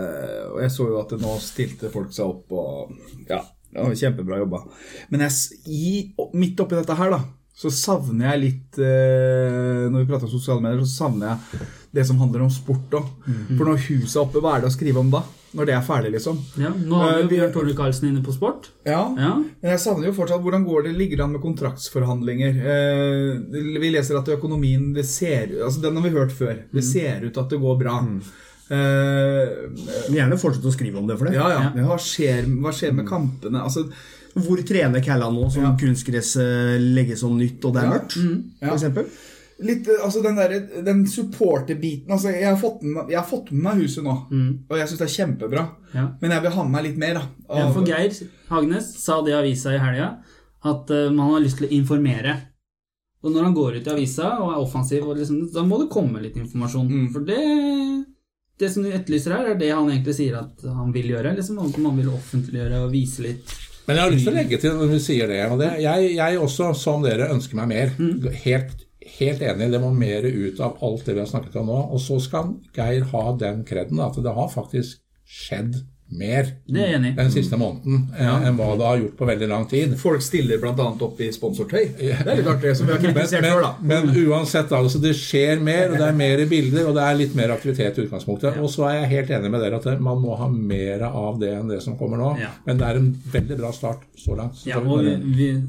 og 0.52 0.60
jeg 0.62 0.74
så 0.76 0.86
jo 0.92 1.00
at 1.00 1.14
det 1.14 1.22
nå 1.24 1.34
stilte 1.42 1.90
folk 1.90 2.14
seg 2.14 2.30
opp, 2.30 2.54
og 2.54 3.26
ja, 3.30 3.40
det 3.70 3.82
var 3.86 3.98
kjempebra 3.98 4.38
jobba. 4.42 4.64
Men 5.10 5.26
jeg, 5.26 5.60
i, 5.70 5.90
midt 6.38 6.62
oppi 6.62 6.78
dette 6.78 6.96
her, 6.98 7.14
da, 7.14 7.22
så 7.60 7.70
savner 7.74 8.30
jeg 8.30 8.40
litt 8.44 8.78
eh, 8.80 9.86
Når 9.90 10.00
vi 10.00 10.08
prater 10.08 10.28
om 10.28 10.32
sosiale 10.32 10.62
medier, 10.64 10.80
så 10.86 11.04
savner 11.04 11.34
jeg 11.34 11.66
det 11.92 12.06
som 12.06 12.18
handler 12.18 12.42
om 12.46 12.50
sport 12.50 12.90
òg. 12.90 13.06
For 13.56 13.64
når 13.66 13.78
huset 13.88 14.16
er 14.16 14.22
oppe, 14.22 14.40
hva 14.40 14.56
er 14.56 14.60
det 14.64 14.68
å 14.70 14.74
skrive 14.76 14.98
om 15.02 15.10
da? 15.10 15.22
Når 15.52 15.66
det 15.66 15.74
er 15.74 15.80
ferdig, 15.82 16.12
liksom? 16.14 16.36
Ja, 16.62 16.68
nå 16.70 16.94
har 16.94 17.08
Eh, 17.10 17.16
vi 17.16 17.22
jo 17.22 17.28
Bjørn 17.48 17.52
Tore 17.52 17.72
Karlsen 17.74 18.06
inne 18.08 18.22
på 18.22 18.30
sport. 18.32 18.68
Ja. 18.86 19.00
Ja. 19.18 19.32
Men 19.62 19.70
jeg 19.72 19.80
savner 19.82 20.06
jo 20.06 20.12
fortsatt 20.14 20.40
hvordan 20.44 20.64
går 20.64 20.84
det 20.84 20.92
ligger 20.94 21.24
an 21.24 21.32
med 21.32 21.42
kontraktsforhandlinger. 21.42 22.60
Eh, 22.62 23.80
vi 23.82 23.90
leser 23.90 24.20
at 24.20 24.28
økonomien 24.30 24.92
det 24.94 25.04
ser, 25.06 25.48
altså 25.64 25.80
Den 25.82 25.96
har 25.96 26.02
vi 26.06 26.10
hørt 26.14 26.30
før. 26.30 26.54
Det 26.72 26.84
ser 26.84 27.24
ut 27.26 27.36
at 27.36 27.48
det 27.50 27.58
går 27.58 27.78
bra. 27.82 27.98
Mm. 28.00 28.20
Uh, 28.70 29.66
vi 30.06 30.20
gjerne 30.20 30.36
fortsette 30.38 30.68
å 30.70 30.74
skrive 30.74 31.00
om 31.00 31.08
det 31.08 31.16
for 31.18 31.26
det. 31.26 31.34
ja, 31.34 31.48
ja. 31.50 31.62
Ja. 31.74 31.86
Hva 31.88 31.96
skjer, 31.98 32.46
hva 32.62 32.70
skjer 32.70 32.92
med 32.94 33.08
kampene? 33.08 33.64
Altså, 33.66 33.88
Hvor 34.30 34.60
trener 34.62 35.02
Kalla 35.02 35.26
nå, 35.34 35.48
som 35.50 35.64
Ja. 35.64 35.72
kunstgresset 35.74 36.78
legges 36.94 37.24
om 37.26 37.36
nytt, 37.36 37.64
og 37.64 37.74
det 37.74 37.82
er 37.82 37.86
Ja. 37.86 37.90
mørkt? 37.98 38.14
Ja. 38.62 38.68
For 38.68 38.76
eksempel? 38.76 39.06
Litt, 39.66 39.88
eh, 39.88 40.02
altså 40.04 40.22
den, 40.24 40.38
der, 40.40 40.54
den 40.86 41.04
supporterbiten 41.08 42.12
altså, 42.12 42.32
jeg, 42.34 42.48
har 42.48 42.58
fått 42.60 42.82
med, 42.84 43.10
jeg 43.12 43.20
har 43.20 43.28
fått 43.28 43.50
med 43.54 43.64
meg 43.66 43.82
huset 43.84 44.06
nå, 44.06 44.16
og 44.68 44.76
jeg 44.78 44.90
syns 44.90 45.02
det 45.02 45.08
er 45.08 45.16
kjempebra. 45.16 45.64
Ja. 45.94 46.04
Men 46.22 46.36
jeg 46.36 46.46
vil 46.46 46.54
ha 46.56 46.66
med 46.66 46.76
meg 46.76 46.86
litt 46.88 47.00
mer. 47.02 47.20
da 47.20 47.60
Ja, 47.60 47.72
for 47.74 47.86
Geir 47.86 48.14
Hagnes 48.50 48.92
sa 49.00 49.20
det 49.24 49.34
i 49.34 49.38
avisa 49.38 49.74
i 49.74 49.82
helga, 49.82 50.12
at 50.60 50.92
uh, 50.92 51.08
man 51.08 51.34
har 51.34 51.44
lyst 51.44 51.60
til 51.60 51.70
å 51.70 51.74
informere. 51.74 52.36
Og 53.20 53.32
når 53.32 53.48
han 53.48 53.56
går 53.56 53.78
ut 53.78 53.88
i 53.88 53.92
avisa 53.92 54.34
og 54.40 54.54
er 54.54 54.60
offensiv, 54.60 55.04
og 55.04 55.18
liksom, 55.18 55.42
da 55.52 55.64
må 55.66 55.80
det 55.80 55.90
komme 55.92 56.22
litt 56.22 56.38
informasjon. 56.40 56.88
Mm. 56.88 57.08
For 57.12 57.24
det, 57.28 57.40
det 58.60 58.70
som 58.72 58.84
du 58.84 58.92
etterlyser 58.92 59.36
her, 59.36 59.50
er 59.52 59.58
det 59.60 59.72
han 59.72 59.88
egentlig 59.92 60.16
sier 60.16 60.38
at 60.40 60.64
han 60.64 60.92
vil 60.94 61.12
gjøre. 61.12 61.34
Liksom, 61.36 61.60
man 61.84 61.98
vil 62.00 62.12
offentliggjøre 62.14 62.84
og 62.86 62.94
vise 62.94 63.26
litt. 63.26 63.58
Men 63.86 63.98
jeg 63.98 64.04
har 64.04 64.14
lyst 64.14 64.26
til 64.28 64.32
å 64.32 64.36
legge 64.38 64.60
til 64.62 64.76
når 64.78 64.92
du 64.94 65.02
sier 65.02 65.30
det. 65.32 65.40
og 65.50 65.60
det 65.60 65.70
jeg, 65.82 66.12
jeg 66.14 66.38
også, 66.38 66.70
som 66.78 67.04
dere, 67.04 67.30
ønsker 67.34 67.58
meg 67.58 67.70
mer. 67.72 67.94
Helt, 68.44 68.79
helt 69.18 69.42
enig. 69.42 69.70
Det 69.72 69.80
må 69.82 69.92
mer 69.94 70.26
ut 70.26 70.60
av 70.60 70.82
alt 70.84 71.06
det 71.06 71.16
vi 71.16 71.22
har 71.22 71.30
snakket 71.30 71.56
om 71.60 71.70
nå. 71.70 71.78
Og 71.94 72.02
så 72.02 72.20
skal 72.22 72.54
Geir 72.76 73.08
ha 73.12 73.24
den 73.40 73.64
kreden 73.68 74.02
at 74.04 74.18
det 74.20 74.36
har 74.36 74.52
faktisk 74.52 75.00
skjedd 75.30 75.78
mer 76.10 76.48
Det 76.66 76.80
er 76.82 76.96
enig 76.96 77.12
den 77.14 77.30
siste 77.30 77.54
måneden 77.58 78.08
ja. 78.18 78.32
enn 78.46 78.56
hva 78.58 78.72
det 78.78 78.86
har 78.86 78.98
gjort 78.98 79.12
på 79.20 79.26
veldig 79.28 79.48
lang 79.50 79.66
tid. 79.70 79.92
Folk 80.00 80.24
stiller 80.24 80.58
bl.a. 80.58 80.74
opp 80.74 81.20
i 81.22 81.28
sponsortøy. 81.34 81.84
Det 82.00 82.10
er 82.16 82.40
litt 82.40 82.50
artig, 82.50 82.72
som 82.78 82.88
vi 82.88 82.96
har 82.96 83.02
Men, 83.04 83.14
kritisert 83.14 83.46
før, 83.46 83.62
da. 83.62 83.70
men, 83.78 84.08
men 84.08 84.26
uansett, 84.26 84.74
altså, 84.74 84.98
det 85.02 85.14
skjer 85.18 85.62
mer, 85.62 85.92
og 85.92 86.00
det 86.00 86.08
er 86.08 86.18
mer 86.18 86.42
bilder, 86.50 86.88
og 86.90 86.98
det 86.98 87.06
er 87.06 87.20
litt 87.20 87.36
mer 87.38 87.54
aktivitet 87.54 88.00
i 88.00 88.06
utgangspunktet. 88.08 88.58
Og 88.58 88.72
så 88.72 88.88
er 88.90 88.96
jeg 88.98 89.12
helt 89.14 89.32
enig 89.38 89.52
med 89.54 89.62
dere 89.62 89.78
at 89.78 90.02
man 90.02 90.18
må 90.22 90.34
ha 90.40 90.50
mer 90.50 91.06
av 91.10 91.38
det 91.42 91.54
enn 91.60 91.70
det 91.70 91.78
som 91.84 91.98
kommer 92.00 92.20
nå. 92.20 92.34
Ja. 92.42 92.50
Men 92.66 92.82
det 92.82 92.90
er 92.90 93.00
en 93.00 93.10
veldig 93.38 93.62
bra 93.62 93.72
start 93.76 94.04
så 94.18 94.38
langt. 94.38 94.58
Så 94.58 94.72
Ja, 94.72 94.82
og 94.82 95.06
vi, 95.06 95.14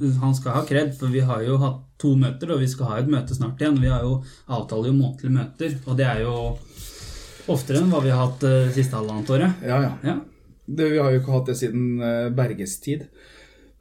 vi, 0.02 0.14
han 0.24 0.36
skal 0.38 0.58
ha 0.58 0.66
kred, 0.66 0.96
for 0.98 1.14
vi 1.14 1.22
har 1.28 1.46
jo 1.46 1.62
hatt 1.62 1.86
to 2.02 2.14
møter, 2.20 2.54
og 2.54 2.62
vi 2.64 2.70
skal 2.72 2.90
ha 2.92 3.00
et 3.02 3.12
møte 3.12 3.38
snart 3.38 3.62
igjen. 3.62 3.80
Vi 3.82 3.92
har 3.92 4.06
jo 4.06 4.16
avtaler 4.52 4.92
jo 4.92 4.98
månedlige 4.98 5.36
møter, 5.36 5.78
og 5.86 6.00
det 6.00 6.08
er 6.08 6.24
jo 6.26 6.36
oftere 7.52 7.82
enn 7.82 7.92
hva 7.92 8.02
vi 8.04 8.14
har 8.14 8.26
hatt 8.26 8.46
uh, 8.48 8.72
siste 8.74 8.98
halvannet 8.98 9.32
året. 9.34 9.68
Ja, 9.68 9.82
ja. 9.86 9.94
Ja. 10.06 10.18
Det, 10.66 10.90
vi 10.94 11.00
har 11.02 11.12
jo 11.12 11.22
ikke 11.22 11.36
hatt 11.36 11.52
det 11.52 11.58
siden 11.60 11.86
uh, 12.02 12.32
Berges 12.36 12.78
tid. 12.84 13.08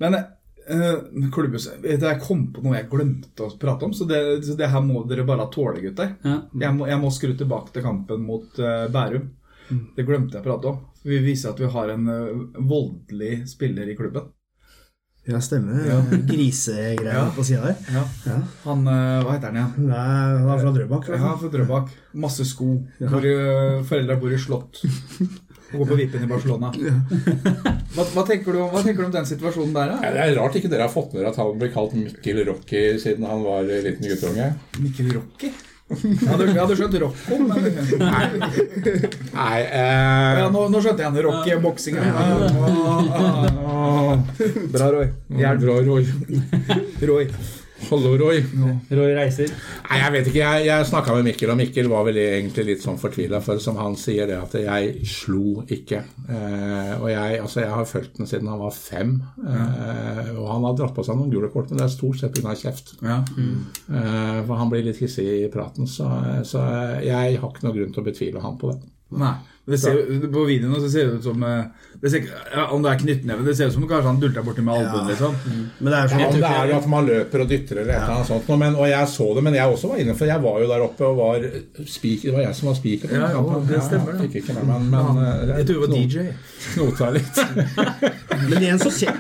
Men 0.01 0.17
uh, 0.17 1.29
klubbhus 1.35 1.69
Jeg 1.85 2.23
kom 2.25 2.47
på 2.55 2.65
noe 2.65 2.79
jeg 2.79 2.89
glemte 2.91 3.47
å 3.47 3.53
prate 3.61 3.87
om, 3.89 3.93
så 3.97 4.07
det, 4.09 4.21
så 4.47 4.57
det 4.59 4.71
her 4.73 4.85
må 4.85 5.05
dere 5.09 5.27
bare 5.29 5.49
tåle, 5.53 5.83
gutter. 5.85 6.17
Ja. 6.25 6.41
Jeg 6.65 6.77
må, 6.79 6.89
jeg 6.91 7.03
må 7.03 7.13
skru 7.15 7.37
tilbake 7.37 7.75
til 7.75 7.85
kampen 7.87 8.25
mot 8.27 8.63
uh, 8.63 8.89
Bærum. 8.93 9.29
Det 9.71 10.03
glemte 10.03 10.39
jeg 10.39 10.43
å 10.43 10.49
prate 10.49 10.73
om. 10.73 10.81
Vi 11.03 11.21
viser 11.25 11.53
at 11.53 11.61
vi 11.61 11.69
har 11.71 11.93
en 11.95 12.09
eh, 12.11 12.41
voldelig 12.69 13.49
spiller 13.49 13.89
i 13.89 13.97
klubben. 13.97 14.29
Ja, 15.31 15.39
stemmer. 15.45 15.81
Ja. 15.87 15.99
Grisegreier 16.27 17.15
Ja. 17.15 17.27
på 17.37 17.45
sida 17.47 17.63
der. 17.71 17.77
Ja. 17.95 18.05
Ja. 18.27 18.39
Han, 18.65 18.87
eh, 18.91 19.21
Hva 19.25 19.37
heter 19.37 19.53
han 19.53 19.61
igjen? 19.61 19.87
Nei, 19.91 19.99
han 20.41 20.49
er 20.57 20.65
fra 20.65 20.73
Drøbak. 20.75 21.09
Ja, 21.15 21.37
fra 21.39 21.49
Drøbak. 21.53 21.93
Masse 22.15 22.45
sko. 22.49 22.73
Ja. 22.99 23.07
Hvor, 23.13 23.23
foreldra 23.87 24.17
bor 24.21 24.33
i 24.35 24.39
slott. 24.43 24.83
Og 25.71 25.85
går 25.85 25.87
på 25.93 25.97
vippen 26.01 26.25
i 26.25 26.27
Barcelona. 26.27 26.73
Hva, 27.95 28.03
hva, 28.15 28.23
tenker 28.27 28.53
du, 28.55 28.59
om- 28.65 28.71
hva 28.73 28.81
tenker 28.83 29.05
du 29.05 29.07
om 29.07 29.13
den 29.15 29.27
situasjonen 29.29 29.73
der, 29.75 29.93
da? 29.93 29.99
Ja, 30.03 30.11
det 30.17 30.23
er 30.25 30.37
rart 30.41 30.57
ikke 30.59 30.71
dere 30.71 30.83
har 30.89 30.91
fått 30.91 31.13
med 31.15 31.23
dere 31.23 31.31
at 31.31 31.39
han 31.39 31.59
ble 31.59 31.69
kalt 31.75 31.95
Mikkel 31.95 32.41
Rocky 32.49 32.83
siden 33.03 33.27
han 33.27 33.43
var 33.47 33.63
liten 33.67 34.03
guttunge. 34.11 34.49
Mikkel 34.83 35.13
Rocky? 35.15 35.51
Jeg 35.91 36.29
hadde, 36.31 36.45
jeg 36.47 36.61
hadde 36.61 36.77
skjønt 36.79 36.97
Rocco, 37.03 37.39
men 37.51 37.65
Nei, 39.35 39.57
eh, 39.59 40.39
ja, 40.39 40.45
nå, 40.55 40.69
nå 40.71 40.83
skjønte 40.85 41.03
jeg 41.03 41.09
han. 41.11 41.19
Rocky 41.27 41.55
og 41.57 41.65
boksing. 41.65 41.99
Bra, 44.71 44.91
Roy. 44.95 45.09
Hjelp, 45.41 45.65
bra, 45.65 45.81
Roy. 45.89 46.07
Roy. 47.11 47.27
Hallo, 47.89 48.13
Roy. 48.19 48.43
Roy 48.93 49.13
reiser. 49.17 49.51
Nei, 49.89 49.99
jeg 49.99 50.13
vet 50.15 50.29
ikke. 50.31 50.41
Jeg, 50.43 50.65
jeg 50.69 50.87
snakka 50.91 51.15
med 51.17 51.27
Mikkel, 51.27 51.51
og 51.53 51.59
Mikkel 51.59 51.89
var 51.91 52.05
vel 52.07 52.19
egentlig 52.21 52.65
litt 52.69 52.85
sånn 52.85 52.99
fortvila. 53.01 53.41
For 53.45 53.63
som 53.63 53.79
han 53.81 53.97
sier 53.99 54.29
det 54.31 54.37
at 54.37 54.55
jeg 54.61 55.07
slo 55.09 55.65
ikke. 55.65 56.03
Eh, 56.29 56.93
og 56.99 57.09
jeg, 57.11 57.41
altså, 57.41 57.63
jeg 57.65 57.73
har 57.75 57.89
fulgt 57.89 58.21
den 58.21 58.31
siden 58.31 58.51
han 58.53 58.63
var 58.63 58.77
fem. 58.77 59.17
Eh, 59.41 60.31
og 60.37 60.47
han 60.53 60.69
har 60.69 60.77
dratt 60.79 60.95
på 60.99 61.07
seg 61.07 61.19
noen 61.19 61.33
gule 61.33 61.51
kort, 61.55 61.73
men 61.73 61.81
det 61.81 61.89
er 61.89 61.95
stort 61.97 62.21
sett 62.21 62.37
pga. 62.37 62.55
kjeft. 62.61 62.95
Ja. 63.01 63.23
Eh, 63.41 64.41
for 64.45 64.61
han 64.61 64.71
blir 64.73 64.85
litt 64.87 65.01
hissig 65.03 65.27
i 65.41 65.51
praten, 65.53 65.89
så, 65.91 66.11
så 66.47 66.67
jeg 67.07 67.41
har 67.41 67.51
ikke 67.51 67.67
noen 67.67 67.79
grunn 67.79 67.97
til 67.97 68.05
å 68.05 68.11
betvile 68.11 68.45
han 68.45 68.61
på 68.61 68.75
det. 68.75 68.83
Nei. 69.21 69.35
Det 69.71 69.79
ser, 69.81 70.01
på 70.33 70.45
videoen 70.49 70.81
så 70.83 70.91
ser 70.91 71.09
det 71.09 71.21
ut 71.21 71.29
som 71.31 71.43
eh, 71.47 71.89
det 72.01 72.11
ser, 72.11 72.29
ja, 72.55 72.67
Om 72.73 72.85
det 72.85 72.93
er 72.95 73.01
knyttneve 73.03 73.45
Det 73.45 73.55
ser 73.57 73.69
ut 73.69 73.75
som 73.75 73.85
kanskje 73.89 74.09
han 74.09 74.21
dulta 74.23 74.43
borti 74.45 74.63
med 74.65 74.75
albuen. 74.75 75.09
Liksom. 75.11 75.35
Men 75.79 75.93
det 75.93 75.99
er 75.99 76.13
sånn 76.13 76.23
Ja, 76.23 76.31
det 76.35 76.51
er 76.51 76.71
jo 76.71 76.77
at 76.79 76.89
man 76.91 77.09
løper 77.09 77.45
og 77.45 77.51
dytter 77.51 77.83
eller 77.83 77.93
et 77.93 78.01
eller 78.01 78.15
annet 78.17 78.31
sånt. 78.31 78.49
Men, 78.63 78.79
og 78.79 78.89
jeg 78.89 79.11
så 79.13 79.27
det, 79.37 79.45
men 79.47 79.59
jeg 79.59 79.75
også 79.75 79.91
var 79.93 80.03
inne, 80.05 80.15
for 80.17 80.31
jeg 80.31 80.45
var 80.47 80.63
jo 80.63 80.71
der 80.71 80.85
oppe 80.87 81.11
og 81.11 81.21
var 81.21 81.45
speaker. 81.85 82.31
Det 82.31 82.37
var 82.39 82.47
jeg 82.47 82.59
som 82.61 82.71
var 82.71 82.79
speaker. 82.79 83.15
Ja, 83.15 83.31
jo, 83.37 83.45
det 83.69 83.83
stemmer, 83.85 84.17
Jeg 84.17 84.31
fikk 84.31 84.41
ikke 84.43 84.57
med 84.61 84.71
men, 84.71 84.89
men 84.95 85.53
Jeg 85.55 85.69
tror 85.69 85.81
du 85.81 85.85
var 85.85 85.95
DJ. 85.99 86.27
Knota 86.71 87.13
litt. 87.15 87.45
Men 88.41 88.63
igjen 88.63 88.79
så 88.81 88.91
skjer, 88.95 89.17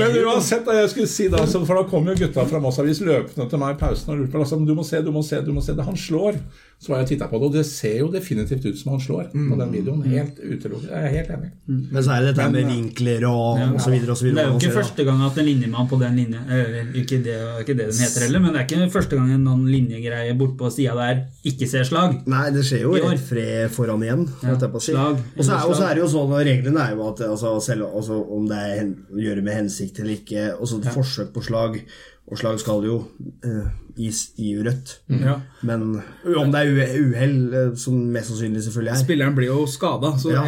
Men 0.00 0.12
det 0.14 0.22
jo 0.22 0.30
uansett, 0.32 0.66
jeg 0.78 0.90
skulle 0.90 1.10
si 1.10 1.26
da, 1.30 1.44
for 1.46 1.78
da 1.78 1.84
kom 1.88 2.08
jo 2.10 2.16
gutta 2.18 2.44
fra 2.48 2.60
Moss 2.62 2.80
Avis 2.82 3.00
løpende 3.04 3.46
til 3.50 3.60
meg 3.60 3.76
i 3.76 3.78
pausen 3.80 4.10
og 4.10 4.20
lurte 4.20 4.34
på 4.34 4.42
altså, 4.42 4.58
du 4.58 4.74
må 4.74 4.86
se, 4.86 5.00
du 5.04 5.10
må 5.14 5.22
se, 5.26 5.40
du 5.44 5.52
må 5.54 5.62
se 5.64 5.76
det. 5.76 5.86
Han 5.86 5.98
slår. 5.98 6.40
Så 6.82 6.92
var 6.92 7.00
jeg 7.00 7.06
og 7.06 7.10
titta 7.12 7.26
på 7.30 7.38
det, 7.40 7.46
og 7.48 7.54
det 7.54 7.64
ser 7.64 7.94
jo 8.02 8.08
definitivt 8.12 8.64
ut 8.66 8.76
som 8.76 8.90
han 8.92 9.00
slår 9.00 9.28
på 9.32 9.56
den 9.60 9.70
videoen. 9.72 10.02
Helt 10.10 10.40
utelukket. 10.40 10.90
Jeg 10.90 11.08
er 11.08 11.12
helt 11.14 11.30
enig. 11.36 11.50
Men 11.66 12.04
så 12.04 12.12
er 12.12 12.24
det 12.24 12.32
dette 12.34 12.48
med 12.52 12.68
vinkler 12.68 13.24
og, 13.28 13.62
og 13.70 13.78
så 13.80 13.92
videre 13.94 14.12
og 14.12 14.18
så 14.20 14.28
Det 14.28 14.42
er 14.42 14.50
jo 14.50 14.58
ikke 14.58 14.74
første 14.74 15.06
gang 15.08 15.22
at 15.24 15.38
en 15.40 15.48
linjemann 15.48 15.88
på 15.88 15.98
den 16.02 16.18
linje 16.20 16.42
eller, 16.44 16.90
ikke, 17.00 17.20
det, 17.24 17.36
ikke 17.62 17.76
det 17.78 17.88
den 17.88 18.02
heter 18.04 18.26
heller, 18.26 18.42
men 18.44 18.52
det 18.52 18.60
er 18.60 18.66
ikke 18.68 18.90
første 18.92 19.18
gang 19.20 19.32
en 19.32 19.46
noen 19.48 19.64
linjegreie 19.70 20.34
bort 20.38 20.56
på 20.60 20.70
sida 20.74 20.96
der 20.98 21.22
ikke 21.52 21.68
ser 21.70 21.88
slag. 21.88 22.18
Nei, 22.30 22.44
det 22.54 22.66
skjer 22.68 22.84
jo 22.84 22.96
I 22.98 23.04
rett 23.06 23.24
fred 23.30 23.72
foran 23.74 24.04
igjen. 24.04 24.26
si. 24.28 24.90
slag. 24.90 25.22
Og 25.38 25.46
så 25.46 25.56
er, 25.56 25.86
er 25.88 25.94
det 25.96 26.04
jo 26.04 26.10
sånn, 26.16 26.34
og 26.34 26.44
reglene 26.50 26.84
er 26.84 26.98
jo 26.98 27.06
at 27.08 27.24
altså, 27.28 27.54
selv 27.64 27.88
altså, 27.88 28.18
om 28.36 28.48
det 28.50 28.60
er 28.74 28.84
å 28.84 29.24
gjøre 29.24 29.44
med 29.44 29.58
hensikt 29.62 30.02
eller 30.02 30.18
ikke 30.18 30.44
Og 30.58 30.68
så 30.68 30.80
et 30.80 30.92
Forsøk 30.94 31.32
på 31.34 31.42
slag, 31.44 31.80
og 32.30 32.38
slag 32.40 32.60
skal 32.62 32.84
jo 32.86 33.00
eh, 33.44 33.72
gis 33.96 34.30
i 34.42 34.54
rødt. 34.58 34.98
Ja. 35.08 35.36
Men 35.62 36.02
om 36.36 36.52
det 36.52 36.60
er 36.60 37.00
uhell, 37.00 37.36
eh, 37.54 37.72
som 37.78 37.94
mest 38.14 38.32
sannsynlig 38.32 38.62
selvfølgelig 38.64 38.92
er 38.94 39.02
Spilleren 39.04 39.36
blir 39.36 39.50
jo 39.52 39.66
skada, 39.70 40.14
så, 40.18 40.32
Ja. 40.34 40.44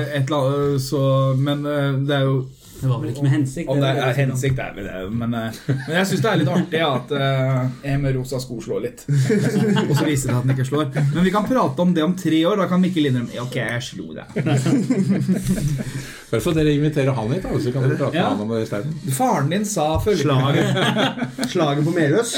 så 0.82 1.02
Men 1.38 1.66
eh, 1.66 1.92
det 2.06 2.16
er 2.16 2.24
jo 2.26 2.46
Det 2.80 2.88
var 2.90 2.98
vel 3.00 3.10
ikke 3.10 3.22
med 3.24 3.32
hensikt? 3.32 3.68
Om 3.72 3.80
det 3.80 3.88
er, 3.88 4.00
er 4.04 4.18
hensikt, 4.20 4.58
er 4.60 4.74
vel 4.76 4.84
det. 4.88 4.98
Men, 5.16 5.34
eh, 5.34 5.60
men 5.70 5.94
jeg 5.96 6.08
syns 6.10 6.22
det 6.24 6.30
er 6.30 6.40
litt 6.42 6.50
artig 6.52 6.82
at 6.84 7.14
uh, 7.16 7.62
en 7.92 8.02
med 8.02 8.16
rosa 8.18 8.40
sko 8.42 8.58
slår 8.64 8.82
litt. 8.84 9.04
Og 9.88 9.94
så 9.96 10.04
viser 10.06 10.32
det 10.32 10.36
at 10.36 10.44
den 10.46 10.54
ikke 10.56 10.68
slår. 10.68 10.90
Men 11.14 11.24
vi 11.26 11.32
kan 11.34 11.48
prate 11.48 11.86
om 11.86 11.94
det 11.96 12.04
om 12.04 12.16
tre 12.18 12.42
år. 12.50 12.60
Da 12.60 12.68
kan 12.70 12.82
Mikkel 12.84 13.08
innrømme 13.10 13.40
Ok, 13.46 13.56
jeg 13.60 13.82
slo 13.86 14.12
deg. 14.16 14.26
Derfor 16.32 16.56
dere 16.56 16.74
inviterer 16.74 17.14
han 17.16 17.32
hit, 17.32 17.44
da, 17.46 17.54
så 17.62 17.72
kan 17.72 17.86
dere 17.86 17.98
prate 18.00 18.18
Ja. 18.18 18.28
med 18.28 18.36
han 18.36 18.44
om 18.44 18.54
det 18.56 18.62
isteden. 18.66 18.94
Faren 19.16 19.50
din 19.52 19.64
sa 19.68 19.88
følgende 20.02 20.26
Slaget, 20.26 21.50
slaget 21.52 21.84
på 21.86 21.96
Meløs. 21.96 22.36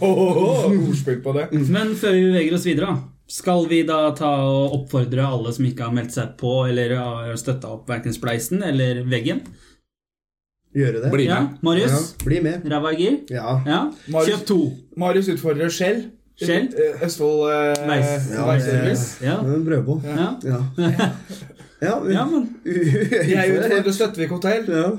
Ordspill 0.00 1.22
på 1.24 1.32
det. 1.36 1.48
Men 1.68 1.94
før 1.98 2.14
vi 2.14 2.26
beveger 2.30 2.54
oss 2.58 2.66
videre, 2.68 2.92
da. 2.94 3.17
Skal 3.28 3.66
vi 3.68 3.82
da 3.84 3.98
ta 4.16 4.28
og 4.40 4.72
oppfordre 4.78 5.24
alle 5.28 5.50
som 5.52 5.66
ikke 5.68 5.84
har 5.84 5.92
meldt 5.92 6.14
seg 6.16 6.30
på 6.40 6.52
eller 6.70 6.94
har 6.96 7.34
støtta 7.36 7.68
opp 7.74 7.88
verken 7.90 8.14
Spleisen 8.16 8.62
eller 8.64 9.02
Veggen? 9.04 9.42
Gjøre 10.76 11.02
det. 11.02 11.10
Bli 11.12 11.26
Ja, 11.28 11.40
med. 11.42 11.58
Marius? 11.64 11.92
Ja, 11.92 12.24
bli 12.24 12.40
med. 12.44 12.64
Ræva 12.72 12.92
i 12.92 12.96
gir? 13.02 13.18
Ja. 13.32 13.58
Ja. 13.66 13.80
Marius- 14.08 14.30
Kjøp 14.32 14.46
to. 14.48 14.58
Marius 14.96 15.28
utfordrer 15.34 15.68
Skjell. 15.72 16.02
Skjell? 16.40 16.68
Eh, 16.72 17.04
Østfold 17.04 17.48
eh, 17.52 17.84
Veis- 17.88 18.28
Ja, 18.32 18.46
Veiservice. 18.48 19.06
Ja. 19.24 19.38
En 19.44 19.64
brødbo. 19.66 20.00
Ja. 20.04 20.28
Ja. 20.44 20.60
Ja, 21.82 21.94
ja, 22.16 22.24
men 22.26 22.48
Jeg 22.64 23.56
utfordrer 23.58 23.92
Støttvik 23.92 24.30
hotell. 24.34 24.64
Ja. 24.72 24.90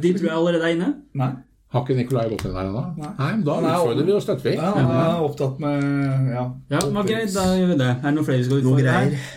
de 0.00 0.12
tror 0.14 0.28
jeg 0.28 0.36
allerede 0.36 0.62
er 0.68 0.74
inne. 0.76 0.92
Nei. 1.14 1.32
Har 1.70 1.84
ikke 1.84 1.94
Nikolai 2.00 2.24
gått 2.32 2.44
inn 2.48 2.54
der 2.56 2.64
ennå? 2.66 2.80
Nei. 2.98 3.10
Nei, 3.18 3.28
men 3.36 3.42
da 3.46 3.58
er 3.60 3.68
utfordrer 3.76 4.06
vi 4.08 4.14
og 4.16 4.22
støtter 4.24 4.48
vi. 4.48 4.54
Ja, 4.58 4.70
han 4.74 4.88
er 4.90 5.20
opptatt 5.22 5.60
med 5.62 6.32
ja. 6.34 6.42
Ja, 6.72 6.80
men 6.90 7.06
greit, 7.06 7.30
da 7.36 7.44
gjør 7.54 7.68
vi 7.70 7.76
det. 7.78 7.90
Er 7.94 8.08
det 8.08 8.14
noe 8.16 8.26
flere 8.26 8.40
vi 8.40 8.48
skal 8.48 8.56
Noe 8.64 8.74
utfordre? 8.74 8.82
greier. 8.88 9.14
her? 9.14 9.36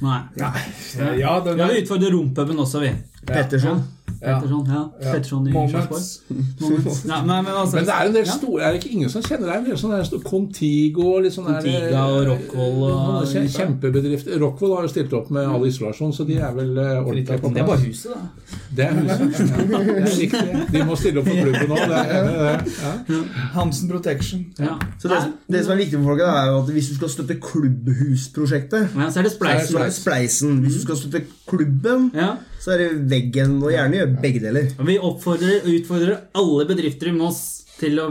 Nei. 0.00 0.20
Ja, 0.40 0.50
ja, 1.18 1.34
den 1.44 1.58
Ja, 1.60 1.66
vi 1.68 1.82
utfordrer 1.82 2.14
Rompuben 2.16 2.62
også, 2.64 2.80
vi. 2.80 2.94
Petterson. 3.26 3.82
Petterson, 4.20 4.66
ja. 4.68 4.80
Petterson 5.00 5.46
i 5.48 5.52
Moments. 5.52 6.22
Moments. 6.60 7.04
Nei, 7.08 7.18
nei, 7.30 7.36
men 7.46 7.52
altså 7.56 7.76
Men 7.78 7.84
det 7.86 7.94
er 7.94 8.08
en 8.08 8.14
del 8.16 8.24
ja. 8.26 8.32
store 8.36 8.62
Er 8.66 8.72
det 8.74 8.80
ikke 8.82 8.90
ingen 8.96 9.08
som 9.12 9.22
kjenner 9.22 9.46
deg? 9.48 9.56
En 9.60 9.64
del 9.70 9.78
sånne 9.80 10.00
store- 10.04 10.24
Contigo 10.26 11.06
og 11.14 11.22
litt 11.24 11.32
sånn 11.36 11.46
der- 11.48 11.60
Contiga 11.62 12.02
og 12.10 12.26
Rockwool 12.28 12.82
og- 12.90 13.28
Sånne 13.30 13.46
kje- 13.46 13.54
Kjempebedrifter. 13.60 14.36
Rockwool 14.42 14.74
har 14.76 14.82
jo 14.84 14.90
stilt 14.92 15.14
opp 15.16 15.30
med 15.32 15.46
all 15.48 15.64
isolasjon, 15.68 16.12
så 16.16 16.26
de 16.28 16.36
er 16.40 16.52
vel 16.58 16.76
eh, 16.76 16.98
ordentlig 17.00 17.38
på 17.40 17.52
Det 17.54 17.62
er 17.62 17.66
bare 17.70 17.84
huset, 17.86 18.10
da. 18.12 18.20
Det 18.76 18.84
er 18.84 18.92
huset. 18.98 19.54
Ja, 19.70 19.78
det 19.78 19.96
er 20.02 20.10
riktig. 20.18 20.72
De 20.74 20.84
må 20.90 20.96
stille 21.00 21.22
opp 21.22 21.30
for 21.30 21.40
klubben 21.40 21.68
nå. 21.70 21.80
Det 21.94 22.02
er 22.18 22.28
det. 22.28 22.74
Ja. 22.82 23.22
Hansen 23.54 23.88
Protection. 23.94 24.44
Ja. 24.58 24.76
Så 25.00 25.08
det, 25.12 25.20
det 25.54 25.64
som 25.64 25.72
er 25.76 25.80
viktig 25.84 25.96
for 26.00 26.10
folket, 26.12 26.26
er 26.28 26.50
jo 26.50 26.58
at 26.64 26.74
hvis 26.74 26.90
du 26.90 26.94
skal 26.98 27.08
støtte 27.14 27.38
klubbhusprosjektet, 27.40 28.88
Ja, 28.96 29.08
så 29.10 29.20
er 29.20 29.22
det 29.22 29.32
er 29.32 29.36
Spleisen. 29.36 29.80
det 29.80 29.92
Spleisen. 29.94 30.60
Hvis 30.64 30.74
du 30.74 30.80
skal 30.82 30.96
støtte 30.96 31.22
klubben, 31.46 32.10
Ja. 32.14 32.34
så 32.60 32.70
er 32.74 32.78
det 32.78 33.09
Veggen. 33.10 33.56
Og 33.62 33.72
gjerne 33.74 34.00
gjøre 34.00 34.20
begge 34.22 34.44
deler. 34.44 34.68
Og 34.78 34.90
vi 34.90 34.98
oppfordrer 34.98 35.64
og 35.64 35.72
utfordrer 35.74 36.20
alle 36.40 36.68
bedrifter 36.70 37.10
i 37.10 37.16
Moss 37.16 37.42
til 37.80 37.98
å 38.02 38.10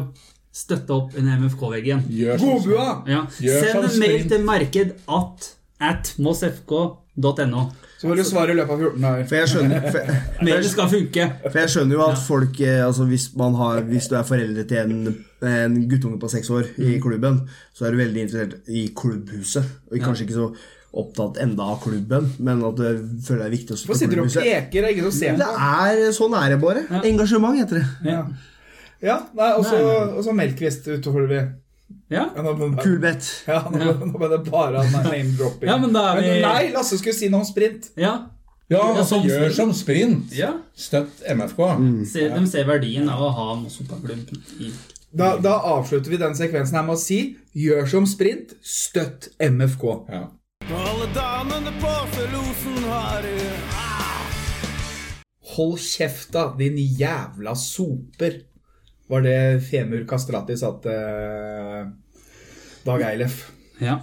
støtte 0.60 0.96
opp 0.96 1.16
under 1.16 1.40
MFK-veggen. 1.40 2.04
Godbua! 2.42 2.90
Ja. 3.10 3.24
Send 3.38 3.86
en 3.86 4.02
mail 4.02 4.28
til 4.30 4.44
marked 4.48 4.98
at 5.08 5.54
at 5.80 6.16
mossfk.no. 6.20 7.62
Så 8.00 8.08
må 8.08 8.16
du 8.16 8.24
svare 8.28 8.54
i 8.54 8.58
løpet 8.58 8.74
av 8.74 8.82
14 8.84 9.04
dager. 9.04 9.28
For 9.28 9.38
jeg 9.40 9.52
skjønner, 9.52 9.86
for, 9.92 10.10
for, 10.40 10.68
skal 10.74 10.90
funke. 10.92 11.28
for 11.46 11.60
jeg 11.62 11.72
skjønner 11.74 11.98
jo 11.98 12.04
at 12.06 12.20
folk 12.24 12.60
eh, 12.64 12.82
altså 12.86 13.08
hvis, 13.10 13.30
man 13.40 13.56
har, 13.60 13.82
hvis 13.88 14.10
du 14.12 14.16
er 14.20 14.28
foreldre 14.28 14.66
til 14.68 14.82
en, 14.84 15.14
en 15.52 15.78
guttunge 15.92 16.20
på 16.20 16.32
seks 16.32 16.52
år 16.56 16.68
i 16.84 16.98
klubben, 17.04 17.42
så 17.76 17.88
er 17.88 17.96
du 17.96 18.02
veldig 18.04 18.26
interessert 18.26 18.72
i 18.72 18.90
klubbhuset. 18.96 19.72
Og 19.92 20.04
kanskje 20.04 20.28
ikke 20.28 20.38
så 20.38 20.50
opptatt 20.94 21.38
enda 21.38 21.64
av 21.64 21.82
klubben, 21.84 22.32
men 22.40 22.64
at 22.66 22.78
det 22.80 22.94
føler 23.26 23.44
det 23.44 23.48
er 23.48 23.54
viktig 23.54 23.76
å 23.76 23.78
Hvorfor 23.78 23.94
støtte 23.94 24.00
sitter 24.00 24.16
du 24.16 24.22
og 24.24 24.34
peker? 24.34 24.70
Det 24.72 24.84
er 24.84 24.94
ingen 24.96 25.12
som 25.12 25.18
ser 25.20 25.38
Det 25.38 25.50
er, 25.70 26.04
sånn 26.18 26.36
er 26.40 26.50
det 26.56 26.60
bare. 26.64 26.86
Engasjement 27.06 27.60
heter 27.62 27.82
det. 27.82 27.88
Ja, 28.10 28.22
ja 29.02 29.20
og 29.58 29.66
så- 30.24 30.34
Melkvist 30.34 30.88
utover 30.88 31.28
vi. 31.30 31.42
Ja. 32.10 32.26
Ja, 32.36 32.42
nå, 32.42 32.54
nå, 32.58 32.68
ja, 33.48 33.60
nå, 33.70 34.18
ble 34.18 34.28
det 34.30 34.42
bare 34.50 34.82
name-dropping. 34.92 35.68
Ja, 35.70 35.78
men 35.78 35.94
vi... 35.94 36.28
men 36.28 36.42
Nei, 36.42 36.72
Lasse 36.74 36.98
skulle 36.98 37.14
si 37.18 37.30
noe 37.30 37.42
om 37.42 37.46
sprint. 37.46 37.92
ja. 37.98 38.18
Ja, 38.70 38.78
Ja, 38.78 39.00
altså 39.02 39.16
som 39.16 39.24
gjør 39.26 39.48
sprint. 39.50 39.56
som 39.56 39.72
sprint. 39.74 40.34
Ja. 40.38 40.52
Støtt 40.78 41.24
MFK. 41.26 41.62
Ser, 42.06 42.36
de 42.36 42.48
ser 42.48 42.68
verdien 42.70 43.10
av 43.10 43.24
å 43.26 43.30
ha 43.34 43.56
Moss 43.58 43.80
fotballklubb 43.82 44.30
i 44.62 44.70
Da, 45.10 45.32
da 45.42 45.56
avslutter 45.72 46.14
vi 46.14 46.20
den 46.22 46.36
sekvensen 46.38 46.78
her 46.78 46.84
med 46.86 46.94
å 46.94 47.02
si 47.02 47.36
gjør 47.58 47.88
som 47.90 48.06
sprint, 48.06 48.54
støtt 48.62 49.32
MFK. 49.42 49.88
Ja. 50.14 50.28
Alle 51.10 51.22
damene 51.22 51.72
på 51.82 51.92
Felosen 52.14 52.84
har 52.86 53.24
Hold 55.56 55.80
kjeft, 55.82 56.32
da, 56.34 56.44
din 56.58 56.78
jævla 56.78 57.56
soper, 57.58 58.36
var 59.10 59.24
det 59.26 59.64
Femur 59.66 60.04
Kastrati 60.10 60.58
sa 60.60 60.70
til 60.84 60.94
eh, 60.94 61.88
Dag 62.86 63.06
Eilef. 63.08 63.40
Ja. 63.82 63.96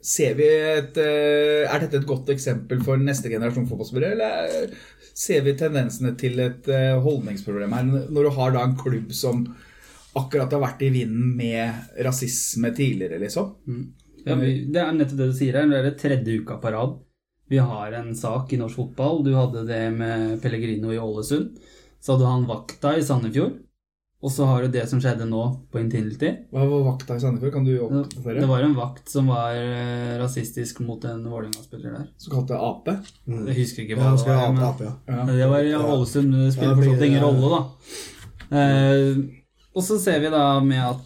Ser 0.00 0.38
vi 0.38 0.46
et, 0.48 0.96
eh, 0.96 1.66
er 1.68 1.84
dette 1.84 2.00
et 2.00 2.08
godt 2.08 2.32
eksempel 2.32 2.80
for 2.86 2.96
neste 2.96 3.28
generasjon 3.28 3.68
fotballspillere, 3.68 4.16
eller 4.16 4.72
ser 5.12 5.44
vi 5.44 5.56
tendensene 5.60 6.14
til 6.20 6.40
et 6.40 6.70
eh, 6.72 6.94
holdningsproblem 7.04 7.76
her, 7.76 7.90
når 8.08 8.30
du 8.30 8.30
har 8.38 8.56
da 8.56 8.64
en 8.64 8.78
klubb 8.80 9.12
som 9.12 9.44
akkurat 10.16 10.56
har 10.56 10.64
vært 10.64 10.86
i 10.88 10.94
vinden 10.94 11.36
med 11.36 12.00
rasisme 12.06 12.72
tidligere, 12.72 13.20
liksom? 13.26 13.52
Ja, 14.24 14.34
vi, 14.40 14.52
det 14.72 14.80
er 14.80 14.92
nettopp 14.96 15.18
det 15.20 15.30
du 15.32 15.36
sier 15.36 15.58
her. 15.58 15.68
Det 15.70 15.80
er 15.80 15.88
det 15.90 15.98
tredje 16.00 16.38
uka 16.40 16.56
på 16.62 16.72
rad. 16.72 16.96
Vi 17.52 17.58
har 17.60 17.92
en 17.92 18.14
sak 18.16 18.52
i 18.52 18.60
norsk 18.60 18.78
fotball. 18.80 19.22
Du 19.26 19.34
hadde 19.36 19.66
det 19.68 19.82
med 19.92 20.40
Pellegrino 20.42 20.92
i 20.94 20.98
Ålesund. 20.98 21.58
Så 22.00 22.14
hadde 22.16 22.30
han 22.30 22.46
vakta 22.48 22.94
i 22.96 23.04
Sandefjord. 23.04 23.60
Og 24.24 24.32
så 24.32 24.46
har 24.48 24.62
du 24.64 24.72
det 24.72 24.86
som 24.88 25.00
skjedde 25.04 25.26
nå 25.28 25.42
på 25.68 25.82
Intility. 25.82 26.30
Hva 26.48 26.62
var 26.70 26.86
vakta 26.86 27.18
i 27.18 27.20
Sandefjord? 27.20 27.52
Kan 27.52 27.66
du 27.68 27.74
oppdatere? 27.84 28.38
Det 28.40 28.48
var 28.48 28.64
en 28.64 28.76
vakt 28.78 29.10
som 29.12 29.28
var 29.28 29.52
eh, 29.52 30.14
rasistisk 30.22 30.80
mot 30.86 31.04
en 31.04 31.20
Vålerenga-spiller 31.28 31.98
der. 31.98 32.06
Som 32.16 32.32
kalte 32.38 32.54
det 32.54 32.62
Ape? 32.64 32.94
Jeg 33.28 33.58
husker 33.58 33.84
ikke 33.84 33.98
hva 34.00 34.14
ja, 34.14 34.16
det 34.16 34.38
var. 34.38 34.54
men- 34.56 34.64
ape, 34.70 34.88
ja. 34.88 34.94
Ja. 35.12 35.26
Det 35.28 35.50
var 35.52 35.68
i 35.68 35.74
Ålesund, 35.76 36.30
men 36.32 36.46
det 36.46 36.54
spiller 36.56 36.80
fortsatt 36.80 37.04
ingen 37.10 37.26
rolle, 37.26 37.52
da. 37.52 37.60
Eh, 38.62 39.22
og 39.74 39.84
så 39.84 40.00
ser 40.00 40.24
vi 40.24 40.32
da 40.32 40.46
med 40.64 40.80
at 40.86 41.04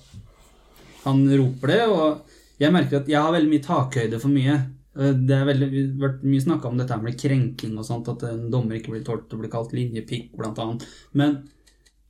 han 1.03 1.27
roper 1.41 1.75
det, 1.75 1.83
og 1.91 2.28
jeg 2.59 2.75
merker 2.75 3.01
at 3.01 3.09
jeg 3.11 3.21
har 3.23 3.33
veldig 3.35 3.53
mye 3.53 3.65
takhøyde 3.67 4.21
for 4.23 4.35
mye. 4.35 4.57
Eh, 4.99 5.13
Det 5.13 5.37
har 5.37 5.47
vært 5.47 6.25
mye 6.25 6.43
snakka 6.43 6.69
om 6.69 6.81
dette 6.81 6.97
med 7.03 7.19
krenking 7.21 7.77
og 7.79 7.87
sånt, 7.87 8.09
at 8.09 8.25
en 8.29 8.51
dommer 8.51 8.79
ikke 8.81 8.95
blir 8.97 9.05
tålt 9.07 9.33
å 9.33 9.39
bli 9.39 9.49
kalt 9.53 9.73
linjepikk, 9.77 10.33
blant 10.37 10.59
annet. 10.59 10.87
Men 11.15 11.39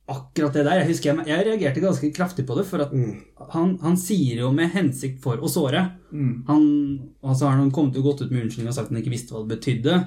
akkurat 0.09 0.53
det 0.57 0.63
der, 0.65 0.79
jeg 0.81 0.87
husker 0.89 1.11
jeg, 1.13 1.27
jeg 1.29 1.45
reagerte 1.45 1.83
ganske 1.83 2.09
kraftig 2.15 2.47
på 2.49 2.55
det, 2.57 2.65
for 2.65 2.81
at 2.81 2.93
han, 3.53 3.75
han 3.83 3.97
sier 4.01 4.39
jo 4.41 4.51
med 4.51 4.71
hensikt 4.73 5.21
for 5.21 5.37
å 5.37 5.51
såre. 5.51 5.83
Han, 6.49 6.63
altså 7.21 7.43
så 7.43 7.51
har 7.51 7.59
han 7.61 7.69
kommet 7.71 7.97
og 8.01 8.07
gått 8.09 8.23
ut 8.25 8.31
med 8.31 8.47
unnskyldning 8.47 8.71
og 8.71 8.73
sagt 8.79 8.89
at 8.89 8.95
han 8.95 9.03
ikke 9.03 9.13
visste 9.13 9.35
hva 9.35 9.43
det 9.45 9.53
betydde. 9.57 9.99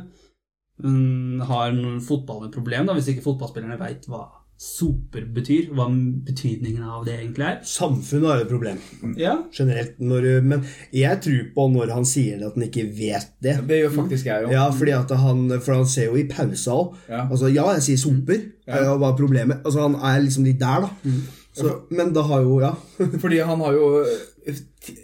Men 0.83 1.41
har 1.47 1.71
noen 1.77 2.01
fotballen 2.03 2.49
et 2.49 2.57
problem, 2.57 2.87
da, 2.89 2.97
hvis 2.99 3.13
ikke 3.13 3.23
fotballspillerne 3.29 3.79
veit 3.79 4.09
hva 4.11 4.25
soper 4.63 5.25
betyr? 5.35 5.71
Hva 5.75 5.89
betydningen 6.27 6.85
av 6.87 7.05
det 7.07 7.17
egentlig 7.19 7.47
er? 7.49 7.57
Samfunnet 7.67 8.29
har 8.31 8.43
et 8.45 8.51
problem 8.53 8.79
Ja. 9.19 9.35
generelt. 9.53 9.97
Når, 9.99 10.29
men 10.47 10.65
jeg 10.95 11.21
tror 11.25 11.41
på 11.57 11.67
når 11.75 11.91
han 11.97 12.07
sier 12.07 12.45
at 12.47 12.55
han 12.55 12.67
ikke 12.69 12.85
vet 12.95 13.33
det. 13.43 13.57
Det 13.67 13.81
gjør 13.83 13.95
faktisk 13.97 14.31
jeg 14.31 14.47
jo. 14.47 14.53
Ja, 14.55 14.69
fordi 14.71 14.95
at 14.95 15.11
han, 15.25 15.45
For 15.61 15.75
han 15.81 15.87
ser 15.91 16.11
jo 16.13 16.17
i 16.21 16.29
pausa 16.31 16.77
òg. 16.79 16.95
Ja. 17.11 17.25
Altså, 17.29 17.51
ja, 17.53 17.67
jeg 17.75 17.83
sier 17.89 18.03
soper. 18.05 18.43
Ja. 18.69 18.85
Hva 18.97 19.11
er 19.11 19.19
problemet? 19.19 19.65
Altså, 19.67 19.83
Han 19.89 19.99
er 19.99 20.23
liksom 20.23 20.45
litt 20.47 20.61
der, 20.63 20.87
da. 20.87 21.13
Så, 21.53 21.73
men 21.91 22.13
da 22.15 22.23
har 22.23 22.43
jo 22.47 22.61
Ja. 22.63 22.75
Fordi 23.19 23.43
han 23.45 23.61
har 23.61 23.73
jo 23.77 23.89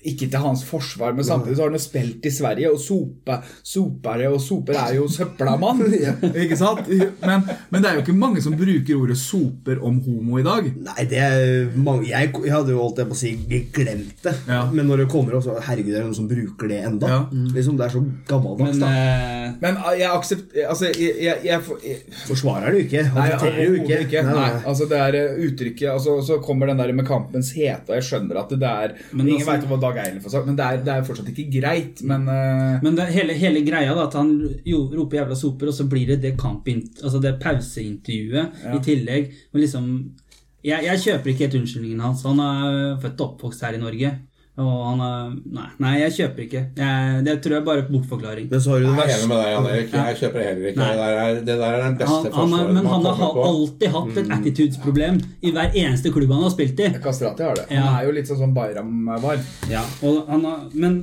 ikke 0.09 0.27
til 0.31 0.41
hans 0.43 0.65
forsvar, 0.67 1.13
men 1.15 1.25
samtidig 1.27 1.57
så 1.57 1.63
har 1.65 1.71
han 1.71 1.79
jo 1.79 1.83
spilt 1.85 2.27
i 2.27 2.33
Sverige, 2.35 2.71
og 2.75 2.81
sope, 2.83 3.37
sopere 3.63 4.27
og 4.33 4.41
soper 4.43 4.75
er 4.81 4.97
jo 4.97 5.05
søppelamann. 5.13 5.85
Ikke 6.43 6.57
sant? 6.59 6.89
Men, 7.23 7.45
men 7.71 7.83
det 7.85 7.91
er 7.91 7.99
jo 7.99 8.03
ikke 8.03 8.15
mange 8.17 8.43
som 8.43 8.57
bruker 8.59 8.97
ordet 8.99 9.17
soper 9.21 9.79
om 9.87 10.01
homo 10.05 10.39
i 10.41 10.45
dag. 10.47 10.67
Nei, 10.89 11.05
det 11.11 11.21
er 11.23 11.71
mange 11.77 12.09
Jeg, 12.11 12.33
jeg 12.45 12.53
hadde 12.55 12.73
jo 12.75 12.81
holdt 12.83 12.99
jeg 13.03 13.09
på 13.11 13.17
å 13.17 13.21
si 13.21 13.33
glemt 13.75 14.25
det. 14.25 14.35
Ja. 14.49 14.65
Men 14.73 14.89
når 14.91 15.05
det 15.05 15.09
kommer 15.13 15.37
opp, 15.39 15.45
så 15.47 15.57
Herregud, 15.69 15.93
det 15.95 16.01
er 16.01 16.07
noen 16.09 16.17
som 16.19 16.29
bruker 16.31 16.71
det 16.73 16.81
enda. 16.89 17.11
Ja. 17.13 17.21
Liksom, 17.55 17.79
Det 17.79 17.87
er 17.89 17.95
så 17.95 18.03
gammeldags. 18.29 18.79
Men 18.79 18.83
da 18.83 18.91
eh, 18.91 19.55
Men 19.63 19.79
ah, 19.83 19.95
jeg 19.99 20.11
aksepterer 20.11 20.69
Altså, 20.73 20.91
jeg, 20.91 21.15
jeg, 21.23 21.39
jeg, 21.47 21.79
jeg 21.87 22.19
Forsvarer 22.29 22.75
det 22.75 22.83
jo 22.83 22.87
ikke. 22.89 23.05
Aksepterer 23.13 23.59
det 23.61 23.69
jo 23.69 23.79
ikke. 23.83 24.01
ikke. 24.09 24.25
Nei, 24.29 24.35
Nei, 24.39 24.49
nei. 24.57 24.63
altså 24.73 24.89
det 24.91 25.01
er 25.07 25.19
eh, 25.23 25.39
uttrykket 25.49 25.91
altså, 25.95 26.19
Så 26.27 26.41
kommer 26.45 26.71
den 26.73 26.83
der 26.83 26.93
med 26.99 27.07
kampens 27.09 27.53
hete, 27.57 27.87
og 27.89 27.97
jeg 27.99 28.09
skjønner 28.11 28.43
at 28.43 28.53
det 28.59 28.69
er 28.75 28.97
Men 29.13 29.27
Ingen 29.29 29.39
altså- 29.39 29.53
vet 29.69 29.75
hva 29.75 29.81
Dag 29.83 29.99
Eilif 30.03 30.27
har 30.27 30.33
sagt, 30.33 30.49
men 30.49 30.57
det 30.59 30.65
er, 30.67 30.81
det 30.87 30.95
er 30.95 31.05
fortsatt 31.07 31.29
ikke 31.33 31.61
greit. 31.61 32.03
Men 32.09 32.25
uh... 32.29 32.79
Men 32.85 32.97
det, 32.99 33.09
hele, 33.15 33.37
hele 33.39 33.63
greia 33.67 33.95
da, 33.95 34.07
at 34.09 34.17
han 34.19 34.33
jo, 34.67 34.87
roper 34.95 35.21
jævla 35.21 35.37
soper, 35.39 35.71
og 35.71 35.77
så 35.77 35.89
blir 35.91 36.15
det 36.15 36.23
det 36.25 36.35
altså 36.39 37.21
det 37.23 37.37
pauseintervjuet 37.43 38.65
i 38.75 38.81
tillegg. 38.85 39.31
Men 39.53 39.63
liksom, 39.65 39.91
jeg, 40.65 40.85
jeg 40.89 41.05
kjøper 41.05 41.33
ikke 41.33 41.47
helt 41.47 41.61
unnskyldningen 41.61 42.07
hans. 42.07 42.25
Han 42.27 42.43
er 42.43 42.99
født 43.03 43.21
og 43.21 43.35
oppvokst 43.35 43.67
her 43.67 43.77
i 43.77 43.83
Norge. 43.83 44.15
Og 44.59 44.79
han 44.89 45.03
er 45.07 45.27
Nei, 45.55 45.67
nei 45.83 45.93
jeg 46.01 46.15
kjøper 46.17 46.45
ikke. 46.45 46.63
Jeg, 46.79 47.19
det 47.27 47.35
tror 47.45 47.55
jeg 47.59 47.65
bare 47.69 47.83
er 47.85 47.91
bortforklaring. 47.93 48.49
Men 48.51 48.63
så 48.65 48.73
har 48.75 48.81
du 48.83 48.87
det 48.87 48.89
Jeg 48.89 48.97
er 48.97 49.01
verste 49.03 49.19
enig 49.19 49.29
med 49.31 49.39
deg, 49.39 49.51
Jan 49.53 49.69
Erik. 49.73 49.93
Jeg 49.99 50.19
kjøper 50.21 50.41
det 50.41 50.47
heller 50.49 50.71
ikke. 50.73 50.89
Det 50.89 50.99
der 50.99 51.21
er, 51.23 51.41
det 51.49 51.57
der 51.63 51.69
er 51.69 51.85
den 51.85 51.99
beste 52.01 52.33
Han, 52.39 52.55
han 52.57 52.59
er, 52.59 52.73
men 52.79 52.91
han 52.93 53.07
har 53.23 53.35
på. 53.37 53.45
alltid 53.51 53.95
hatt 53.97 54.21
et 54.23 54.33
attitudes-problem 54.39 55.21
i 55.43 55.55
hver 55.55 55.79
eneste 55.85 56.13
klubb 56.15 56.35
han 56.35 56.43
har 56.49 56.55
spilt 56.55 56.83
i. 56.83 56.91
Kastrati 57.05 57.47
har 57.47 57.61
det. 57.61 57.69
Ja. 57.71 57.85
Han 57.87 58.01
er 58.01 58.09
jo 58.09 58.17
litt 58.19 58.31
sånn 58.31 58.43
som 58.43 58.55
Bayram 58.57 59.07
var. 59.23 59.39
Ja, 59.71 59.85
og 60.03 60.27
han 60.33 60.45
har, 60.49 60.67
men 60.75 60.99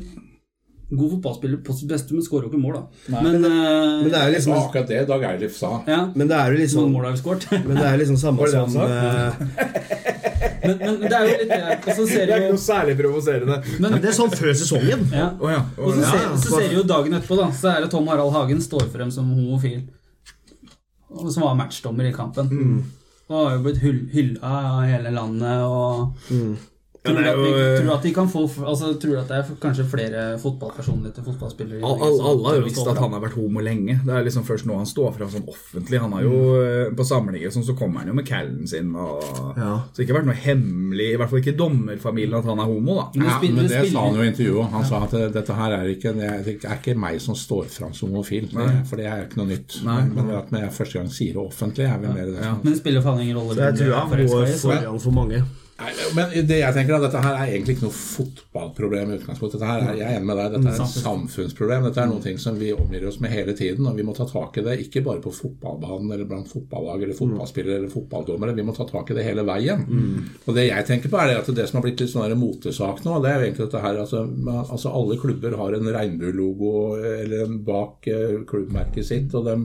god 0.90 1.12
fotballspiller 1.16 1.58
på 1.66 1.74
sitt 1.74 1.90
beste, 1.90 2.14
men 2.14 2.22
skårer 2.26 2.46
jo 2.46 2.52
ikke 2.52 2.62
mål, 2.62 2.76
da. 2.78 2.84
Nei. 3.16 3.22
Men, 3.26 3.42
Men 3.46 4.10
det 4.12 4.20
er 4.20 4.28
jo 4.30 4.34
liksom 4.36 4.54
akkurat 4.54 4.88
det 4.92 5.00
Dag 5.10 5.24
Eilif 5.32 5.56
sa. 5.58 5.72
ja, 5.90 6.02
Men 6.16 6.28
det 6.30 6.36
er 6.38 6.52
jo 6.54 6.60
liksom 6.60 6.92
mål 6.94 7.08
har 7.08 7.16
vi 7.16 7.22
skåret. 7.24 7.48
Men 7.68 7.80
det 7.80 7.86
er 7.90 7.98
liksom 8.04 8.18
samme 8.22 8.50
som 8.54 8.76
eh, 8.86 9.40
Men, 10.66 10.78
men 10.82 11.02
det 11.06 11.14
er 11.14 11.26
jo 11.30 11.34
litt 11.42 11.52
det 11.86 11.94
så 11.94 12.06
ser 12.10 12.24
Det 12.26 12.34
er 12.34 12.40
ikke 12.42 12.54
noe 12.56 12.62
særlig 12.64 12.96
provoserende. 12.98 13.58
men, 13.84 13.98
Det 14.02 14.10
er 14.10 14.16
sånn 14.18 14.32
før 14.34 14.54
sesongen. 14.58 15.04
ja. 15.14 15.28
Oh, 15.38 15.50
ja. 15.54 15.60
Og 15.78 15.92
så 15.94 16.02
ja. 16.02 16.10
ser, 16.10 16.24
så 16.42 16.54
ser 16.56 16.72
du 16.72 16.78
jo 16.80 16.86
dagen 16.90 17.14
etterpå, 17.14 17.38
da. 17.38 17.50
Så 17.54 17.70
er 17.70 17.84
det 17.86 17.92
Tom 17.94 18.08
Harald 18.10 18.34
Hagen 18.34 18.62
står 18.66 18.88
frem 18.94 19.12
som 19.14 19.30
homofil. 19.30 19.84
Som 21.30 21.46
var 21.46 21.54
matchdommer 21.60 22.10
i 22.10 22.14
kampen. 22.16 22.50
Og 23.30 23.36
har 23.44 23.54
jo 23.60 23.62
blitt 23.68 23.78
hyll- 23.84 24.08
hylla 24.14 24.56
av 24.62 24.82
hele 24.90 25.14
landet 25.14 25.62
og 25.70 26.34
Tror, 27.06 27.18
du 27.18 27.22
det 27.22 27.30
er 27.30 27.36
at 27.36 27.42
vi, 27.42 27.52
tror 27.80 27.92
at 27.96 28.06
de 28.06 28.12
kan 28.16 28.30
få 28.32 28.42
altså, 28.66 28.92
Tror 29.02 29.12
du 29.14 29.20
at 29.22 29.32
det 29.32 29.38
er 29.38 29.58
kanskje 29.62 29.86
flere 29.90 30.24
fotballpersonligheter, 30.42 31.26
fotballspillere 31.26 31.82
All, 31.86 32.02
all, 32.08 32.18
alle 32.32 32.50
har 32.50 32.58
jo 32.60 32.66
visst 32.66 32.82
at 32.82 33.02
han 33.02 33.14
har 33.14 33.22
vært 33.24 33.38
homo 33.38 33.62
lenge. 33.64 33.98
Det 34.06 34.14
er 34.16 34.26
liksom 34.26 34.46
først 34.48 34.68
nå 34.70 34.78
han 34.80 34.90
står 34.90 35.14
fram 35.18 35.32
sånn 35.34 35.46
offentlig. 35.52 36.00
Han 36.02 36.16
har 36.18 36.26
jo 36.26 36.40
mm. 36.56 36.96
På 36.98 37.06
samlinger 37.08 37.54
sånn, 37.54 37.66
så 37.68 37.76
kommer 37.78 38.02
han 38.02 38.12
jo 38.12 38.18
med 38.18 38.28
callen 38.28 38.66
sin. 38.70 38.92
Og, 38.96 39.24
Ja. 39.56 39.72
Så 39.86 40.00
det 40.00 40.04
har 40.04 40.08
ikke 40.08 40.18
vært 40.18 40.30
noe 40.30 40.38
hemmelig, 40.46 41.10
i 41.14 41.20
hvert 41.20 41.32
fall 41.32 41.42
ikke 41.42 41.54
i 41.54 41.60
dommerfamilien, 41.60 42.38
at 42.40 42.50
han 42.50 42.62
er 42.64 42.70
homo. 42.70 42.98
da 43.00 43.06
Men 43.16 43.30
Ja, 43.30 43.38
men 43.44 43.70
det 43.70 43.84
sa 43.92 44.06
han 44.08 44.18
jo 44.20 44.26
i 44.26 44.30
intervjuet. 44.32 44.72
Han 44.76 44.88
sa 44.88 45.02
at 45.06 45.16
dette 45.36 45.60
her 45.60 45.78
er 45.78 45.92
ikke, 45.94 46.16
det 46.18 46.58
er 46.58 46.80
ikke 46.80 46.98
meg 47.00 47.20
som 47.24 47.38
står 47.38 47.70
fram 47.74 47.94
som 47.96 48.12
homofil. 48.12 48.50
Det, 48.54 48.70
for 48.90 49.02
det 49.02 49.10
er 49.12 49.26
ikke 49.28 49.42
noe 49.42 49.52
nytt. 49.52 49.80
Nei. 49.86 50.02
Men 50.16 50.34
at 50.40 50.54
jeg 50.56 50.74
første 50.80 51.00
gang 51.00 51.12
sier 51.14 51.38
det 51.38 51.44
offentlig, 51.44 51.88
er 51.90 52.02
vel 52.02 52.16
mer 52.16 52.32
det. 52.32 52.42
Ja. 52.42 52.56
Men 52.62 52.74
det 52.74 52.80
spiller 52.82 53.06
faen 53.06 53.22
ingen 53.26 53.40
rolle. 53.40 53.56
Så 53.56 53.70
jeg 53.70 53.80
tror 53.84 53.96
han 54.02 54.28
går 54.34 54.58
foran 54.66 55.00
for 55.06 55.16
mange. 55.16 55.44
Nei, 55.76 55.92
men 56.16 56.30
det 56.48 56.62
jeg 56.62 56.72
tenker 56.72 56.94
er 56.96 57.02
at 57.02 57.04
Dette 57.10 57.20
her 57.20 57.34
er 57.36 57.50
egentlig 57.52 57.74
ikke 57.76 57.84
noe 57.90 57.96
fotballproblem. 57.98 59.10
i 59.12 59.18
utgangspunktet. 59.20 59.60
Dette 59.60 59.68
her 59.68 59.82
er, 59.84 59.98
jeg 60.00 60.08
er 60.08 60.20
enig 60.22 60.30
med 60.30 60.38
deg, 60.40 60.54
dette 60.54 60.72
er 60.72 60.78
et 60.86 60.94
samfunnsproblem. 61.02 61.88
Dette 61.90 62.00
er 62.00 62.08
noe 62.08 62.24
ting 62.24 62.38
som 62.40 62.56
vi 62.60 62.70
omgir 62.72 63.04
oss 63.10 63.18
med 63.20 63.34
hele 63.36 63.52
tiden. 63.60 63.84
Og 63.90 63.98
vi 64.00 64.06
må 64.08 64.16
ta 64.16 64.24
tak 64.30 64.56
i 64.56 64.64
det 64.64 64.78
ikke 64.86 65.04
bare 65.04 65.20
på 65.26 65.34
fotballbanen 65.36 66.14
eller 66.16 66.30
blant 66.30 66.48
fotballag 66.48 67.04
eller 67.04 67.18
fotballspillere 67.20 67.82
eller 67.82 67.92
fotballdommere. 67.92 68.56
Vi 68.56 68.64
må 68.70 68.76
ta 68.78 68.88
tak 68.88 69.12
i 69.12 69.18
det 69.20 69.26
hele 69.28 69.44
veien. 69.44 69.84
Og 70.46 70.56
det 70.56 70.70
jeg 70.70 70.88
tenker 70.88 71.12
på 71.12 71.20
er 71.20 71.36
at 71.42 71.52
det 71.60 71.68
som 71.68 71.82
har 71.82 71.88
blitt 71.90 72.00
litt 72.06 72.14
sånn 72.14 72.30
en 72.32 72.40
motesak 72.40 73.04
nå, 73.04 73.20
det 73.20 73.34
er 73.34 73.36
jo 73.42 73.50
egentlig 73.50 73.66
dette 73.68 73.84
her 73.84 74.00
altså, 74.06 74.24
altså 74.64 74.96
Alle 74.96 75.20
klubber 75.20 75.58
har 75.60 75.76
en 75.76 75.92
regnbuelogo 75.98 76.72
eller 77.04 77.44
en 77.50 77.60
bak 77.68 78.08
eh, 78.08 78.40
klubbmerket 78.48 79.06
sitt, 79.12 79.36
og 79.36 79.44
de 79.52 79.60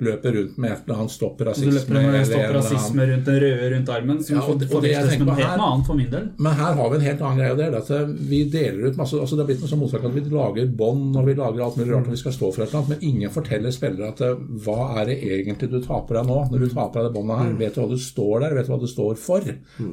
løper 0.00 0.32
rundt 0.36 0.58
med 0.58 0.72
et 0.72 0.82
eller 0.86 0.98
annet 1.00 1.10
stopp 1.14 1.40
rasisme. 1.40 1.70
du 1.70 1.76
løper 1.78 1.94
med 2.12 2.26
stopp 2.26 2.40
en 2.44 2.54
rasisme 2.56 3.06
rundt 3.10 3.24
den 3.30 3.38
røde 3.44 3.70
rundt 3.74 3.88
armen, 3.96 4.22
som 4.24 4.36
Ja, 4.36 4.42
og- 4.42 4.48
og 4.50 4.82
det 4.82 4.90
jeg 4.90 5.20
med 5.20 5.34
helt 5.36 5.56
noe 5.60 5.68
annet 5.72 5.86
for 5.86 5.94
min 5.94 6.10
del. 6.10 6.28
Men 6.38 6.52
her 6.52 6.74
har 6.74 6.90
vi 6.90 6.96
en 6.96 7.02
helt 7.08 7.20
annen 7.22 7.38
greie. 7.38 7.56
Det 7.56 7.66
er 7.68 7.76
at 7.76 7.90
eh, 7.90 8.06
Vi 8.30 8.44
deler 8.50 8.86
ut 8.90 8.96
masse 8.96 9.14
altså 9.20 9.36
Det 9.36 9.42
har 9.44 9.46
blitt 9.50 9.60
noe 9.60 9.68
sånn 9.70 9.82
motsak 9.84 10.04
at 10.04 10.14
vi 10.14 10.20
lager 10.30 10.66
bånd 10.76 11.16
og 11.16 11.26
vi 11.26 11.34
lager 11.34 11.60
alt 11.64 11.76
mulig 11.76 11.92
rart 11.94 12.06
og 12.06 12.10
vi 12.12 12.16
skal 12.16 12.32
stå 12.32 12.52
for 12.54 12.62
et 12.62 12.68
eller 12.68 12.80
annet, 12.82 12.88
men 12.88 12.98
ingen 13.10 13.30
forteller 13.30 13.70
spillere 13.70 14.08
at 14.08 14.20
eh, 14.20 14.34
hva 14.64 15.00
er 15.00 15.04
det 15.06 15.18
egentlig 15.22 15.70
du 15.70 15.80
tar 15.80 16.02
på 16.06 16.14
deg 16.14 16.26
nå? 16.26 16.38
Når 16.50 16.58
du 16.58 16.68
tar 16.68 16.88
på 16.88 16.94
deg 17.00 17.04
det 17.10 17.14
båndet 17.20 17.38
her, 17.38 17.52
vet 17.60 17.74
du 17.74 17.80
hva 17.80 17.88
du 17.90 17.96
står 17.96 18.40
der? 18.40 18.54
Vet 18.54 18.66
du 18.66 18.72
hva 18.72 18.80
du 18.80 18.86
står 18.86 19.16
for? 19.16 19.40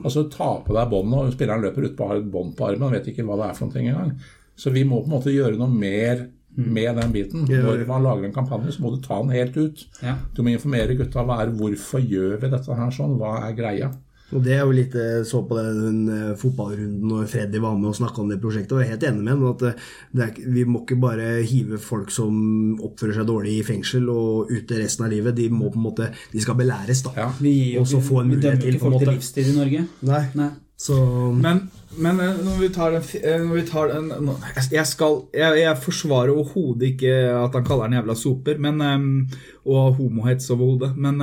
Altså 0.03 0.29
ta 0.29 0.59
på 0.65 0.73
deg 0.73 0.89
båndet, 0.89 1.19
og 1.27 1.33
spilleren 1.33 1.61
løper 1.61 1.87
utpå 1.89 2.01
og 2.03 2.09
har 2.09 2.17
et 2.17 2.31
bånd 2.31 2.55
på 2.55 2.67
armen 2.67 2.83
og 2.83 2.91
vet 2.91 3.07
ikke 3.11 3.25
hva 3.25 3.35
det 3.37 3.49
er 3.51 3.53
for 3.55 3.65
noe 3.67 3.81
engang. 3.83 4.11
Så 4.57 4.71
vi 4.73 4.83
må 4.83 5.01
på 5.03 5.11
en 5.11 5.15
måte 5.21 5.29
gjøre 5.33 5.57
noe 5.57 5.69
mer 5.69 6.27
med 6.57 6.97
den 6.97 7.13
biten. 7.13 7.45
Når 7.45 7.85
man 7.87 8.03
lager 8.03 8.27
en 8.27 8.35
kampanje, 8.35 8.73
så 8.73 8.83
må 8.83 8.95
du 8.95 8.99
ta 9.03 9.21
den 9.21 9.33
helt 9.35 9.57
ut. 9.57 9.85
Ja. 10.01 10.17
Du 10.33 10.43
må 10.43 10.53
informere 10.53 10.97
gutta 10.97 11.25
hva 11.25 11.41
er 11.43 11.53
hvorfor 11.53 12.01
gjør 12.01 12.41
vi 12.41 12.51
dette 12.51 12.81
her 12.81 12.93
sånn, 12.93 13.17
hva 13.21 13.37
er 13.45 13.55
greia? 13.57 13.93
Og 14.35 14.43
det 14.43 14.57
er 14.57 14.65
jo 14.65 14.73
litt 14.75 14.95
eh, 14.99 15.21
så 15.27 15.39
på 15.47 15.55
den 15.55 16.01
eh, 16.11 16.33
fotballrunden 16.39 17.07
når 17.07 17.29
Freddy 17.31 17.61
var 17.63 17.77
med 17.79 17.93
og 17.93 17.95
snakka 17.95 18.19
om 18.23 18.31
det 18.33 18.39
prosjektet, 18.43 18.73
og 18.75 18.81
jeg 18.81 18.89
er 18.89 18.93
helt 18.97 19.05
enig 19.07 19.23
med 19.23 19.31
ham 19.31 19.45
at 19.53 19.63
eh, 19.69 19.85
det 20.19 20.25
er, 20.25 20.41
vi 20.57 20.65
må 20.67 20.81
ikke 20.83 20.97
bare 20.99 21.29
hive 21.47 21.79
folk 21.79 22.11
som 22.11 22.35
oppfører 22.83 23.21
seg 23.21 23.29
dårlig 23.29 23.55
i 23.61 23.65
fengsel 23.69 24.09
og 24.11 24.51
ute 24.51 24.81
resten 24.81 25.07
av 25.07 25.13
livet. 25.15 25.37
De 25.37 25.47
må 25.53 25.71
på 25.71 25.79
en 25.79 25.87
måte, 25.87 26.09
de 26.33 26.43
skal 26.43 26.59
belæres, 26.59 27.05
da. 27.07 27.15
Ja. 27.15 27.29
Vi 27.39 27.55
Og 27.79 27.87
så 27.87 28.03
få 28.03 28.25
en 28.25 28.33
mulighet 28.33 28.59
til, 28.65 28.75
ikke 28.75 28.83
dømmer 28.83 28.97
ikke 28.97 28.97
folk 28.97 29.05
til 29.05 29.13
livsstil 29.15 29.47
livstid 29.47 29.53
i 29.53 29.59
Norge. 29.61 29.87
Nei. 30.11 30.23
Nei. 30.41 30.51
Så 30.77 30.97
Men, 31.33 31.63
men 31.97 32.21
eh, 32.21 32.39
når 32.45 32.61
vi 32.61 32.69
tar 32.73 32.95
den 32.95 33.03
eh, 33.21 33.43
vi 33.51 33.65
tar 33.67 33.91
den, 33.91 34.31
Jeg 34.71 34.85
skal 34.87 35.21
Jeg, 35.33 35.61
jeg 35.63 35.81
forsvarer 35.83 36.33
overhodet 36.33 36.93
ikke 36.93 37.13
at 37.33 37.57
han 37.57 37.67
kaller 37.67 37.89
den 37.89 37.99
jævla 37.99 38.15
soper, 38.17 38.61
men 38.61 38.81
eh, 38.85 39.37
og 39.67 39.97
homohets 39.99 40.49
overhodet, 40.53 40.93
men 40.97 41.21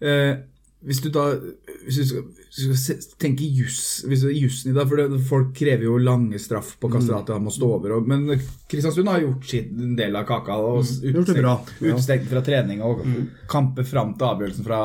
eh, 0.00 0.34
hvis 0.84 1.00
du 1.00 1.08
da 1.12 1.30
Hvis 1.84 1.96
du 1.96 2.04
skal, 2.08 2.24
hvis 2.54 2.68
du 2.68 2.76
skal 2.76 3.00
tenke 3.20 3.44
jussen 3.44 4.12
i 4.14 4.74
det, 4.76 4.84
for 4.88 5.00
det, 5.00 5.20
Folk 5.28 5.50
krever 5.56 5.84
jo 5.84 5.98
lange 5.98 6.38
straff 6.40 6.74
på 6.80 6.88
kastratet, 6.92 7.34
han 7.34 7.44
må 7.44 7.52
stå 7.52 7.68
over. 7.76 7.96
Og, 7.96 8.08
men 8.08 8.38
Kristiansund 8.70 9.08
har 9.10 9.20
gjort 9.20 9.48
sin 9.48 9.96
del 9.98 10.16
av 10.16 10.24
kaka. 10.28 10.56
Og 10.56 10.80
utstengt 10.84 11.42
det 11.82 12.20
ja. 12.22 12.30
fra 12.30 12.44
trening 12.46 12.80
og 12.84 13.02
kamper 13.50 13.84
fram 13.88 14.14
til 14.16 14.30
avgjørelsen 14.30 14.68
fra, 14.68 14.80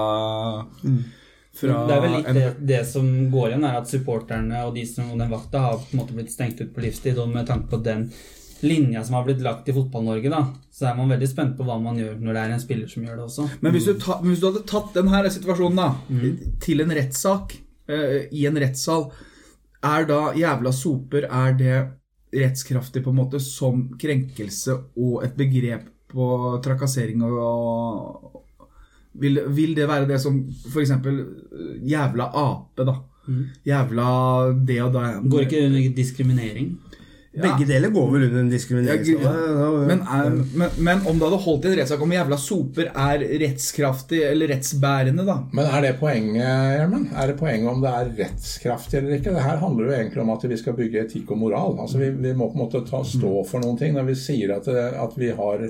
fra 0.81 1.18
det 1.67 1.95
er 1.95 2.01
vel 2.01 2.11
litt 2.17 2.27
en- 2.27 2.35
det, 2.35 2.67
det 2.67 2.87
som 2.87 3.31
går 3.31 3.47
igjen, 3.49 3.63
er 3.67 3.77
at 3.77 3.87
supporterne 3.87 4.65
og 4.65 4.75
de 4.75 4.85
som 4.85 5.11
og 5.11 5.17
den 5.19 5.29
vakta 5.29 5.59
har 5.59 5.77
på 5.77 5.93
en 5.93 5.99
måte 5.99 6.15
blitt 6.15 6.31
stengt 6.31 6.61
ut 6.61 6.73
på 6.73 6.81
livstid. 6.81 7.17
Og 7.17 7.29
med 7.29 7.47
tanke 7.47 7.69
på 7.69 7.83
den 7.83 8.09
linja 8.61 9.03
som 9.03 9.15
har 9.15 9.23
blitt 9.25 9.41
lagt 9.41 9.69
i 9.69 9.73
Fotball-Norge, 9.73 10.29
da, 10.29 10.41
så 10.71 10.89
er 10.89 10.95
man 10.95 11.09
veldig 11.09 11.29
spent 11.29 11.57
på 11.57 11.63
hva 11.67 11.77
man 11.81 11.97
gjør 11.97 12.17
når 12.19 12.33
det 12.33 12.41
er 12.41 12.55
en 12.55 12.59
spiller 12.63 12.87
som 12.91 13.03
gjør 13.03 13.15
det 13.15 13.25
også. 13.25 13.47
Men 13.61 13.71
hvis 13.75 13.85
du, 13.87 13.93
ta, 13.99 14.19
hvis 14.23 14.41
du 14.41 14.49
hadde 14.49 14.65
tatt 14.67 14.93
denne 14.93 15.31
situasjonen 15.31 15.79
da, 15.79 15.89
til 16.59 16.83
en 16.83 16.91
rettssak, 16.91 17.55
uh, 17.89 18.19
i 18.31 18.45
en 18.49 18.59
rettssal, 18.59 19.09
er 19.83 20.03
da 20.09 20.33
jævla 20.35 20.73
soper 20.75 21.23
Er 21.23 21.53
det 21.55 21.77
rettskraftig 22.35 23.01
på 23.03 23.13
en 23.13 23.15
måte 23.15 23.39
som 23.41 23.85
krenkelse 23.97 24.75
og 24.99 25.23
et 25.23 25.37
begrep 25.39 25.87
på 26.11 26.25
trakassering 26.65 27.23
og 27.23 28.43
vil, 29.13 29.41
vil 29.55 29.75
det 29.77 29.87
være 29.89 30.07
det 30.09 30.19
som 30.21 30.37
eksempel 30.81 31.21
eh, 31.21 31.91
jævla 31.91 32.29
ape, 32.33 32.85
da? 32.85 32.97
Jævla 33.65 34.05
det 34.65 34.79
og 34.81 34.93
da 34.93 35.01
Går 35.21 35.45
ikke 35.45 35.65
under 35.67 35.89
diskriminering? 35.95 36.71
Begge 37.29 37.65
deler 37.69 37.91
går 37.93 38.07
vel 38.11 38.23
under 38.29 38.39
en 38.41 38.49
diskriminering. 38.49 39.03
Ja, 39.05 39.19
så 39.19 39.23
da- 39.23 39.53
da- 39.59 39.85
Men, 39.89 39.99
men, 40.57 40.69
men 40.79 41.01
om 41.07 41.19
du 41.19 41.25
hadde 41.27 41.37
holdt 41.43 41.65
i 41.65 41.71
en 41.71 41.77
rettssak 41.77 42.01
om 42.01 42.11
jævla 42.15 42.37
soper 42.41 42.89
er 42.89 43.19
rettskraftig 43.43 44.23
eller 44.31 44.47
rettsbærende, 44.49 45.25
da? 45.27 45.35
Men 45.53 45.65
er 45.69 45.81
det 45.85 45.91
poenget, 45.99 46.41
Gjermund? 46.41 47.07
Er 47.13 47.27
det 47.27 47.37
poenget 47.39 47.69
om 47.69 47.81
det 47.83 47.91
er 47.93 48.09
rettskraftig 48.23 48.97
eller 48.99 49.15
ikke? 49.19 49.33
Det 49.35 49.43
her 49.45 49.57
handler 49.61 49.85
jo 49.85 49.91
egentlig 49.99 50.21
om 50.23 50.29
at 50.33 50.47
vi 50.49 50.57
skal 50.57 50.73
bygge 50.79 51.03
etikk 51.05 51.31
og 51.31 51.37
moral. 51.43 51.77
Altså 51.85 52.01
vi, 52.01 52.09
vi 52.17 52.33
må 52.33 52.49
på 52.49 52.57
en 52.57 52.63
måte 52.65 52.81
ta, 52.89 53.03
stå 53.05 53.33
for 53.49 53.61
noen 53.63 53.77
ting 53.77 53.93
når 53.95 54.09
vi 54.09 54.15
sier 54.15 54.55
at, 54.57 54.67
at 54.67 55.13
vi 55.19 55.29
har 55.37 55.63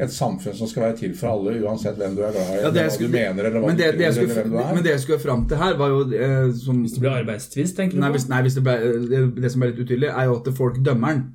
et 0.00 0.14
samfunn 0.14 0.54
som 0.56 0.70
skal 0.70 0.86
være 0.86 0.96
til 1.02 1.14
for 1.18 1.34
alle, 1.34 1.58
uansett 1.64 1.98
hvem 2.00 2.14
du 2.16 2.22
er 2.24 2.32
glad 2.32 2.54
i, 2.54 2.62
Ja, 2.62 2.70
hva 2.70 2.86
skulle- 2.90 3.10
du 3.10 3.16
mener, 3.18 3.44
eller 3.50 3.58
hva 3.60 3.66
men 3.66 3.76
du 3.76 3.82
det, 3.82 3.90
tror, 3.90 3.98
det 3.98 4.06
eller 4.06 4.20
skulle, 4.22 4.34
hvem 4.38 4.50
du 4.50 4.58
er. 4.62 4.74
men 4.74 4.82
det 4.86 4.90
jeg 4.94 5.00
skulle 5.00 5.18
fram 5.26 5.46
til 5.50 5.56
her, 5.56 5.74
var 5.76 5.88
jo 5.88 6.00
eh, 6.14 6.52
som, 6.56 6.80
Hvis 6.84 6.92
det 6.94 7.00
blir 7.00 7.10
arbeidstvist, 7.18 7.76
tenker 7.76 7.98
du 7.98 8.00
nei, 8.00 8.10
hvis, 8.14 8.28
nei, 8.30 8.40
hvis 8.46 8.54
det, 8.54 8.62
ble, 8.62 8.78
det, 9.10 9.20
det 9.42 9.50
som 9.52 9.62
er 9.62 9.72
litt 9.74 9.82
utydelig, 9.84 10.08
er 10.14 10.24
jo 10.30 10.36
at 10.40 10.48
folk 10.56 10.78
dømmer 10.84 10.99
den. 11.06 11.28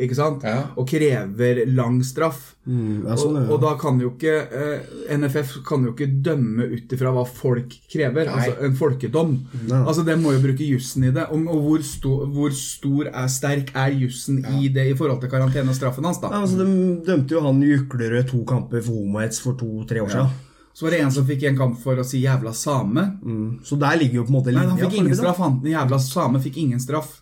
Ikke 0.00 0.16
sant? 0.16 0.44
Ja. 0.46 0.70
Og 0.80 0.88
krever 0.88 1.60
lang 1.68 1.98
straff. 2.06 2.54
Mm, 2.64 3.04
sånn, 3.18 3.34
og, 3.34 3.42
ja. 3.42 3.44
og 3.52 3.60
da 3.60 3.72
kan 3.80 3.98
jo 4.00 4.12
ikke 4.14 4.32
eh, 4.46 4.92
NFF 5.18 5.58
kan 5.66 5.84
jo 5.84 5.92
ikke 5.92 6.08
dømme 6.24 6.68
ut 6.72 6.94
ifra 6.96 7.12
hva 7.12 7.26
folk 7.28 7.74
krever. 7.90 8.30
Nei. 8.30 8.36
Altså 8.38 8.68
en 8.68 8.78
folkedom. 8.78 9.34
Nei. 9.68 9.82
Altså 9.82 10.04
Det 10.06 10.16
må 10.20 10.32
jo 10.36 10.42
bruke 10.44 10.64
jussen 10.64 11.04
i 11.10 11.12
det. 11.12 11.26
Og, 11.28 11.44
og 11.52 11.66
hvor, 11.66 11.84
sto, 11.84 12.14
hvor 12.32 12.54
stor 12.56 13.10
er 13.12 13.32
sterk 13.32 13.74
er 13.76 13.96
jussen 14.00 14.40
i 14.56 14.72
det 14.72 14.88
i 14.92 14.96
forhold 14.96 15.20
til 15.20 15.32
karantene 15.32 15.72
og 15.72 15.76
straffen 15.76 16.08
hans, 16.08 16.22
da? 16.22 16.32
Ja, 16.32 16.44
altså, 16.46 16.64
de 16.64 17.00
dømte 17.06 17.36
jo 17.36 17.44
han 17.44 17.64
Juklerød 17.70 18.30
to 18.30 18.44
kamper 18.48 18.80
for 18.80 18.96
homohets 18.96 19.42
for 19.44 19.58
to-tre 19.60 20.00
år 20.00 20.14
siden. 20.14 20.38
Så 20.72 20.86
var 20.86 20.94
det 20.94 21.00
en 21.04 21.12
som 21.12 21.26
fikk 21.28 21.42
en 21.44 21.58
kamp 21.58 21.80
for 21.82 21.98
å 21.98 22.04
si 22.06 22.22
'jævla 22.22 22.54
same'. 22.56 23.04
Mm. 23.20 23.48
Så 23.66 23.76
der 23.76 23.98
ligger 24.00 24.22
jo 24.22 24.24
på 24.24 24.32
en 24.32 24.38
måte 24.38 24.54
Nei, 24.54 24.64
han 24.64 24.78
fikk 24.78 25.02
ingen 25.02 25.18
straff. 25.18 25.42
Han 25.42 25.58
den 25.60 25.74
jævla 25.74 25.98
same 26.00 26.40
fikk 26.40 26.56
ingen 26.62 26.80
straff. 26.80 27.18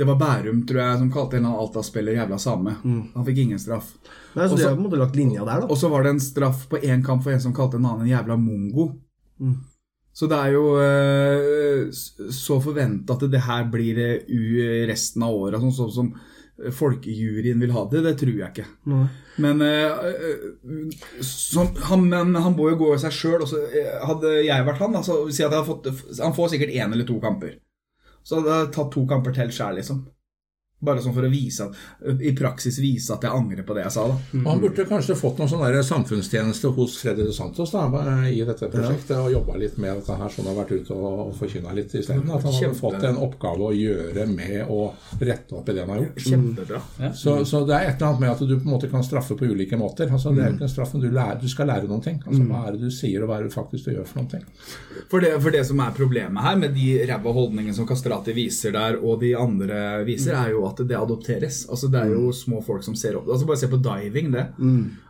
Det 0.00 0.06
var 0.08 0.16
Bærum, 0.16 0.62
tror 0.68 0.80
jeg, 0.80 0.98
som 1.02 1.10
kalte 1.12 1.36
en 1.36 1.44
eller 1.44 1.50
annen 1.52 1.66
Alta-spiller 1.66 2.14
'jævla 2.16 2.38
same'. 2.40 2.76
Han 3.14 3.26
fikk 3.26 3.38
ingen 3.42 3.58
straff. 3.60 3.90
Nei, 4.34 4.46
så 4.46 4.54
Også, 4.54 4.56
de 4.56 4.62
så- 4.62 4.68
har 4.70 4.76
på 4.76 4.80
en 4.80 4.86
måte 4.88 5.00
lagt 5.02 5.16
linja 5.18 5.44
der, 5.44 5.60
da. 5.60 5.66
Og 5.66 5.76
så 5.76 5.90
var 5.90 6.02
det 6.06 6.10
en 6.14 6.20
straff 6.24 6.68
på 6.70 6.80
én 6.80 7.04
kamp 7.04 7.22
for 7.22 7.32
en 7.32 7.40
som 7.40 7.52
kalte 7.52 7.76
en 7.76 7.84
annen 7.84 8.06
en 8.08 8.14
jævla 8.14 8.38
mongo. 8.40 8.94
Mm. 9.40 9.56
Så 10.12 10.28
det 10.28 10.38
er 10.38 10.52
jo 10.52 10.64
eh, 10.80 11.90
så 11.92 12.58
forventa 12.62 13.14
at 13.14 13.30
det 13.30 13.40
her 13.46 13.64
blir 13.70 13.94
det 13.94 14.24
u 14.28 14.86
resten 14.88 15.22
av 15.22 15.34
året, 15.34 15.60
sånn 15.60 15.76
sånn 15.76 15.92
som 15.92 16.14
folkejuryen 16.76 17.60
vil 17.60 17.70
ha 17.72 17.86
det. 17.90 18.02
Det 18.04 18.16
tror 18.20 18.36
jeg 18.36 18.50
ikke. 18.52 18.66
Nei. 18.86 19.06
Men, 19.38 19.62
eh, 19.62 19.90
så, 21.24 21.64
han, 21.88 22.08
men 22.08 22.34
han 22.34 22.56
må 22.56 22.70
jo 22.70 22.76
gå 22.76 22.94
i 22.94 22.98
seg 22.98 23.12
sjøl. 23.16 23.44
Hadde 24.04 24.44
jeg 24.44 24.66
vært 24.66 24.82
han, 24.84 24.92
da, 24.92 25.00
så 25.06 25.22
si 25.32 25.44
at 25.44 25.52
hadde 25.52 25.68
fått, 25.68 25.88
han 26.20 26.36
får 26.36 26.52
sikkert 26.54 26.74
én 26.74 26.92
eller 26.92 27.04
to 27.08 27.20
kamper. 27.22 27.56
Så 28.26 28.38
hadde 28.38 28.56
jeg 28.56 28.72
tatt 28.76 28.90
to 28.94 29.04
kamper 29.08 29.34
til 29.36 29.52
sjøl, 29.54 29.78
liksom. 29.80 30.04
Bare 30.80 31.02
sånn 31.04 31.12
for 31.12 31.26
å 31.26 31.30
vise 31.32 31.66
at, 31.66 31.74
i 32.24 32.32
praksis 32.36 32.78
vise 32.80 33.12
at 33.12 33.24
jeg 33.26 33.36
angrer 33.36 33.66
på 33.66 33.74
det 33.76 33.82
jeg 33.84 33.94
sa. 33.96 34.06
da. 34.08 34.16
Mm. 34.32 34.46
han 34.46 34.60
burde 34.62 34.86
kanskje 34.88 35.16
fått 35.18 35.40
noen 35.40 35.50
sånn 35.50 35.64
der 35.64 35.82
samfunnstjeneste 35.84 36.70
hos 36.76 36.96
Freddy 37.02 37.26
de 37.28 37.34
Santos 37.36 37.74
da, 37.74 37.84
i 38.30 38.40
dette 38.46 38.70
prosjektet, 38.72 39.16
og 39.18 39.32
jobba 39.34 39.58
litt 39.60 39.76
med 39.82 40.00
dette 40.00 40.16
her, 40.16 40.32
sånn 40.32 40.48
har 40.48 40.56
vært 40.62 40.72
ute 40.78 40.96
og, 40.96 41.34
forkynna 41.40 41.74
litt 41.76 41.92
isteden. 41.94 42.24
At 42.30 42.44
han 42.44 42.48
hadde 42.48 42.56
Kjempe. 42.58 42.78
fått 42.80 43.04
en 43.10 43.20
oppgave 43.20 43.68
å 43.68 43.74
gjøre 43.76 44.26
med 44.30 44.70
å 44.72 44.80
rette 45.20 45.58
opp 45.58 45.68
i 45.68 45.76
det 45.76 45.84
han 45.84 45.92
har 45.94 46.02
gjort. 46.04 46.22
Kjempebra. 46.26 46.80
Så, 47.14 47.36
så 47.48 47.62
det 47.68 47.76
er 47.76 47.90
et 47.90 48.00
eller 48.00 48.08
annet 48.10 48.24
med 48.24 48.32
at 48.32 48.42
du 48.44 48.54
på 48.56 48.64
en 48.64 48.74
måte 48.74 48.90
kan 48.92 49.04
straffe 49.04 49.36
på 49.38 49.50
ulike 49.50 49.78
måter. 49.80 50.10
Altså, 50.10 50.32
det 50.34 50.44
er 50.44 50.50
jo 50.52 50.58
ikke 50.58 50.68
en 50.68 50.72
straff, 50.74 50.94
men 50.96 51.04
du, 51.04 51.10
lærer, 51.14 51.40
du 51.42 51.48
skal 51.50 51.70
lære 51.70 51.90
noen 51.90 52.04
ting. 52.04 52.20
Altså, 52.24 52.42
Hva 52.48 52.64
er 52.66 52.76
det 52.76 52.88
du 52.88 52.94
sier, 52.94 53.20
og 53.22 53.30
hva 53.30 53.38
er 53.38 53.44
det 53.44 53.52
du 53.52 53.56
faktisk 53.56 53.88
du 53.88 53.94
gjør 53.94 54.08
for 54.08 54.22
noen 54.22 54.32
ting? 54.34 54.44
For 55.10 55.24
det, 55.24 55.32
for 55.42 55.54
det 55.54 55.62
som 55.68 55.80
er 55.84 55.94
problemet 55.96 56.44
her, 56.44 56.58
med 56.60 56.74
de 56.76 56.88
ræva 57.10 57.32
holdningene 57.36 57.76
som 57.76 57.88
Kastrati 57.88 58.34
viser 58.36 58.74
der, 58.76 58.98
og 59.00 59.20
de 59.22 59.34
andre 59.38 59.80
viser, 60.08 60.36
er 60.38 60.54
jo 60.54 60.64
at 60.68 60.69
det 60.78 60.96
adopteres. 60.96 61.64
Altså 61.68 61.88
Det 61.90 62.00
er 62.00 62.12
jo 62.14 62.30
små 62.32 62.60
folk 62.64 62.84
som 62.86 62.94
ser 62.94 63.16
opp. 63.18 63.28
Altså 63.28 63.46
Bare 63.48 63.60
se 63.60 63.68
på 63.68 63.80
diving, 63.82 64.30
det. 64.32 64.46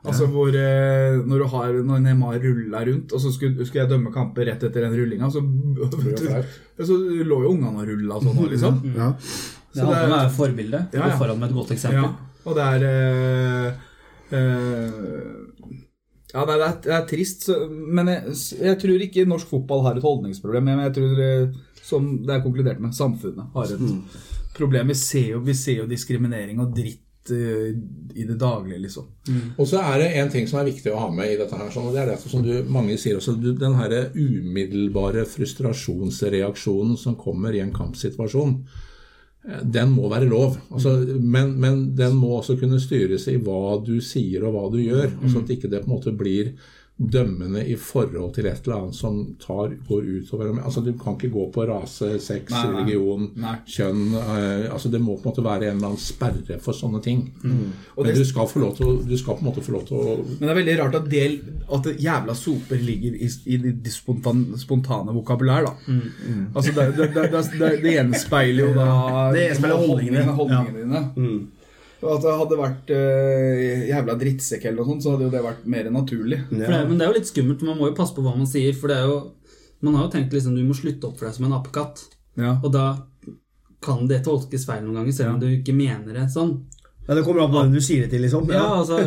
Altså 0.05 0.27
hvor 0.33 0.49
eh, 0.49 1.21
Når 1.21 1.39
du 1.39 1.47
har 1.53 1.73
Når 1.91 2.03
Neymar 2.07 2.39
rulla 2.41 2.85
rundt, 2.89 3.13
og 3.13 3.21
så 3.21 3.33
skulle, 3.35 3.67
skulle 3.67 3.85
jeg 3.85 3.93
dømme 3.93 4.13
kamper 4.15 4.49
rett 4.49 4.65
etter 4.65 4.87
den 4.87 4.97
rullinga, 4.97 5.31
så, 5.31 5.43
så 6.91 6.99
lå 6.99 7.43
jo 7.45 7.55
ungene 7.55 7.77
og 7.77 7.89
rulla 7.93 8.21
sånn, 8.25 8.45
liksom. 8.51 8.85
Ja. 9.01 9.13
Det 9.71 9.85
er, 9.87 10.11
å 10.11 10.33
forbilde. 10.35 10.81
Ja, 10.91 11.05
ja. 11.05 11.13
Gå 11.13 11.21
foran 11.21 11.39
med 11.39 11.53
et 11.53 11.55
godt 11.55 11.71
eksempel. 11.77 12.09
Ja, 12.09 12.31
og 12.49 12.57
det 12.59 12.65
er 12.67 12.87
eh, 12.89 13.85
eh, 14.35 14.99
Ja, 16.33 16.43
det 16.47 16.57
er, 16.57 16.65
det 16.87 16.95
er 16.97 17.07
trist, 17.11 17.47
så, 17.47 17.59
men 17.71 18.11
jeg, 18.11 18.35
jeg 18.59 18.81
tror 18.83 19.05
ikke 19.07 19.29
norsk 19.31 19.51
fotball 19.51 19.85
har 19.87 19.99
et 19.99 20.07
holdningsproblem. 20.07 20.67
Men 20.67 20.85
jeg 20.89 20.97
tror, 20.99 21.23
eh, 21.27 21.79
som 21.87 22.11
det 22.27 22.37
er 22.37 22.45
konkludert 22.45 22.83
med, 22.83 22.97
samfunnet 22.97 23.55
har 23.55 23.71
et 23.71 23.79
problem. 23.79 24.05
Vi 24.69 24.99
ser, 24.99 25.31
jo, 25.35 25.45
vi 25.45 25.55
ser 25.55 25.81
jo 25.83 25.87
diskriminering 25.91 26.61
og 26.61 26.75
dritt 26.77 27.33
eh, 27.33 27.71
i 28.15 28.27
det 28.29 28.37
daglige, 28.41 28.81
liksom. 28.85 29.09
Og 29.57 29.69
så 29.69 29.81
er 29.83 30.03
det 30.03 30.11
en 30.21 30.31
ting 30.33 30.49
som 30.51 30.61
er 30.61 30.71
viktig 30.71 30.93
å 30.93 31.01
ha 31.05 31.09
med 31.15 31.33
i 31.33 31.39
dette 31.41 31.57
her, 31.57 31.73
og 31.79 31.95
det 31.95 32.03
er 32.03 32.13
det 32.13 32.19
som 32.23 32.45
du, 32.45 32.53
mange 32.69 32.99
sier 33.01 33.21
også, 33.21 33.37
den 33.41 33.77
her 33.79 33.97
umiddelbare 34.15 35.27
frustrasjonsreaksjonen 35.29 36.97
som 37.01 37.19
kommer 37.21 37.57
i 37.57 37.63
en 37.65 37.75
kampsituasjon, 37.77 38.57
eh, 39.49 39.63
den 39.65 39.95
må 39.95 40.11
være 40.13 40.29
lov. 40.31 40.59
Altså, 40.71 40.97
men, 41.21 41.55
men 41.61 41.89
den 41.99 42.19
må 42.19 42.37
også 42.39 42.59
kunne 42.61 42.83
styres 42.83 43.29
i 43.33 43.39
hva 43.41 43.79
du 43.85 43.97
sier 44.05 44.45
og 44.45 44.57
hva 44.57 44.69
du 44.75 44.81
gjør, 44.83 45.17
sånn 45.27 45.47
at 45.47 45.57
ikke 45.57 45.73
det 45.73 45.85
på 45.85 45.91
en 45.91 45.97
måte 45.97 46.17
blir 46.17 46.55
dømmende 47.01 47.63
i 47.65 47.77
forhold 47.81 48.35
til 48.37 48.45
et 48.51 48.59
eller 48.67 48.77
annet 48.83 48.95
som 48.99 49.21
tar, 49.41 49.71
går 49.89 50.03
utover 50.21 50.51
altså 50.61 50.83
Du 50.85 50.91
kan 51.01 51.15
ikke 51.17 51.31
gå 51.33 51.47
på 51.55 51.65
rase, 51.71 52.11
sex, 52.21 52.51
Nei, 52.53 52.65
nei. 52.67 52.75
religion, 52.83 53.23
Nei. 53.41 53.55
kjønn 53.65 54.03
eh, 54.21 54.67
altså 54.73 54.91
Det 54.93 55.01
må 55.01 55.15
på 55.17 55.25
en 55.25 55.31
måte 55.31 55.45
være 55.47 55.71
en 55.71 55.79
eller 55.79 55.89
annen 55.95 56.03
sperre 56.03 56.59
for 56.61 56.77
sånne 56.77 57.01
ting. 57.03 57.23
Mm. 57.43 57.63
Men 57.97 58.07
det- 58.11 58.17
du 58.21 58.25
skal, 58.29 58.47
få 58.51 58.61
lov 58.61 58.77
til, 58.77 58.99
du 59.09 59.17
skal 59.17 59.35
på 59.39 59.41
en 59.41 59.49
måte 59.49 59.65
få 59.65 59.73
lov 59.73 59.87
til 59.89 59.97
å 59.97 60.17
Men 60.27 60.41
det 60.45 60.51
er 60.51 60.61
veldig 60.61 60.79
rart 60.83 60.95
at, 61.01 61.09
del, 61.11 61.39
at 61.73 61.83
det 61.89 61.97
jævla 62.05 62.35
soper 62.37 62.77
ligger 62.85 63.17
i, 63.17 63.31
i 63.47 63.57
det 63.57 63.93
spontane, 63.95 64.59
spontane 64.61 65.15
vokabulær, 65.17 65.65
da. 65.71 65.73
Altså, 66.55 66.73
det, 66.77 66.87
det, 66.99 67.09
det, 67.15 67.31
det, 67.33 67.45
det, 67.59 67.73
det 67.83 67.95
gjenspeiler 67.97 68.67
jo 68.69 68.75
da 68.77 69.31
Det 69.33 69.47
gjenspeiler 69.49 69.87
holdningene. 69.87 70.37
holdningene 70.37 70.85
dine. 71.17 71.41
At 72.01 72.23
det 72.25 72.33
hadde 72.33 72.57
vært 72.57 72.91
uh, 72.97 73.83
jævla 73.91 74.15
drittsekk 74.21 74.65
eller 74.65 74.81
noe 74.81 74.89
sånt, 74.89 75.05
så 75.05 75.15
hadde 75.15 75.27
jo 75.27 75.35
det 75.35 75.43
vært 75.45 75.67
mer 75.69 75.91
naturlig. 75.93 76.39
For 76.49 76.73
det, 76.73 76.81
men 76.89 76.97
det 76.97 77.05
er 77.05 77.13
jo 77.13 77.19
litt 77.19 77.29
skummelt, 77.29 77.65
man 77.69 77.77
må 77.77 77.91
jo 77.91 77.99
passe 77.99 78.17
på 78.17 78.25
hva 78.25 78.33
man 78.37 78.49
sier. 78.49 78.73
For 78.77 78.93
det 78.93 79.03
er 79.03 79.11
jo 79.11 79.21
Man 79.81 79.95
har 79.97 80.05
jo 80.05 80.13
tenkt 80.13 80.35
liksom 80.37 80.53
du 80.53 80.61
må 80.61 80.75
slutte 80.77 81.09
å 81.09 81.13
oppføre 81.15 81.31
deg 81.31 81.37
som 81.39 81.47
en 81.47 81.55
apekatt. 81.57 82.03
Ja. 82.37 82.51
Og 82.61 82.69
da 82.75 82.85
kan 83.81 84.05
det 84.09 84.19
tolkes 84.27 84.67
feil 84.69 84.83
noen 84.85 84.99
ganger, 84.99 85.15
selv 85.17 85.35
om 85.35 85.39
du 85.41 85.47
ikke 85.49 85.73
mener 85.73 86.19
det 86.19 86.27
sånn. 86.35 86.59
Ja, 87.09 87.15
Det 87.17 87.25
kommer 87.27 87.43
an 87.43 87.51
på 87.51 87.59
hvem 87.63 87.73
du 87.75 87.81
sier 87.83 88.05
det 88.05 88.11
til, 88.13 88.21
liksom. 88.23 88.45
Ja, 88.53 88.67
altså, 88.79 88.99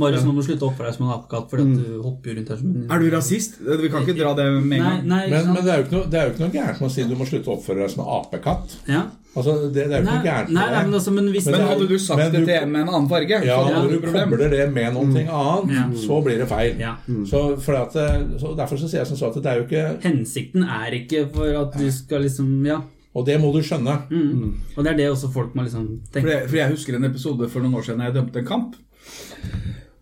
Marius, 0.00 0.22
nå 0.24 0.32
må 0.32 0.40
du 0.40 0.46
slutte 0.48 0.64
å 0.64 0.70
oppføre 0.70 0.88
deg 0.88 0.96
som 0.96 1.06
en 1.08 1.14
apekatt, 1.18 1.48
fordi 1.50 1.62
at 1.66 1.80
du 1.82 2.02
hopper 2.06 2.36
rundt 2.38 2.48
her 2.48 2.56
som 2.62 2.68
en 2.70 2.86
Er 2.90 2.98
du 3.02 3.10
rasist? 3.12 3.58
Vi 3.60 3.88
kan 3.92 4.02
ikke 4.06 4.16
dra 4.16 4.34
det 4.38 4.46
med 4.64 4.78
en 4.78 4.84
gang. 4.86 5.00
nei, 5.04 5.18
nei, 5.28 5.30
Men, 5.34 5.52
men 5.54 5.64
det, 5.66 5.72
er 5.74 5.78
jo 5.82 5.84
ikke 5.88 5.96
noe, 5.98 6.06
det 6.10 6.20
er 6.20 6.24
jo 6.28 6.32
ikke 6.36 6.44
noe 6.46 6.54
gærent 6.54 6.80
med 6.80 6.88
å 6.88 6.92
si 6.94 7.04
du 7.10 7.16
må 7.20 7.26
slutte 7.28 7.50
å 7.52 7.56
oppføre 7.58 7.82
deg 7.84 7.90
som 7.92 8.04
en 8.06 8.12
apekatt. 8.20 8.76
ja. 8.88 9.02
Altså, 9.30 9.52
det, 9.70 9.84
det 9.86 9.94
er 9.94 10.00
jo 10.00 10.06
ikke 10.08 10.14
noe 10.16 10.24
gærent 10.26 10.48
nei, 10.50 10.62
nei, 10.72 10.78
men, 10.88 10.94
altså, 10.98 11.10
men 11.14 11.26
hvis 11.30 11.44
Men 11.46 11.54
Men 11.54 11.68
hadde 11.68 11.84
du 11.86 11.98
sagt 12.02 12.32
det 12.32 12.40
til 12.48 12.54
en 12.56 12.72
med 12.72 12.80
en 12.80 12.88
annen 12.90 13.08
farge, 13.12 13.36
Ja, 13.46 13.58
så 13.60 13.66
hadde 13.68 13.82
når 13.84 13.92
du 13.92 14.06
kobler 14.10 14.48
det 14.56 14.64
med 14.74 14.88
noe 14.96 15.04
annet, 15.04 15.74
Ja. 15.76 15.84
så 16.02 16.16
blir 16.24 16.38
det 16.42 16.48
feil. 16.50 16.80
Ja. 16.82 16.96
Så, 17.30 17.42
for 17.62 17.76
at, 17.78 17.94
så 18.42 18.56
Derfor 18.58 18.80
så 18.80 18.88
sier 18.90 19.04
jeg 19.04 19.06
som 19.12 19.20
så 19.20 19.28
at 19.30 19.38
det 19.38 19.52
er 19.52 19.60
jo 19.60 19.68
ikke 19.68 19.84
Hensikten 20.02 20.64
er 20.66 20.96
ikke 20.98 21.28
for 21.36 21.46
at 21.60 21.78
du 21.78 21.86
skal 21.94 22.24
liksom 22.26 22.50
Ja. 22.66 22.80
Og 23.16 23.26
det 23.26 23.40
må 23.42 23.50
du 23.54 23.58
skjønne. 23.64 23.96
Mm. 24.10 24.52
Og 24.76 24.84
det 24.84 24.92
er 24.92 24.98
det 25.00 25.08
også 25.10 25.32
folk 25.34 25.56
må 25.58 25.64
liksom 25.66 25.86
For 26.04 26.14
tenke 26.14 26.34
jeg, 26.36 26.46
for 26.46 26.60
jeg 26.60 26.74
husker 26.76 26.98
en 26.98 27.08
episode 27.08 27.48
for 27.50 27.64
noen 27.64 27.80
år 27.80 27.88
siden 27.88 28.04
jeg 28.06 28.14
dømte 28.14 28.42
en 28.42 28.46
kamp. 28.46 28.76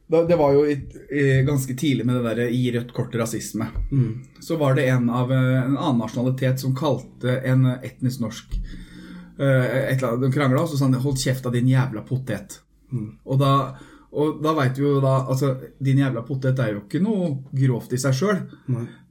Da, 0.08 0.22
det 0.28 0.38
var 0.40 0.54
jo 0.56 0.64
i, 0.64 0.76
i, 1.12 1.24
ganske 1.44 1.74
tidlig 1.76 2.06
med 2.08 2.16
det 2.16 2.34
der 2.36 2.52
gi 2.52 2.70
rødt 2.72 2.92
kort 2.96 3.16
rasisme. 3.20 3.68
Så 4.44 4.56
var 4.60 4.76
det 4.76 4.86
en 4.88 5.10
av 5.12 5.32
eh, 5.32 5.56
en 5.64 5.76
annen 5.76 6.00
nasjonalitet 6.00 6.60
som 6.60 6.76
kalte 6.76 7.40
en 7.48 7.66
etnisk 7.76 8.22
norsk 8.24 8.56
eh, 8.56 9.66
et 9.90 9.98
eller 9.98 10.14
annet, 10.14 10.24
De 10.24 10.32
krangla, 10.32 10.62
og 10.62 10.72
så 10.72 10.80
sa 10.80 10.88
han 10.88 10.96
'hold 10.96 11.20
kjeft 11.20 11.46
av 11.46 11.52
din 11.52 11.68
jævla 11.68 12.04
potet'. 12.08 12.60
Og 13.24 13.38
da, 13.40 13.52
og 14.16 14.40
da 14.42 14.54
veit 14.56 14.76
du 14.76 14.82
jo 14.82 15.00
da 15.04 15.26
Altså, 15.28 15.56
din 15.78 16.00
jævla 16.00 16.22
potet 16.24 16.58
er 16.58 16.72
jo 16.72 16.84
ikke 16.86 17.02
noe 17.04 17.44
grovt 17.52 17.92
i 17.92 18.00
seg 18.00 18.16
sjøl, 18.16 18.40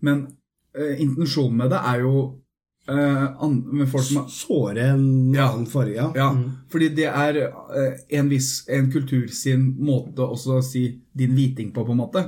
men 0.01 0.27
eh, 0.73 0.97
intensjonen 1.01 1.57
med 1.57 1.69
det 1.69 1.81
er 1.93 2.01
jo 2.01 2.13
eh, 2.25 2.46
med 2.87 3.89
folk 3.91 4.03
som 4.07 4.27
Såre 4.31 4.89
en 4.93 5.33
Ja. 5.35 5.49
annen 5.51 5.65
farge, 5.67 5.95
ja. 5.95 6.11
ja, 6.15 6.29
fordi 6.71 6.89
det 6.95 7.05
er 7.09 7.37
eh, 7.37 7.93
en 8.19 8.29
viss 8.29 8.63
en 8.69 8.91
kultur 8.91 9.27
sin 9.29 9.75
måte 9.79 10.23
også 10.23 10.57
å 10.59 10.63
si 10.63 10.99
din 11.15 11.33
hviting 11.35 11.73
på, 11.73 11.83
på 11.85 11.91
en 11.91 11.97
måte. 11.97 12.23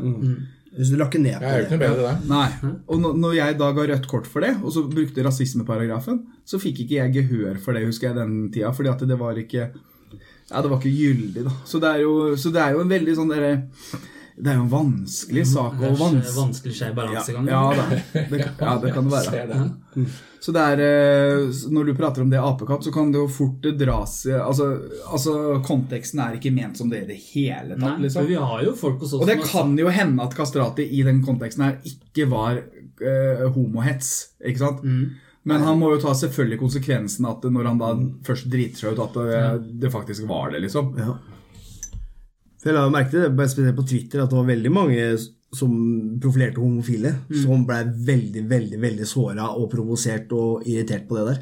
Hvis 0.76 0.91
du 0.91 0.98
lakker 0.98 1.19
ned 1.19 1.41
Jeg 1.41 1.41
på 1.41 1.64
ikke 1.65 1.80
det. 1.80 1.80
bedre 1.80 2.11
det. 2.11 2.30
Nei. 2.30 2.49
Og 2.88 2.99
når- 3.02 3.18
når 3.18 3.34
jeg 3.36 3.57
da 3.57 3.72
ga 3.73 3.81
rødt 3.88 4.07
kort 4.07 4.27
for 4.27 4.41
det, 4.41 4.56
og 4.64 4.72
så 4.72 4.84
brukte 4.90 5.23
rasismeparagrafen, 5.26 6.23
så 6.45 6.60
fikk 6.60 6.81
ikke 6.86 6.99
jeg 6.99 7.14
gehør 7.14 7.57
for 7.60 7.73
det, 7.73 7.86
husker 7.86 8.07
jeg, 8.10 8.15
den 8.15 8.52
tida, 8.52 8.72
fordi 8.72 8.90
at 8.90 8.99
det 9.07 9.18
var 9.19 9.34
ikke 9.36 9.72
Ja, 10.52 10.61
det 10.64 10.69
var 10.72 10.80
ikke 10.80 10.90
gyldig, 10.98 11.44
da. 11.45 11.52
Så 11.65 11.80
det 11.80 11.90
er 11.95 11.99
jo, 12.02 12.36
så 12.36 12.52
det 12.52 12.57
er 12.61 12.72
jo 12.73 12.80
en 12.81 12.90
veldig 12.90 13.15
sånn 13.15 13.30
derre 13.30 13.64
Det 14.40 14.53
er 14.53 14.56
jo 14.56 14.64
en 14.64 14.72
vanskelig 14.72 15.44
sak. 15.49 15.74
Det 15.80 15.88
er 15.90 15.94
Og 15.95 15.99
vans 15.99 16.36
vanskelig 16.38 16.76
skjev 16.78 16.94
ja, 16.94 16.95
balansegang. 16.95 17.48
ja, 17.52 17.61
ja, 17.76 17.86
Det, 17.90 18.26
det, 18.32 18.40
ja, 18.48 18.76
det 18.80 18.91
kan 18.95 19.10
det 19.10 19.16
være. 19.18 19.70
Så 20.40 20.53
det 20.56 20.61
er, 20.64 20.82
eh, 20.86 21.57
Når 21.76 21.90
du 21.90 21.95
prater 21.98 22.24
om 22.24 22.30
det 22.32 22.40
apekatt, 22.40 22.86
så 22.86 22.94
kan 22.95 23.11
det 23.11 23.20
jo 23.20 23.28
fort 23.28 23.66
dras 23.76 24.22
altså, 24.32 24.70
altså, 25.11 25.34
Konteksten 25.66 26.22
er 26.24 26.38
ikke 26.38 26.53
ment 26.56 26.80
som 26.80 26.91
det 26.91 27.02
i 27.03 27.10
det 27.10 27.18
hele 27.34 27.76
tatt. 27.76 27.98
Nei, 27.98 28.06
liksom. 28.06 28.30
vi 28.30 28.38
har 28.40 28.64
jo 28.64 28.76
folk 28.80 29.02
hos 29.03 29.18
oss 29.18 29.26
Og 29.26 29.28
det 29.28 29.41
kan 29.44 29.76
jo 29.78 29.91
hende 29.91 30.24
at 30.24 30.38
Kastrati 30.38 30.86
i 30.88 31.02
den 31.03 31.20
konteksten 31.26 31.66
her 31.66 31.82
ikke 31.84 32.30
var 32.32 32.61
uh, 32.61 33.49
homohets. 33.52 34.38
ikke 34.40 34.64
sant? 34.64 34.86
Mm. 34.88 35.18
Men 35.49 35.66
han 35.66 35.80
må 35.82 35.91
jo 35.94 35.99
ta 36.03 36.14
selvfølgelig 36.16 36.60
konsekvensen 36.61 37.28
at 37.28 37.44
når 37.48 37.68
han 37.72 37.80
da 37.82 37.91
først 38.28 38.48
driter 38.52 38.80
seg 38.80 38.95
ut, 38.95 39.03
at 39.03 39.20
det, 39.20 39.44
det 39.84 39.91
faktisk 39.91 40.28
var 40.30 40.53
det, 40.53 40.64
liksom. 40.68 40.94
Ja. 40.99 41.18
For 42.60 42.72
jeg 42.72 42.76
la 42.76 42.90
merke 42.91 43.14
til 43.14 43.23
det, 43.23 43.49
spesielt 43.52 43.77
på 43.77 43.88
Twitter, 43.88 44.23
at 44.23 44.31
det 44.31 44.40
var 44.40 44.49
veldig 44.49 44.72
mange 44.76 45.06
som 45.56 45.72
profilerte 46.22 46.61
homofile, 46.61 47.15
som 47.44 47.64
ble 47.65 47.80
veldig, 48.11 48.44
veldig 48.49 48.81
veldig 48.84 49.07
såra 49.07 49.49
og 49.56 49.69
provosert 49.72 50.30
og 50.38 50.68
irritert 50.68 51.07
på 51.10 51.18
det 51.18 51.26
der. 51.31 51.41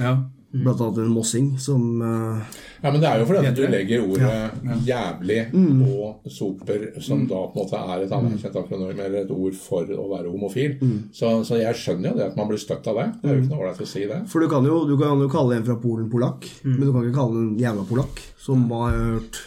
Ja. 0.00 0.12
Blant 0.50 0.80
annet 0.82 0.96
en 1.04 1.12
mossing 1.14 1.52
som 1.62 2.00
uh, 2.02 2.40
Ja, 2.82 2.90
men 2.90 2.96
det 2.98 3.06
er 3.06 3.20
jo 3.20 3.26
fordi 3.28 3.46
at 3.46 3.54
du 3.54 3.62
legger 3.70 4.02
ordet 4.02 4.80
'jævlig' 4.82 5.52
og 5.86 6.26
'soper', 6.26 6.98
som 6.98 7.22
da 7.30 7.44
på 7.52 7.54
en 7.54 7.60
måte 7.60 7.78
er 7.78 8.02
et 8.02 8.14
anerkjent 8.16 8.56
akronym 8.58 8.98
eller 8.98 9.20
et 9.20 9.30
ord 9.30 9.54
for 9.54 9.86
å 9.94 10.08
være 10.10 10.32
homofil. 10.32 10.74
Så, 11.12 11.44
så 11.46 11.60
jeg 11.60 11.78
skjønner 11.78 12.10
jo 12.10 12.16
det 12.18 12.26
at 12.32 12.40
man 12.40 12.50
blir 12.50 12.58
støtt 12.58 12.90
av 12.90 12.98
det. 12.98 13.06
Det 13.22 13.30
er 13.30 13.36
jo 13.36 13.44
ikke 13.44 13.52
noe 13.52 13.62
ålreit 13.62 13.84
å 13.86 13.90
si 13.92 14.02
det. 14.10 14.18
For 14.32 14.42
du 14.42 14.50
kan, 14.50 14.66
jo, 14.66 14.80
du 14.90 14.96
kan 14.98 15.22
jo 15.22 15.30
kalle 15.30 15.60
en 15.60 15.68
fra 15.70 15.78
Polen 15.78 16.10
polakk, 16.10 16.50
men 16.64 16.82
du 16.82 16.90
kan 16.90 17.06
ikke 17.06 17.20
kalle 17.20 17.44
en 17.44 17.54
jævla 17.60 17.86
polakk 17.86 18.24
som 18.42 18.66
har 18.74 18.98
hørt 18.98 19.38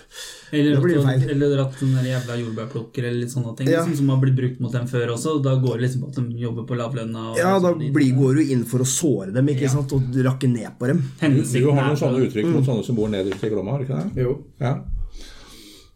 Eller, 0.54 0.76
Da 0.78 0.82
blir 0.84 1.00
feil. 1.02 1.24
eller 1.34 1.62
at 1.64 1.80
den 1.80 1.94
jævla 2.06 2.36
jordbærplukker 2.38 3.04
eller 3.08 3.20
litt 3.24 3.32
sånne 3.34 3.56
ting 3.58 3.68
Ja. 3.72 3.80
liksom, 3.82 3.96
som 3.98 4.10
har 4.14 4.20
blitt 4.22 4.36
brukt 4.38 4.60
mot 4.62 4.72
dem 4.72 4.86
før 4.88 5.14
også. 5.16 5.34
Da 5.44 5.56
går 5.58 5.80
det 5.80 5.88
liksom 5.88 6.02
på 6.04 6.10
at 6.12 6.16
de 6.30 6.38
jobber 6.44 6.68
på 6.70 6.78
lavlønna. 6.78 7.24
Ja, 7.40 7.56
da 7.60 7.72
sånn. 7.74 7.92
blir, 7.96 8.14
går 8.16 8.36
du 8.38 8.42
inn 8.54 8.64
for 8.70 8.80
å 8.86 8.88
såre 8.88 9.34
dem, 9.34 9.48
ikke 9.50 9.70
sant, 9.74 9.92
og 9.98 10.02
rakke 10.28 10.48
ned 10.52 10.78
på 10.80 10.88
dem. 10.94 11.02
Du, 11.02 11.26
Hensikten 11.26 11.62
du 11.66 11.72
har 11.74 11.88
noen 11.90 11.98
sånne 11.98 12.22
uttrykk 12.28 12.52
mot 12.54 12.64
sånne 12.70 12.86
som 12.86 12.96
bor 12.96 13.10
nederst 13.10 13.44
i 13.44 13.50
Glomma, 13.50 13.72
har 13.72 13.80
du 13.80 13.86
ikke 13.90 14.02
det? 14.14 14.24
Jo. 14.28 14.38
Ja. 14.62 14.76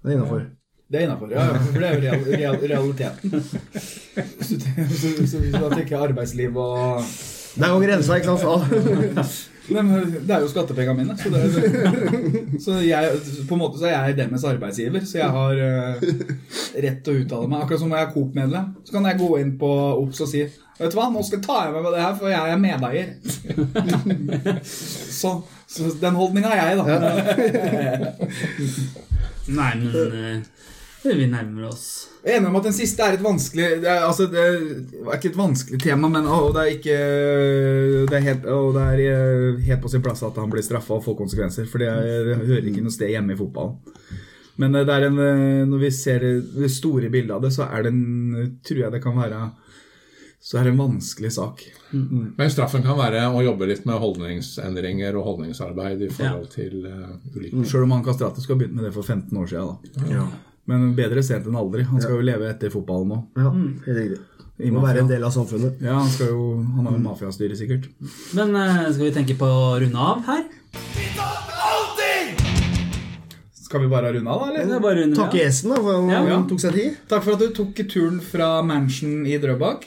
Det 0.04 0.12
er 0.14 0.18
innafor. 0.18 0.46
Det 0.90 1.02
er 1.02 1.06
innafor. 1.06 1.32
Ja, 1.36 1.46
ja, 1.52 1.60
for 1.60 1.80
det 1.80 1.88
er 1.88 1.94
jo 1.94 2.02
real, 2.02 2.24
real, 2.42 2.58
realiteten. 2.72 3.44
så, 4.42 4.58
du, 4.58 4.68
så, 4.96 5.12
så 5.28 5.42
hvis 5.44 5.52
du 5.52 5.60
da 5.60 5.70
tenker 5.76 6.00
arbeidsliv 6.02 6.56
og 6.58 7.04
er 7.04 7.74
jo 7.74 7.80
grensa, 7.84 8.18
ikke 8.18 8.38
sant? 8.40 9.50
Men 9.74 9.86
Det 10.28 10.34
er 10.34 10.40
jo 10.44 10.50
skattepengene 10.52 10.98
mine. 11.02 11.14
Så, 11.20 11.28
det 11.34 11.40
er, 11.44 11.50
så 12.64 12.72
jeg, 12.84 13.02
på 13.50 13.54
en 13.58 13.62
måte 13.62 13.80
så 13.82 13.86
er 13.90 13.96
jeg 14.10 14.18
deres 14.22 14.48
arbeidsgiver, 14.48 15.02
så 15.08 15.16
jeg 15.20 15.30
har 15.38 15.54
uh, 15.58 15.62
rett 16.86 17.00
til 17.04 17.12
å 17.14 17.18
uttale 17.24 17.48
meg. 17.52 17.62
Akkurat 17.66 17.82
som 17.82 17.90
når 17.92 18.00
jeg 18.02 18.08
er 18.08 18.16
Coop-medlem, 18.16 18.66
så 18.86 18.90
kan 18.96 19.08
jeg 19.10 19.22
gå 19.22 19.30
inn 19.42 19.54
på 19.60 19.70
OBS 19.98 20.20
og 20.28 20.32
si 20.32 20.42
Vet 20.78 20.92
du 20.94 20.98
hva, 21.00 21.08
nå 21.10 21.20
skal 21.26 21.40
jeg 21.40 21.48
ta 21.48 21.58
meg 21.74 21.82
med 21.82 21.92
det 21.96 22.04
her, 22.04 22.16
for 22.20 22.28
jeg 22.30 22.46
er 22.54 22.60
medeier. 22.62 23.08
så, 25.18 25.30
så 25.66 25.82
den 26.04 26.20
holdninga 26.20 26.50
har 26.52 26.60
jeg, 26.70 26.78
da. 26.78 26.84
Nei, 29.58 29.72
men 29.80 29.90
eh, 29.98 30.38
vi 31.04 31.28
nærmer 31.30 31.68
oss. 31.70 32.08
Jeg 32.24 32.34
er 32.34 32.40
enig 32.42 32.50
om 32.50 32.58
at 32.60 32.66
den 32.68 32.76
siste 32.76 33.04
er 33.06 33.16
et 33.16 33.24
vanskelig 33.24 33.68
Det 33.84 33.88
er, 33.88 34.02
altså, 34.04 34.26
det 34.28 34.42
er 34.42 35.14
ikke 35.16 35.30
et 35.32 35.40
vanskelig 35.40 35.80
tema, 35.80 36.10
men 36.12 36.26
å, 36.28 36.40
det 36.56 36.64
er 36.64 36.72
ikke 36.74 36.98
Det 38.10 38.18
er, 38.18 38.26
helt, 38.26 38.48
å, 38.52 38.72
det 38.76 38.88
er 38.94 39.04
eh, 39.06 39.62
helt 39.70 39.84
på 39.84 39.92
sin 39.94 40.04
plass 40.04 40.26
at 40.28 40.40
han 40.42 40.52
blir 40.52 40.66
straffa 40.66 40.98
og 40.98 41.06
får 41.06 41.20
konsekvenser. 41.22 41.70
For 41.70 41.84
det, 41.84 41.92
er, 41.92 42.34
hører 42.42 42.68
ikke 42.72 42.84
noe 42.84 42.96
sted 42.96 43.14
hjemme 43.14 43.36
i 43.36 43.40
fotballen. 43.40 43.78
Men 44.58 44.76
eh, 44.76 44.88
det 44.88 44.98
er 44.98 45.08
en, 45.08 45.22
eh, 45.22 45.62
når 45.70 45.86
vi 45.86 45.94
ser 45.96 46.28
det 46.58 46.74
store 46.74 47.14
bildet 47.14 47.38
av 47.38 47.46
det, 47.46 47.54
så 47.56 47.70
er 47.70 47.88
det 47.88 47.94
en 47.94 48.58
Tror 48.66 48.84
jeg 48.84 48.94
det 48.94 49.04
kan 49.04 49.16
være 49.18 49.46
Så 50.44 50.60
er 50.60 50.68
det 50.68 50.74
en 50.74 50.82
vanskelig 50.82 51.32
sak. 51.38 51.64
Men 51.94 52.52
straffen 52.52 52.84
kan 52.86 53.00
være 53.00 53.24
å 53.30 53.46
jobbe 53.46 53.70
litt 53.70 53.88
med 53.88 54.02
holdningsendringer 54.02 55.16
og 55.16 55.32
holdningsarbeid 55.32 56.04
i 56.08 56.12
forhold 56.14 56.52
til 56.54 56.84
uh, 56.84 57.16
ulike 57.36 57.64
Sjøl 57.68 57.88
om 57.88 57.96
han 57.98 58.06
Kastrati 58.06 58.44
skulle 58.44 58.60
ha 58.60 58.66
begynt 58.66 58.78
med 58.78 58.88
det 58.88 58.94
for 58.96 59.08
15 59.08 59.42
år 59.42 59.50
siden. 59.52 59.98
Da. 60.12 60.28
Men 60.68 60.90
bedre 60.98 61.24
sent 61.24 61.48
enn 61.48 61.56
aldri. 61.56 61.86
Han 61.88 62.02
skal 62.04 62.18
jo 62.18 62.26
leve 62.28 62.50
etter 62.52 62.72
fotballen 62.74 63.14
nå. 63.14 63.22
Ja, 63.40 63.52
helt 63.88 64.02
riktig. 64.02 64.20
I 64.58 64.72
Må 64.74 64.82
være 64.82 65.04
en 65.04 65.10
del 65.10 65.22
av 65.22 65.30
samfunnet. 65.36 65.78
Ja, 65.86 66.00
han, 66.00 66.10
skal 66.10 66.32
jo, 66.34 66.46
han 66.76 66.88
har 66.90 66.96
jo 66.96 67.02
mafiastyre, 67.04 67.56
sikkert. 67.60 67.86
Men 68.34 68.56
eh, 68.58 68.88
skal 68.90 69.06
vi 69.06 69.12
tenke 69.14 69.36
på 69.38 69.46
å 69.46 69.76
runde 69.84 70.02
av 70.02 70.24
her? 70.26 70.48
Skal 73.68 73.84
vi 73.84 73.90
bare 73.92 74.14
runde 74.16 74.32
av, 74.32 74.42
da? 74.42 74.48
Eller? 74.50 74.76
er 74.80 74.82
bare 74.82 75.04
runde 75.04 75.20
Takke 75.20 75.38
av. 75.38 75.44
gjesten, 75.44 75.76
da, 75.76 75.82
for 75.84 76.10
han 76.32 76.48
tok 76.50 76.64
seg 76.64 76.78
tid. 76.80 76.98
Takk 77.12 77.26
for 77.28 77.36
at 77.36 77.44
du 77.44 77.54
tok 77.62 77.82
turen 77.92 78.20
fra 78.24 78.50
Mansion 78.66 79.28
i 79.30 79.38
Drøbak. 79.44 79.86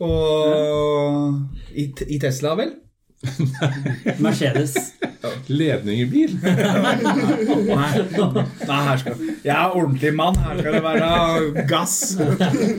Og 0.00 1.74
i, 1.76 1.90
i 2.08 2.20
Tesla, 2.22 2.54
vel? 2.56 2.72
Mercedes. 4.24 4.74
ledningebil. 5.48 6.38
Nei, 6.42 7.88
Nei 8.16 8.78
her 8.86 9.00
skal 9.02 9.18
Jeg 9.44 9.52
er 9.52 9.74
ordentlig 9.76 10.12
mann. 10.16 10.38
Her 10.40 10.60
skal 10.60 10.76
det 10.78 10.82
være 10.84 11.66
gass. 11.68 11.96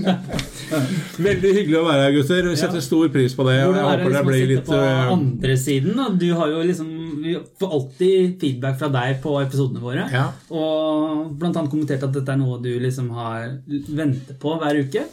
Veldig 1.27 1.53
hyggelig 1.59 1.77
å 1.77 1.85
være 1.85 2.07
her, 2.07 2.15
gutter. 2.15 2.49
Vi 2.49 2.57
setter 2.57 2.81
stor 2.81 3.11
pris 3.13 3.37
på 3.37 3.45
det. 3.45 3.59
Jeg 3.59 3.69
er 3.69 3.77
det 3.77 3.85
håper 3.85 4.01
det 4.01 4.09
liksom 4.09 4.31
blir 4.31 4.49
litt 4.55 4.65
på 4.71 4.79
eh, 4.79 5.13
andre 5.13 5.57
siden? 5.61 5.93
Da? 5.99 6.09
Du 6.23 6.27
har 6.39 6.51
jo 6.55 6.65
liksom 6.65 6.91
Vi 7.21 7.37
får 7.61 7.77
alltid 7.77 8.35
feedback 8.41 8.81
fra 8.81 8.89
deg 8.97 9.21
på 9.21 9.37
episodene 9.43 9.83
våre. 9.83 10.09
Ja. 10.09 10.31
Og 10.49 11.29
blant 11.37 11.53
annet 11.53 11.69
kommentert 11.69 12.07
at 12.07 12.17
dette 12.17 12.33
er 12.33 12.41
noe 12.41 12.57
du 12.63 12.71
liksom 12.81 13.13
har 13.13 13.59
venter 13.69 14.41
på 14.41 14.57
hver 14.57 14.81
uke. 14.81 15.05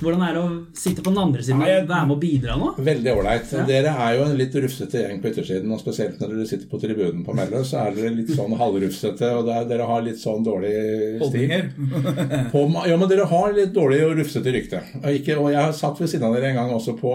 Hvordan 0.00 0.22
er 0.24 0.36
det 0.36 0.40
å 0.40 0.52
sitte 0.80 1.02
på 1.04 1.12
den 1.12 1.20
andre 1.20 1.42
siden 1.44 1.60
og 1.60 1.68
være 1.90 2.06
med 2.08 2.14
og 2.14 2.20
bidra 2.22 2.54
nå? 2.56 2.70
Veldig 2.80 3.12
ålreit. 3.12 3.50
Ja. 3.52 3.64
Dere 3.68 3.92
er 4.06 4.14
jo 4.16 4.22
en 4.24 4.38
litt 4.38 4.54
rufsete 4.64 5.02
gjeng 5.02 5.20
på 5.20 5.28
yttersiden, 5.28 5.74
og 5.74 5.82
spesielt 5.82 6.22
når 6.22 6.32
dere 6.32 6.46
sitter 6.48 6.70
på 6.70 6.80
tribunen 6.80 7.26
på 7.26 7.34
Melløs, 7.36 7.68
så 7.74 7.82
er 7.82 7.98
dere 7.98 8.14
litt 8.16 8.32
sånn 8.32 8.56
halvrufsete, 8.56 9.32
og 9.36 9.44
det 9.48 9.58
er, 9.58 9.68
dere 9.74 9.90
har 9.90 10.06
litt 10.06 10.22
sånn 10.22 10.46
dårlig 10.46 10.72
stil. 11.28 11.52
På, 12.54 12.64
ja, 12.88 12.96
men 12.96 13.12
dere 13.12 13.28
har 13.28 13.52
litt 13.56 13.76
dårlig 13.76 14.00
og 14.06 14.16
rufsete 14.22 14.56
rykte. 14.56 14.82
Og, 15.02 15.10
ikke, 15.20 15.36
og 15.36 15.52
jeg 15.52 15.60
har 15.60 15.76
satt 15.76 16.00
ved 16.00 16.12
siden 16.12 16.30
av 16.30 16.38
dere 16.38 16.54
en 16.54 16.62
gang 16.62 16.74
også 16.78 16.96
på 16.96 17.14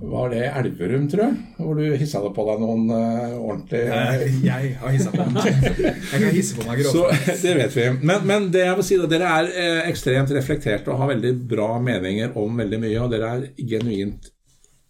Var 0.00 0.30
det 0.32 0.44
Elverum, 0.56 1.04
tror 1.12 1.22
jeg? 1.26 1.34
Hvor 1.58 1.76
du 1.76 1.82
hissa 2.00 2.22
deg 2.24 2.32
på 2.36 2.44
deg 2.48 2.62
noen 2.62 2.86
uh, 2.88 3.34
ordentlige 3.36 3.98
Jeg, 4.00 4.30
jeg 4.46 4.70
har 4.80 4.94
hissa 4.94 5.12
på 5.12 5.26
meg. 5.34 5.48
Jeg 5.76 6.22
kan 6.22 6.30
hisse 6.34 6.56
på 6.56 6.64
meg 6.66 6.80
Så 6.86 7.02
grovt. 7.04 7.28
det 7.44 7.54
vet 7.58 7.76
vi. 7.76 7.84
Men, 8.00 8.24
men 8.30 8.48
det 8.54 8.64
jeg 8.64 8.78
vil 8.80 8.88
si 8.88 8.98
da, 9.02 9.08
dere 9.12 9.34
er 9.42 9.50
eh, 9.52 9.80
ekstremt 9.90 10.32
reflekterte 10.34 10.92
og 10.94 11.02
har 11.02 11.12
veldig 11.12 11.34
bra 11.52 11.68
meninger 11.84 12.32
om 12.40 12.56
veldig 12.64 12.80
mye. 12.86 12.96
Og 13.04 13.12
dere 13.12 13.30
er 13.36 13.46
genuint 13.74 14.30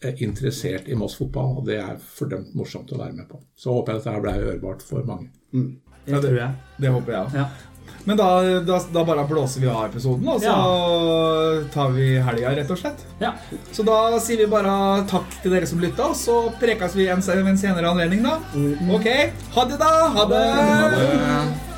eh, 0.05 0.15
interessert 0.23 0.87
i 0.89 0.99
Moss 0.99 1.19
fotball, 1.19 1.59
og 1.59 1.67
det 1.69 1.81
er 1.83 1.99
fordømt 1.99 2.55
morsomt 2.59 2.95
å 2.95 3.03
være 3.03 3.19
med 3.19 3.27
på. 3.31 3.43
Så 3.59 3.75
håper 3.75 3.99
jeg 3.99 4.05
dette 4.05 4.23
ble 4.29 4.37
hørbart 4.47 4.87
for 4.87 5.07
mange. 5.11 5.33
Det 5.51 6.15
det- 6.15 6.23
tror 6.23 6.39
jeg. 6.39 6.55
Det 6.81 6.95
håper 6.95 7.13
jeg 7.17 7.21
òg. 7.27 7.35
Ja. 7.43 7.49
Men 8.09 8.17
da, 8.17 8.29
da, 8.65 8.79
da 8.93 9.05
bare 9.05 9.25
blåser 9.29 9.61
vi 9.61 9.69
av 9.69 9.85
episoden, 9.91 10.29
og 10.33 10.41
så 10.41 10.55
tar 11.75 11.93
vi 11.95 12.15
helga, 12.25 12.55
rett 12.57 12.71
og 12.73 12.81
slett. 12.81 13.05
ja. 13.21 13.35
Så 13.73 13.85
da 13.87 13.99
sier 14.23 14.41
vi 14.45 14.51
bare 14.51 15.05
takk 15.11 15.41
til 15.43 15.53
dere 15.55 15.69
som 15.69 15.83
lytta, 15.83 16.11
og 16.13 16.17
så 16.19 16.39
prekes 16.61 16.97
vi 16.97 17.09
en, 17.13 17.21
ved 17.21 17.53
en 17.55 17.59
senere 17.61 17.91
anledning, 17.93 18.25
da. 18.25 18.39
Ok. 18.97 19.11
Ha 19.57 19.67
det, 19.69 19.81
da. 19.81 19.93
Ha 20.17 20.29
det. 20.31 20.45
Ha 20.55 20.89
Dette 20.97 21.70